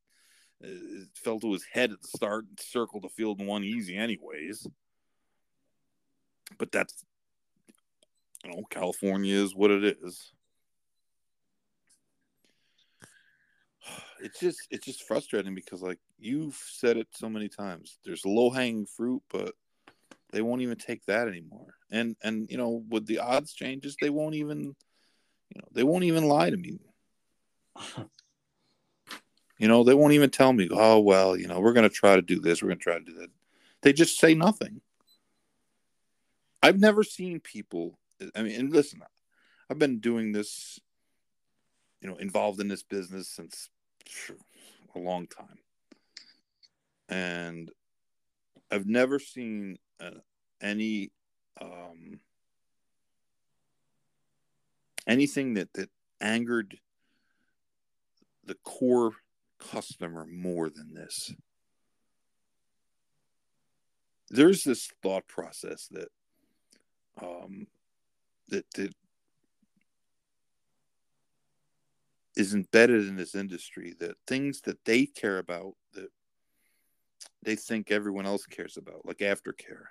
uh, 0.63 1.05
fell 1.15 1.39
to 1.39 1.53
his 1.53 1.65
head 1.71 1.91
at 1.91 2.01
the 2.01 2.07
start, 2.07 2.45
and 2.47 2.59
circled 2.59 3.03
the 3.03 3.09
field 3.09 3.39
and 3.39 3.47
won 3.47 3.63
easy, 3.63 3.95
anyways. 3.95 4.67
But 6.57 6.71
that's, 6.71 7.03
you 8.43 8.51
know, 8.51 8.63
California 8.69 9.35
is 9.35 9.55
what 9.55 9.71
it 9.71 9.97
is. 10.01 10.31
It's 14.23 14.39
just, 14.39 14.59
it's 14.69 14.85
just 14.85 15.07
frustrating 15.07 15.55
because, 15.55 15.81
like 15.81 15.97
you've 16.19 16.53
said 16.53 16.95
it 16.95 17.07
so 17.11 17.27
many 17.27 17.49
times, 17.49 17.97
there's 18.05 18.23
low 18.23 18.51
hanging 18.51 18.85
fruit, 18.85 19.23
but 19.31 19.55
they 20.31 20.41
won't 20.41 20.61
even 20.61 20.77
take 20.77 21.05
that 21.05 21.27
anymore. 21.27 21.73
And 21.91 22.15
and 22.23 22.49
you 22.49 22.57
know, 22.57 22.83
with 22.89 23.05
the 23.05 23.19
odds 23.19 23.53
changes, 23.53 23.95
they 23.99 24.09
won't 24.09 24.35
even, 24.35 24.59
you 24.59 25.57
know, 25.61 25.67
they 25.71 25.83
won't 25.83 26.03
even 26.03 26.25
lie 26.25 26.49
to 26.49 26.57
me. 26.57 26.79
You 29.61 29.67
know, 29.67 29.83
they 29.83 29.93
won't 29.93 30.13
even 30.13 30.31
tell 30.31 30.51
me, 30.53 30.67
oh, 30.71 30.99
well, 30.99 31.37
you 31.37 31.47
know, 31.47 31.59
we're 31.59 31.73
going 31.73 31.87
to 31.87 31.95
try 31.95 32.15
to 32.15 32.21
do 32.23 32.39
this, 32.39 32.63
we're 32.63 32.69
going 32.69 32.79
to 32.79 32.83
try 32.83 32.97
to 32.97 33.05
do 33.05 33.13
that. 33.19 33.29
They 33.83 33.93
just 33.93 34.19
say 34.19 34.33
nothing. 34.33 34.81
I've 36.63 36.79
never 36.79 37.03
seen 37.03 37.39
people, 37.39 37.99
I 38.35 38.41
mean, 38.41 38.59
and 38.59 38.73
listen, 38.73 39.03
I've 39.69 39.77
been 39.77 39.99
doing 39.99 40.31
this, 40.31 40.79
you 42.01 42.09
know, 42.09 42.15
involved 42.15 42.59
in 42.59 42.69
this 42.69 42.81
business 42.81 43.29
since 43.29 43.69
a 44.95 44.99
long 44.99 45.27
time. 45.27 45.59
And 47.07 47.69
I've 48.71 48.87
never 48.87 49.19
seen 49.19 49.77
uh, 49.99 50.21
any 50.59 51.11
um, 51.61 52.19
anything 55.05 55.53
that 55.53 55.71
that 55.73 55.91
angered 56.19 56.79
the 58.43 58.55
core 58.63 59.11
customer 59.71 60.25
more 60.25 60.69
than 60.69 60.93
this. 60.93 61.33
There's 64.29 64.63
this 64.63 64.89
thought 65.03 65.27
process 65.27 65.87
that 65.91 66.07
um, 67.21 67.67
that 68.49 68.65
that 68.75 68.93
is 72.35 72.53
embedded 72.53 73.07
in 73.07 73.17
this 73.17 73.35
industry 73.35 73.93
that 73.99 74.15
things 74.25 74.61
that 74.61 74.83
they 74.85 75.05
care 75.05 75.37
about 75.37 75.73
that 75.93 76.09
they 77.43 77.55
think 77.55 77.91
everyone 77.91 78.25
else 78.25 78.45
cares 78.45 78.77
about, 78.77 79.05
like 79.05 79.17
aftercare. 79.17 79.85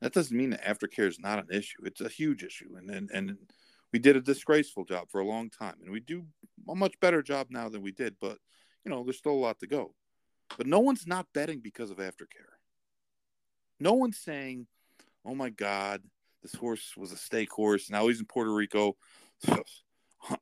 That 0.00 0.12
doesn't 0.12 0.36
mean 0.36 0.50
that 0.50 0.64
aftercare 0.64 1.06
is 1.06 1.18
not 1.18 1.38
an 1.38 1.46
issue. 1.50 1.84
It's 1.84 2.00
a 2.00 2.08
huge 2.08 2.42
issue, 2.42 2.76
and 2.76 2.90
and, 2.90 3.10
and 3.10 3.36
we 3.92 3.98
did 3.98 4.16
a 4.16 4.20
disgraceful 4.20 4.84
job 4.84 5.08
for 5.10 5.20
a 5.20 5.26
long 5.26 5.50
time, 5.50 5.76
and 5.82 5.90
we 5.90 6.00
do 6.00 6.24
a 6.68 6.74
much 6.74 6.98
better 7.00 7.22
job 7.22 7.48
now 7.50 7.68
than 7.68 7.82
we 7.82 7.92
did. 7.92 8.16
But 8.20 8.38
you 8.84 8.90
know, 8.90 9.04
there's 9.04 9.18
still 9.18 9.32
a 9.32 9.34
lot 9.34 9.58
to 9.60 9.66
go. 9.66 9.94
But 10.56 10.66
no 10.66 10.80
one's 10.80 11.06
not 11.06 11.26
betting 11.32 11.60
because 11.60 11.90
of 11.90 11.98
aftercare. 11.98 12.56
No 13.78 13.94
one's 13.94 14.18
saying, 14.18 14.66
"Oh 15.24 15.34
my 15.34 15.50
God, 15.50 16.02
this 16.42 16.54
horse 16.54 16.94
was 16.96 17.12
a 17.12 17.16
stake 17.16 17.50
horse. 17.50 17.90
Now 17.90 18.08
he's 18.08 18.20
in 18.20 18.26
Puerto 18.26 18.52
Rico. 18.52 18.96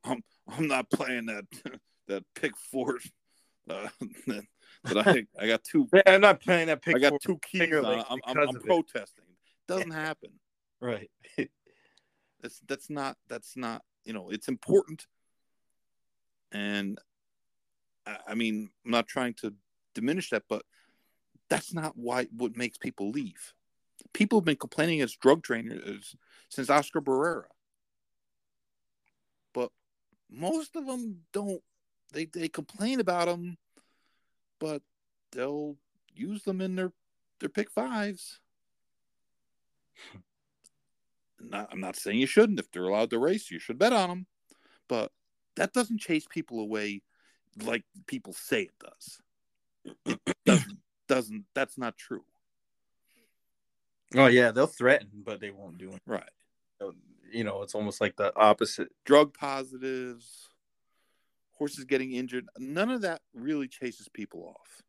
I'm 0.03 0.23
I'm 0.47 0.67
not 0.67 0.89
playing 0.89 1.27
that 1.27 1.45
that 2.07 2.23
pick 2.35 2.57
four 2.57 2.99
uh, 3.69 3.87
that, 4.27 4.43
that 4.83 5.07
I 5.07 5.25
I 5.39 5.47
got 5.47 5.63
two 5.63 5.87
I'm 6.05 6.21
not 6.21 6.41
playing 6.41 6.67
that 6.67 6.81
pick. 6.81 6.95
I 6.95 6.99
got 6.99 7.21
two 7.21 7.39
keys. 7.39 7.73
On. 7.73 7.85
I'm, 7.85 8.19
I'm, 8.25 8.37
I'm 8.37 8.49
of 8.49 8.55
it. 8.55 8.65
protesting. 8.65 9.25
Doesn't 9.67 9.91
happen. 9.91 10.31
Right. 10.81 11.09
That's 12.41 12.61
that's 12.67 12.89
not 12.89 13.17
that's 13.27 13.57
not 13.57 13.83
you 14.05 14.13
know 14.13 14.29
it's 14.29 14.47
important. 14.47 15.07
And 16.51 16.99
I, 18.05 18.17
I 18.29 18.35
mean 18.35 18.69
I'm 18.85 18.91
not 18.91 19.07
trying 19.07 19.33
to 19.35 19.53
diminish 19.93 20.29
that, 20.29 20.43
but 20.47 20.63
that's 21.49 21.73
not 21.73 21.97
why 21.97 22.27
what 22.35 22.55
makes 22.55 22.77
people 22.77 23.09
leave. 23.09 23.53
People 24.13 24.39
have 24.39 24.45
been 24.45 24.55
complaining 24.55 25.01
as 25.01 25.15
drug 25.15 25.43
trainers 25.43 26.15
since 26.49 26.69
Oscar 26.69 27.01
Barrera, 27.01 27.43
but 29.53 29.71
most 30.29 30.75
of 30.75 30.85
them 30.85 31.21
don't. 31.33 31.61
They 32.13 32.25
they 32.25 32.47
complain 32.47 32.99
about 32.99 33.27
them, 33.27 33.57
but 34.59 34.81
they'll 35.31 35.75
use 36.13 36.43
them 36.43 36.61
in 36.61 36.75
their 36.75 36.93
their 37.39 37.49
pick 37.49 37.69
fives. 37.69 38.39
Not, 41.41 41.69
I'm 41.71 41.79
not 41.79 41.95
saying 41.95 42.19
you 42.19 42.27
shouldn't. 42.27 42.59
If 42.59 42.71
they're 42.71 42.83
allowed 42.83 43.09
to 43.11 43.19
race, 43.19 43.49
you 43.49 43.59
should 43.59 43.79
bet 43.79 43.93
on 43.93 44.09
them, 44.09 44.27
but 44.87 45.11
that 45.55 45.73
doesn't 45.73 45.99
chase 45.99 46.25
people 46.29 46.59
away 46.59 47.01
like 47.63 47.83
people 48.07 48.33
say 48.33 48.63
it 48.63 48.73
does. 48.79 49.21
It 50.05 50.35
doesn't. 50.45 50.79
Doesn't. 51.07 51.45
That's 51.55 51.77
not 51.77 51.97
true. 51.97 52.23
Oh 54.15 54.27
yeah, 54.27 54.51
they'll 54.51 54.67
threaten, 54.67 55.09
but 55.25 55.39
they 55.41 55.49
won't 55.49 55.79
do 55.79 55.91
it. 55.91 56.01
Right. 56.05 56.29
You 57.31 57.43
know, 57.43 57.63
it's 57.63 57.75
almost 57.75 57.99
like 57.99 58.15
the 58.15 58.31
opposite. 58.35 58.89
Drug 59.05 59.33
positives, 59.33 60.49
horses 61.53 61.85
getting 61.85 62.13
injured. 62.13 62.45
None 62.57 62.89
of 62.89 63.01
that 63.01 63.21
really 63.33 63.67
chases 63.67 64.07
people 64.07 64.55
off. 64.55 64.83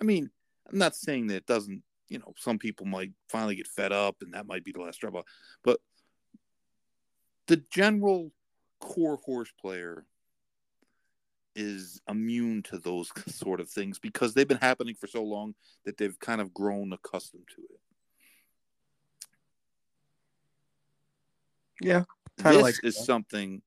I 0.00 0.04
mean, 0.04 0.30
I'm 0.70 0.78
not 0.78 0.96
saying 0.96 1.28
that 1.28 1.36
it 1.36 1.46
doesn't. 1.46 1.82
You 2.08 2.18
know, 2.18 2.34
some 2.36 2.58
people 2.58 2.86
might 2.86 3.12
finally 3.28 3.56
get 3.56 3.66
fed 3.66 3.92
up, 3.92 4.16
and 4.20 4.34
that 4.34 4.46
might 4.46 4.64
be 4.64 4.72
the 4.72 4.80
last 4.80 4.96
straw. 4.96 5.10
But 5.64 5.80
the 7.46 7.62
general 7.70 8.32
core 8.80 9.18
horse 9.24 9.52
player 9.60 10.04
is 11.54 12.00
immune 12.08 12.62
to 12.64 12.78
those 12.78 13.10
sort 13.34 13.60
of 13.60 13.68
things 13.68 13.98
because 13.98 14.34
they've 14.34 14.46
been 14.46 14.58
happening 14.58 14.94
for 14.94 15.06
so 15.06 15.24
long 15.24 15.54
that 15.84 15.96
they've 15.96 16.18
kind 16.20 16.40
of 16.40 16.52
grown 16.52 16.92
accustomed 16.92 17.48
to 17.56 17.62
it. 17.62 17.80
Yeah, 21.80 22.04
this 22.38 22.62
like 22.62 22.84
is 22.84 22.96
that. 22.96 23.04
something 23.04 23.62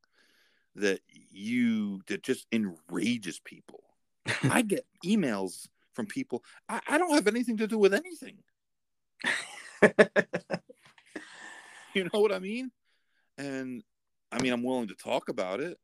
that 0.75 1.01
you 1.31 2.01
that 2.07 2.23
just 2.23 2.47
enrages 2.51 3.39
people. 3.39 3.83
I 4.43 4.61
get 4.61 4.85
emails 5.05 5.67
from 5.99 6.07
people. 6.07 6.41
I, 6.69 6.79
I 6.87 6.97
don't 6.97 7.13
have 7.13 7.27
anything 7.27 7.57
to 7.57 7.67
do 7.67 7.77
with 7.77 7.93
anything. 7.93 8.37
you 11.93 12.05
know 12.05 12.21
what 12.21 12.31
I 12.31 12.39
mean? 12.39 12.71
And 13.37 13.83
I 14.31 14.41
mean, 14.41 14.53
I'm 14.53 14.63
willing 14.63 14.87
to 14.87 14.95
talk 14.95 15.27
about 15.27 15.59
it. 15.59 15.77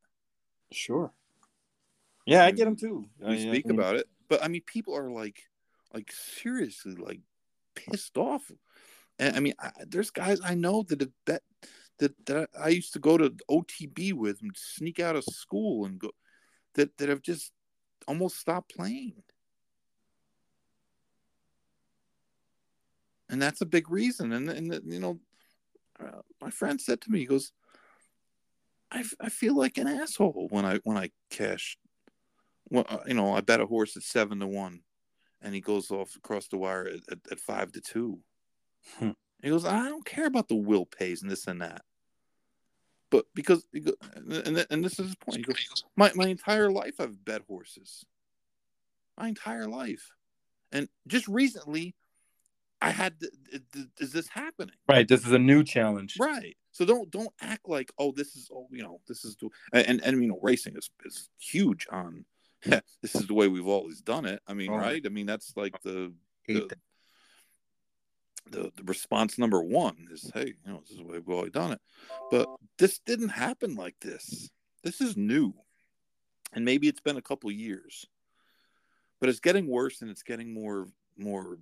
Sure. 0.72 1.12
Yeah, 2.24 2.46
I 2.46 2.50
get 2.50 2.64
them 2.64 2.76
too. 2.76 3.04
We 3.20 3.26
I, 3.26 3.38
speak 3.38 3.66
I 3.66 3.68
mean... 3.68 3.78
about 3.78 3.96
it, 3.96 4.08
but 4.30 4.42
I 4.42 4.48
mean, 4.48 4.62
people 4.66 4.96
are 4.96 5.10
like, 5.10 5.42
like 5.92 6.10
seriously, 6.12 6.94
like 6.94 7.20
pissed 7.74 8.16
off. 8.16 8.50
And 9.18 9.36
I 9.36 9.40
mean, 9.40 9.52
I, 9.60 9.70
there's 9.86 10.10
guys 10.10 10.40
I 10.42 10.54
know 10.54 10.82
that 10.88 11.10
that 11.26 11.42
that 11.98 12.14
that 12.24 12.48
I 12.58 12.68
used 12.68 12.94
to 12.94 13.00
go 13.00 13.18
to 13.18 13.34
OTB 13.50 14.14
with 14.14 14.40
and 14.40 14.52
sneak 14.56 14.98
out 14.98 15.16
of 15.16 15.24
school 15.24 15.84
and 15.84 15.98
go 15.98 16.10
that 16.74 16.96
that 16.96 17.10
have 17.10 17.20
just 17.20 17.52
almost 18.08 18.38
stopped 18.38 18.74
playing. 18.74 19.22
And 23.36 23.42
that's 23.42 23.60
a 23.60 23.66
big 23.66 23.90
reason. 23.90 24.32
And 24.32 24.48
and 24.48 24.80
you 24.86 24.98
know, 24.98 25.20
uh, 26.00 26.22
my 26.40 26.48
friend 26.48 26.80
said 26.80 27.02
to 27.02 27.10
me, 27.10 27.18
he 27.18 27.26
goes, 27.26 27.52
I, 28.90 29.04
I 29.20 29.28
feel 29.28 29.54
like 29.54 29.76
an 29.76 29.86
asshole 29.86 30.46
when 30.48 30.64
I 30.64 30.78
when 30.84 30.96
I 30.96 31.10
cash. 31.28 31.76
Well, 32.70 32.86
uh, 32.88 33.00
you 33.06 33.12
know, 33.12 33.34
I 33.34 33.42
bet 33.42 33.60
a 33.60 33.66
horse 33.66 33.94
at 33.94 34.04
seven 34.04 34.40
to 34.40 34.46
one, 34.46 34.80
and 35.42 35.54
he 35.54 35.60
goes 35.60 35.90
off 35.90 36.16
across 36.16 36.48
the 36.48 36.56
wire 36.56 36.86
at, 36.86 37.00
at, 37.12 37.18
at 37.30 37.38
five 37.38 37.72
to 37.72 37.82
two. 37.82 38.20
Hmm. 38.98 39.10
He 39.42 39.50
goes, 39.50 39.66
I 39.66 39.86
don't 39.86 40.06
care 40.06 40.26
about 40.26 40.48
the 40.48 40.54
will 40.54 40.86
pays 40.86 41.20
and 41.20 41.30
this 41.30 41.46
and 41.46 41.60
that. 41.60 41.82
But 43.10 43.26
because, 43.34 43.66
and, 43.74 44.66
and 44.70 44.82
this 44.82 44.98
is 44.98 45.08
his 45.08 45.16
point. 45.16 45.36
He 45.36 45.42
goes, 45.42 45.84
my, 45.94 46.10
my 46.14 46.28
entire 46.28 46.70
life 46.70 46.94
I've 47.00 47.22
bet 47.22 47.42
horses. 47.46 48.06
My 49.18 49.28
entire 49.28 49.68
life. 49.68 50.10
And 50.72 50.88
just 51.06 51.28
recently, 51.28 51.94
I 52.80 52.90
had, 52.90 53.14
is 53.98 54.12
this 54.12 54.28
happening? 54.28 54.74
Right. 54.88 55.08
This 55.08 55.24
is 55.24 55.32
a 55.32 55.38
new 55.38 55.64
challenge. 55.64 56.16
Right. 56.20 56.56
So 56.76 56.84
don't 56.84 57.10
don't 57.10 57.32
act 57.40 57.66
like 57.66 57.90
oh 57.98 58.12
this 58.12 58.36
is 58.36 58.50
oh 58.54 58.68
you 58.70 58.82
know 58.82 59.00
this 59.08 59.24
is 59.24 59.34
the 59.36 59.48
and 59.72 60.04
and, 60.04 60.22
you 60.22 60.28
know 60.28 60.38
racing 60.42 60.76
is 60.76 60.90
is 61.06 61.30
huge 61.38 61.86
on 61.90 62.26
this 62.64 63.14
is 63.14 63.26
the 63.26 63.32
way 63.32 63.48
we've 63.48 63.66
always 63.66 64.02
done 64.02 64.26
it. 64.26 64.42
I 64.46 64.52
mean 64.52 64.70
oh, 64.70 64.76
right. 64.76 65.00
I 65.02 65.08
mean 65.08 65.24
that's 65.24 65.54
like 65.56 65.80
the 65.80 66.12
the, 66.46 66.68
the, 68.50 68.72
the 68.76 68.84
response 68.84 69.38
number 69.38 69.62
one 69.62 70.08
is 70.12 70.30
hey 70.34 70.52
you 70.66 70.70
know 70.70 70.80
this 70.80 70.90
is 70.90 70.98
the 70.98 71.04
way 71.04 71.14
we've 71.14 71.30
always 71.30 71.52
done 71.52 71.72
it, 71.72 71.80
but 72.30 72.46
this 72.76 72.98
didn't 73.06 73.30
happen 73.30 73.74
like 73.74 73.96
this. 74.02 74.50
This 74.84 75.00
is 75.00 75.16
new, 75.16 75.54
and 76.52 76.62
maybe 76.62 76.88
it's 76.88 77.00
been 77.00 77.16
a 77.16 77.22
couple 77.22 77.50
years, 77.50 78.04
but 79.18 79.30
it's 79.30 79.40
getting 79.40 79.66
worse 79.66 80.02
and 80.02 80.10
it's 80.10 80.22
getting 80.22 80.52
more 80.52 80.88
more 81.16 81.56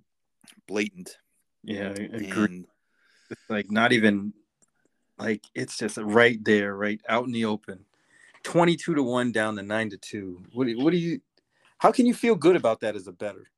blatant. 0.67 1.17
Yeah. 1.63 1.93
And, 1.97 2.67
it's 3.31 3.49
like 3.49 3.71
not 3.71 3.91
even 3.91 4.33
like 5.17 5.43
it's 5.55 5.77
just 5.77 5.97
right 5.97 6.37
there, 6.43 6.75
right 6.75 7.01
out 7.09 7.25
in 7.25 7.31
the 7.31 7.45
open. 7.45 7.85
22 8.43 8.95
to 8.95 9.01
1 9.01 9.31
down 9.31 9.55
to 9.55 9.63
9 9.63 9.89
to 9.89 9.97
2. 9.97 10.43
What, 10.53 10.67
what 10.75 10.91
do 10.91 10.97
you 10.97 11.21
how 11.79 11.91
can 11.91 12.05
you 12.05 12.13
feel 12.13 12.35
good 12.35 12.55
about 12.55 12.81
that 12.81 12.95
as 12.95 13.07
a 13.07 13.11
better? 13.11 13.49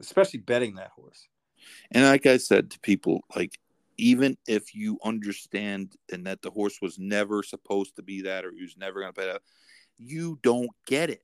Especially 0.00 0.40
betting 0.40 0.76
that 0.76 0.90
horse. 0.90 1.28
And 1.90 2.04
like 2.04 2.26
I 2.26 2.38
said 2.38 2.70
to 2.70 2.80
people, 2.80 3.22
like 3.36 3.58
even 3.98 4.36
if 4.48 4.74
you 4.74 4.98
understand 5.04 5.94
and 6.10 6.26
that 6.26 6.42
the 6.42 6.50
horse 6.50 6.78
was 6.82 6.98
never 6.98 7.42
supposed 7.42 7.96
to 7.96 8.02
be 8.02 8.22
that 8.22 8.44
or 8.44 8.52
he 8.52 8.62
was 8.62 8.76
never 8.76 9.00
going 9.00 9.12
to 9.12 9.20
bet 9.20 9.28
out, 9.28 9.42
you 9.98 10.38
don't 10.42 10.70
get 10.86 11.10
it. 11.10 11.22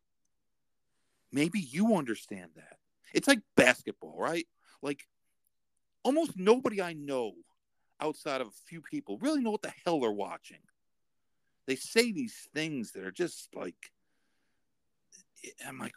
Maybe 1.32 1.60
you 1.60 1.96
understand 1.96 2.50
that. 2.56 2.76
It's 3.12 3.28
like 3.28 3.40
basketball, 3.56 4.16
right? 4.18 4.46
Like 4.82 5.06
almost 6.02 6.36
nobody 6.36 6.80
I 6.80 6.92
know 6.92 7.32
outside 8.00 8.40
of 8.40 8.48
a 8.48 8.66
few 8.66 8.80
people 8.80 9.18
really 9.18 9.42
know 9.42 9.50
what 9.50 9.62
the 9.62 9.72
hell 9.84 10.00
they're 10.00 10.10
watching. 10.10 10.58
They 11.66 11.76
say 11.76 12.12
these 12.12 12.48
things 12.54 12.92
that 12.92 13.04
are 13.04 13.12
just 13.12 13.48
like, 13.54 13.90
I'm 15.66 15.78
like, 15.78 15.94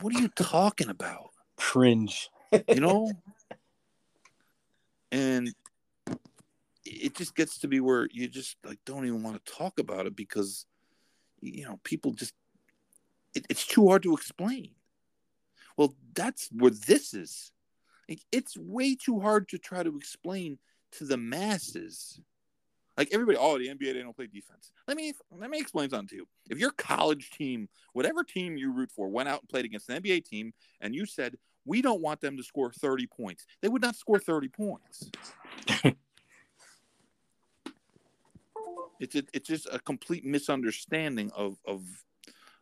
what 0.00 0.14
are 0.14 0.20
you 0.20 0.28
talking 0.28 0.88
about? 0.88 1.30
Cringe. 1.56 2.30
you 2.68 2.80
know? 2.80 3.10
And 5.12 5.52
it 6.84 7.16
just 7.16 7.34
gets 7.34 7.58
to 7.58 7.68
be 7.68 7.80
where 7.80 8.08
you 8.12 8.28
just 8.28 8.56
like 8.64 8.78
don't 8.84 9.06
even 9.06 9.22
want 9.22 9.44
to 9.44 9.52
talk 9.52 9.78
about 9.78 10.06
it 10.06 10.14
because 10.14 10.66
you 11.40 11.64
know 11.64 11.80
people 11.84 12.12
just 12.12 12.34
it, 13.34 13.46
it's 13.48 13.66
too 13.66 13.88
hard 13.88 14.02
to 14.02 14.14
explain 14.14 14.70
well 15.80 15.96
that's 16.12 16.50
where 16.52 16.70
this 16.70 17.14
is 17.14 17.52
Like, 18.06 18.20
it's 18.30 18.54
way 18.54 18.94
too 18.94 19.18
hard 19.18 19.48
to 19.48 19.56
try 19.56 19.82
to 19.82 19.96
explain 19.96 20.58
to 20.98 21.06
the 21.06 21.16
masses. 21.16 22.20
Like 22.98 23.08
everybody, 23.12 23.38
oh, 23.40 23.56
the 23.56 23.68
NBA 23.68 23.94
they 23.94 24.02
don't 24.02 24.14
play 24.14 24.26
defense. 24.26 24.72
Let 24.86 24.98
me 24.98 25.14
let 25.30 25.48
me 25.48 25.58
explain 25.58 25.88
something 25.88 26.08
to 26.08 26.16
you. 26.16 26.28
If 26.50 26.58
your 26.58 26.72
college 26.72 27.30
team, 27.30 27.70
whatever 27.94 28.22
team 28.24 28.58
you 28.58 28.70
root 28.74 28.90
for, 28.94 29.08
went 29.08 29.30
out 29.30 29.40
and 29.40 29.48
played 29.48 29.64
against 29.64 29.88
an 29.88 30.02
NBA 30.02 30.26
team, 30.26 30.52
and 30.82 30.94
you 30.94 31.06
said 31.06 31.36
we 31.64 31.80
don't 31.80 32.02
want 32.02 32.20
them 32.20 32.36
to 32.36 32.42
score 32.42 32.70
thirty 32.72 33.06
points, 33.06 33.46
they 33.62 33.68
would 33.68 33.80
not 33.80 33.96
score 33.96 34.18
thirty 34.18 34.48
points. 34.48 35.10
it's 39.00 39.14
a, 39.14 39.22
it's 39.32 39.48
just 39.48 39.66
a 39.72 39.78
complete 39.78 40.26
misunderstanding 40.26 41.30
of 41.34 41.56
of 41.64 41.86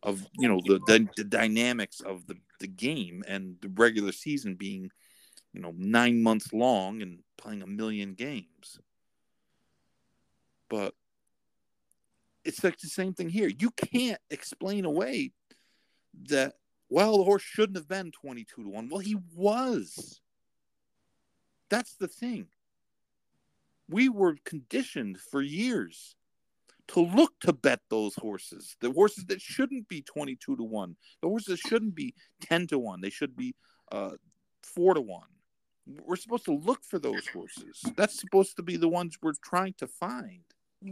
of 0.03 0.25
you 0.39 0.49
know 0.49 0.61
the, 0.65 0.81
the, 0.87 1.09
the 1.17 1.25
dynamics 1.25 2.01
of 2.01 2.27
the 2.27 2.37
the 2.61 2.69
game 2.69 3.25
and 3.27 3.57
the 3.61 3.69
regular 3.69 4.13
season 4.13 4.55
being 4.55 4.91
you 5.53 5.61
know, 5.61 5.75
nine 5.77 6.23
months 6.23 6.53
long 6.53 7.03
and 7.03 7.21
playing 7.37 7.63
a 7.63 7.67
million 7.67 8.15
games. 8.15 8.79
But 10.69 10.95
it's 12.45 12.63
like 12.63 12.79
the 12.79 12.89
same 12.89 13.15
thing 13.15 13.29
here. 13.29 13.49
You 13.49 13.71
can't 13.71 14.21
explain 14.31 14.85
away 14.85 15.33
that, 16.29 16.55
well, 16.91 17.19
the 17.19 17.25
horse 17.25 17.43
shouldn't 17.43 17.77
have 17.77 17.89
been 17.89 18.13
22 18.13 18.65
to 18.65 18.69
1. 18.69 18.89
Well, 18.89 19.01
he 19.01 19.17
was. 19.35 20.21
That's 21.71 21.95
the 21.95 22.09
thing. 22.09 22.47
We 23.89 24.09
were 24.09 24.37
conditioned 24.45 25.19
for 25.19 25.41
years 25.41 26.15
to 26.89 27.01
look 27.01 27.33
to 27.41 27.53
bet 27.53 27.81
those 27.91 28.15
horses, 28.15 28.77
the 28.81 28.91
horses 28.91 29.27
that 29.27 29.41
shouldn't 29.41 29.89
be 29.89 30.03
22 30.03 30.57
to 30.57 30.63
1, 30.63 30.97
the 31.23 31.29
horses 31.29 31.61
that 31.61 31.69
shouldn't 31.69 31.95
be 31.95 32.15
10 32.43 32.67
to 32.69 32.79
1, 32.79 33.01
they 33.01 33.11
should 33.11 33.37
be 33.37 33.55
uh, 33.93 34.11
4 34.63 34.95
to 34.95 35.01
1 35.01 35.23
we're 36.05 36.17
supposed 36.17 36.45
to 36.45 36.53
look 36.53 36.85
for 36.85 36.99
those 36.99 37.27
horses. 37.29 37.83
That's 37.97 38.19
supposed 38.19 38.57
to 38.57 38.63
be 38.63 38.77
the 38.77 38.89
ones 38.89 39.17
we're 39.23 39.33
trying 39.43 39.75
to 39.79 39.87
find. 39.87 40.41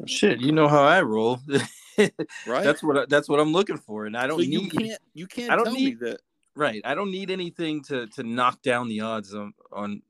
Shit, 0.07 0.41
you 0.41 0.53
know 0.53 0.67
how 0.67 0.83
I 0.83 1.03
roll, 1.03 1.41
right? 1.99 2.13
That's 2.47 2.83
what 2.83 2.99
I, 2.99 3.05
that's 3.09 3.29
what 3.29 3.39
I'm 3.39 3.53
looking 3.53 3.77
for, 3.77 4.07
and 4.07 4.17
I 4.17 4.27
don't 4.27 4.39
so 4.39 4.43
you 4.43 4.63
need. 4.63 4.73
Can't, 4.73 5.01
you 5.15 5.27
can't. 5.29 5.51
I 5.51 5.57
don't 5.57 5.73
need 5.75 6.01
that. 6.01 6.19
Right, 6.57 6.81
I 6.85 6.97
don't 6.97 7.13
need 7.13 7.31
anything 7.31 7.85
to 7.85 8.09
to 8.09 8.25
knock 8.25 8.63
down 8.63 8.89
the 8.89 9.03
odds 9.03 9.33
on 9.33 9.55
on 9.71 10.03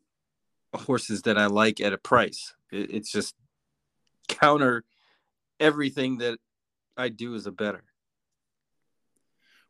horses 0.75 1.23
that 1.23 1.37
I 1.37 1.47
like 1.47 1.81
at 1.81 1.93
a 1.93 1.99
price. 1.99 2.55
It, 2.73 2.91
it's 2.91 3.13
just 3.13 3.35
counter 4.29 4.85
everything 5.61 6.19
that 6.19 6.39
I 6.97 7.09
do 7.09 7.35
is 7.35 7.47
a 7.47 7.53
better. 7.53 7.85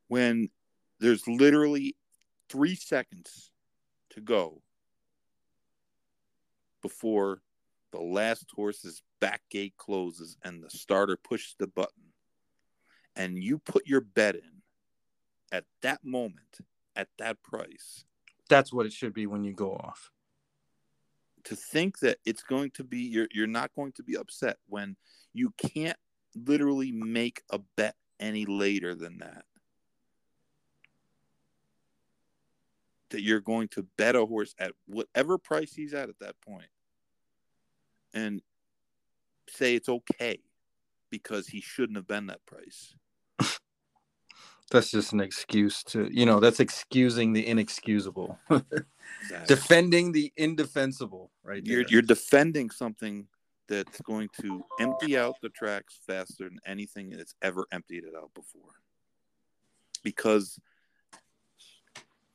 When 0.09 0.51
there's 1.01 1.27
literally 1.27 1.97
three 2.49 2.75
seconds 2.75 3.51
to 4.11 4.21
go 4.21 4.63
before 6.83 7.43
the 7.93 8.01
last 8.01 8.47
horse's 8.55 9.03
back 9.21 9.43
gate 9.51 9.75
closes 9.77 10.37
and 10.45 10.63
the 10.63 10.71
starter 10.71 11.17
pushes 11.17 11.55
the 11.59 11.67
button 11.67 12.13
and 13.17 13.43
you 13.43 13.59
put 13.59 13.87
your 13.87 14.01
bet 14.01 14.35
in 14.35 14.63
at 15.51 15.65
that 15.83 16.05
moment 16.05 16.59
at 16.95 17.09
that 17.19 17.43
price 17.43 18.05
that's 18.49 18.73
what 18.73 18.87
it 18.87 18.93
should 18.93 19.15
be 19.15 19.27
when 19.27 19.45
you 19.45 19.53
go 19.53 19.73
off 19.73 20.11
to 21.45 21.57
think 21.57 21.99
that 22.01 22.19
it's 22.25 22.43
going 22.43 22.71
to 22.71 22.85
be 22.85 22.99
you're 22.99 23.29
you're 23.33 23.47
not 23.47 23.71
going 23.75 23.93
to 23.93 24.03
be 24.03 24.17
upset 24.17 24.57
when 24.69 24.97
you 25.37 25.53
can't 25.59 25.99
literally 26.35 26.93
make 26.93 27.43
a 27.51 27.59
bet 27.77 27.95
any 28.19 28.47
later 28.47 28.95
than 28.95 29.19
that 29.19 29.45
that 33.11 33.23
you're 33.23 33.41
going 33.41 33.69
to 33.69 33.87
bet 33.97 34.17
a 34.17 34.25
horse 34.25 34.55
at 34.59 34.73
whatever 34.87 35.39
price 35.39 35.73
he's 35.73 35.95
at 35.95 36.09
at 36.09 36.19
that 36.19 36.35
point 36.41 36.69
and 38.15 38.41
say 39.49 39.75
it's 39.75 39.89
okay 39.89 40.39
because 41.11 41.47
he 41.47 41.61
shouldn't 41.61 41.97
have 41.97 42.09
been 42.09 42.27
that 42.27 42.45
price. 42.47 42.95
That's 44.71 44.91
just 44.91 45.13
an 45.13 45.21
excuse 45.21 45.85
to, 45.85 46.09
you 46.13 46.27
know, 46.27 46.41
that's 46.41 46.59
excusing 46.59 47.33
the 47.33 47.47
inexcusable, 47.47 48.37
Exactly. 48.51 49.47
defending 49.47 50.11
the 50.11 50.33
indefensible, 50.37 51.31
right? 51.45 51.65
you're 51.65 51.85
you're 51.89 52.03
defending 52.03 52.71
something 52.71 53.29
that's 53.69 54.01
going 54.03 54.29
to 54.41 54.63
empty 54.81 55.17
out 55.17 55.37
the 55.43 55.49
tracks 55.49 55.99
faster 56.07 56.45
than 56.45 56.59
anything 56.67 57.11
that's 57.11 57.35
ever 57.43 57.67
emptied 57.73 58.05
it 58.05 58.15
out 58.17 58.31
before. 58.35 58.75
Because 60.03 60.59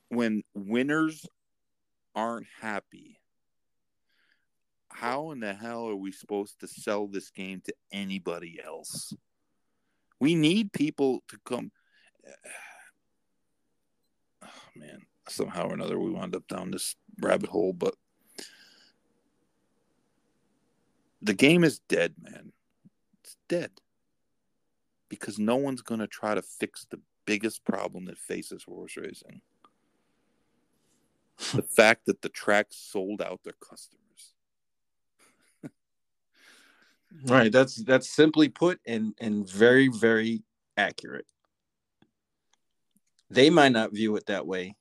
when 0.09 0.43
winners 0.53 1.25
aren't 2.15 2.47
happy, 2.59 3.17
how 4.89 5.31
in 5.31 5.39
the 5.39 5.53
hell 5.53 5.87
are 5.87 5.95
we 5.95 6.11
supposed 6.11 6.59
to 6.59 6.67
sell 6.67 7.07
this 7.07 7.31
game 7.31 7.61
to 7.65 7.73
anybody 7.91 8.59
else? 8.63 9.13
We 10.19 10.35
need 10.35 10.73
people 10.73 11.23
to 11.29 11.37
come. 11.45 11.71
Oh, 14.43 14.47
man, 14.75 15.01
somehow 15.29 15.67
or 15.67 15.75
another, 15.75 15.99
we 15.99 16.09
wound 16.09 16.35
up 16.35 16.47
down 16.47 16.71
this 16.71 16.95
rabbit 17.19 17.49
hole, 17.49 17.73
but 17.73 17.93
the 21.21 21.33
game 21.33 21.63
is 21.63 21.79
dead, 21.79 22.15
man. 22.21 22.51
It's 23.23 23.37
dead. 23.47 23.71
Because 25.09 25.37
no 25.37 25.55
one's 25.57 25.81
going 25.81 25.99
to 25.99 26.07
try 26.07 26.35
to 26.35 26.41
fix 26.41 26.85
the 26.89 26.99
biggest 27.25 27.63
problem 27.63 28.05
that 28.05 28.17
faces 28.17 28.63
horse 28.63 28.97
racing 28.97 29.41
the 31.53 31.61
fact 31.61 32.05
that 32.05 32.21
the 32.21 32.29
tracks 32.29 32.77
sold 32.77 33.21
out 33.21 33.41
their 33.43 33.53
customers. 33.53 34.33
right. 37.25 37.51
That's 37.51 37.75
that's 37.83 38.09
simply 38.09 38.49
put 38.49 38.79
and 38.85 39.13
and 39.19 39.49
very 39.49 39.87
very 39.87 40.43
accurate. 40.77 41.25
They 43.29 43.49
might 43.49 43.71
not 43.71 43.93
view 43.93 44.15
it 44.17 44.25
that 44.27 44.45
way, 44.45 44.75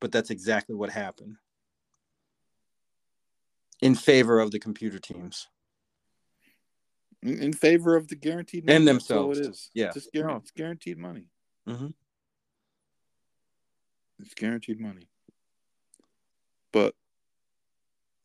but 0.00 0.12
that's 0.12 0.30
exactly 0.30 0.74
what 0.74 0.90
happened. 0.90 1.36
In 3.80 3.94
favor 3.94 4.40
of 4.40 4.50
the 4.50 4.58
computer 4.58 4.98
teams. 4.98 5.48
In, 7.22 7.38
in 7.42 7.52
favor 7.52 7.96
of 7.96 8.08
the 8.08 8.14
guaranteed 8.16 8.66
money. 8.66 8.76
And 8.76 8.86
themselves. 8.86 9.38
it 9.38 9.46
is. 9.46 9.70
Yeah. 9.74 9.92
Just 9.92 10.12
guar- 10.12 10.26
No. 10.26 10.36
It's 10.36 10.50
guaranteed 10.50 10.98
money. 10.98 11.26
Mhm. 11.66 11.94
It's 14.20 14.34
guaranteed 14.34 14.80
money. 14.80 15.08
But 16.72 16.94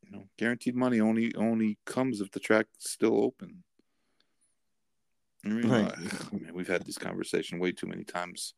you 0.04 0.10
know, 0.12 0.28
guaranteed 0.38 0.74
money 0.76 1.00
only 1.00 1.34
only 1.36 1.78
comes 1.84 2.20
if 2.20 2.30
the 2.30 2.40
track's 2.40 2.90
still 2.90 3.22
open. 3.22 3.62
I 5.44 5.48
mean, 5.48 5.68
Right. 5.68 5.92
I 6.32 6.36
mean, 6.36 6.54
we've 6.54 6.68
had 6.68 6.84
this 6.84 6.98
conversation 6.98 7.58
way 7.58 7.72
too 7.72 7.86
many 7.86 8.04
times. 8.04 8.54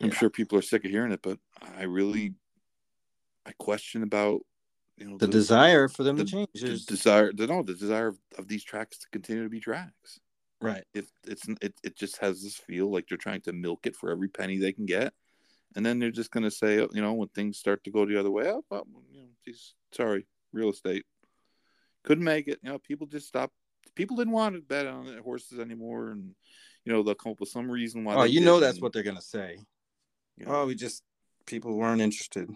I'm 0.00 0.08
Yeah. 0.08 0.14
sure 0.14 0.30
people 0.30 0.58
are 0.58 0.62
sick 0.62 0.84
of 0.84 0.90
hearing 0.90 1.12
it, 1.12 1.22
but 1.22 1.38
I 1.60 1.82
really, 1.84 2.34
I 3.46 3.52
question 3.52 4.02
about, 4.02 4.42
you 4.98 5.08
know, 5.08 5.16
The 5.18 5.26
desire 5.28 5.88
for 5.88 6.02
them 6.02 6.16
the- 6.16 6.24
to 6.24 6.30
change 6.30 6.48
the 6.54 6.66
is 6.66 6.84
desire, 6.84 7.32
the, 7.32 7.46
no, 7.46 7.62
the 7.62 7.74
desire 7.74 8.08
of, 8.08 8.18
of 8.38 8.48
these 8.48 8.64
tracks 8.64 8.98
to 8.98 9.06
continue 9.10 9.42
to 9.44 9.48
be 9.48 9.60
tracks. 9.60 10.18
right. 10.60 10.84
If 10.94 11.10
it's 11.26 11.46
it, 11.62 11.74
it 11.84 11.96
just 11.96 12.18
has 12.18 12.42
this 12.42 12.56
feel 12.56 12.90
like 12.90 13.06
they're 13.08 13.18
trying 13.18 13.42
to 13.42 13.52
milk 13.52 13.86
it 13.86 13.94
for 13.96 14.10
every 14.10 14.28
penny 14.28 14.58
they 14.58 14.72
can 14.72 14.86
get, 14.86 15.12
and 15.76 15.84
then 15.86 15.98
they're 15.98 16.10
just 16.10 16.30
going 16.32 16.44
to 16.44 16.50
say, 16.50 16.76
you 16.76 17.00
know, 17.02 17.12
when 17.14 17.28
things 17.28 17.58
start 17.58 17.84
to 17.84 17.90
go 17.90 18.04
the 18.06 18.18
other 18.18 18.30
way, 18.30 18.48
oh, 18.50 18.64
well, 18.70 18.84
you 19.12 19.20
know, 19.20 19.28
geez, 19.44 19.74
sorry, 19.92 20.26
real 20.52 20.70
estate 20.70 21.04
couldn't 22.04 22.24
make 22.24 22.48
it. 22.48 22.58
You 22.62 22.70
know, 22.70 22.78
people 22.78 23.06
just 23.06 23.28
stopped. 23.28 23.52
People 23.94 24.16
didn't 24.16 24.32
want 24.32 24.54
to 24.54 24.60
bet 24.62 24.86
on 24.86 25.06
horses 25.24 25.58
anymore, 25.58 26.10
and 26.10 26.34
you 26.84 26.92
know 26.92 27.02
they'll 27.02 27.14
come 27.14 27.32
up 27.32 27.40
with 27.40 27.48
some 27.50 27.70
reason 27.70 28.04
why. 28.04 28.14
Oh, 28.14 28.22
you 28.24 28.40
know 28.40 28.60
that's 28.60 28.80
what 28.80 28.92
they're 28.92 29.02
gonna 29.02 29.20
say. 29.20 29.58
you 30.36 30.46
know. 30.46 30.52
Oh, 30.62 30.66
we 30.66 30.74
just 30.74 31.02
people 31.46 31.76
weren't 31.76 32.00
interested. 32.00 32.48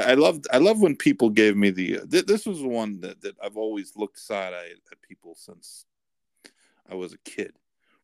I, 0.00 0.14
loved 0.14 0.46
I 0.52 0.58
love 0.58 0.80
when 0.80 0.96
people 0.96 1.30
gave 1.30 1.56
me 1.56 1.70
the 1.70 1.98
uh, 2.00 2.06
th- 2.10 2.26
this 2.26 2.46
was 2.46 2.60
the 2.60 2.68
one 2.68 3.00
that, 3.00 3.20
that 3.22 3.36
I've 3.42 3.56
always 3.56 3.92
looked 3.96 4.18
side 4.18 4.52
eye 4.52 4.70
at 4.90 5.00
people 5.02 5.34
since 5.36 5.84
I 6.90 6.94
was 6.94 7.12
a 7.12 7.18
kid 7.18 7.52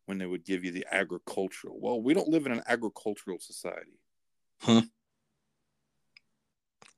when 0.07 0.19
they 0.19 0.27
would 0.27 0.45
give 0.45 0.65
you 0.65 0.73
the 0.73 0.87
agricultural. 0.91 1.79
Well, 1.81 2.01
we 2.01 2.15
don't 2.15 2.29
live 2.29 2.47
in 2.47 2.53
an 2.53 2.63
agricultural 2.67 3.39
society. 3.39 3.99
Huh? 4.61 4.83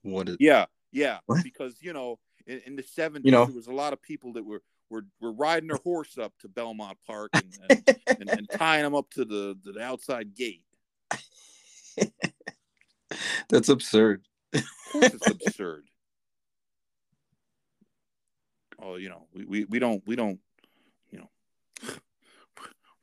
What 0.03 0.29
is 0.29 0.37
Yeah, 0.39 0.67
yeah, 0.93 1.19
What? 1.27 1.43
because 1.43 1.77
you 1.81 1.93
know 1.93 2.19
in, 2.47 2.61
in 2.67 2.77
the 2.77 2.83
seventies 2.83 3.27
You 3.27 3.33
know. 3.33 3.47
there 3.47 3.55
was 3.55 3.69
a 3.69 3.73
lot 3.73 3.93
of 3.93 4.03
people 4.03 4.35
that 4.35 4.45
were 4.45 4.63
were, 4.91 5.07
were 5.21 5.33
riding 5.33 5.69
their 5.69 5.79
horse 5.79 6.19
up 6.19 6.33
to 6.41 6.49
Belmont 6.49 6.99
Park 7.07 7.31
and, 7.35 7.59
and, 7.71 8.21
and, 8.21 8.31
and 8.31 8.51
tying 8.51 8.85
them 8.85 8.95
up 8.95 9.11
to 9.13 9.25
the, 9.25 9.57
the 9.65 9.81
outside 9.81 10.35
gate. 10.35 10.65
that's 13.49 13.69
absurd. 13.71 14.23
Of 14.55 14.93
course, 14.93 15.15
it's 15.15 15.27
absurd. 15.47 15.85
Oh, 18.81 18.97
you 18.97 19.09
know, 19.09 19.27
we, 19.33 19.45
we, 19.45 19.65
we 19.65 19.79
don't 19.79 20.03
we 20.07 20.17
don't 20.17 20.39
you 21.11 21.19
know 21.19 21.31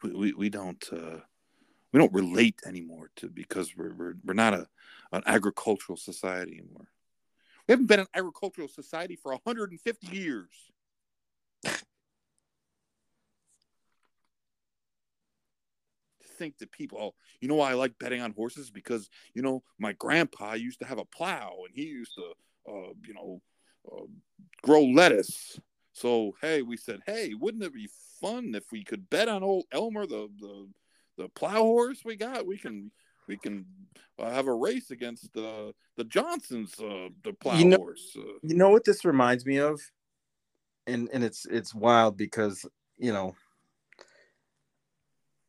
we, 0.03 0.11
we, 0.11 0.33
we 0.33 0.49
don't 0.49 0.83
uh, 0.91 1.19
we 1.91 1.99
don't 1.99 2.13
relate 2.13 2.61
anymore 2.65 3.09
to 3.17 3.29
because 3.29 3.75
we're 3.75 3.93
we're, 3.93 4.13
we're 4.23 4.33
not 4.33 4.53
a 4.53 4.67
an 5.11 5.23
agricultural 5.25 5.97
society 5.97 6.53
anymore. 6.53 6.87
We 7.67 7.73
haven't 7.73 7.87
been 7.87 7.99
an 7.99 8.07
agricultural 8.13 8.67
society 8.67 9.15
for 9.15 9.31
150 9.31 10.07
years. 10.07 10.49
Think 16.41 16.57
that 16.57 16.71
people, 16.71 16.97
oh, 16.99 17.13
you 17.39 17.47
know 17.47 17.55
why 17.61 17.71
I 17.71 17.75
like 17.75 17.99
betting 17.99 18.21
on 18.21 18.31
horses 18.33 18.71
because 18.71 19.03
you 19.35 19.41
know 19.45 19.61
my 19.85 19.93
grandpa 19.93 20.53
used 20.53 20.79
to 20.79 20.85
have 20.85 20.97
a 20.99 21.05
plow 21.17 21.49
and 21.65 21.73
he 21.79 21.83
used 21.83 22.13
to, 22.15 22.27
uh, 22.71 22.91
you 23.07 23.13
know, 23.13 23.41
uh, 23.91 24.05
grow 24.63 24.83
lettuce. 24.83 25.59
So 25.93 26.31
hey, 26.41 26.61
we 26.63 26.77
said, 26.77 26.99
hey, 27.05 27.33
wouldn't 27.41 27.63
it 27.63 27.73
be 27.73 27.89
fun 28.21 28.55
if 28.55 28.63
we 28.71 28.83
could 28.83 29.09
bet 29.09 29.29
on 29.29 29.43
old 29.43 29.65
Elmer, 29.71 30.05
the 30.07 30.23
the 30.39 30.55
the 31.19 31.29
plow 31.29 31.61
horse 31.63 32.01
we 32.03 32.15
got? 32.15 32.47
We 32.47 32.57
can 32.57 32.91
we 33.27 33.37
can 33.37 33.65
uh, 34.19 34.31
have 34.31 34.47
a 34.47 34.53
race 34.67 34.89
against 34.91 35.31
the 35.33 35.73
the 35.97 36.05
Johnsons, 36.05 36.73
uh, 36.79 37.09
the 37.23 37.33
plow 37.33 37.57
You 37.57 37.65
know- 37.65 37.77
horse. 37.77 38.15
Uh, 38.17 38.39
You 38.41 38.55
know 38.55 38.69
what 38.69 38.85
this 38.85 39.05
reminds 39.05 39.45
me 39.45 39.57
of? 39.59 39.79
And 40.87 41.09
and 41.13 41.23
it's 41.23 41.45
it's 41.45 41.75
wild 41.75 42.17
because, 42.17 42.65
you 42.97 43.13
know, 43.13 43.35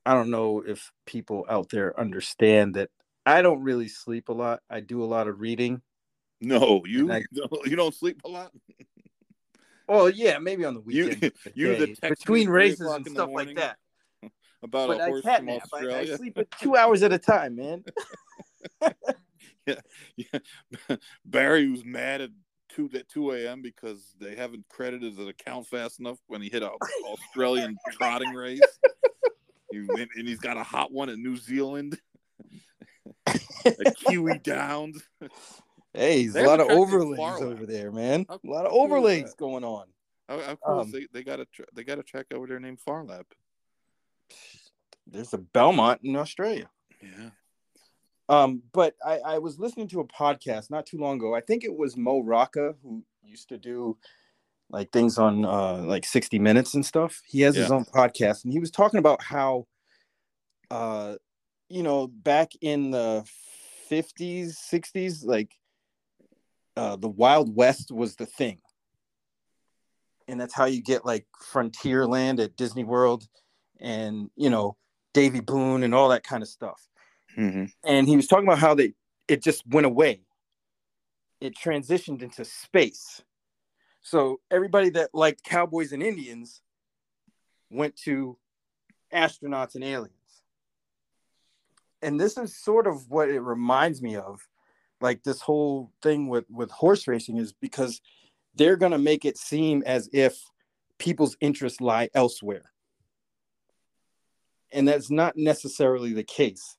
I 0.04 0.14
don't 0.14 0.30
know 0.30 0.62
if 0.66 0.90
people 1.06 1.46
out 1.48 1.68
there 1.70 1.98
understand 1.98 2.74
that 2.74 2.90
I 3.24 3.42
don't 3.42 3.62
really 3.62 3.88
sleep 3.88 4.28
a 4.28 4.32
lot. 4.32 4.60
I 4.68 4.80
do 4.80 5.02
a 5.02 5.06
lot 5.06 5.28
of 5.28 5.40
reading. 5.40 5.80
no, 6.40 6.82
you 6.86 7.10
I- 7.12 7.22
you 7.64 7.76
don't 7.76 7.94
sleep 7.94 8.20
a 8.24 8.28
lot. 8.28 8.52
Well, 9.88 10.10
yeah, 10.10 10.38
maybe 10.38 10.64
on 10.64 10.74
the 10.74 10.80
weekend. 10.80 11.32
you 11.54 11.76
the 11.76 11.96
between 12.08 12.48
races 12.48 12.80
and 12.80 13.06
stuff 13.06 13.30
like 13.32 13.54
that. 13.56 13.76
About 14.64 14.88
But 14.88 15.00
a 15.00 15.02
I 15.02 15.06
horse 15.08 15.22
from 15.22 15.46
catnap. 15.46 15.60
I, 15.74 15.98
I 15.98 16.04
sleep 16.16 16.38
at 16.38 16.48
two 16.52 16.76
hours 16.76 17.02
at 17.02 17.12
a 17.12 17.18
time, 17.18 17.56
man. 17.56 17.84
yeah. 19.66 20.38
Barry 21.24 21.68
was 21.68 21.84
mad 21.84 22.20
at 22.20 22.30
two 22.68 22.88
at 22.94 23.08
two 23.08 23.32
a.m. 23.32 23.60
because 23.60 24.14
they 24.20 24.36
haven't 24.36 24.64
credited 24.68 25.16
his 25.16 25.26
account 25.26 25.66
fast 25.66 25.98
enough 25.98 26.18
when 26.28 26.40
he 26.42 26.48
hit 26.48 26.62
a 26.62 26.70
Australian 27.06 27.76
trotting 27.90 28.32
race. 28.34 28.60
And 29.72 30.08
and 30.16 30.28
he's 30.28 30.38
got 30.40 30.56
a 30.56 30.62
hot 30.62 30.92
one 30.92 31.08
in 31.08 31.22
New 31.22 31.36
Zealand. 31.36 31.98
a 33.26 33.92
Kiwi 34.06 34.38
Downs. 34.38 35.02
Hey, 35.94 36.26
there's 36.26 36.46
a 36.46 36.48
lot 36.48 36.60
of 36.60 36.68
haven't 36.68 36.84
checked 36.84 36.90
the 36.90 36.96
overlays 36.96 37.42
over 37.42 37.66
there, 37.66 37.92
man. 37.92 38.26
How- 38.28 38.40
A 38.42 38.50
lot 38.50 38.64
of 38.66 38.72
cool 38.72 38.82
overlays 38.82 39.34
going 39.34 39.64
on. 39.64 39.86
How, 40.28 40.40
how 40.40 40.56
cool 40.56 40.80
Um, 40.80 40.90
they, 40.90 41.06
they 41.12 41.22
got 41.22 41.40
a 41.40 41.44
tr- 41.46 41.62
they 41.74 41.84
got 41.84 41.98
a 41.98 42.02
track 42.02 42.26
over 42.32 42.46
there 42.46 42.60
named 42.60 42.80
Phar 42.80 43.04
Lap. 43.04 43.26
There's 45.06 45.32
a 45.34 45.38
Belmont 45.38 46.00
in 46.04 46.16
Australia. 46.16 46.70
Yeah. 47.02 47.30
Um, 48.28 48.62
but 48.72 48.94
I, 49.04 49.18
I 49.18 49.38
was 49.38 49.58
listening 49.58 49.88
to 49.88 50.00
a 50.00 50.06
podcast 50.06 50.70
not 50.70 50.86
too 50.86 50.96
long 50.98 51.16
ago. 51.18 51.34
I 51.34 51.40
think 51.40 51.64
it 51.64 51.76
was 51.76 51.96
Mo 51.96 52.20
Rocca 52.20 52.74
who 52.82 53.02
used 53.22 53.48
to 53.50 53.58
do 53.58 53.98
like 54.72 54.90
things 54.90 55.18
on 55.18 55.44
uh 55.44 55.76
like 55.84 56.04
60 56.04 56.38
minutes 56.38 56.74
and 56.74 56.84
stuff. 56.84 57.20
He 57.26 57.42
has 57.42 57.54
his 57.54 57.70
own 57.70 57.84
podcast 57.84 58.42
and 58.44 58.52
he 58.52 58.58
was 58.58 58.70
talking 58.70 58.98
about 58.98 59.22
how 59.22 59.66
uh 60.70 61.16
you 61.68 61.82
know 61.82 62.06
back 62.08 62.52
in 62.60 62.90
the 62.90 63.24
50s, 63.90 64.56
60s, 64.72 65.24
like 65.24 65.52
uh 66.76 66.96
the 66.96 67.08
Wild 67.08 67.54
West 67.54 67.92
was 67.92 68.16
the 68.16 68.26
thing. 68.26 68.58
And 70.28 70.40
that's 70.40 70.54
how 70.54 70.64
you 70.64 70.82
get 70.82 71.04
like 71.04 71.26
Frontierland 71.52 72.42
at 72.42 72.56
Disney 72.56 72.84
World 72.84 73.28
and 73.80 74.30
you 74.36 74.48
know 74.48 74.76
Davy 75.12 75.40
Boone 75.40 75.82
and 75.82 75.94
all 75.94 76.08
that 76.08 76.24
kind 76.24 76.42
of 76.42 76.48
stuff 76.48 76.88
Mm-hmm. 77.38 77.64
and 77.84 78.06
he 78.06 78.14
was 78.14 78.26
talking 78.26 78.46
about 78.46 78.58
how 78.58 78.74
they 78.74 78.92
it 79.26 79.42
just 79.42 79.66
went 79.66 79.86
away 79.86 80.20
it 81.40 81.54
transitioned 81.56 82.20
into 82.20 82.44
space 82.44 83.22
so 84.02 84.40
everybody 84.50 84.90
that 84.90 85.10
liked 85.14 85.42
cowboys 85.42 85.92
and 85.92 86.02
indians 86.02 86.60
went 87.70 87.96
to 87.96 88.36
astronauts 89.12 89.74
and 89.74 89.84
aliens. 89.84 90.12
And 92.00 92.20
this 92.20 92.36
is 92.36 92.56
sort 92.56 92.86
of 92.86 93.08
what 93.10 93.28
it 93.28 93.40
reminds 93.40 94.02
me 94.02 94.16
of 94.16 94.46
like 95.00 95.22
this 95.22 95.40
whole 95.40 95.92
thing 96.02 96.28
with 96.28 96.44
with 96.50 96.70
horse 96.70 97.06
racing 97.06 97.36
is 97.36 97.52
because 97.52 98.00
they're 98.54 98.76
going 98.76 98.92
to 98.92 98.98
make 98.98 99.24
it 99.24 99.38
seem 99.38 99.82
as 99.86 100.08
if 100.12 100.38
people's 100.98 101.36
interests 101.40 101.80
lie 101.80 102.08
elsewhere. 102.14 102.70
And 104.72 104.88
that's 104.88 105.10
not 105.10 105.36
necessarily 105.36 106.12
the 106.12 106.22
case. 106.22 106.76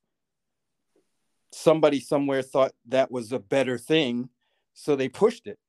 Somebody 1.51 1.99
somewhere 1.99 2.41
thought 2.41 2.73
that 2.87 3.11
was 3.11 3.31
a 3.31 3.39
better 3.39 3.77
thing 3.77 4.29
so 4.73 4.95
they 4.95 5.09
pushed 5.09 5.47
it 5.47 5.59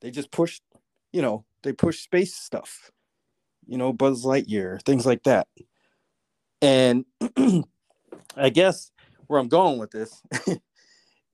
they 0.00 0.10
just 0.10 0.30
push, 0.30 0.60
you 1.12 1.22
know 1.22 1.44
they 1.62 1.72
push 1.72 2.00
space 2.00 2.34
stuff 2.34 2.90
you 3.66 3.78
know 3.78 3.92
buzz 3.92 4.24
lightyear 4.24 4.82
things 4.82 5.04
like 5.04 5.22
that. 5.24 5.46
And 6.60 7.04
i 8.36 8.50
guess 8.50 8.90
where 9.26 9.38
i'm 9.38 9.48
going 9.48 9.78
with 9.78 9.90
this 9.90 10.22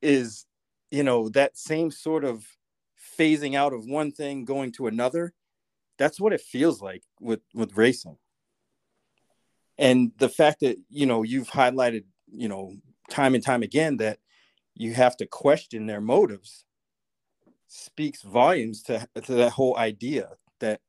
is 0.03 0.45
you 0.91 1.03
know 1.03 1.29
that 1.31 1.57
same 1.57 1.91
sort 1.91 2.25
of 2.25 2.45
phasing 3.19 3.55
out 3.55 3.73
of 3.73 3.87
one 3.87 4.13
thing 4.13 4.45
going 4.45 4.73
to 4.73 4.87
another 4.87 5.33
that's 5.99 6.21
what 6.21 6.33
it 6.33 6.41
feels 6.41 6.83
like 6.83 7.03
with 7.21 7.41
with 7.55 7.77
racing. 7.77 8.17
And 9.79 10.13
the 10.19 10.29
fact 10.29 10.61
that 10.61 10.77
you 10.89 11.07
know 11.07 11.23
you've 11.23 11.49
highlighted 11.49 12.05
you 12.31 12.49
know 12.49 12.75
time 13.11 13.35
and 13.35 13.45
time 13.45 13.63
again 13.63 13.99
that 13.99 14.19
you 14.75 14.95
have 14.95 15.17
to 15.19 15.27
question 15.27 15.87
their 15.87 16.01
motives 16.01 16.65
speaks 17.69 18.23
volumes 18.23 18.83
to, 18.83 19.07
to 19.23 19.35
that 19.35 19.53
whole 19.53 19.77
idea 19.77 20.31
that 20.61 20.81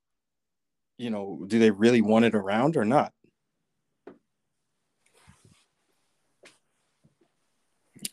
you 0.98 1.10
know 1.10 1.44
do 1.48 1.60
they 1.60 1.72
really 1.72 2.02
want 2.02 2.26
it 2.26 2.36
around 2.36 2.78
or 2.78 2.86
not 2.86 3.12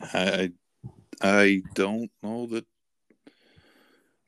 I 0.01 0.53
I 1.21 1.63
don't 1.75 2.11
know 2.23 2.47
that 2.47 2.67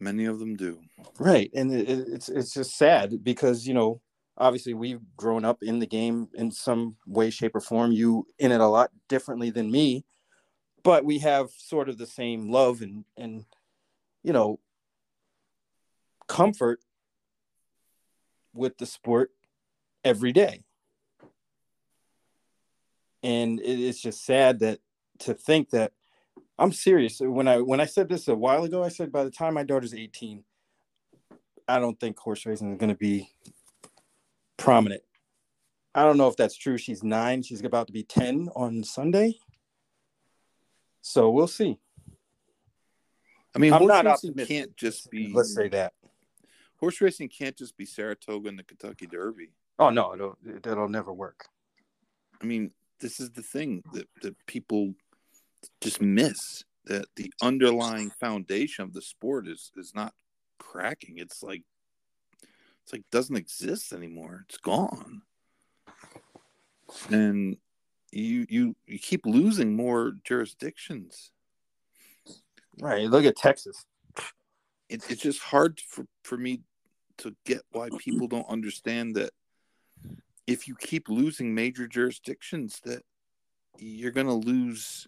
many 0.01 0.27
of 0.27 0.39
them 0.39 0.57
do. 0.57 0.81
Right, 1.19 1.51
and 1.55 1.73
it, 1.73 1.89
it's 1.89 2.29
it's 2.29 2.55
just 2.55 2.77
sad 2.77 3.25
because 3.25 3.67
you 3.67 3.75
know 3.75 4.01
obviously 4.37 4.75
we've 4.75 5.01
grown 5.17 5.45
up 5.45 5.63
in 5.63 5.79
the 5.79 5.87
game 5.87 6.29
in 6.35 6.51
some 6.51 6.97
way, 7.07 7.31
shape, 7.31 7.55
or 7.55 7.61
form. 7.61 7.93
You 7.93 8.27
in 8.39 8.53
it 8.53 8.61
a 8.61 8.67
lot 8.67 8.91
differently 9.09 9.51
than 9.51 9.71
me, 9.71 10.05
but 10.83 11.05
we 11.05 11.19
have 11.21 11.51
sort 11.51 11.89
of 11.89 11.99
the 11.99 12.07
same 12.07 12.51
love 12.51 12.83
and 12.83 13.05
and 13.17 13.45
you 14.25 14.33
know 14.33 14.59
comfort 16.27 16.81
with 18.53 18.79
the 18.79 18.87
sport 18.87 19.31
every 20.03 20.33
day. 20.33 20.65
And 23.23 23.61
it, 23.61 23.81
it's 23.81 24.01
just 24.01 24.25
sad 24.25 24.61
that 24.61 24.81
to 25.21 25.35
think 25.35 25.71
that 25.71 25.93
I'm 26.59 26.73
serious. 26.73 27.21
When 27.21 27.49
I 27.49 27.61
when 27.61 27.81
I 27.81 27.87
said 27.87 28.09
this 28.09 28.29
a 28.29 28.35
while 28.35 28.65
ago, 28.65 28.83
I 28.83 28.89
said 28.89 29.13
by 29.13 29.25
the 29.25 29.31
time 29.31 29.55
my 29.55 29.65
daughter's 29.65 29.95
18, 29.95 30.45
I 31.69 31.79
don't 31.79 31.99
think 31.99 32.19
horse 32.19 32.47
racing 32.47 32.73
is 32.73 32.79
going 32.79 32.91
to 32.93 32.99
be 32.99 33.31
prominent. 34.57 35.03
I 35.95 36.03
don't 36.03 36.17
know 36.17 36.29
if 36.29 36.37
that's 36.37 36.57
true. 36.57 36.77
She's 36.77 37.05
nine. 37.05 37.43
She's 37.43 37.65
about 37.65 37.87
to 37.87 37.93
be 37.93 38.03
10 38.03 38.49
on 38.57 38.83
Sunday. 38.83 39.39
So 41.03 41.31
we'll 41.31 41.47
see. 41.47 41.79
I 43.55 43.59
mean, 43.59 43.73
I'm 43.73 43.81
horse 43.81 43.89
not 43.89 44.05
racing 44.05 44.31
optimistic. 44.31 44.57
can't 44.57 44.77
just 44.77 45.11
be 45.11 45.33
Let's 45.33 45.55
say 45.55 45.69
that. 45.69 45.93
horse 46.79 47.01
racing 47.01 47.29
can't 47.29 47.57
just 47.57 47.77
be 47.77 47.87
Saratoga 47.87 48.49
and 48.49 48.59
the 48.59 48.65
Kentucky 48.65 49.07
Derby. 49.07 49.51
Oh 49.79 49.91
no, 49.91 50.15
it'll, 50.15 50.39
that'll 50.63 50.89
never 50.89 51.13
work. 51.13 51.47
I 52.43 52.47
mean, 52.47 52.73
this 53.01 53.21
is 53.21 53.31
the 53.31 53.43
thing 53.43 53.83
that, 53.93 54.09
that 54.23 54.35
people 54.47 54.95
just 55.81 56.01
miss 56.01 56.65
that 56.87 57.07
the 57.17 57.33
underlying 57.43 58.11
foundation 58.11 58.85
of 58.85 58.93
the 58.93 59.03
sport 59.03 59.49
is 59.49 59.71
is 59.77 59.93
not 59.95 60.13
cracking. 60.59 61.19
It's 61.19 61.43
like 61.43 61.63
it's 62.83 62.93
like 62.93 63.03
doesn't 63.11 63.37
exist 63.37 63.93
anymore. 63.93 64.45
It's 64.49 64.59
gone. 64.59 65.23
And 67.09 67.57
you 68.13 68.47
you 68.49 68.77
you 68.87 68.99
keep 68.99 69.27
losing 69.27 69.75
more 69.75 70.13
jurisdictions. 70.25 71.31
Right. 72.81 73.09
Look 73.09 73.25
at 73.25 73.37
Texas. 73.37 73.85
It, 74.89 75.09
it's 75.11 75.23
just 75.23 75.41
hard 75.41 75.81
for, 75.81 76.07
for 76.25 76.37
me 76.37 76.61
to 77.19 77.35
get 77.47 77.63
why 77.71 77.89
people 77.99 78.27
don't 78.27 78.49
understand 78.49 79.15
that 79.17 79.31
if 80.47 80.69
you 80.69 80.75
keep 80.75 81.09
losing 81.09 81.55
major 81.55 81.87
jurisdictions 81.87 82.81
that 82.85 83.03
you're 83.79 84.11
going 84.11 84.27
to 84.27 84.33
lose 84.35 85.07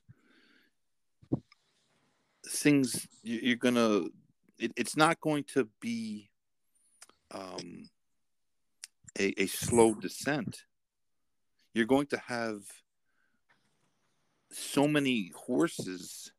things 2.49 3.07
you- 3.23 3.41
you're 3.43 3.57
going 3.57 3.75
to 3.75 4.11
it, 4.59 4.73
it's 4.77 4.97
not 4.97 5.21
going 5.21 5.45
to 5.45 5.69
be 5.81 6.31
um, 7.33 7.89
a, 9.19 9.43
a 9.43 9.47
slow 9.47 9.95
descent 9.95 10.63
you're 11.75 11.85
going 11.87 12.07
to 12.07 12.17
have 12.27 12.63
so 14.51 14.89
many 14.89 15.33
horses 15.35 16.33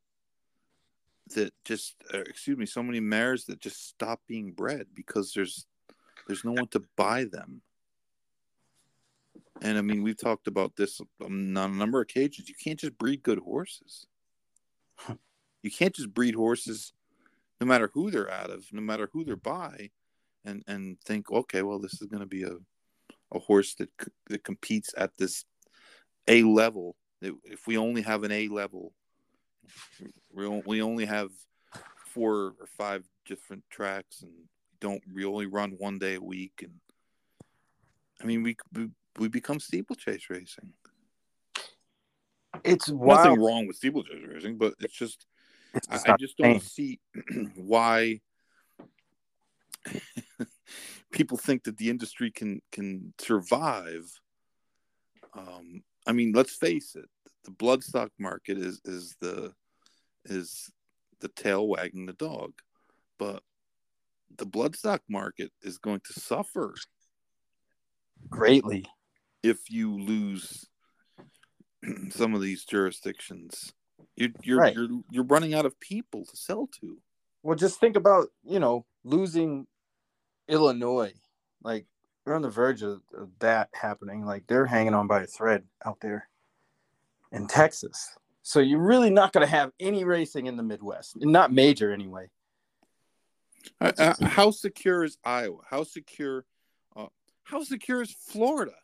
that 1.31 1.53
just 1.65 1.95
uh, 2.13 2.19
excuse 2.19 2.57
me 2.57 2.65
so 2.65 2.83
many 2.83 2.99
mares 2.99 3.45
that 3.45 3.59
just 3.59 3.87
stop 3.87 4.21
being 4.27 4.51
bred 4.51 4.87
because 4.93 5.33
there's 5.33 5.65
there's 6.27 6.43
no 6.43 6.51
one 6.51 6.67
to 6.67 6.83
buy 6.95 7.25
them. 7.25 7.61
And 9.61 9.77
i 9.77 9.81
mean 9.81 10.03
we've 10.03 10.19
talked 10.19 10.47
about 10.47 10.75
this 10.75 11.01
on 11.23 11.55
a 11.57 11.67
number 11.67 11.99
of 11.99 12.03
occasions. 12.03 12.49
You 12.49 12.55
can't 12.61 12.79
just 12.79 12.97
breed 12.97 13.23
good 13.23 13.39
horses. 13.39 14.07
You 15.63 15.71
can't 15.71 15.95
just 15.95 16.13
breed 16.13 16.35
horses 16.35 16.93
no 17.59 17.67
matter 17.67 17.89
who 17.93 18.11
they're 18.11 18.31
out 18.31 18.51
of 18.51 18.65
no 18.71 18.81
matter 18.81 19.09
who 19.11 19.25
they're 19.25 19.35
by 19.35 19.89
and 20.45 20.63
and 20.67 21.01
think 21.01 21.31
okay 21.31 21.63
well 21.63 21.79
this 21.79 21.99
is 21.99 22.07
going 22.07 22.21
to 22.21 22.27
be 22.27 22.43
a 22.43 22.57
a 23.31 23.39
horse 23.39 23.75
that 23.75 23.89
that 24.27 24.43
competes 24.43 24.93
at 24.97 25.17
this 25.17 25.45
a 26.27 26.43
level. 26.43 26.95
If 27.21 27.67
we 27.67 27.77
only 27.77 28.01
have 28.03 28.23
an 28.23 28.31
a 28.31 28.47
level 28.47 28.93
we 30.33 30.47
we 30.65 30.81
only 30.81 31.05
have 31.05 31.29
four 32.13 32.55
or 32.59 32.67
five 32.77 33.03
different 33.25 33.63
tracks 33.69 34.21
and 34.21 34.31
don't 34.79 35.01
we 35.13 35.25
only 35.25 35.45
run 35.45 35.71
one 35.77 35.99
day 35.99 36.15
a 36.15 36.21
week 36.21 36.53
and 36.61 36.73
i 38.21 38.25
mean 38.25 38.43
we 38.43 38.55
we, 38.73 38.89
we 39.19 39.27
become 39.27 39.59
steeplechase 39.59 40.29
racing 40.29 40.73
It's 42.63 42.89
wild. 42.89 43.25
nothing 43.25 43.43
wrong 43.45 43.67
with 43.67 43.75
steeplechase 43.77 44.23
racing 44.27 44.57
but 44.57 44.73
it's 44.79 44.97
just 44.97 45.25
It's 45.73 45.87
I, 45.89 45.93
just 45.93 46.07
I 46.07 46.11
not 46.11 46.19
just 46.19 46.37
don't 46.37 46.61
see 46.61 46.99
why 47.55 48.21
people 51.11 51.37
think 51.37 51.63
that 51.63 51.77
the 51.77 51.89
industry 51.89 52.31
can 52.31 52.61
can 52.71 53.13
survive. 53.19 54.09
Um, 55.33 55.83
I 56.05 56.13
mean, 56.13 56.33
let's 56.33 56.55
face 56.55 56.95
it: 56.95 57.09
the 57.47 57.53
bloodstock 57.53 58.09
market 58.19 58.57
is 58.57 58.81
is 58.83 59.15
the 59.21 59.53
is 60.25 60.69
the 61.21 61.29
tail 61.29 61.67
wagging 61.67 62.05
the 62.05 62.13
dog, 62.13 62.51
but 63.17 63.41
the 64.37 64.45
bloodstock 64.45 64.99
market 65.09 65.51
is 65.63 65.77
going 65.77 66.01
to 66.05 66.19
suffer 66.19 66.75
greatly. 68.29 68.85
if 69.41 69.69
you 69.69 69.97
lose 69.97 70.67
some 72.09 72.35
of 72.35 72.41
these 72.41 72.65
jurisdictions. 72.65 73.73
You're 74.17 74.29
you're, 74.43 74.59
Right. 74.59 74.75
you're 74.75 74.89
you're 75.09 75.23
running 75.23 75.53
out 75.53 75.65
of 75.65 75.79
people 75.79 76.25
to 76.25 76.35
sell 76.37 76.67
to. 76.81 76.97
Well, 77.43 77.55
just 77.55 77.79
think 77.79 77.95
about 77.95 78.27
you 78.43 78.59
know 78.59 78.85
losing 79.05 79.67
Illinois. 80.49 81.13
Like 81.63 81.85
we're 82.25 82.35
on 82.35 82.41
the 82.41 82.49
verge 82.49 82.83
of, 82.83 83.01
of 83.17 83.29
that 83.39 83.69
happening. 83.73 84.25
Like 84.25 84.47
they're 84.47 84.65
hanging 84.65 84.93
on 84.93 85.07
by 85.07 85.21
a 85.21 85.27
thread 85.27 85.63
out 85.85 85.99
there 86.01 86.27
in 87.31 87.47
Texas. 87.47 88.15
So 88.43 88.59
you're 88.59 88.79
really 88.79 89.09
not 89.09 89.33
going 89.33 89.45
to 89.45 89.51
have 89.51 89.71
any 89.79 90.03
racing 90.05 90.45
in 90.45 90.55
the 90.55 90.63
Midwest, 90.63 91.17
not 91.17 91.51
major 91.51 91.91
anyway. 91.91 92.29
Uh, 93.81 93.91
uh, 93.97 94.25
how 94.25 94.51
secure 94.51 95.03
is 95.03 95.17
Iowa? 95.23 95.57
How 95.69 95.83
secure? 95.83 96.45
Uh, 96.95 97.07
how 97.43 97.63
secure 97.63 98.01
is 98.01 98.13
Florida? 98.13 98.75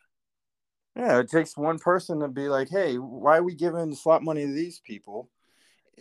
Yeah, 0.96 1.18
it 1.18 1.30
takes 1.30 1.56
one 1.56 1.78
person 1.78 2.20
to 2.20 2.28
be 2.28 2.48
like, 2.48 2.68
"Hey, 2.68 2.96
why 2.96 3.38
are 3.38 3.42
we 3.42 3.54
giving 3.54 3.94
slot 3.94 4.22
money 4.22 4.46
to 4.46 4.52
these 4.52 4.80
people?" 4.80 5.30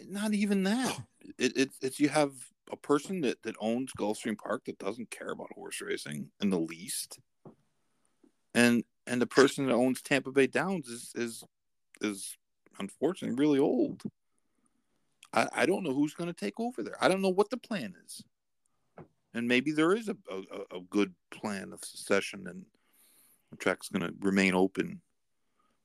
Not 0.07 0.33
even 0.33 0.63
that. 0.63 0.99
It, 1.37 1.57
it, 1.57 1.69
it's 1.81 1.99
you 1.99 2.09
have 2.09 2.33
a 2.71 2.77
person 2.77 3.21
that, 3.21 3.41
that 3.43 3.55
owns 3.59 3.91
Gulfstream 3.97 4.37
Park 4.37 4.65
that 4.65 4.79
doesn't 4.79 5.11
care 5.11 5.31
about 5.31 5.53
horse 5.53 5.81
racing 5.81 6.29
in 6.41 6.49
the 6.49 6.59
least, 6.59 7.19
and 8.53 8.83
and 9.07 9.21
the 9.21 9.27
person 9.27 9.67
that 9.67 9.73
owns 9.73 10.01
Tampa 10.01 10.31
Bay 10.31 10.47
Downs 10.47 10.87
is 10.87 11.11
is 11.15 11.43
is 12.03 12.37
unfortunately 12.79 13.35
really 13.37 13.59
old. 13.59 14.03
I, 15.33 15.47
I 15.55 15.65
don't 15.65 15.83
know 15.83 15.93
who's 15.93 16.13
going 16.13 16.31
to 16.31 16.39
take 16.39 16.59
over 16.59 16.83
there. 16.83 16.95
I 17.01 17.07
don't 17.07 17.21
know 17.21 17.29
what 17.29 17.49
the 17.49 17.57
plan 17.57 17.95
is, 18.05 18.23
and 19.33 19.47
maybe 19.47 19.71
there 19.71 19.93
is 19.93 20.09
a 20.09 20.17
a, 20.29 20.77
a 20.77 20.81
good 20.89 21.13
plan 21.31 21.73
of 21.73 21.83
secession 21.83 22.47
and 22.47 22.65
the 23.53 23.57
track's 23.57 23.89
going 23.89 24.07
to 24.07 24.13
remain 24.21 24.55
open, 24.55 25.01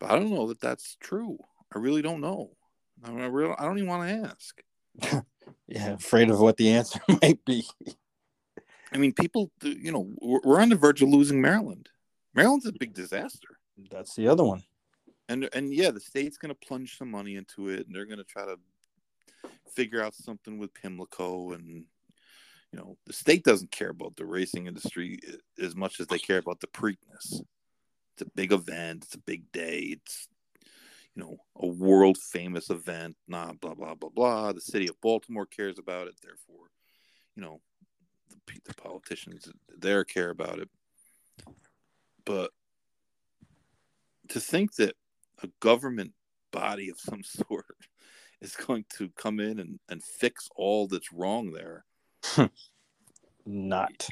but 0.01 0.11
I 0.11 0.19
don't 0.19 0.31
know 0.31 0.49
that 0.49 0.61
that's 0.61 0.97
true. 1.01 1.39
I 1.75 1.79
really 1.79 2.03
don't 2.03 2.21
know. 2.21 2.51
I, 3.05 3.11
mean, 3.11 3.21
I, 3.21 3.27
really, 3.27 3.55
I 3.59 3.65
don't 3.65 3.79
even 3.79 3.89
want 3.89 4.09
to 4.09 4.29
ask. 4.29 5.25
yeah, 5.67 5.93
afraid 5.93 6.31
of 6.31 6.41
what 6.41 6.57
the 6.57 6.71
answer 6.71 7.01
might 7.23 7.45
be. 7.45 7.67
I 8.93 8.97
mean, 8.97 9.13
people, 9.13 9.51
you 9.63 9.93
know, 9.93 10.09
we're 10.21 10.61
on 10.61 10.71
the 10.71 10.77
verge 10.77 11.03
of 11.03 11.11
losing 11.11 11.41
Maryland. 11.43 11.91
Maryland's 12.35 12.67
a 12.67 12.73
big 12.73 12.95
disaster. 12.95 13.59
That's 13.91 14.15
the 14.15 14.29
other 14.29 14.45
one. 14.45 14.63
And 15.29 15.49
and 15.53 15.73
yeah, 15.73 15.91
the 15.91 16.01
state's 16.01 16.39
going 16.39 16.55
to 16.55 16.67
plunge 16.67 16.97
some 16.97 17.11
money 17.11 17.37
into 17.37 17.69
it, 17.69 17.87
and 17.87 17.95
they're 17.95 18.07
going 18.07 18.19
to 18.19 18.25
try 18.25 18.45
to 18.47 18.57
figure 19.75 20.03
out 20.03 20.15
something 20.15 20.59
with 20.59 20.75
Pimlico, 20.75 21.53
and 21.53 21.85
you 22.73 22.79
know, 22.79 22.97
the 23.07 23.13
state 23.13 23.45
doesn't 23.45 23.71
care 23.71 23.91
about 23.91 24.17
the 24.17 24.27
racing 24.27 24.67
industry 24.67 25.19
as 25.63 25.75
much 25.75 26.01
as 26.01 26.07
they 26.07 26.19
care 26.19 26.39
about 26.39 26.61
the 26.61 26.67
Preakness. 26.67 27.41
It's 28.15 28.23
a 28.23 28.31
big 28.35 28.53
event. 28.53 29.05
It's 29.05 29.15
a 29.15 29.21
big 29.21 29.51
day. 29.53 29.97
It's 29.99 30.29
you 31.15 31.23
know 31.23 31.37
a 31.57 31.67
world 31.67 32.19
famous 32.19 32.71
event. 32.71 33.17
Nah, 33.27 33.53
blah 33.53 33.75
blah 33.75 33.95
blah 33.95 34.11
blah. 34.11 34.53
The 34.53 34.61
city 34.61 34.89
of 34.89 35.01
Baltimore 35.01 35.47
cares 35.47 35.79
about 35.79 36.09
it. 36.09 36.15
Therefore, 36.23 36.71
you 37.37 37.43
know, 37.43 37.61
the, 38.31 38.55
the 38.65 38.75
politicians 38.75 39.51
there 39.79 40.05
care 40.05 40.31
about 40.31 40.59
it. 40.59 40.69
But 42.25 42.51
to 44.29 44.41
think 44.41 44.75
that 44.77 44.95
a 45.43 45.49
government 45.61 46.13
body 46.53 46.89
of 46.89 46.99
some 46.99 47.23
sort 47.23 47.77
is 48.41 48.55
going 48.55 48.85
to 48.97 49.11
come 49.17 49.41
in 49.41 49.59
and, 49.59 49.79
and 49.89 50.03
fix 50.03 50.49
all 50.57 50.87
that's 50.87 51.13
wrong 51.13 51.53
there. 51.53 51.85
Not. 53.47 54.09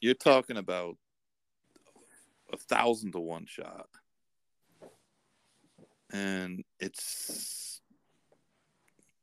You're 0.00 0.14
talking 0.14 0.56
about 0.56 0.96
a 2.52 2.56
thousand 2.56 3.12
to 3.12 3.20
one 3.20 3.46
shot. 3.46 3.88
And 6.12 6.62
it's 6.78 7.80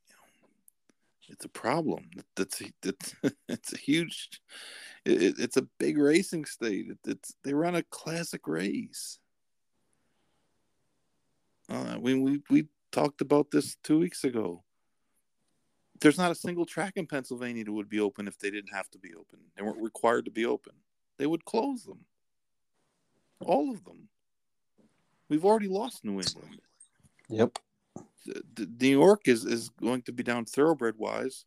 you 0.07 0.15
know, 0.15 1.33
it's 1.33 1.45
a 1.45 1.49
problem. 1.49 2.09
That's 2.35 2.63
it's, 2.83 3.15
it's 3.49 3.73
a 3.73 3.77
huge 3.77 4.41
it, 5.05 5.35
it's 5.37 5.57
a 5.57 5.67
big 5.77 5.97
racing 5.97 6.45
state. 6.45 6.87
It, 6.89 6.97
it's 7.05 7.35
they 7.43 7.53
run 7.53 7.75
a 7.75 7.83
classic 7.83 8.47
race. 8.47 9.19
Uh, 11.69 11.97
we, 11.99 12.15
we 12.15 12.41
we 12.49 12.67
talked 12.91 13.21
about 13.21 13.51
this 13.51 13.75
two 13.83 13.99
weeks 13.99 14.23
ago. 14.23 14.63
There's 16.01 16.17
not 16.17 16.31
a 16.31 16.35
single 16.35 16.65
track 16.65 16.93
in 16.95 17.05
Pennsylvania 17.05 17.65
that 17.65 17.71
would 17.71 17.89
be 17.89 17.99
open 17.99 18.27
if 18.27 18.39
they 18.39 18.49
didn't 18.49 18.73
have 18.73 18.89
to 18.91 18.97
be 18.97 19.13
open. 19.13 19.39
They 19.55 19.63
weren't 19.63 19.81
required 19.81 20.25
to 20.25 20.31
be 20.31 20.45
open. 20.45 20.73
They 21.17 21.27
would 21.27 21.43
close 21.45 21.83
them. 21.83 21.99
All 23.41 23.69
of 23.71 23.83
them. 23.83 24.07
We've 25.27 25.45
already 25.45 25.67
lost 25.67 26.05
New 26.05 26.19
England. 26.19 26.61
Yep. 27.27 27.59
New 28.79 28.87
York 28.87 29.27
is, 29.27 29.45
is 29.45 29.69
going 29.69 30.01
to 30.03 30.11
be 30.11 30.23
down 30.23 30.45
thoroughbred 30.45 30.95
wise. 30.97 31.45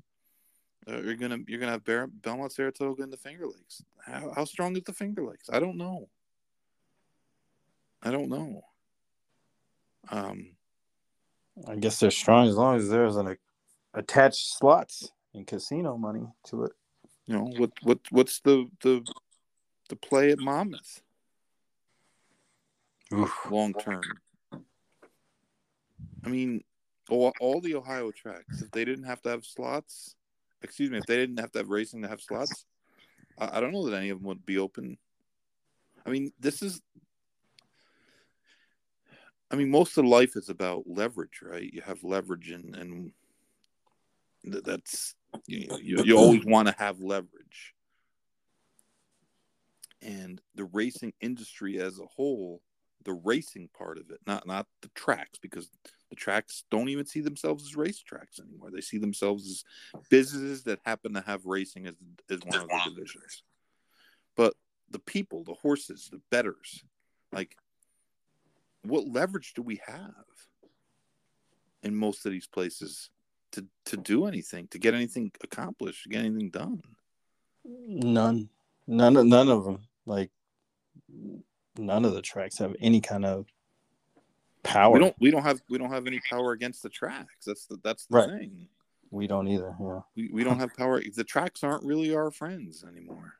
Uh, 0.89 1.01
you're 1.01 1.15
gonna 1.15 1.39
you're 1.47 1.61
gonna 1.61 1.73
have 1.73 1.85
Bar- 1.85 2.09
Belmont, 2.09 2.53
Saratoga, 2.53 3.03
and 3.03 3.13
the 3.13 3.17
Finger 3.17 3.47
Lakes. 3.47 3.83
How, 4.05 4.33
how 4.35 4.45
strong 4.45 4.77
is 4.77 4.83
the 4.83 4.93
Finger 4.93 5.25
Lakes? 5.25 5.49
I 5.53 5.61
don't 5.61 5.77
know. 5.77 6.09
I 8.03 8.11
don't 8.11 8.29
know. 8.29 8.63
Um, 10.11 10.57
I 11.67 11.77
guess 11.77 12.01
they're 12.01 12.11
strong 12.11 12.49
as 12.49 12.57
long 12.57 12.77
as 12.77 12.89
there's 12.89 13.17
an 13.17 13.37
attached 13.95 14.59
slots 14.59 15.13
and 15.35 15.47
casino 15.47 15.97
money 15.97 16.27
to 16.47 16.65
it. 16.65 16.73
You 17.27 17.37
know 17.37 17.51
what? 17.57 17.71
What? 17.83 18.01
What's 18.11 18.41
the 18.41 18.67
the 18.83 19.05
the 19.89 19.97
play 19.97 20.31
at 20.33 20.39
Monmouth? 20.39 21.03
Long 23.51 23.75
term. 23.75 24.03
I 26.25 26.29
mean, 26.29 26.63
all, 27.11 27.33
all 27.41 27.61
the 27.61 27.75
Ohio 27.75 28.11
tracks. 28.11 28.63
If 28.63 28.71
they 28.71 28.85
didn't 28.85 29.05
have 29.05 29.21
to 29.23 29.29
have 29.29 29.45
slots, 29.45 30.15
excuse 30.63 30.91
me, 30.91 30.99
if 30.99 31.07
they 31.07 31.17
didn't 31.17 31.39
have 31.39 31.53
to 31.53 31.59
have 31.59 31.69
racing 31.69 32.03
to 32.03 32.09
have 32.09 32.21
slots, 32.21 32.65
I, 33.39 33.59
I 33.59 33.61
don't 33.61 33.73
know 33.73 33.89
that 33.89 33.97
any 33.97 34.11
of 34.11 34.19
them 34.19 34.29
would 34.29 34.47
be 34.47 34.59
open. 34.59 34.97
I 36.07 36.11
mean, 36.11 36.33
this 36.41 36.63
is 36.63 36.81
I 39.53 39.57
mean, 39.57 39.71
most 39.71 39.99
of 39.99 40.07
life 40.07 40.35
is 40.35 40.49
about 40.49 40.85
leverage, 40.87 41.41
right? 41.43 41.71
You 41.71 41.83
have 41.83 42.03
leverage, 42.03 42.51
and 42.51 42.75
and 42.75 43.13
that's 44.43 45.15
you 45.47 45.77
you, 45.81 46.03
you 46.05 46.17
always 46.17 46.45
want 46.45 46.69
to 46.69 46.75
have 46.79 47.01
leverage. 47.01 47.75
And 50.01 50.41
the 50.55 50.65
racing 50.65 51.13
industry 51.21 51.81
as 51.81 52.01
a 52.01 52.07
whole, 52.07 52.63
the 53.05 53.13
racing 53.13 53.69
part 53.77 53.99
of 53.99 54.11
it, 54.11 54.21
not 54.27 54.47
not 54.47 54.67
the 54.81 54.89
tracks, 54.95 55.39
because 55.39 55.69
the 56.09 56.17
tracks 56.17 56.65
don't 56.71 56.89
even 56.89 57.05
see 57.05 57.21
themselves 57.21 57.65
as 57.65 57.77
race 57.77 58.01
tracks 58.01 58.41
anymore. 58.41 58.71
They 58.71 58.81
see 58.81 58.99
themselves 58.99 59.47
as 59.47 60.01
businesses 60.09 60.65
that 60.65 60.81
happen 60.85 61.13
to 61.13 61.21
have 61.21 61.45
racing 61.45 61.87
as 61.87 61.95
as 62.31 62.41
one 62.41 62.63
of 62.63 62.69
the 62.69 62.91
divisions. 62.91 63.43
But 64.35 64.55
the 64.91 64.99
people, 64.99 65.45
the 65.45 65.55
horses, 65.55 66.09
the 66.11 66.23
betters, 66.31 66.83
like 67.33 67.57
what 68.83 69.07
leverage 69.07 69.55
do 69.55 69.63
we 69.63 69.81
have 69.87 70.25
in 71.83 71.95
most 71.95 72.27
of 72.27 72.33
these 72.33 72.47
places 72.47 73.11
to 73.53 73.67
to 73.87 73.97
do 73.97 74.27
anything, 74.27 74.69
to 74.69 74.79
get 74.79 74.95
anything 74.95 75.33
accomplished, 75.43 76.05
to 76.05 76.09
get 76.09 76.25
anything 76.25 76.51
done? 76.51 76.83
None, 77.65 78.49
none, 78.87 79.17
of, 79.17 79.27
none 79.27 79.49
of 79.49 79.65
them. 79.65 79.79
Like 80.05 80.31
none 81.79 82.05
of 82.05 82.15
the 82.15 82.23
tracks 82.23 82.59
have 82.59 82.75
any 82.81 83.01
kind 83.01 83.25
of 83.25 83.47
power. 84.63 84.93
We 84.93 85.01
don't. 85.01 85.17
We 85.21 85.31
don't 85.31 85.43
have. 85.43 85.61
We 85.69 85.79
don't 85.79 85.93
have 85.93 86.07
any 86.07 86.21
power 86.29 86.53
against 86.53 86.83
the 86.83 86.89
tracks. 86.89 87.45
That's 87.47 87.67
the. 87.67 87.79
That's 87.85 88.07
the 88.07 88.17
right. 88.17 88.29
thing. 88.29 88.69
We 89.11 89.27
don't 89.27 89.49
either. 89.49 89.77
Yeah. 89.81 90.01
We 90.17 90.31
we 90.33 90.45
don't 90.45 90.59
have 90.59 90.75
power. 90.75 91.01
The 91.15 91.25
tracks 91.25 91.63
aren't 91.63 91.85
really 91.85 92.15
our 92.15 92.31
friends 92.31 92.85
anymore. 92.85 93.35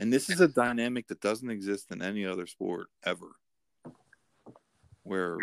And 0.00 0.12
this 0.12 0.28
is 0.28 0.40
a 0.40 0.48
dynamic 0.48 1.06
that 1.08 1.20
doesn't 1.20 1.50
exist 1.50 1.92
in 1.92 2.02
any 2.02 2.24
other 2.24 2.46
sport 2.46 2.88
ever 3.04 3.28
where 5.04 5.38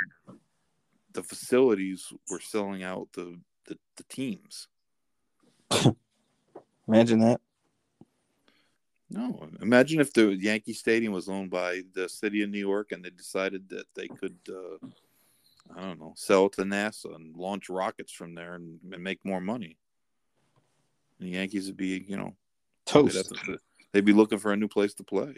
the 1.14 1.24
facilities 1.24 2.12
were 2.30 2.40
selling 2.40 2.84
out 2.84 3.08
the 3.14 3.40
the, 3.66 3.78
the 3.96 4.04
teams. 4.04 4.68
Imagine 6.88 7.20
that. 7.20 7.40
No, 9.14 9.46
imagine 9.62 10.00
if 10.00 10.14
the 10.14 10.34
Yankee 10.34 10.72
Stadium 10.72 11.12
was 11.12 11.28
owned 11.28 11.50
by 11.50 11.82
the 11.94 12.08
city 12.08 12.44
of 12.44 12.50
New 12.50 12.60
York 12.60 12.94
and 12.94 13.04
they 13.04 13.10
decided 13.10 13.68
that 13.68 13.86
they 13.94 14.08
could, 14.08 14.38
uh, 14.48 14.88
I 15.76 15.82
don't 15.82 16.00
know, 16.00 16.14
sell 16.16 16.46
it 16.46 16.54
to 16.54 16.62
NASA 16.62 17.14
and 17.14 17.36
launch 17.36 17.70
rockets 17.70 18.14
from 18.14 18.36
there 18.36 18.56
and, 18.56 18.80
and 18.94 19.04
make 19.04 19.26
more 19.26 19.42
money. 19.42 19.78
And 21.20 21.28
the 21.28 21.34
Yankees 21.34 21.68
would 21.68 21.76
be, 21.76 22.06
you 22.08 22.16
know, 22.16 22.36
toast. 22.86 23.34
They'd, 23.46 23.58
they'd 23.92 24.06
be 24.06 24.14
looking 24.14 24.40
for 24.40 24.54
a 24.54 24.58
new 24.58 24.70
place 24.70 24.94
to 24.94 25.04
play. 25.04 25.36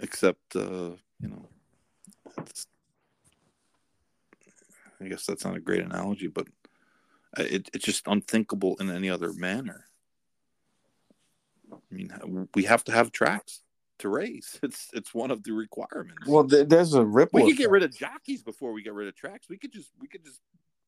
Except, 0.00 0.56
uh, 0.56 0.96
you 1.20 1.28
know, 1.28 1.46
I 5.00 5.08
guess 5.08 5.26
that's 5.26 5.44
not 5.44 5.56
a 5.56 5.60
great 5.60 5.82
analogy, 5.82 6.28
but 6.28 6.46
it, 7.36 7.68
it's 7.72 7.84
just 7.84 8.06
unthinkable 8.06 8.76
in 8.80 8.90
any 8.90 9.10
other 9.10 9.32
manner. 9.32 9.86
I 11.72 11.76
mean, 11.90 12.48
we 12.54 12.64
have 12.64 12.84
to 12.84 12.92
have 12.92 13.12
tracks 13.12 13.62
to 13.98 14.08
race. 14.08 14.58
It's 14.62 14.88
it's 14.92 15.14
one 15.14 15.30
of 15.30 15.42
the 15.42 15.52
requirements. 15.52 16.26
Well, 16.26 16.44
there's 16.44 16.94
a 16.94 17.04
ripple. 17.04 17.40
We 17.40 17.50
could 17.50 17.58
get 17.58 17.70
rid 17.70 17.82
of 17.82 17.96
jockeys 17.96 18.42
before 18.42 18.72
we 18.72 18.82
get 18.82 18.92
rid 18.92 19.08
of 19.08 19.16
tracks. 19.16 19.48
We 19.48 19.58
could 19.58 19.72
just 19.72 19.90
we 20.00 20.06
could 20.06 20.24
just 20.24 20.40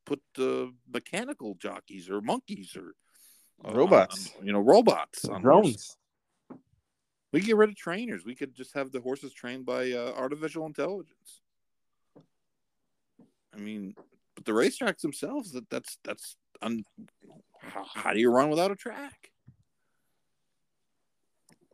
put 0.04 0.20
uh, 0.38 0.66
mechanical 0.92 1.54
jockeys 1.54 2.10
or 2.10 2.20
monkeys 2.20 2.76
or 2.76 2.94
uh, 3.66 3.74
robots. 3.74 4.32
On, 4.38 4.46
you 4.46 4.52
know, 4.52 4.60
robots 4.60 5.24
on 5.24 5.42
drones. 5.42 5.96
We 7.34 7.40
could 7.40 7.46
get 7.48 7.56
rid 7.56 7.70
of 7.70 7.74
trainers. 7.74 8.24
We 8.24 8.36
could 8.36 8.54
just 8.54 8.74
have 8.74 8.92
the 8.92 9.00
horses 9.00 9.32
trained 9.32 9.66
by 9.66 9.90
uh, 9.90 10.12
artificial 10.16 10.66
intelligence. 10.66 11.40
I 13.52 13.58
mean, 13.58 13.96
but 14.36 14.44
the 14.44 14.52
racetracks 14.52 15.00
themselves 15.00 15.50
that 15.50 15.68
that's 15.68 15.98
that's 16.04 16.36
un, 16.62 16.84
how, 17.58 17.86
how 17.92 18.12
do 18.12 18.20
you 18.20 18.30
run 18.30 18.50
without 18.50 18.70
a 18.70 18.76
track? 18.76 19.32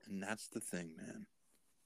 And 0.07 0.23
that's 0.23 0.49
the 0.49 0.61
thing, 0.61 0.93
man. 0.97 1.27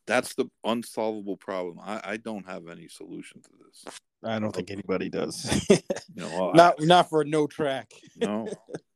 That's 0.06 0.36
the 0.36 0.46
unsolvable 0.62 1.36
problem. 1.36 1.80
I, 1.80 2.00
I 2.04 2.16
don't 2.16 2.46
have 2.46 2.68
any 2.68 2.86
solution 2.86 3.42
to 3.42 3.50
this. 3.66 3.98
I 4.22 4.38
don't 4.38 4.54
think 4.54 4.70
anybody 4.70 5.08
does. 5.08 5.68
know, 6.14 6.52
not 6.54 6.80
not 6.80 7.10
for 7.10 7.24
no 7.24 7.48
track. 7.48 7.90
No. 8.16 8.46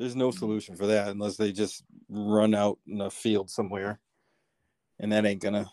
There's 0.00 0.16
no 0.16 0.30
solution 0.30 0.76
for 0.76 0.86
that 0.86 1.08
unless 1.08 1.36
they 1.36 1.52
just 1.52 1.84
run 2.08 2.54
out 2.54 2.78
in 2.86 3.02
a 3.02 3.10
field 3.10 3.50
somewhere, 3.50 4.00
and 4.98 5.12
that 5.12 5.26
ain't 5.26 5.42
gonna 5.42 5.70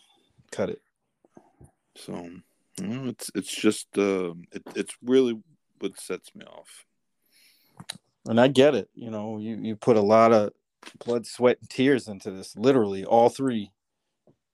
cut 0.52 0.68
it. 0.68 0.82
So 1.96 2.28
it's 2.76 3.30
it's 3.34 3.50
just 3.50 3.86
uh, 3.96 4.34
it, 4.52 4.62
it's 4.76 4.94
really 5.02 5.40
what 5.78 5.98
sets 5.98 6.34
me 6.34 6.44
off. 6.44 6.84
And 8.26 8.38
I 8.38 8.48
get 8.48 8.74
it. 8.74 8.90
You 8.94 9.10
know, 9.10 9.38
you 9.38 9.56
you 9.62 9.76
put 9.76 9.96
a 9.96 10.02
lot 10.02 10.34
of 10.34 10.52
blood, 11.06 11.24
sweat, 11.24 11.56
and 11.62 11.70
tears 11.70 12.06
into 12.06 12.30
this. 12.30 12.54
Literally, 12.54 13.06
all 13.06 13.30
three, 13.30 13.72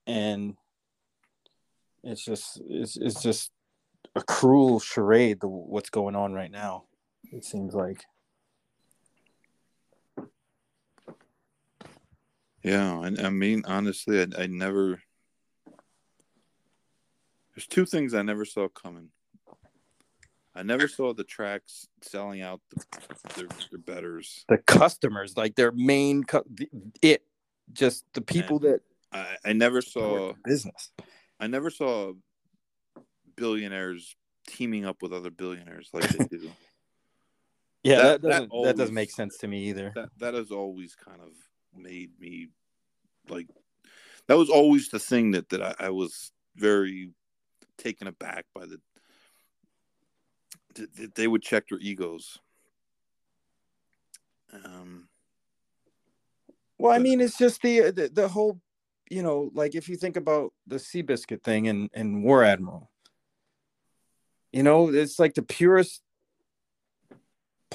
and 0.07 0.55
it's 2.01 2.23
just 2.23 2.61
it's 2.65 2.95
it's 2.95 3.21
just 3.21 3.51
a 4.15 4.21
cruel 4.21 4.79
charade. 4.79 5.41
The, 5.41 5.49
what's 5.49 5.89
going 5.89 6.15
on 6.15 6.31
right 6.31 6.49
now? 6.49 6.85
It 7.33 7.43
seems 7.43 7.73
like. 7.73 8.05
Yeah, 12.65 13.03
and 13.03 13.19
I 13.21 13.29
mean 13.29 13.63
honestly, 13.67 14.19
I, 14.21 14.25
I 14.43 14.47
never. 14.47 14.99
There's 17.53 17.67
two 17.67 17.85
things 17.85 18.13
I 18.15 18.23
never 18.23 18.43
saw 18.43 18.67
coming. 18.67 19.09
I 20.55 20.63
never 20.63 20.87
saw 20.87 21.13
the 21.13 21.23
tracks 21.23 21.85
selling 22.01 22.41
out 22.41 22.61
the, 22.73 22.83
their, 23.35 23.47
their 23.69 23.79
betters. 23.79 24.45
The 24.49 24.57
customers, 24.57 25.37
like 25.37 25.55
their 25.55 25.71
main, 25.73 26.23
cu- 26.23 26.43
it, 27.01 27.23
just 27.73 28.05
the 28.13 28.21
people 28.21 28.59
that 28.59 28.79
I, 29.11 29.35
I 29.45 29.53
never 29.53 29.81
saw. 29.81 30.33
business. 30.43 30.91
I 31.39 31.47
never 31.47 31.69
saw 31.69 32.13
billionaires 33.35 34.15
teaming 34.47 34.85
up 34.85 35.01
with 35.01 35.11
other 35.13 35.29
billionaires 35.29 35.89
like 35.93 36.07
they 36.09 36.25
do. 36.25 36.49
Yeah, 37.83 37.97
That- 37.97 38.03
that, 38.03 38.21
that 38.21 38.29
doesn't, 38.31 38.63
that, 38.63 38.77
doesn't 38.77 38.95
make 38.95 39.11
sense 39.11 39.37
to 39.37 39.47
me 39.47 39.65
either. 39.65 39.91
that 39.93 40.09
that 40.17 40.33
has 40.33 40.49
always 40.49 40.95
kind 40.95 41.21
of 41.21 41.29
made 41.75 42.11
me 42.19 42.49
like 43.29 43.47
that 44.27 44.37
was 44.37 44.49
always 44.49 44.89
the 44.89 44.99
thing 44.99 45.31
that 45.31 45.49
that 45.49 45.61
I, 45.61 45.87
I 45.87 45.89
was 45.89 46.31
very 46.55 47.11
taken 47.77 48.07
aback 48.07 48.45
by 48.53 48.65
the 48.65 48.79
that- 50.75 51.15
they 51.15 51.27
would 51.27 51.41
check 51.41 51.67
their 51.69 51.79
egos. 51.79 52.37
Um, 54.51 55.09
Well, 56.77 56.93
I 56.93 56.99
mean, 56.99 57.21
it's 57.21 57.37
just 57.37 57.61
the, 57.61 57.91
the 57.91 58.09
the 58.09 58.27
whole, 58.27 58.59
you 59.09 59.23
know, 59.23 59.49
like 59.53 59.75
if 59.75 59.87
you 59.87 59.95
think 59.95 60.17
about 60.17 60.51
the 60.67 60.75
Seabiscuit 60.75 61.41
thing 61.43 61.67
and 61.67 61.89
and 61.93 62.23
War 62.23 62.43
Admiral, 62.43 62.91
you 64.51 64.63
know, 64.63 64.89
it's 64.93 65.17
like 65.19 65.33
the 65.33 65.41
purest 65.41 66.01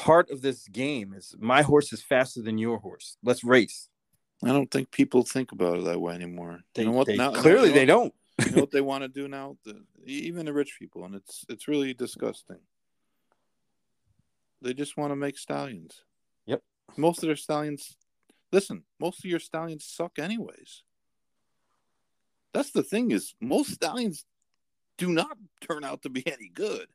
part 0.01 0.31
of 0.31 0.41
this 0.41 0.67
game 0.69 1.13
is 1.13 1.35
my 1.39 1.61
horse 1.61 1.93
is 1.93 2.01
faster 2.01 2.41
than 2.41 2.57
your 2.57 2.79
horse. 2.79 3.19
Let's 3.23 3.45
race. 3.45 3.89
I 4.43 4.49
don't 4.49 4.71
think 4.71 4.91
people 4.91 5.23
think 5.23 5.53
about 5.53 5.79
it 5.79 5.85
that 5.85 6.01
way 6.01 6.15
anymore. 6.15 6.61
They, 6.75 6.83
you 6.83 6.89
know 6.89 6.95
what? 6.95 7.07
they- 7.07 7.17
now, 7.17 7.33
clearly 7.33 7.69
you 7.69 7.75
know 7.75 7.81
they 7.81 7.85
don't. 7.85 8.15
you 8.47 8.53
know 8.53 8.61
what 8.63 8.71
they 8.71 8.81
want 8.93 9.03
to 9.03 9.09
do 9.09 9.29
now? 9.29 9.59
The, 9.65 9.83
even 10.07 10.47
the 10.47 10.55
rich 10.55 10.77
people, 10.79 11.05
and 11.05 11.15
it's 11.15 11.45
it's 11.51 11.69
really 11.69 11.93
disgusting. 11.93 12.57
They 14.63 14.73
just 14.73 14.97
want 14.97 15.11
to 15.11 15.17
make 15.17 15.37
stallions. 15.37 16.03
Yep. 16.47 16.63
Most 16.97 17.23
of 17.23 17.27
their 17.29 17.37
stallions, 17.37 17.97
listen, 18.53 18.85
most 18.99 19.19
of 19.19 19.27
your 19.27 19.39
stallions 19.39 19.85
suck 19.85 20.19
anyways. 20.19 20.83
That's 22.55 22.71
the 22.71 22.83
thing 22.83 23.11
is 23.11 23.35
most 23.41 23.71
stallions 23.73 24.25
do 24.97 25.13
not 25.13 25.37
turn 25.61 25.85
out 25.85 26.03
to 26.03 26.09
be 26.09 26.27
any 26.27 26.49
good. 26.53 26.89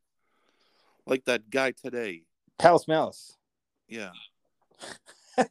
Like 1.05 1.25
that 1.25 1.51
guy 1.51 1.71
today. 1.71 2.23
Palace 2.57 2.87
Malice. 2.87 3.37
Yeah. 3.87 4.11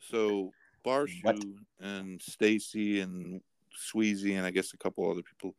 so 0.00 0.52
Barshu 0.84 1.22
What? 1.22 1.44
and 1.80 2.20
Stacy 2.20 3.00
and 3.00 3.40
Sweezy 3.76 4.36
and 4.36 4.46
I 4.46 4.50
guess 4.50 4.72
a 4.72 4.78
couple 4.78 5.10
other 5.10 5.22
people, 5.22 5.54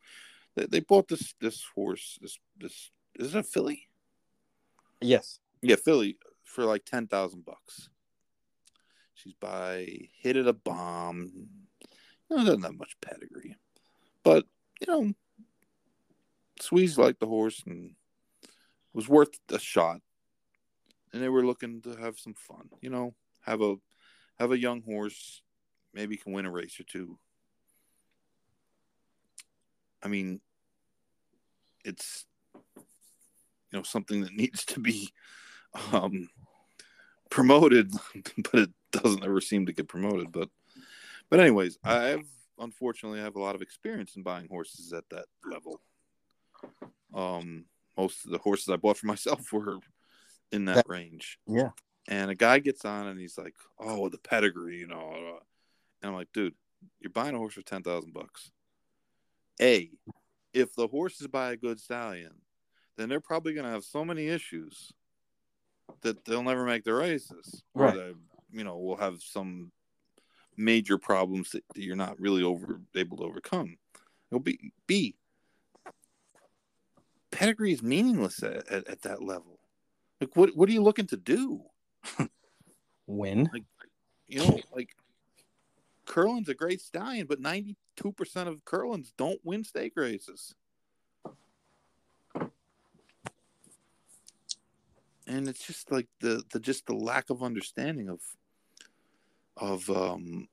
they, 0.56 0.66
they 0.66 0.80
bought 0.80 1.08
this 1.08 1.34
this 1.40 1.64
horse. 1.76 2.18
This 2.22 2.38
this 2.58 2.91
is 3.16 3.36
it 3.36 3.40
a 3.40 3.44
filly? 3.44 3.88
Yes. 5.02 5.40
Yeah, 5.62 5.76
filly 5.76 6.18
for 6.44 6.66
like 6.66 6.86
ten 6.86 7.08
thousand 7.08 7.45
bucks. 7.45 7.90
She's 9.14 9.34
by 9.34 9.88
Hit 10.20 10.38
It 10.38 10.48
a 10.48 10.54
Bomb. 10.54 11.32
You 12.30 12.38
know, 12.38 12.45
doesn't 12.45 12.64
have 12.64 12.78
much 12.78 12.98
pedigree, 13.02 13.56
but 14.24 14.45
you 14.80 14.88
know, 14.88 15.14
Sweezy 16.60 16.98
liked 16.98 17.20
the 17.20 17.28
horse 17.28 17.62
and 17.66 17.95
was 18.94 19.08
worth 19.08 19.38
a 19.50 19.60
shot. 19.60 20.02
And 21.14 21.22
they 21.22 21.30
were 21.30 21.45
looking 21.45 21.81
to 21.84 21.95
have 21.95 22.18
some 22.18 22.34
fun, 22.34 22.69
you 22.81 22.90
know, 22.90 23.14
have 23.41 23.61
a 23.61 23.76
have 24.40 24.52
a 24.52 24.60
young 24.60 24.81
horse, 24.81 25.41
maybe 25.94 26.18
can 26.18 26.34
win 26.34 26.45
a 26.45 26.52
race 26.52 26.80
or 26.80 26.84
two. 26.84 27.19
I 30.02 30.07
mean, 30.07 30.41
it's 31.85 32.26
you 32.65 33.80
know 33.80 33.84
something 33.84 34.22
that 34.22 34.34
needs 34.35 34.65
to 34.65 34.80
be 34.80 35.11
um, 35.91 36.30
promoted, 37.30 37.91
but 38.52 38.61
it 38.61 38.69
doesn't 38.91 39.23
ever 39.23 39.41
seem 39.41 39.65
to 39.65 39.73
get 39.73 39.88
promoted. 39.88 40.31
But 40.31 40.49
but 41.30 41.40
anyways, 41.40 41.77
I 41.84 42.03
have 42.03 42.26
unfortunately 42.60 43.19
I 43.19 43.23
have 43.23 43.35
a 43.35 43.41
lot 43.41 43.56
of 43.56 43.61
experience 43.61 44.15
in 44.15 44.23
buying 44.23 44.48
horses 44.48 44.94
at 44.94 45.10
that 45.10 45.26
level. 45.49 45.81
Um, 47.14 47.65
most 47.98 48.26
of 48.26 48.31
the 48.31 48.40
horses 48.40 48.69
I 48.69 48.77
bought 48.77 48.98
for 48.98 49.07
myself 49.07 49.52
were 49.53 49.77
in 50.53 50.65
that 50.65 50.75
That- 50.75 50.89
range. 50.89 51.38
Yeah. 51.47 51.71
And 52.07 52.31
a 52.31 52.35
guy 52.35 52.59
gets 52.59 52.85
on 52.85 53.07
and 53.07 53.19
he's 53.19 53.38
like, 53.38 53.55
"Oh, 53.80 54.07
the 54.09 54.17
pedigree, 54.17 54.77
you 54.80 54.88
know." 54.88 55.09
Uh, 55.11 55.39
and 56.01 56.09
I'm 56.09 56.13
like, 56.13 56.31
"Dude, 56.34 56.55
you're 56.99 57.09
buying 57.11 57.34
a 57.35 57.38
horse 57.38 57.53
for 57.53 57.61
ten 57.61 57.81
thousand 57.84 58.13
bucks. 58.13 58.51
A, 59.61 59.89
if 60.53 60.73
the 60.75 60.88
horse 60.88 61.21
is 61.21 61.27
by 61.27 61.51
a 61.51 61.57
good 61.57 61.80
stallion, 61.80 62.34
then 62.97 63.07
they're 63.07 63.21
probably 63.21 63.53
going 63.53 63.65
to 63.65 63.71
have 63.71 63.84
so 63.85 64.03
many 64.03 64.27
issues 64.27 64.91
that 66.01 66.25
they'll 66.25 66.43
never 66.43 66.65
make 66.65 66.84
the 66.84 66.93
races, 66.93 67.63
or 67.73 67.85
Right. 67.85 67.95
they, 67.95 68.13
you 68.51 68.63
know, 68.65 68.77
will 68.77 68.97
have 68.97 69.21
some 69.21 69.71
major 70.57 70.97
problems 70.97 71.51
that, 71.51 71.63
that 71.73 71.81
you're 71.84 71.95
not 71.95 72.19
really 72.19 72.43
over 72.43 72.81
able 72.95 73.17
to 73.17 73.23
overcome. 73.23 73.77
It'll 74.30 74.39
be 74.41 74.73
B. 74.88 75.15
Pedigree 77.31 77.71
is 77.73 77.81
meaningless 77.81 78.43
at, 78.43 78.67
at, 78.67 78.88
at 78.88 79.01
that 79.03 79.23
level. 79.23 79.59
Like, 80.22 80.35
what 80.35 80.56
what 80.56 80.69
are 80.69 80.72
you 80.72 80.84
looking 80.84 81.07
to 81.07 81.18
do? 81.18 81.64
Win. 83.07 83.49
Like, 83.52 83.64
You 84.27 84.40
know, 84.40 84.60
like 84.73 84.90
Curlin's 86.06 86.49
a 86.49 86.53
great 86.53 86.81
stallion, 86.81 87.27
but 87.27 87.40
ninety 87.40 87.76
two 87.95 88.11
percent 88.11 88.49
of 88.49 88.64
Curlins 88.65 89.14
don't 89.18 89.40
win 89.44 89.64
stake 89.64 89.94
races. 89.95 90.53
And 95.26 95.48
it's 95.48 95.65
just 95.65 95.91
like 95.91 96.07
the, 96.19 96.44
the 96.52 96.60
just 96.60 96.85
the 96.85 96.94
lack 96.94 97.30
of 97.30 97.44
understanding 97.44 98.10
of 98.10 98.19
of 99.57 99.90
um 99.90 100.48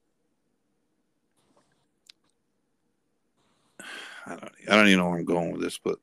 I 4.26 4.30
don't 4.30 4.52
I 4.68 4.76
don't 4.76 4.86
even 4.86 4.98
know 4.98 5.08
where 5.08 5.18
I'm 5.18 5.24
going 5.24 5.52
with 5.52 5.60
this, 5.60 5.78
but 5.78 5.98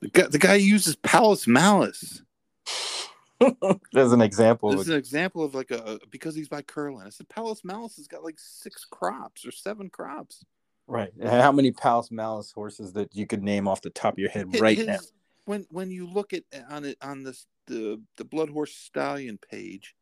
the 0.00 0.08
guy 0.08 0.26
the 0.28 0.38
guy 0.38 0.54
uses 0.54 0.96
Palace 0.96 1.46
Malice. 1.46 2.22
There's 3.92 4.12
an 4.12 4.20
example. 4.20 4.70
This 4.70 4.80
Of 4.80 4.86
is 4.86 4.92
an 4.92 4.98
example 4.98 5.44
of 5.44 5.54
like 5.54 5.70
a 5.70 5.98
because 6.10 6.34
he's 6.34 6.48
by 6.48 6.62
Curlin. 6.62 7.06
I 7.06 7.10
said 7.10 7.28
Palace 7.28 7.62
Malice 7.64 7.96
has 7.96 8.08
got 8.08 8.24
like 8.24 8.38
six 8.38 8.84
crops 8.84 9.44
or 9.46 9.50
seven 9.50 9.90
crops. 9.90 10.44
right. 10.86 11.10
How 11.22 11.52
many 11.52 11.72
Palace 11.72 12.10
Malice 12.10 12.52
horses 12.52 12.92
that 12.94 13.14
you 13.14 13.26
could 13.26 13.42
name 13.42 13.68
off 13.68 13.82
the 13.82 13.90
top 13.90 14.14
of 14.14 14.18
your 14.18 14.30
head 14.30 14.48
His- 14.52 14.60
right 14.60 14.78
now? 14.78 14.98
When 15.44 15.66
when 15.70 15.90
you 15.90 16.08
look 16.08 16.32
at 16.32 16.42
eh, 16.52 16.62
on 16.68 16.84
it 16.84 16.98
on 17.02 17.22
this 17.22 17.46
the 17.66 18.02
the 18.16 18.24
Blood 18.24 18.50
Horse 18.50 18.74
Stallion 18.74 19.38
page, 19.38 19.94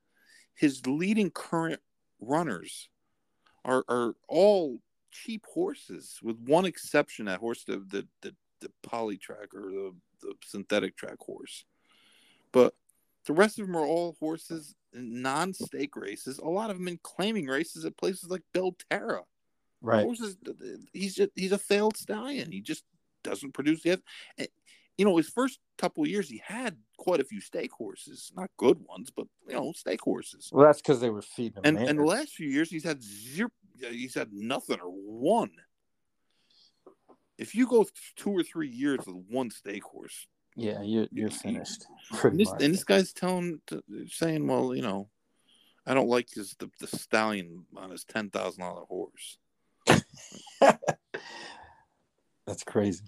his 0.55 0.87
leading 0.87 1.31
current 1.31 1.81
runners 2.21 2.89
are 3.65 3.85
are 3.89 4.15
all 4.29 4.79
cheap 5.11 5.45
horses, 5.53 6.19
with 6.23 6.39
one 6.39 6.65
exception. 6.65 7.27
That 7.27 7.41
horse, 7.41 7.65
the 7.65 7.79
the 7.91 8.07
the, 8.23 8.35
the 8.61 8.71
poly 8.83 9.19
track 9.19 9.55
or 9.55 9.71
the 9.71 9.95
the 10.23 10.35
synthetic 10.47 10.97
track 10.97 11.19
horse, 11.21 11.67
but 12.53 12.75
the 13.27 13.33
rest 13.33 13.59
of 13.59 13.67
them 13.67 13.77
are 13.77 13.87
all 13.87 14.17
horses 14.21 14.75
in 14.93 15.23
non-stake 15.23 15.97
races. 15.97 16.39
A 16.39 16.49
lot 16.49 16.71
of 16.71 16.79
them 16.79 16.89
in 16.89 16.99
claiming 17.03 17.47
races 17.47 17.85
at 17.85 17.97
places 17.97 18.29
like 18.31 18.43
Belterra. 18.55 19.23
Right. 19.81 20.05
Horses, 20.05 20.37
he's 20.93 21.15
just 21.15 21.31
he's 21.35 21.53
a 21.53 21.59
failed 21.59 21.97
stallion. 21.97 22.53
He 22.53 22.61
just 22.61 22.85
doesn't 23.23 23.53
produce 23.53 23.85
yet. 23.85 24.01
And, 24.39 24.49
eh, 24.49 24.51
You 24.97 25.05
know, 25.05 25.17
his 25.17 25.29
first 25.29 25.59
couple 25.77 26.05
of 26.05 26.09
years, 26.09 26.29
he 26.29 26.41
had 26.45 26.77
quite 26.99 27.21
a 27.21 27.25
few 27.25 27.41
stake 27.41 27.73
horses, 27.73 28.31
not 28.37 28.51
good 28.57 28.79
ones, 28.87 29.11
but 29.11 29.27
you 29.49 29.55
know, 29.55 29.73
stake 29.73 30.01
horses. 30.01 30.51
Well, 30.53 30.65
that's 30.65 30.81
because 30.81 31.01
they 31.01 31.11
were 31.11 31.23
feeding 31.23 31.65
him. 31.65 31.77
And 31.77 31.89
and 31.89 31.99
the 31.99 32.05
last 32.05 32.33
few 32.35 32.49
years, 32.49 32.71
he's 32.71 32.85
had 32.85 33.03
zero. 33.03 33.51
He's 33.79 34.15
had 34.15 34.33
nothing 34.33 34.81
or 34.81 34.91
one. 34.91 35.51
If 37.37 37.55
you 37.57 37.67
go 37.67 37.85
two 38.15 38.31
or 38.31 38.45
three 38.45 38.69
years 38.69 39.01
with 39.05 39.17
one 39.29 39.51
stake 39.51 39.83
horse, 39.83 40.29
yeah, 40.57 40.83
you're 40.83 41.09
you're 41.11 41.31
finished. 41.31 41.87
and 42.23 42.39
this, 42.39 42.51
and 42.51 42.75
this 42.75 42.85
guy's 42.85 43.13
telling, 43.13 43.61
saying, 44.09 44.47
"Well, 44.47 44.75
you 44.75 44.83
know, 44.83 45.09
I 45.87 45.95
don't 45.95 46.09
like 46.09 46.29
his 46.33 46.55
the, 46.59 46.71
the 46.81 46.87
stallion 46.87 47.67
on 47.77 47.91
his 47.91 48.05
ten 48.05 48.31
thousand 48.31 48.63
dollar 48.63 48.85
horse." 48.85 49.39
That's 52.47 52.63
crazy. 52.65 53.05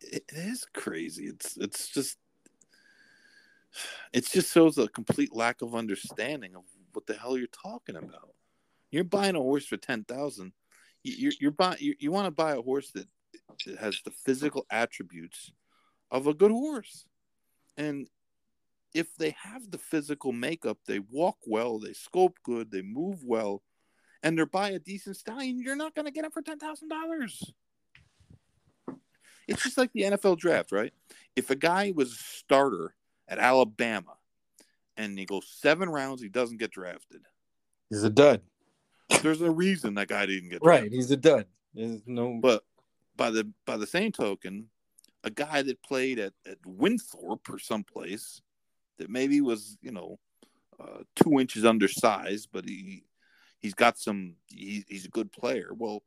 it 0.00 0.24
is 0.28 0.64
crazy. 0.72 1.26
It's 1.26 1.56
it's 1.58 1.88
just 1.90 2.16
it 4.12 4.26
just 4.26 4.52
shows 4.52 4.78
a 4.78 4.88
complete 4.88 5.34
lack 5.34 5.62
of 5.62 5.74
understanding 5.74 6.56
of 6.56 6.62
what 6.92 7.06
the 7.06 7.14
hell 7.14 7.36
you're 7.36 7.48
talking 7.48 7.96
about. 7.96 8.34
You're 8.90 9.04
buying 9.04 9.36
a 9.36 9.40
horse 9.40 9.66
for 9.66 9.76
ten 9.76 10.04
thousand. 10.04 10.52
You're 11.02 11.32
you're 11.38 11.50
buying 11.50 11.78
you, 11.80 11.94
you 11.98 12.10
want 12.12 12.26
to 12.26 12.30
buy 12.30 12.52
a 12.52 12.62
horse 12.62 12.90
that 12.92 13.06
it 13.66 13.78
has 13.78 14.00
the 14.04 14.10
physical 14.10 14.64
attributes 14.70 15.52
of 16.10 16.26
a 16.26 16.34
good 16.34 16.50
horse. 16.50 17.04
And 17.76 18.08
if 18.94 19.14
they 19.16 19.36
have 19.42 19.70
the 19.70 19.78
physical 19.78 20.32
makeup, 20.32 20.78
they 20.86 20.98
walk 20.98 21.38
well, 21.46 21.78
they 21.78 21.92
scope 21.92 22.38
good, 22.42 22.70
they 22.70 22.82
move 22.82 23.24
well, 23.24 23.62
and 24.22 24.36
they're 24.36 24.46
by 24.46 24.70
a 24.70 24.78
decent 24.78 25.16
stallion, 25.16 25.60
you're 25.60 25.76
not 25.76 25.94
going 25.94 26.06
to 26.06 26.10
get 26.10 26.22
them 26.22 26.30
for 26.30 26.42
ten 26.42 26.58
thousand 26.58 26.88
dollars. 26.88 27.52
It's 29.48 29.62
just 29.62 29.78
like 29.78 29.92
the 29.92 30.02
NFL 30.02 30.38
draft, 30.38 30.70
right? 30.70 30.92
If 31.34 31.50
a 31.50 31.56
guy 31.56 31.92
was 31.94 32.12
a 32.12 32.16
starter 32.16 32.94
at 33.26 33.38
Alabama 33.38 34.14
and 34.96 35.18
he 35.18 35.24
goes 35.24 35.46
seven 35.60 35.88
rounds, 35.88 36.22
he 36.22 36.28
doesn't 36.28 36.58
get 36.58 36.70
drafted. 36.70 37.22
He's 37.88 38.04
a 38.04 38.10
dud. 38.10 38.42
There's 39.22 39.40
a 39.40 39.50
reason 39.50 39.94
that 39.94 40.06
guy 40.06 40.26
didn't 40.26 40.50
get 40.50 40.60
Right. 40.62 40.90
He's 40.90 41.10
a 41.10 41.16
dud. 41.16 41.46
There's 41.74 42.00
no. 42.06 42.38
But 42.40 42.64
by 43.16 43.30
the 43.30 43.50
by 43.66 43.76
the 43.76 43.86
same 43.86 44.12
token, 44.12 44.68
a 45.24 45.30
guy 45.30 45.62
that 45.62 45.82
played 45.82 46.18
at, 46.18 46.32
at 46.46 46.58
Winthrop 46.64 47.48
or 47.48 47.58
someplace 47.58 48.40
that 48.98 49.10
maybe 49.10 49.40
was, 49.40 49.76
you 49.82 49.92
know, 49.92 50.18
uh, 50.80 51.02
two 51.16 51.38
inches 51.38 51.64
undersized, 51.64 52.48
but 52.52 52.64
he 52.64 53.04
he's 53.58 53.74
got 53.74 53.98
some 53.98 54.36
he, 54.46 54.84
he's 54.88 55.04
a 55.04 55.10
good 55.10 55.30
player. 55.30 55.70
Well, 55.74 56.02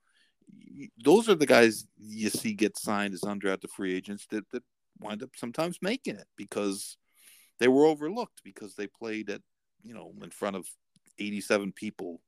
those 1.04 1.30
are 1.30 1.36
the 1.36 1.46
guys 1.46 1.86
you 1.98 2.30
see 2.30 2.54
get 2.54 2.78
signed 2.78 3.14
as 3.14 3.22
undrafted 3.22 3.70
free 3.70 3.96
agents 3.96 4.26
that, 4.32 4.50
that 4.52 4.64
wind 5.00 5.24
up 5.24 5.30
sometimes 5.36 5.80
making 5.82 6.16
it 6.16 6.28
because 6.36 6.98
they 7.60 7.68
were 7.68 7.86
overlooked 7.86 8.42
because 8.44 8.76
they 8.76 8.88
played 8.88 9.30
at 9.30 9.42
you 9.84 9.94
know 9.94 10.14
in 10.22 10.30
front 10.30 10.56
of 10.56 10.68
87 11.20 11.72
people 11.74 12.22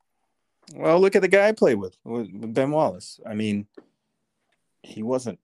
Well, 0.74 1.00
look 1.00 1.16
at 1.16 1.22
the 1.22 1.28
guy 1.28 1.48
I 1.48 1.52
played 1.52 1.80
with 1.80 1.98
Ben 2.04 2.72
Wallace. 2.72 3.20
I 3.26 3.34
mean, 3.34 3.68
he 4.84 5.04
wasn't 5.04 5.40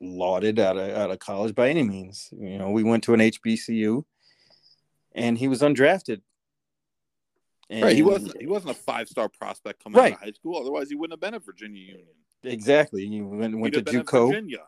lauded 0.00 0.58
out 0.58 0.76
of 0.76 0.90
out 0.90 1.10
of 1.10 1.18
college 1.18 1.54
by 1.54 1.68
any 1.68 1.82
means. 1.82 2.28
You 2.32 2.58
know, 2.58 2.70
we 2.70 2.82
went 2.82 3.04
to 3.04 3.14
an 3.14 3.20
HBCU, 3.20 4.04
and 5.14 5.38
he 5.38 5.48
was 5.48 5.62
undrafted. 5.62 6.20
right 7.70 7.96
he 7.96 8.02
wasn't 8.02 8.40
he 8.40 8.46
wasn't 8.46 8.70
a 8.70 8.74
five 8.74 9.08
star 9.08 9.28
prospect 9.28 9.82
coming 9.82 10.00
out 10.00 10.12
of 10.12 10.18
high 10.20 10.30
school 10.32 10.60
otherwise 10.60 10.90
he 10.90 10.94
wouldn't 10.94 11.14
have 11.14 11.20
been 11.20 11.34
at 11.34 11.42
virginia 11.42 11.80
union 11.80 12.06
exactly. 12.42 13.06
He 13.06 13.22
went 13.22 13.58
went 13.58 13.74
to 13.74 13.78
have 13.78 13.86
been 13.86 13.96
at 14.00 14.06
JUCO. 14.06 14.28
virginia 14.28 14.58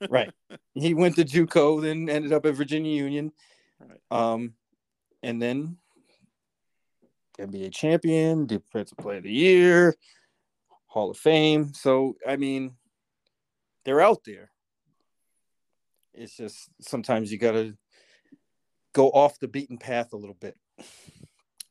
right. 0.10 0.30
He 0.74 0.94
went 0.94 1.16
to 1.16 1.24
JUCO, 1.24 1.82
then 1.82 2.08
ended 2.08 2.32
up 2.32 2.46
at 2.46 2.54
Virginia 2.54 2.94
Union. 2.94 3.32
Right. 3.80 4.00
Um, 4.10 4.54
and 5.22 5.40
then 5.40 5.76
NBA 7.38 7.72
champion, 7.72 8.46
defensive 8.46 8.98
player 8.98 9.18
of 9.18 9.24
the 9.24 9.32
year, 9.32 9.96
Hall 10.86 11.10
of 11.10 11.16
Fame. 11.16 11.72
So 11.74 12.16
I 12.26 12.36
mean, 12.36 12.74
they're 13.84 14.00
out 14.00 14.22
there. 14.24 14.50
It's 16.14 16.36
just 16.36 16.70
sometimes 16.80 17.32
you 17.32 17.38
gotta 17.38 17.76
go 18.92 19.10
off 19.10 19.38
the 19.38 19.48
beaten 19.48 19.78
path 19.78 20.12
a 20.12 20.16
little 20.16 20.36
bit. 20.40 20.56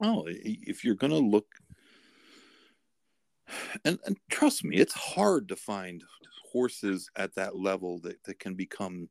oh 0.02 0.26
if 0.28 0.84
you're 0.84 0.95
gonna 0.95 1.15
look 1.15 1.45
and, 3.86 3.99
and 4.06 4.18
trust 4.30 4.64
me 4.64 4.78
it's 4.78 4.94
hard 4.94 5.48
to 5.48 5.56
find 5.56 6.03
horses 6.52 7.10
at 7.15 7.34
that 7.36 7.56
level 7.56 7.99
that, 7.99 8.22
that 8.24 8.40
can 8.40 8.53
become 8.53 9.07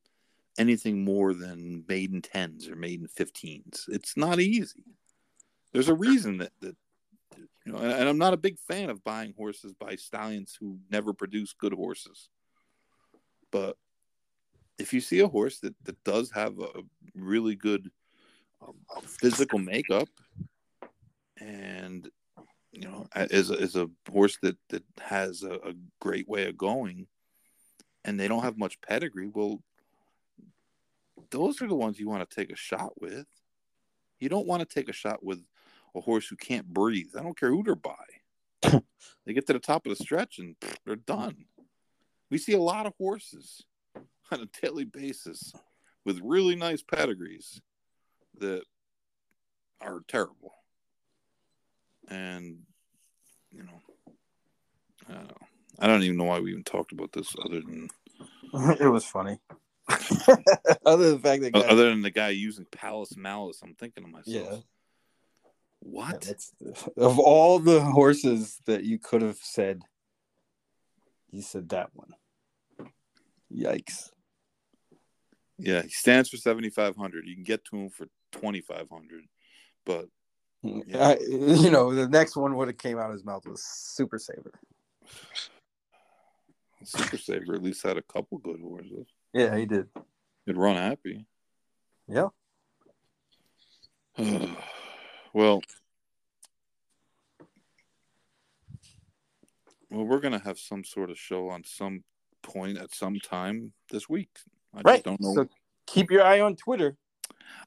anything 0.58 1.04
more 1.04 1.32
than 1.34 1.84
maiden 1.88 2.20
tens 2.20 2.68
or 2.68 2.76
maiden 2.76 3.08
15s 3.18 3.88
it's 3.88 4.16
not 4.16 4.38
easy. 4.38 4.84
There's 5.72 5.88
a 5.88 5.94
reason 5.94 6.38
that 6.38 6.52
that 6.60 6.76
you 7.64 7.72
know 7.72 7.78
and, 7.78 7.92
and 7.92 8.08
i'm 8.08 8.18
not 8.18 8.34
a 8.34 8.38
big 8.38 8.58
fan 8.58 8.90
of 8.90 9.04
buying 9.04 9.32
horses 9.36 9.72
by 9.72 9.96
stallions 9.96 10.56
who 10.58 10.78
never 10.90 11.12
produce 11.12 11.54
good 11.54 11.72
horses. 11.72 12.28
But 13.50 13.76
if 14.82 14.92
you 14.92 15.00
see 15.00 15.20
a 15.20 15.28
horse 15.28 15.58
that, 15.60 15.74
that 15.84 16.02
does 16.04 16.30
have 16.30 16.58
a 16.58 16.82
really 17.14 17.54
good 17.54 17.90
um, 18.60 18.74
physical 19.04 19.58
makeup 19.58 20.08
and 21.40 22.10
you 22.72 22.82
know 22.82 23.06
is 23.14 23.50
a, 23.50 23.54
is 23.54 23.76
a 23.76 23.88
horse 24.10 24.38
that 24.42 24.56
that 24.68 24.84
has 25.00 25.42
a, 25.42 25.54
a 25.54 25.72
great 26.00 26.28
way 26.28 26.48
of 26.48 26.56
going 26.56 27.06
and 28.04 28.18
they 28.18 28.28
don't 28.28 28.44
have 28.44 28.58
much 28.58 28.80
pedigree 28.80 29.30
well 29.32 29.60
those 31.32 31.60
are 31.62 31.66
the 31.66 31.74
ones 31.74 31.98
you 31.98 32.08
want 32.08 32.28
to 32.28 32.36
take 32.36 32.52
a 32.52 32.56
shot 32.56 32.92
with. 33.00 33.26
You 34.20 34.28
don't 34.28 34.46
want 34.46 34.60
to 34.60 34.74
take 34.74 34.88
a 34.88 34.92
shot 34.92 35.24
with 35.24 35.42
a 35.96 36.00
horse 36.00 36.28
who 36.28 36.36
can't 36.36 36.66
breathe. 36.66 37.10
I 37.18 37.22
don't 37.22 37.38
care 37.38 37.50
who 37.50 37.64
they're 37.64 37.74
by. 37.74 37.94
They 39.24 39.34
get 39.34 39.46
to 39.46 39.52
the 39.52 39.60
top 39.60 39.86
of 39.86 39.96
the 39.96 40.02
stretch 40.02 40.40
and 40.40 40.56
they're 40.84 40.96
done. 40.96 41.44
We 42.28 42.38
see 42.38 42.54
a 42.54 42.60
lot 42.60 42.86
of 42.86 42.94
horses 42.98 43.64
on 44.32 44.40
a 44.40 44.60
daily 44.60 44.84
basis 44.84 45.52
with 46.04 46.20
really 46.22 46.56
nice 46.56 46.82
pedigrees 46.82 47.60
that 48.38 48.62
are 49.80 50.00
terrible 50.08 50.54
and 52.08 52.58
you 53.50 53.62
know, 53.62 54.14
I 55.08 55.12
don't 55.14 55.28
know. 55.28 55.46
I 55.78 55.86
don't 55.86 56.02
even 56.02 56.16
know 56.16 56.24
why 56.24 56.40
we 56.40 56.50
even 56.50 56.64
talked 56.64 56.92
about 56.92 57.12
this, 57.12 57.34
other 57.44 57.60
than 57.60 57.88
it 58.80 58.88
was 58.88 59.04
funny. 59.04 59.38
Other 60.86 61.04
than 61.10 61.14
the 61.14 61.20
fact 61.22 61.42
that 61.42 61.50
guy, 61.52 61.60
other 61.60 61.90
than 61.90 62.02
the 62.02 62.10
guy 62.10 62.28
using 62.28 62.64
Palace 62.70 63.16
Malice. 63.16 63.60
I'm 63.62 63.74
thinking 63.74 64.04
to 64.04 64.08
myself, 64.10 64.26
Yeah. 64.26 64.58
what? 65.80 66.20
that's, 66.20 66.52
of 66.96 67.18
all 67.18 67.58
the 67.58 67.80
horses 67.80 68.60
that 68.66 68.84
you 68.84 68.98
could 68.98 69.22
have 69.22 69.38
said, 69.42 69.82
you 71.30 71.42
said 71.42 71.68
that 71.70 71.90
one. 71.94 72.14
Yikes. 73.52 74.10
Yeah, 75.62 75.82
he 75.82 75.90
stands 75.90 76.28
for 76.28 76.36
7,500. 76.36 77.24
You 77.26 77.34
can 77.34 77.44
get 77.44 77.64
to 77.66 77.76
him 77.76 77.90
for 77.90 78.06
2,500, 78.32 79.22
but 79.86 80.08
mm, 80.64 80.82
Yeah. 80.86 81.08
I, 81.08 81.18
you 81.20 81.70
know, 81.70 81.94
the 81.94 82.08
next 82.08 82.34
one 82.36 82.56
would 82.56 82.66
have 82.66 82.78
came 82.78 82.98
out 82.98 83.06
of 83.06 83.12
his 83.12 83.24
mouth 83.24 83.46
was 83.46 83.62
super 83.64 84.18
saver. 84.18 84.52
Super 86.84 87.16
Saver 87.16 87.54
at 87.54 87.62
least 87.62 87.84
had 87.84 87.96
a 87.96 88.02
couple 88.02 88.38
good 88.38 88.60
horses. 88.60 89.06
Yeah, 89.32 89.56
he 89.56 89.66
did. 89.66 89.86
He'd 90.46 90.56
Runhappy. 90.56 91.24
Yeah. 92.08 92.28
well, 94.18 95.62
well, 99.90 100.04
we're 100.04 100.18
gonna 100.18 100.40
have 100.40 100.58
some 100.58 100.82
sort 100.82 101.10
of 101.10 101.18
show 101.18 101.48
on 101.50 101.62
some 101.64 102.02
point 102.42 102.78
at 102.78 102.92
some 102.92 103.20
time 103.20 103.72
this 103.90 104.08
week. 104.08 104.36
I 104.74 104.80
Right. 104.80 104.94
just 104.94 105.04
don't 105.04 105.20
know. 105.20 105.34
So 105.34 105.48
keep 105.86 106.10
your 106.10 106.22
eye 106.22 106.40
on 106.40 106.56
Twitter. 106.56 106.96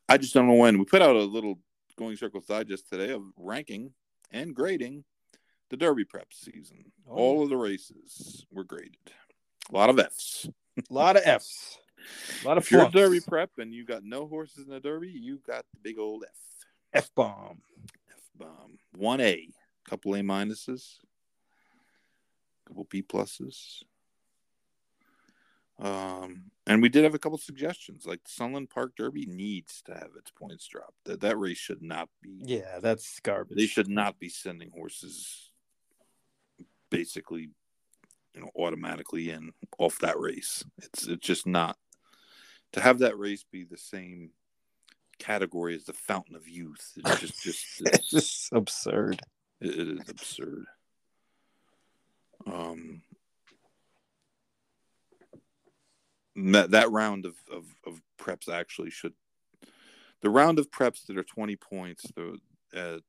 I 0.10 0.18
just 0.18 0.34
don't 0.34 0.48
know 0.48 0.56
when. 0.56 0.78
We 0.80 0.86
put 0.86 1.02
out 1.02 1.16
a 1.16 1.20
little 1.24 1.60
Going 1.98 2.16
Circles 2.18 2.46
Digest 2.46 2.90
today 2.90 3.12
of 3.12 3.24
ranking 3.38 3.94
and 4.32 4.54
grading 4.56 5.04
the 5.70 5.78
Derby 5.78 6.04
prep 6.06 6.34
season. 6.34 6.92
Oh, 7.08 7.16
All 7.16 7.44
of 7.44 7.50
the 7.50 7.58
races 7.58 8.46
were 8.52 8.64
graded. 8.64 8.98
A 9.72 9.76
lot 9.76 9.90
of 9.90 10.00
Fs. 10.00 10.50
A 10.78 10.94
lot 10.94 11.16
of 11.16 11.24
F's. 11.26 11.78
A 12.44 12.48
lot 12.48 12.58
of 12.58 12.64
If 12.64 12.72
you're. 12.72 12.90
Derby 12.90 13.20
prep 13.22 13.52
and 13.58 13.74
you 13.74 13.86
got 13.86 14.04
no 14.04 14.28
horses 14.28 14.66
in 14.66 14.70
the 14.72 14.80
Derby, 14.80 15.10
you 15.10 15.40
got 15.48 15.66
the 15.74 15.80
big 15.82 15.98
old 15.98 16.24
F. 16.28 16.36
F 16.94 17.16
bomb. 17.16 17.62
F 18.12 18.30
bomb. 18.38 18.78
One 18.96 19.22
A, 19.22 19.50
couple 19.90 20.14
A 20.16 20.20
minuses, 20.20 20.98
couple 22.68 22.86
B 22.90 23.02
pluses. 23.02 23.84
Um, 25.80 26.52
and 26.68 26.82
we 26.82 26.90
did 26.90 27.04
have 27.04 27.14
a 27.14 27.20
couple 27.20 27.38
suggestions. 27.38 28.06
Like 28.06 28.22
Sunland 28.26 28.70
Park 28.70 28.94
Derby 28.98 29.26
needs 29.26 29.82
to 29.84 29.94
have 29.94 30.10
its 30.18 30.32
points 30.32 30.68
dropped. 30.68 30.98
That 31.06 31.22
that 31.22 31.38
race 31.38 31.58
should 31.58 31.82
not 31.82 32.10
be. 32.22 32.42
Yeah, 32.44 32.80
that's 32.82 33.20
garbage. 33.20 33.58
They 33.58 33.68
should 33.68 33.90
not 33.90 34.20
be 34.20 34.30
sending 34.30 34.72
horses 34.72 35.52
basically, 36.90 37.50
you 38.34 38.42
know, 38.42 38.50
automatically 38.56 39.30
in 39.30 39.52
off 39.78 40.00
that 40.00 40.20
race. 40.20 40.64
It's 40.82 41.08
it's 41.08 41.26
just 41.26 41.46
not 41.46 41.78
to 42.74 42.82
have 42.82 43.00
that 43.00 43.18
race 43.18 43.46
be 43.52 43.64
the 43.64 43.78
same 43.78 44.32
category 45.20 45.76
as 45.76 45.86
the 45.86 45.94
Fountain 45.94 46.36
of 46.36 46.48
Youth. 46.48 46.94
It's 46.98 47.20
just 47.20 47.44
just 47.44 47.82
It's 47.82 47.96
it's, 47.96 48.10
just 48.10 48.54
absurd. 48.54 49.22
it 49.62 49.70
it 49.80 49.88
is 50.02 50.10
absurd. 50.10 50.66
Um, 52.48 53.02
that 56.36 56.72
that 56.72 56.92
round 56.92 57.26
of, 57.26 57.36
of, 57.52 57.66
of 57.86 58.02
preps 58.20 58.50
actually 58.50 58.90
should 58.90 59.14
the 60.22 60.30
round 60.30 60.60
of 60.60 60.72
preps 60.72 61.06
that 61.06 61.18
are 61.18 61.24
20 61.24 61.56
points 61.56 62.04
the 62.16 62.38
uh, 62.76 63.00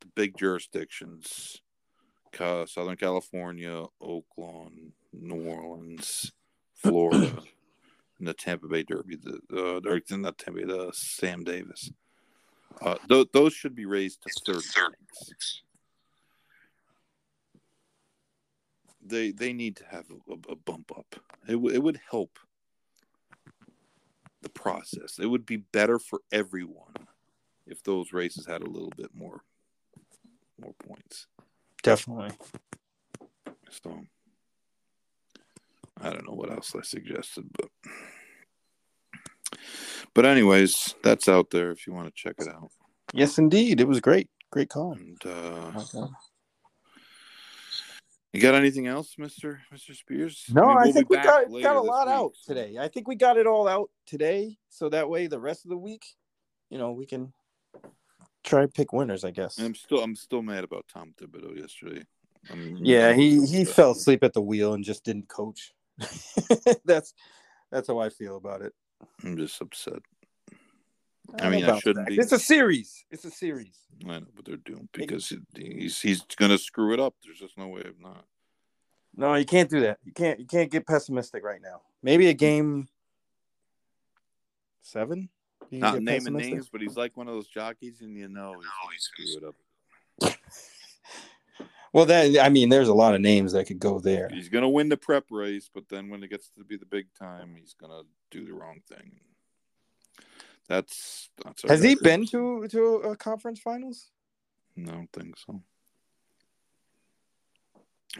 the 0.00 0.06
big 0.14 0.36
jurisdictions 0.38 1.60
southern 2.66 2.96
california 2.96 3.84
Oaklawn 4.02 4.92
new 5.12 5.44
orleans 5.44 6.32
florida 6.74 7.42
and 8.18 8.28
the 8.28 8.34
tampa 8.34 8.66
bay 8.66 8.82
derby 8.82 9.16
the 9.16 9.38
uh, 9.54 10.16
not 10.16 10.38
tampa 10.38 10.60
bay 10.60 10.66
the 10.66 10.90
sam 10.92 11.44
davis. 11.44 11.90
Uh, 12.80 12.96
th- 13.08 13.28
those 13.32 13.52
should 13.52 13.74
be 13.74 13.86
raised 13.86 14.22
to 14.22 14.30
30 14.30 14.60
points. 14.76 15.62
They 19.06 19.32
they 19.32 19.52
need 19.52 19.76
to 19.76 19.84
have 19.90 20.06
a, 20.10 20.52
a 20.52 20.56
bump 20.56 20.90
up. 20.96 21.06
It 21.46 21.52
w- 21.52 21.74
it 21.74 21.82
would 21.82 22.00
help 22.10 22.38
the 24.44 24.50
process. 24.50 25.18
It 25.18 25.26
would 25.26 25.44
be 25.44 25.56
better 25.56 25.98
for 25.98 26.20
everyone 26.30 26.94
if 27.66 27.82
those 27.82 28.12
races 28.12 28.46
had 28.46 28.62
a 28.62 28.70
little 28.70 28.92
bit 28.96 29.10
more 29.14 29.42
more 30.60 30.74
points. 30.86 31.26
Definitely. 31.82 32.30
So 33.70 34.04
I 36.00 36.10
don't 36.10 36.26
know 36.26 36.34
what 36.34 36.52
else 36.52 36.74
I 36.76 36.82
suggested, 36.82 37.46
but 37.58 37.68
but 40.14 40.24
anyways, 40.24 40.94
that's 41.02 41.28
out 41.28 41.50
there 41.50 41.72
if 41.72 41.86
you 41.86 41.92
want 41.92 42.06
to 42.06 42.12
check 42.14 42.36
it 42.38 42.48
out. 42.48 42.70
Yes, 43.12 43.38
indeed. 43.38 43.80
It 43.80 43.88
was 43.88 44.00
great. 44.00 44.28
Great 44.50 44.68
call. 44.68 44.92
And 44.92 45.18
uh, 45.26 45.72
Okay. 45.76 46.06
You 48.34 48.40
got 48.40 48.54
anything 48.54 48.86
else, 48.86 49.14
Mister 49.16 49.60
Mister 49.70 49.94
Spears? 49.94 50.46
No, 50.52 50.62
mean, 50.62 50.76
I 50.76 50.84
we'll 50.84 50.92
think 50.92 51.10
we 51.10 51.16
got 51.16 51.50
got 51.62 51.76
a 51.76 51.80
lot 51.80 52.06
week, 52.06 52.14
out 52.14 52.32
today. 52.44 52.76
I 52.78 52.88
think 52.88 53.06
we 53.06 53.14
got 53.14 53.38
it 53.38 53.46
all 53.46 53.68
out 53.68 53.90
today, 54.06 54.58
so 54.68 54.88
that 54.88 55.08
way 55.08 55.26
the 55.28 55.38
rest 55.38 55.64
of 55.64 55.70
the 55.70 55.78
week, 55.78 56.04
you 56.68 56.78
know, 56.78 56.92
we 56.92 57.06
can 57.06 57.32
try 58.42 58.66
pick 58.66 58.92
winners. 58.92 59.24
I 59.24 59.30
guess. 59.30 59.58
And 59.58 59.66
I'm 59.68 59.74
still 59.74 60.02
I'm 60.02 60.16
still 60.16 60.42
mad 60.42 60.64
about 60.64 60.86
Tom 60.92 61.14
Thibodeau 61.16 61.56
yesterday. 61.56 62.04
I'm, 62.50 62.76
Yeah, 62.80 63.10
I'm 63.10 63.18
he 63.18 63.46
he 63.46 63.64
fell 63.64 63.92
asleep 63.92 64.24
at 64.24 64.32
the 64.32 64.42
wheel 64.42 64.74
and 64.74 64.84
just 64.84 65.04
didn't 65.04 65.28
coach. 65.28 65.72
that's 66.84 67.14
that's 67.70 67.88
how 67.88 67.98
I 67.98 68.08
feel 68.08 68.36
about 68.36 68.62
it. 68.62 68.72
I'm 69.22 69.36
just 69.36 69.60
upset. 69.60 70.00
I 71.38 71.44
I'll 71.44 71.50
mean, 71.50 71.64
I 71.64 71.78
shouldn't 71.78 72.06
be. 72.08 72.18
It's 72.18 72.32
a 72.32 72.38
series. 72.38 73.04
It's 73.10 73.24
a 73.24 73.30
series. 73.30 73.76
I 74.04 74.20
know, 74.20 74.26
but 74.34 74.44
they're 74.44 74.56
doomed 74.56 74.90
because 74.92 75.28
he- 75.28 75.38
he's 75.56 76.00
he's 76.00 76.22
gonna 76.36 76.58
screw 76.58 76.92
it 76.92 77.00
up. 77.00 77.14
There's 77.24 77.38
just 77.38 77.56
no 77.56 77.68
way 77.68 77.82
of 77.82 78.00
not. 78.00 78.24
No, 79.16 79.34
you 79.34 79.44
can't 79.44 79.70
do 79.70 79.80
that. 79.80 79.98
You 80.04 80.12
can't 80.12 80.40
you 80.40 80.46
can't 80.46 80.70
get 80.70 80.86
pessimistic 80.86 81.44
right 81.44 81.60
now. 81.62 81.82
Maybe 82.02 82.26
a 82.28 82.32
hmm. 82.32 82.38
game 82.38 82.88
seven. 84.82 85.28
Not 85.70 86.02
naming 86.02 86.36
names, 86.36 86.68
but 86.68 86.82
he's 86.82 86.96
like 86.96 87.16
one 87.16 87.26
of 87.26 87.34
those 87.34 87.48
jockeys, 87.48 88.00
and 88.00 88.16
you 88.16 88.28
know 88.28 88.54
he's 88.92 89.08
gonna 89.16 89.36
screw 89.36 89.48
it 89.48 89.54
up. 90.28 90.36
Well, 91.94 92.06
then 92.06 92.40
I 92.40 92.48
mean, 92.48 92.70
there's 92.70 92.88
a 92.88 92.94
lot 92.94 93.14
of 93.14 93.20
names 93.20 93.52
that 93.52 93.68
could 93.68 93.78
go 93.78 94.00
there. 94.00 94.28
He's 94.28 94.48
gonna 94.48 94.68
win 94.68 94.88
the 94.88 94.96
prep 94.96 95.26
race, 95.30 95.70
but 95.72 95.88
then 95.88 96.08
when 96.10 96.24
it 96.24 96.28
gets 96.28 96.48
to 96.58 96.64
be 96.64 96.76
the 96.76 96.84
big 96.84 97.06
time, 97.16 97.54
he's 97.56 97.74
gonna 97.80 98.02
do 98.32 98.44
the 98.44 98.52
wrong 98.52 98.80
thing. 98.88 99.20
That's 100.68 101.30
that's. 101.42 101.62
Has 101.68 101.82
he 101.82 101.94
been 101.94 102.26
to 102.26 102.66
to 102.68 102.84
a 102.96 103.16
conference 103.16 103.60
finals? 103.60 104.10
No, 104.76 104.92
I 104.92 104.94
don't 104.96 105.12
think 105.12 105.36
so. 105.38 105.62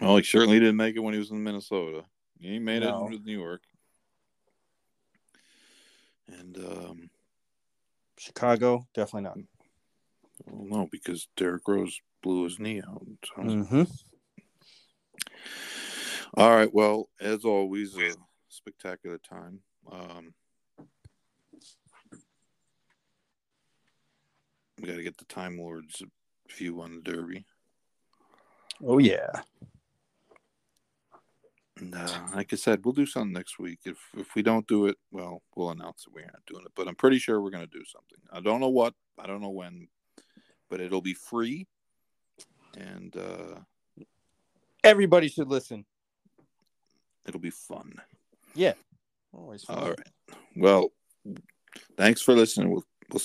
Well, 0.00 0.16
he 0.16 0.22
certainly 0.24 0.58
didn't 0.58 0.76
make 0.76 0.96
it 0.96 1.00
when 1.00 1.14
he 1.14 1.20
was 1.20 1.30
in 1.30 1.42
Minnesota. 1.42 2.04
He 2.40 2.58
made 2.58 2.82
No. 2.82 3.06
it 3.06 3.10
with 3.12 3.24
New 3.24 3.38
York. 3.38 3.62
And 6.26 6.56
um, 6.58 7.10
Chicago, 8.18 8.86
definitely 8.94 9.22
not. 9.28 9.38
well, 10.46 10.80
no, 10.80 10.88
because 10.90 11.28
Derrick 11.36 11.66
Rose 11.68 12.00
blew 12.22 12.44
his 12.44 12.58
knee 12.58 12.82
out. 12.86 13.06
So. 13.24 13.42
Mm-hmm. 13.42 13.82
All 16.34 16.50
right. 16.50 16.72
Well, 16.72 17.08
as 17.20 17.44
always, 17.44 17.96
a 17.96 18.14
spectacular 18.48 19.18
time. 19.18 19.60
Um, 19.90 20.34
we 24.84 24.90
got 24.90 24.96
to 24.96 25.02
get 25.02 25.16
the 25.16 25.24
Time 25.24 25.58
Lords 25.58 26.02
view 26.54 26.82
on 26.82 26.96
the 26.96 27.00
Derby. 27.00 27.46
Oh 28.84 28.98
yeah. 28.98 29.30
And, 31.78 31.94
uh, 31.94 32.20
like 32.34 32.52
I 32.52 32.56
said, 32.56 32.84
we'll 32.84 32.92
do 32.92 33.06
something 33.06 33.32
next 33.32 33.58
week. 33.58 33.80
If 33.86 33.96
if 34.14 34.34
we 34.34 34.42
don't 34.42 34.66
do 34.68 34.86
it, 34.86 34.96
well, 35.10 35.42
we'll 35.56 35.70
announce 35.70 36.04
that 36.04 36.12
we're 36.12 36.26
not 36.26 36.44
doing 36.46 36.64
it. 36.66 36.72
But 36.76 36.86
I'm 36.86 36.94
pretty 36.96 37.18
sure 37.18 37.40
we're 37.40 37.50
going 37.50 37.66
to 37.66 37.78
do 37.78 37.84
something. 37.86 38.18
I 38.30 38.40
don't 38.40 38.60
know 38.60 38.68
what. 38.68 38.92
I 39.18 39.26
don't 39.26 39.40
know 39.40 39.50
when, 39.50 39.88
but 40.68 40.80
it'll 40.80 41.00
be 41.00 41.14
free, 41.14 41.66
and 42.76 43.16
uh, 43.16 44.04
Everybody 44.84 45.28
should 45.28 45.48
listen. 45.48 45.86
it'll 47.26 47.40
be 47.40 47.48
fun. 47.50 47.94
Yeah. 48.54 48.74
Always 49.32 49.64
fun. 49.64 49.78
All 49.78 49.88
right. 49.88 50.36
Well, 50.54 50.90
thanks 51.96 52.20
for 52.20 52.34
listening. 52.34 52.70
We'll 52.70 52.84
we'll 53.10 53.22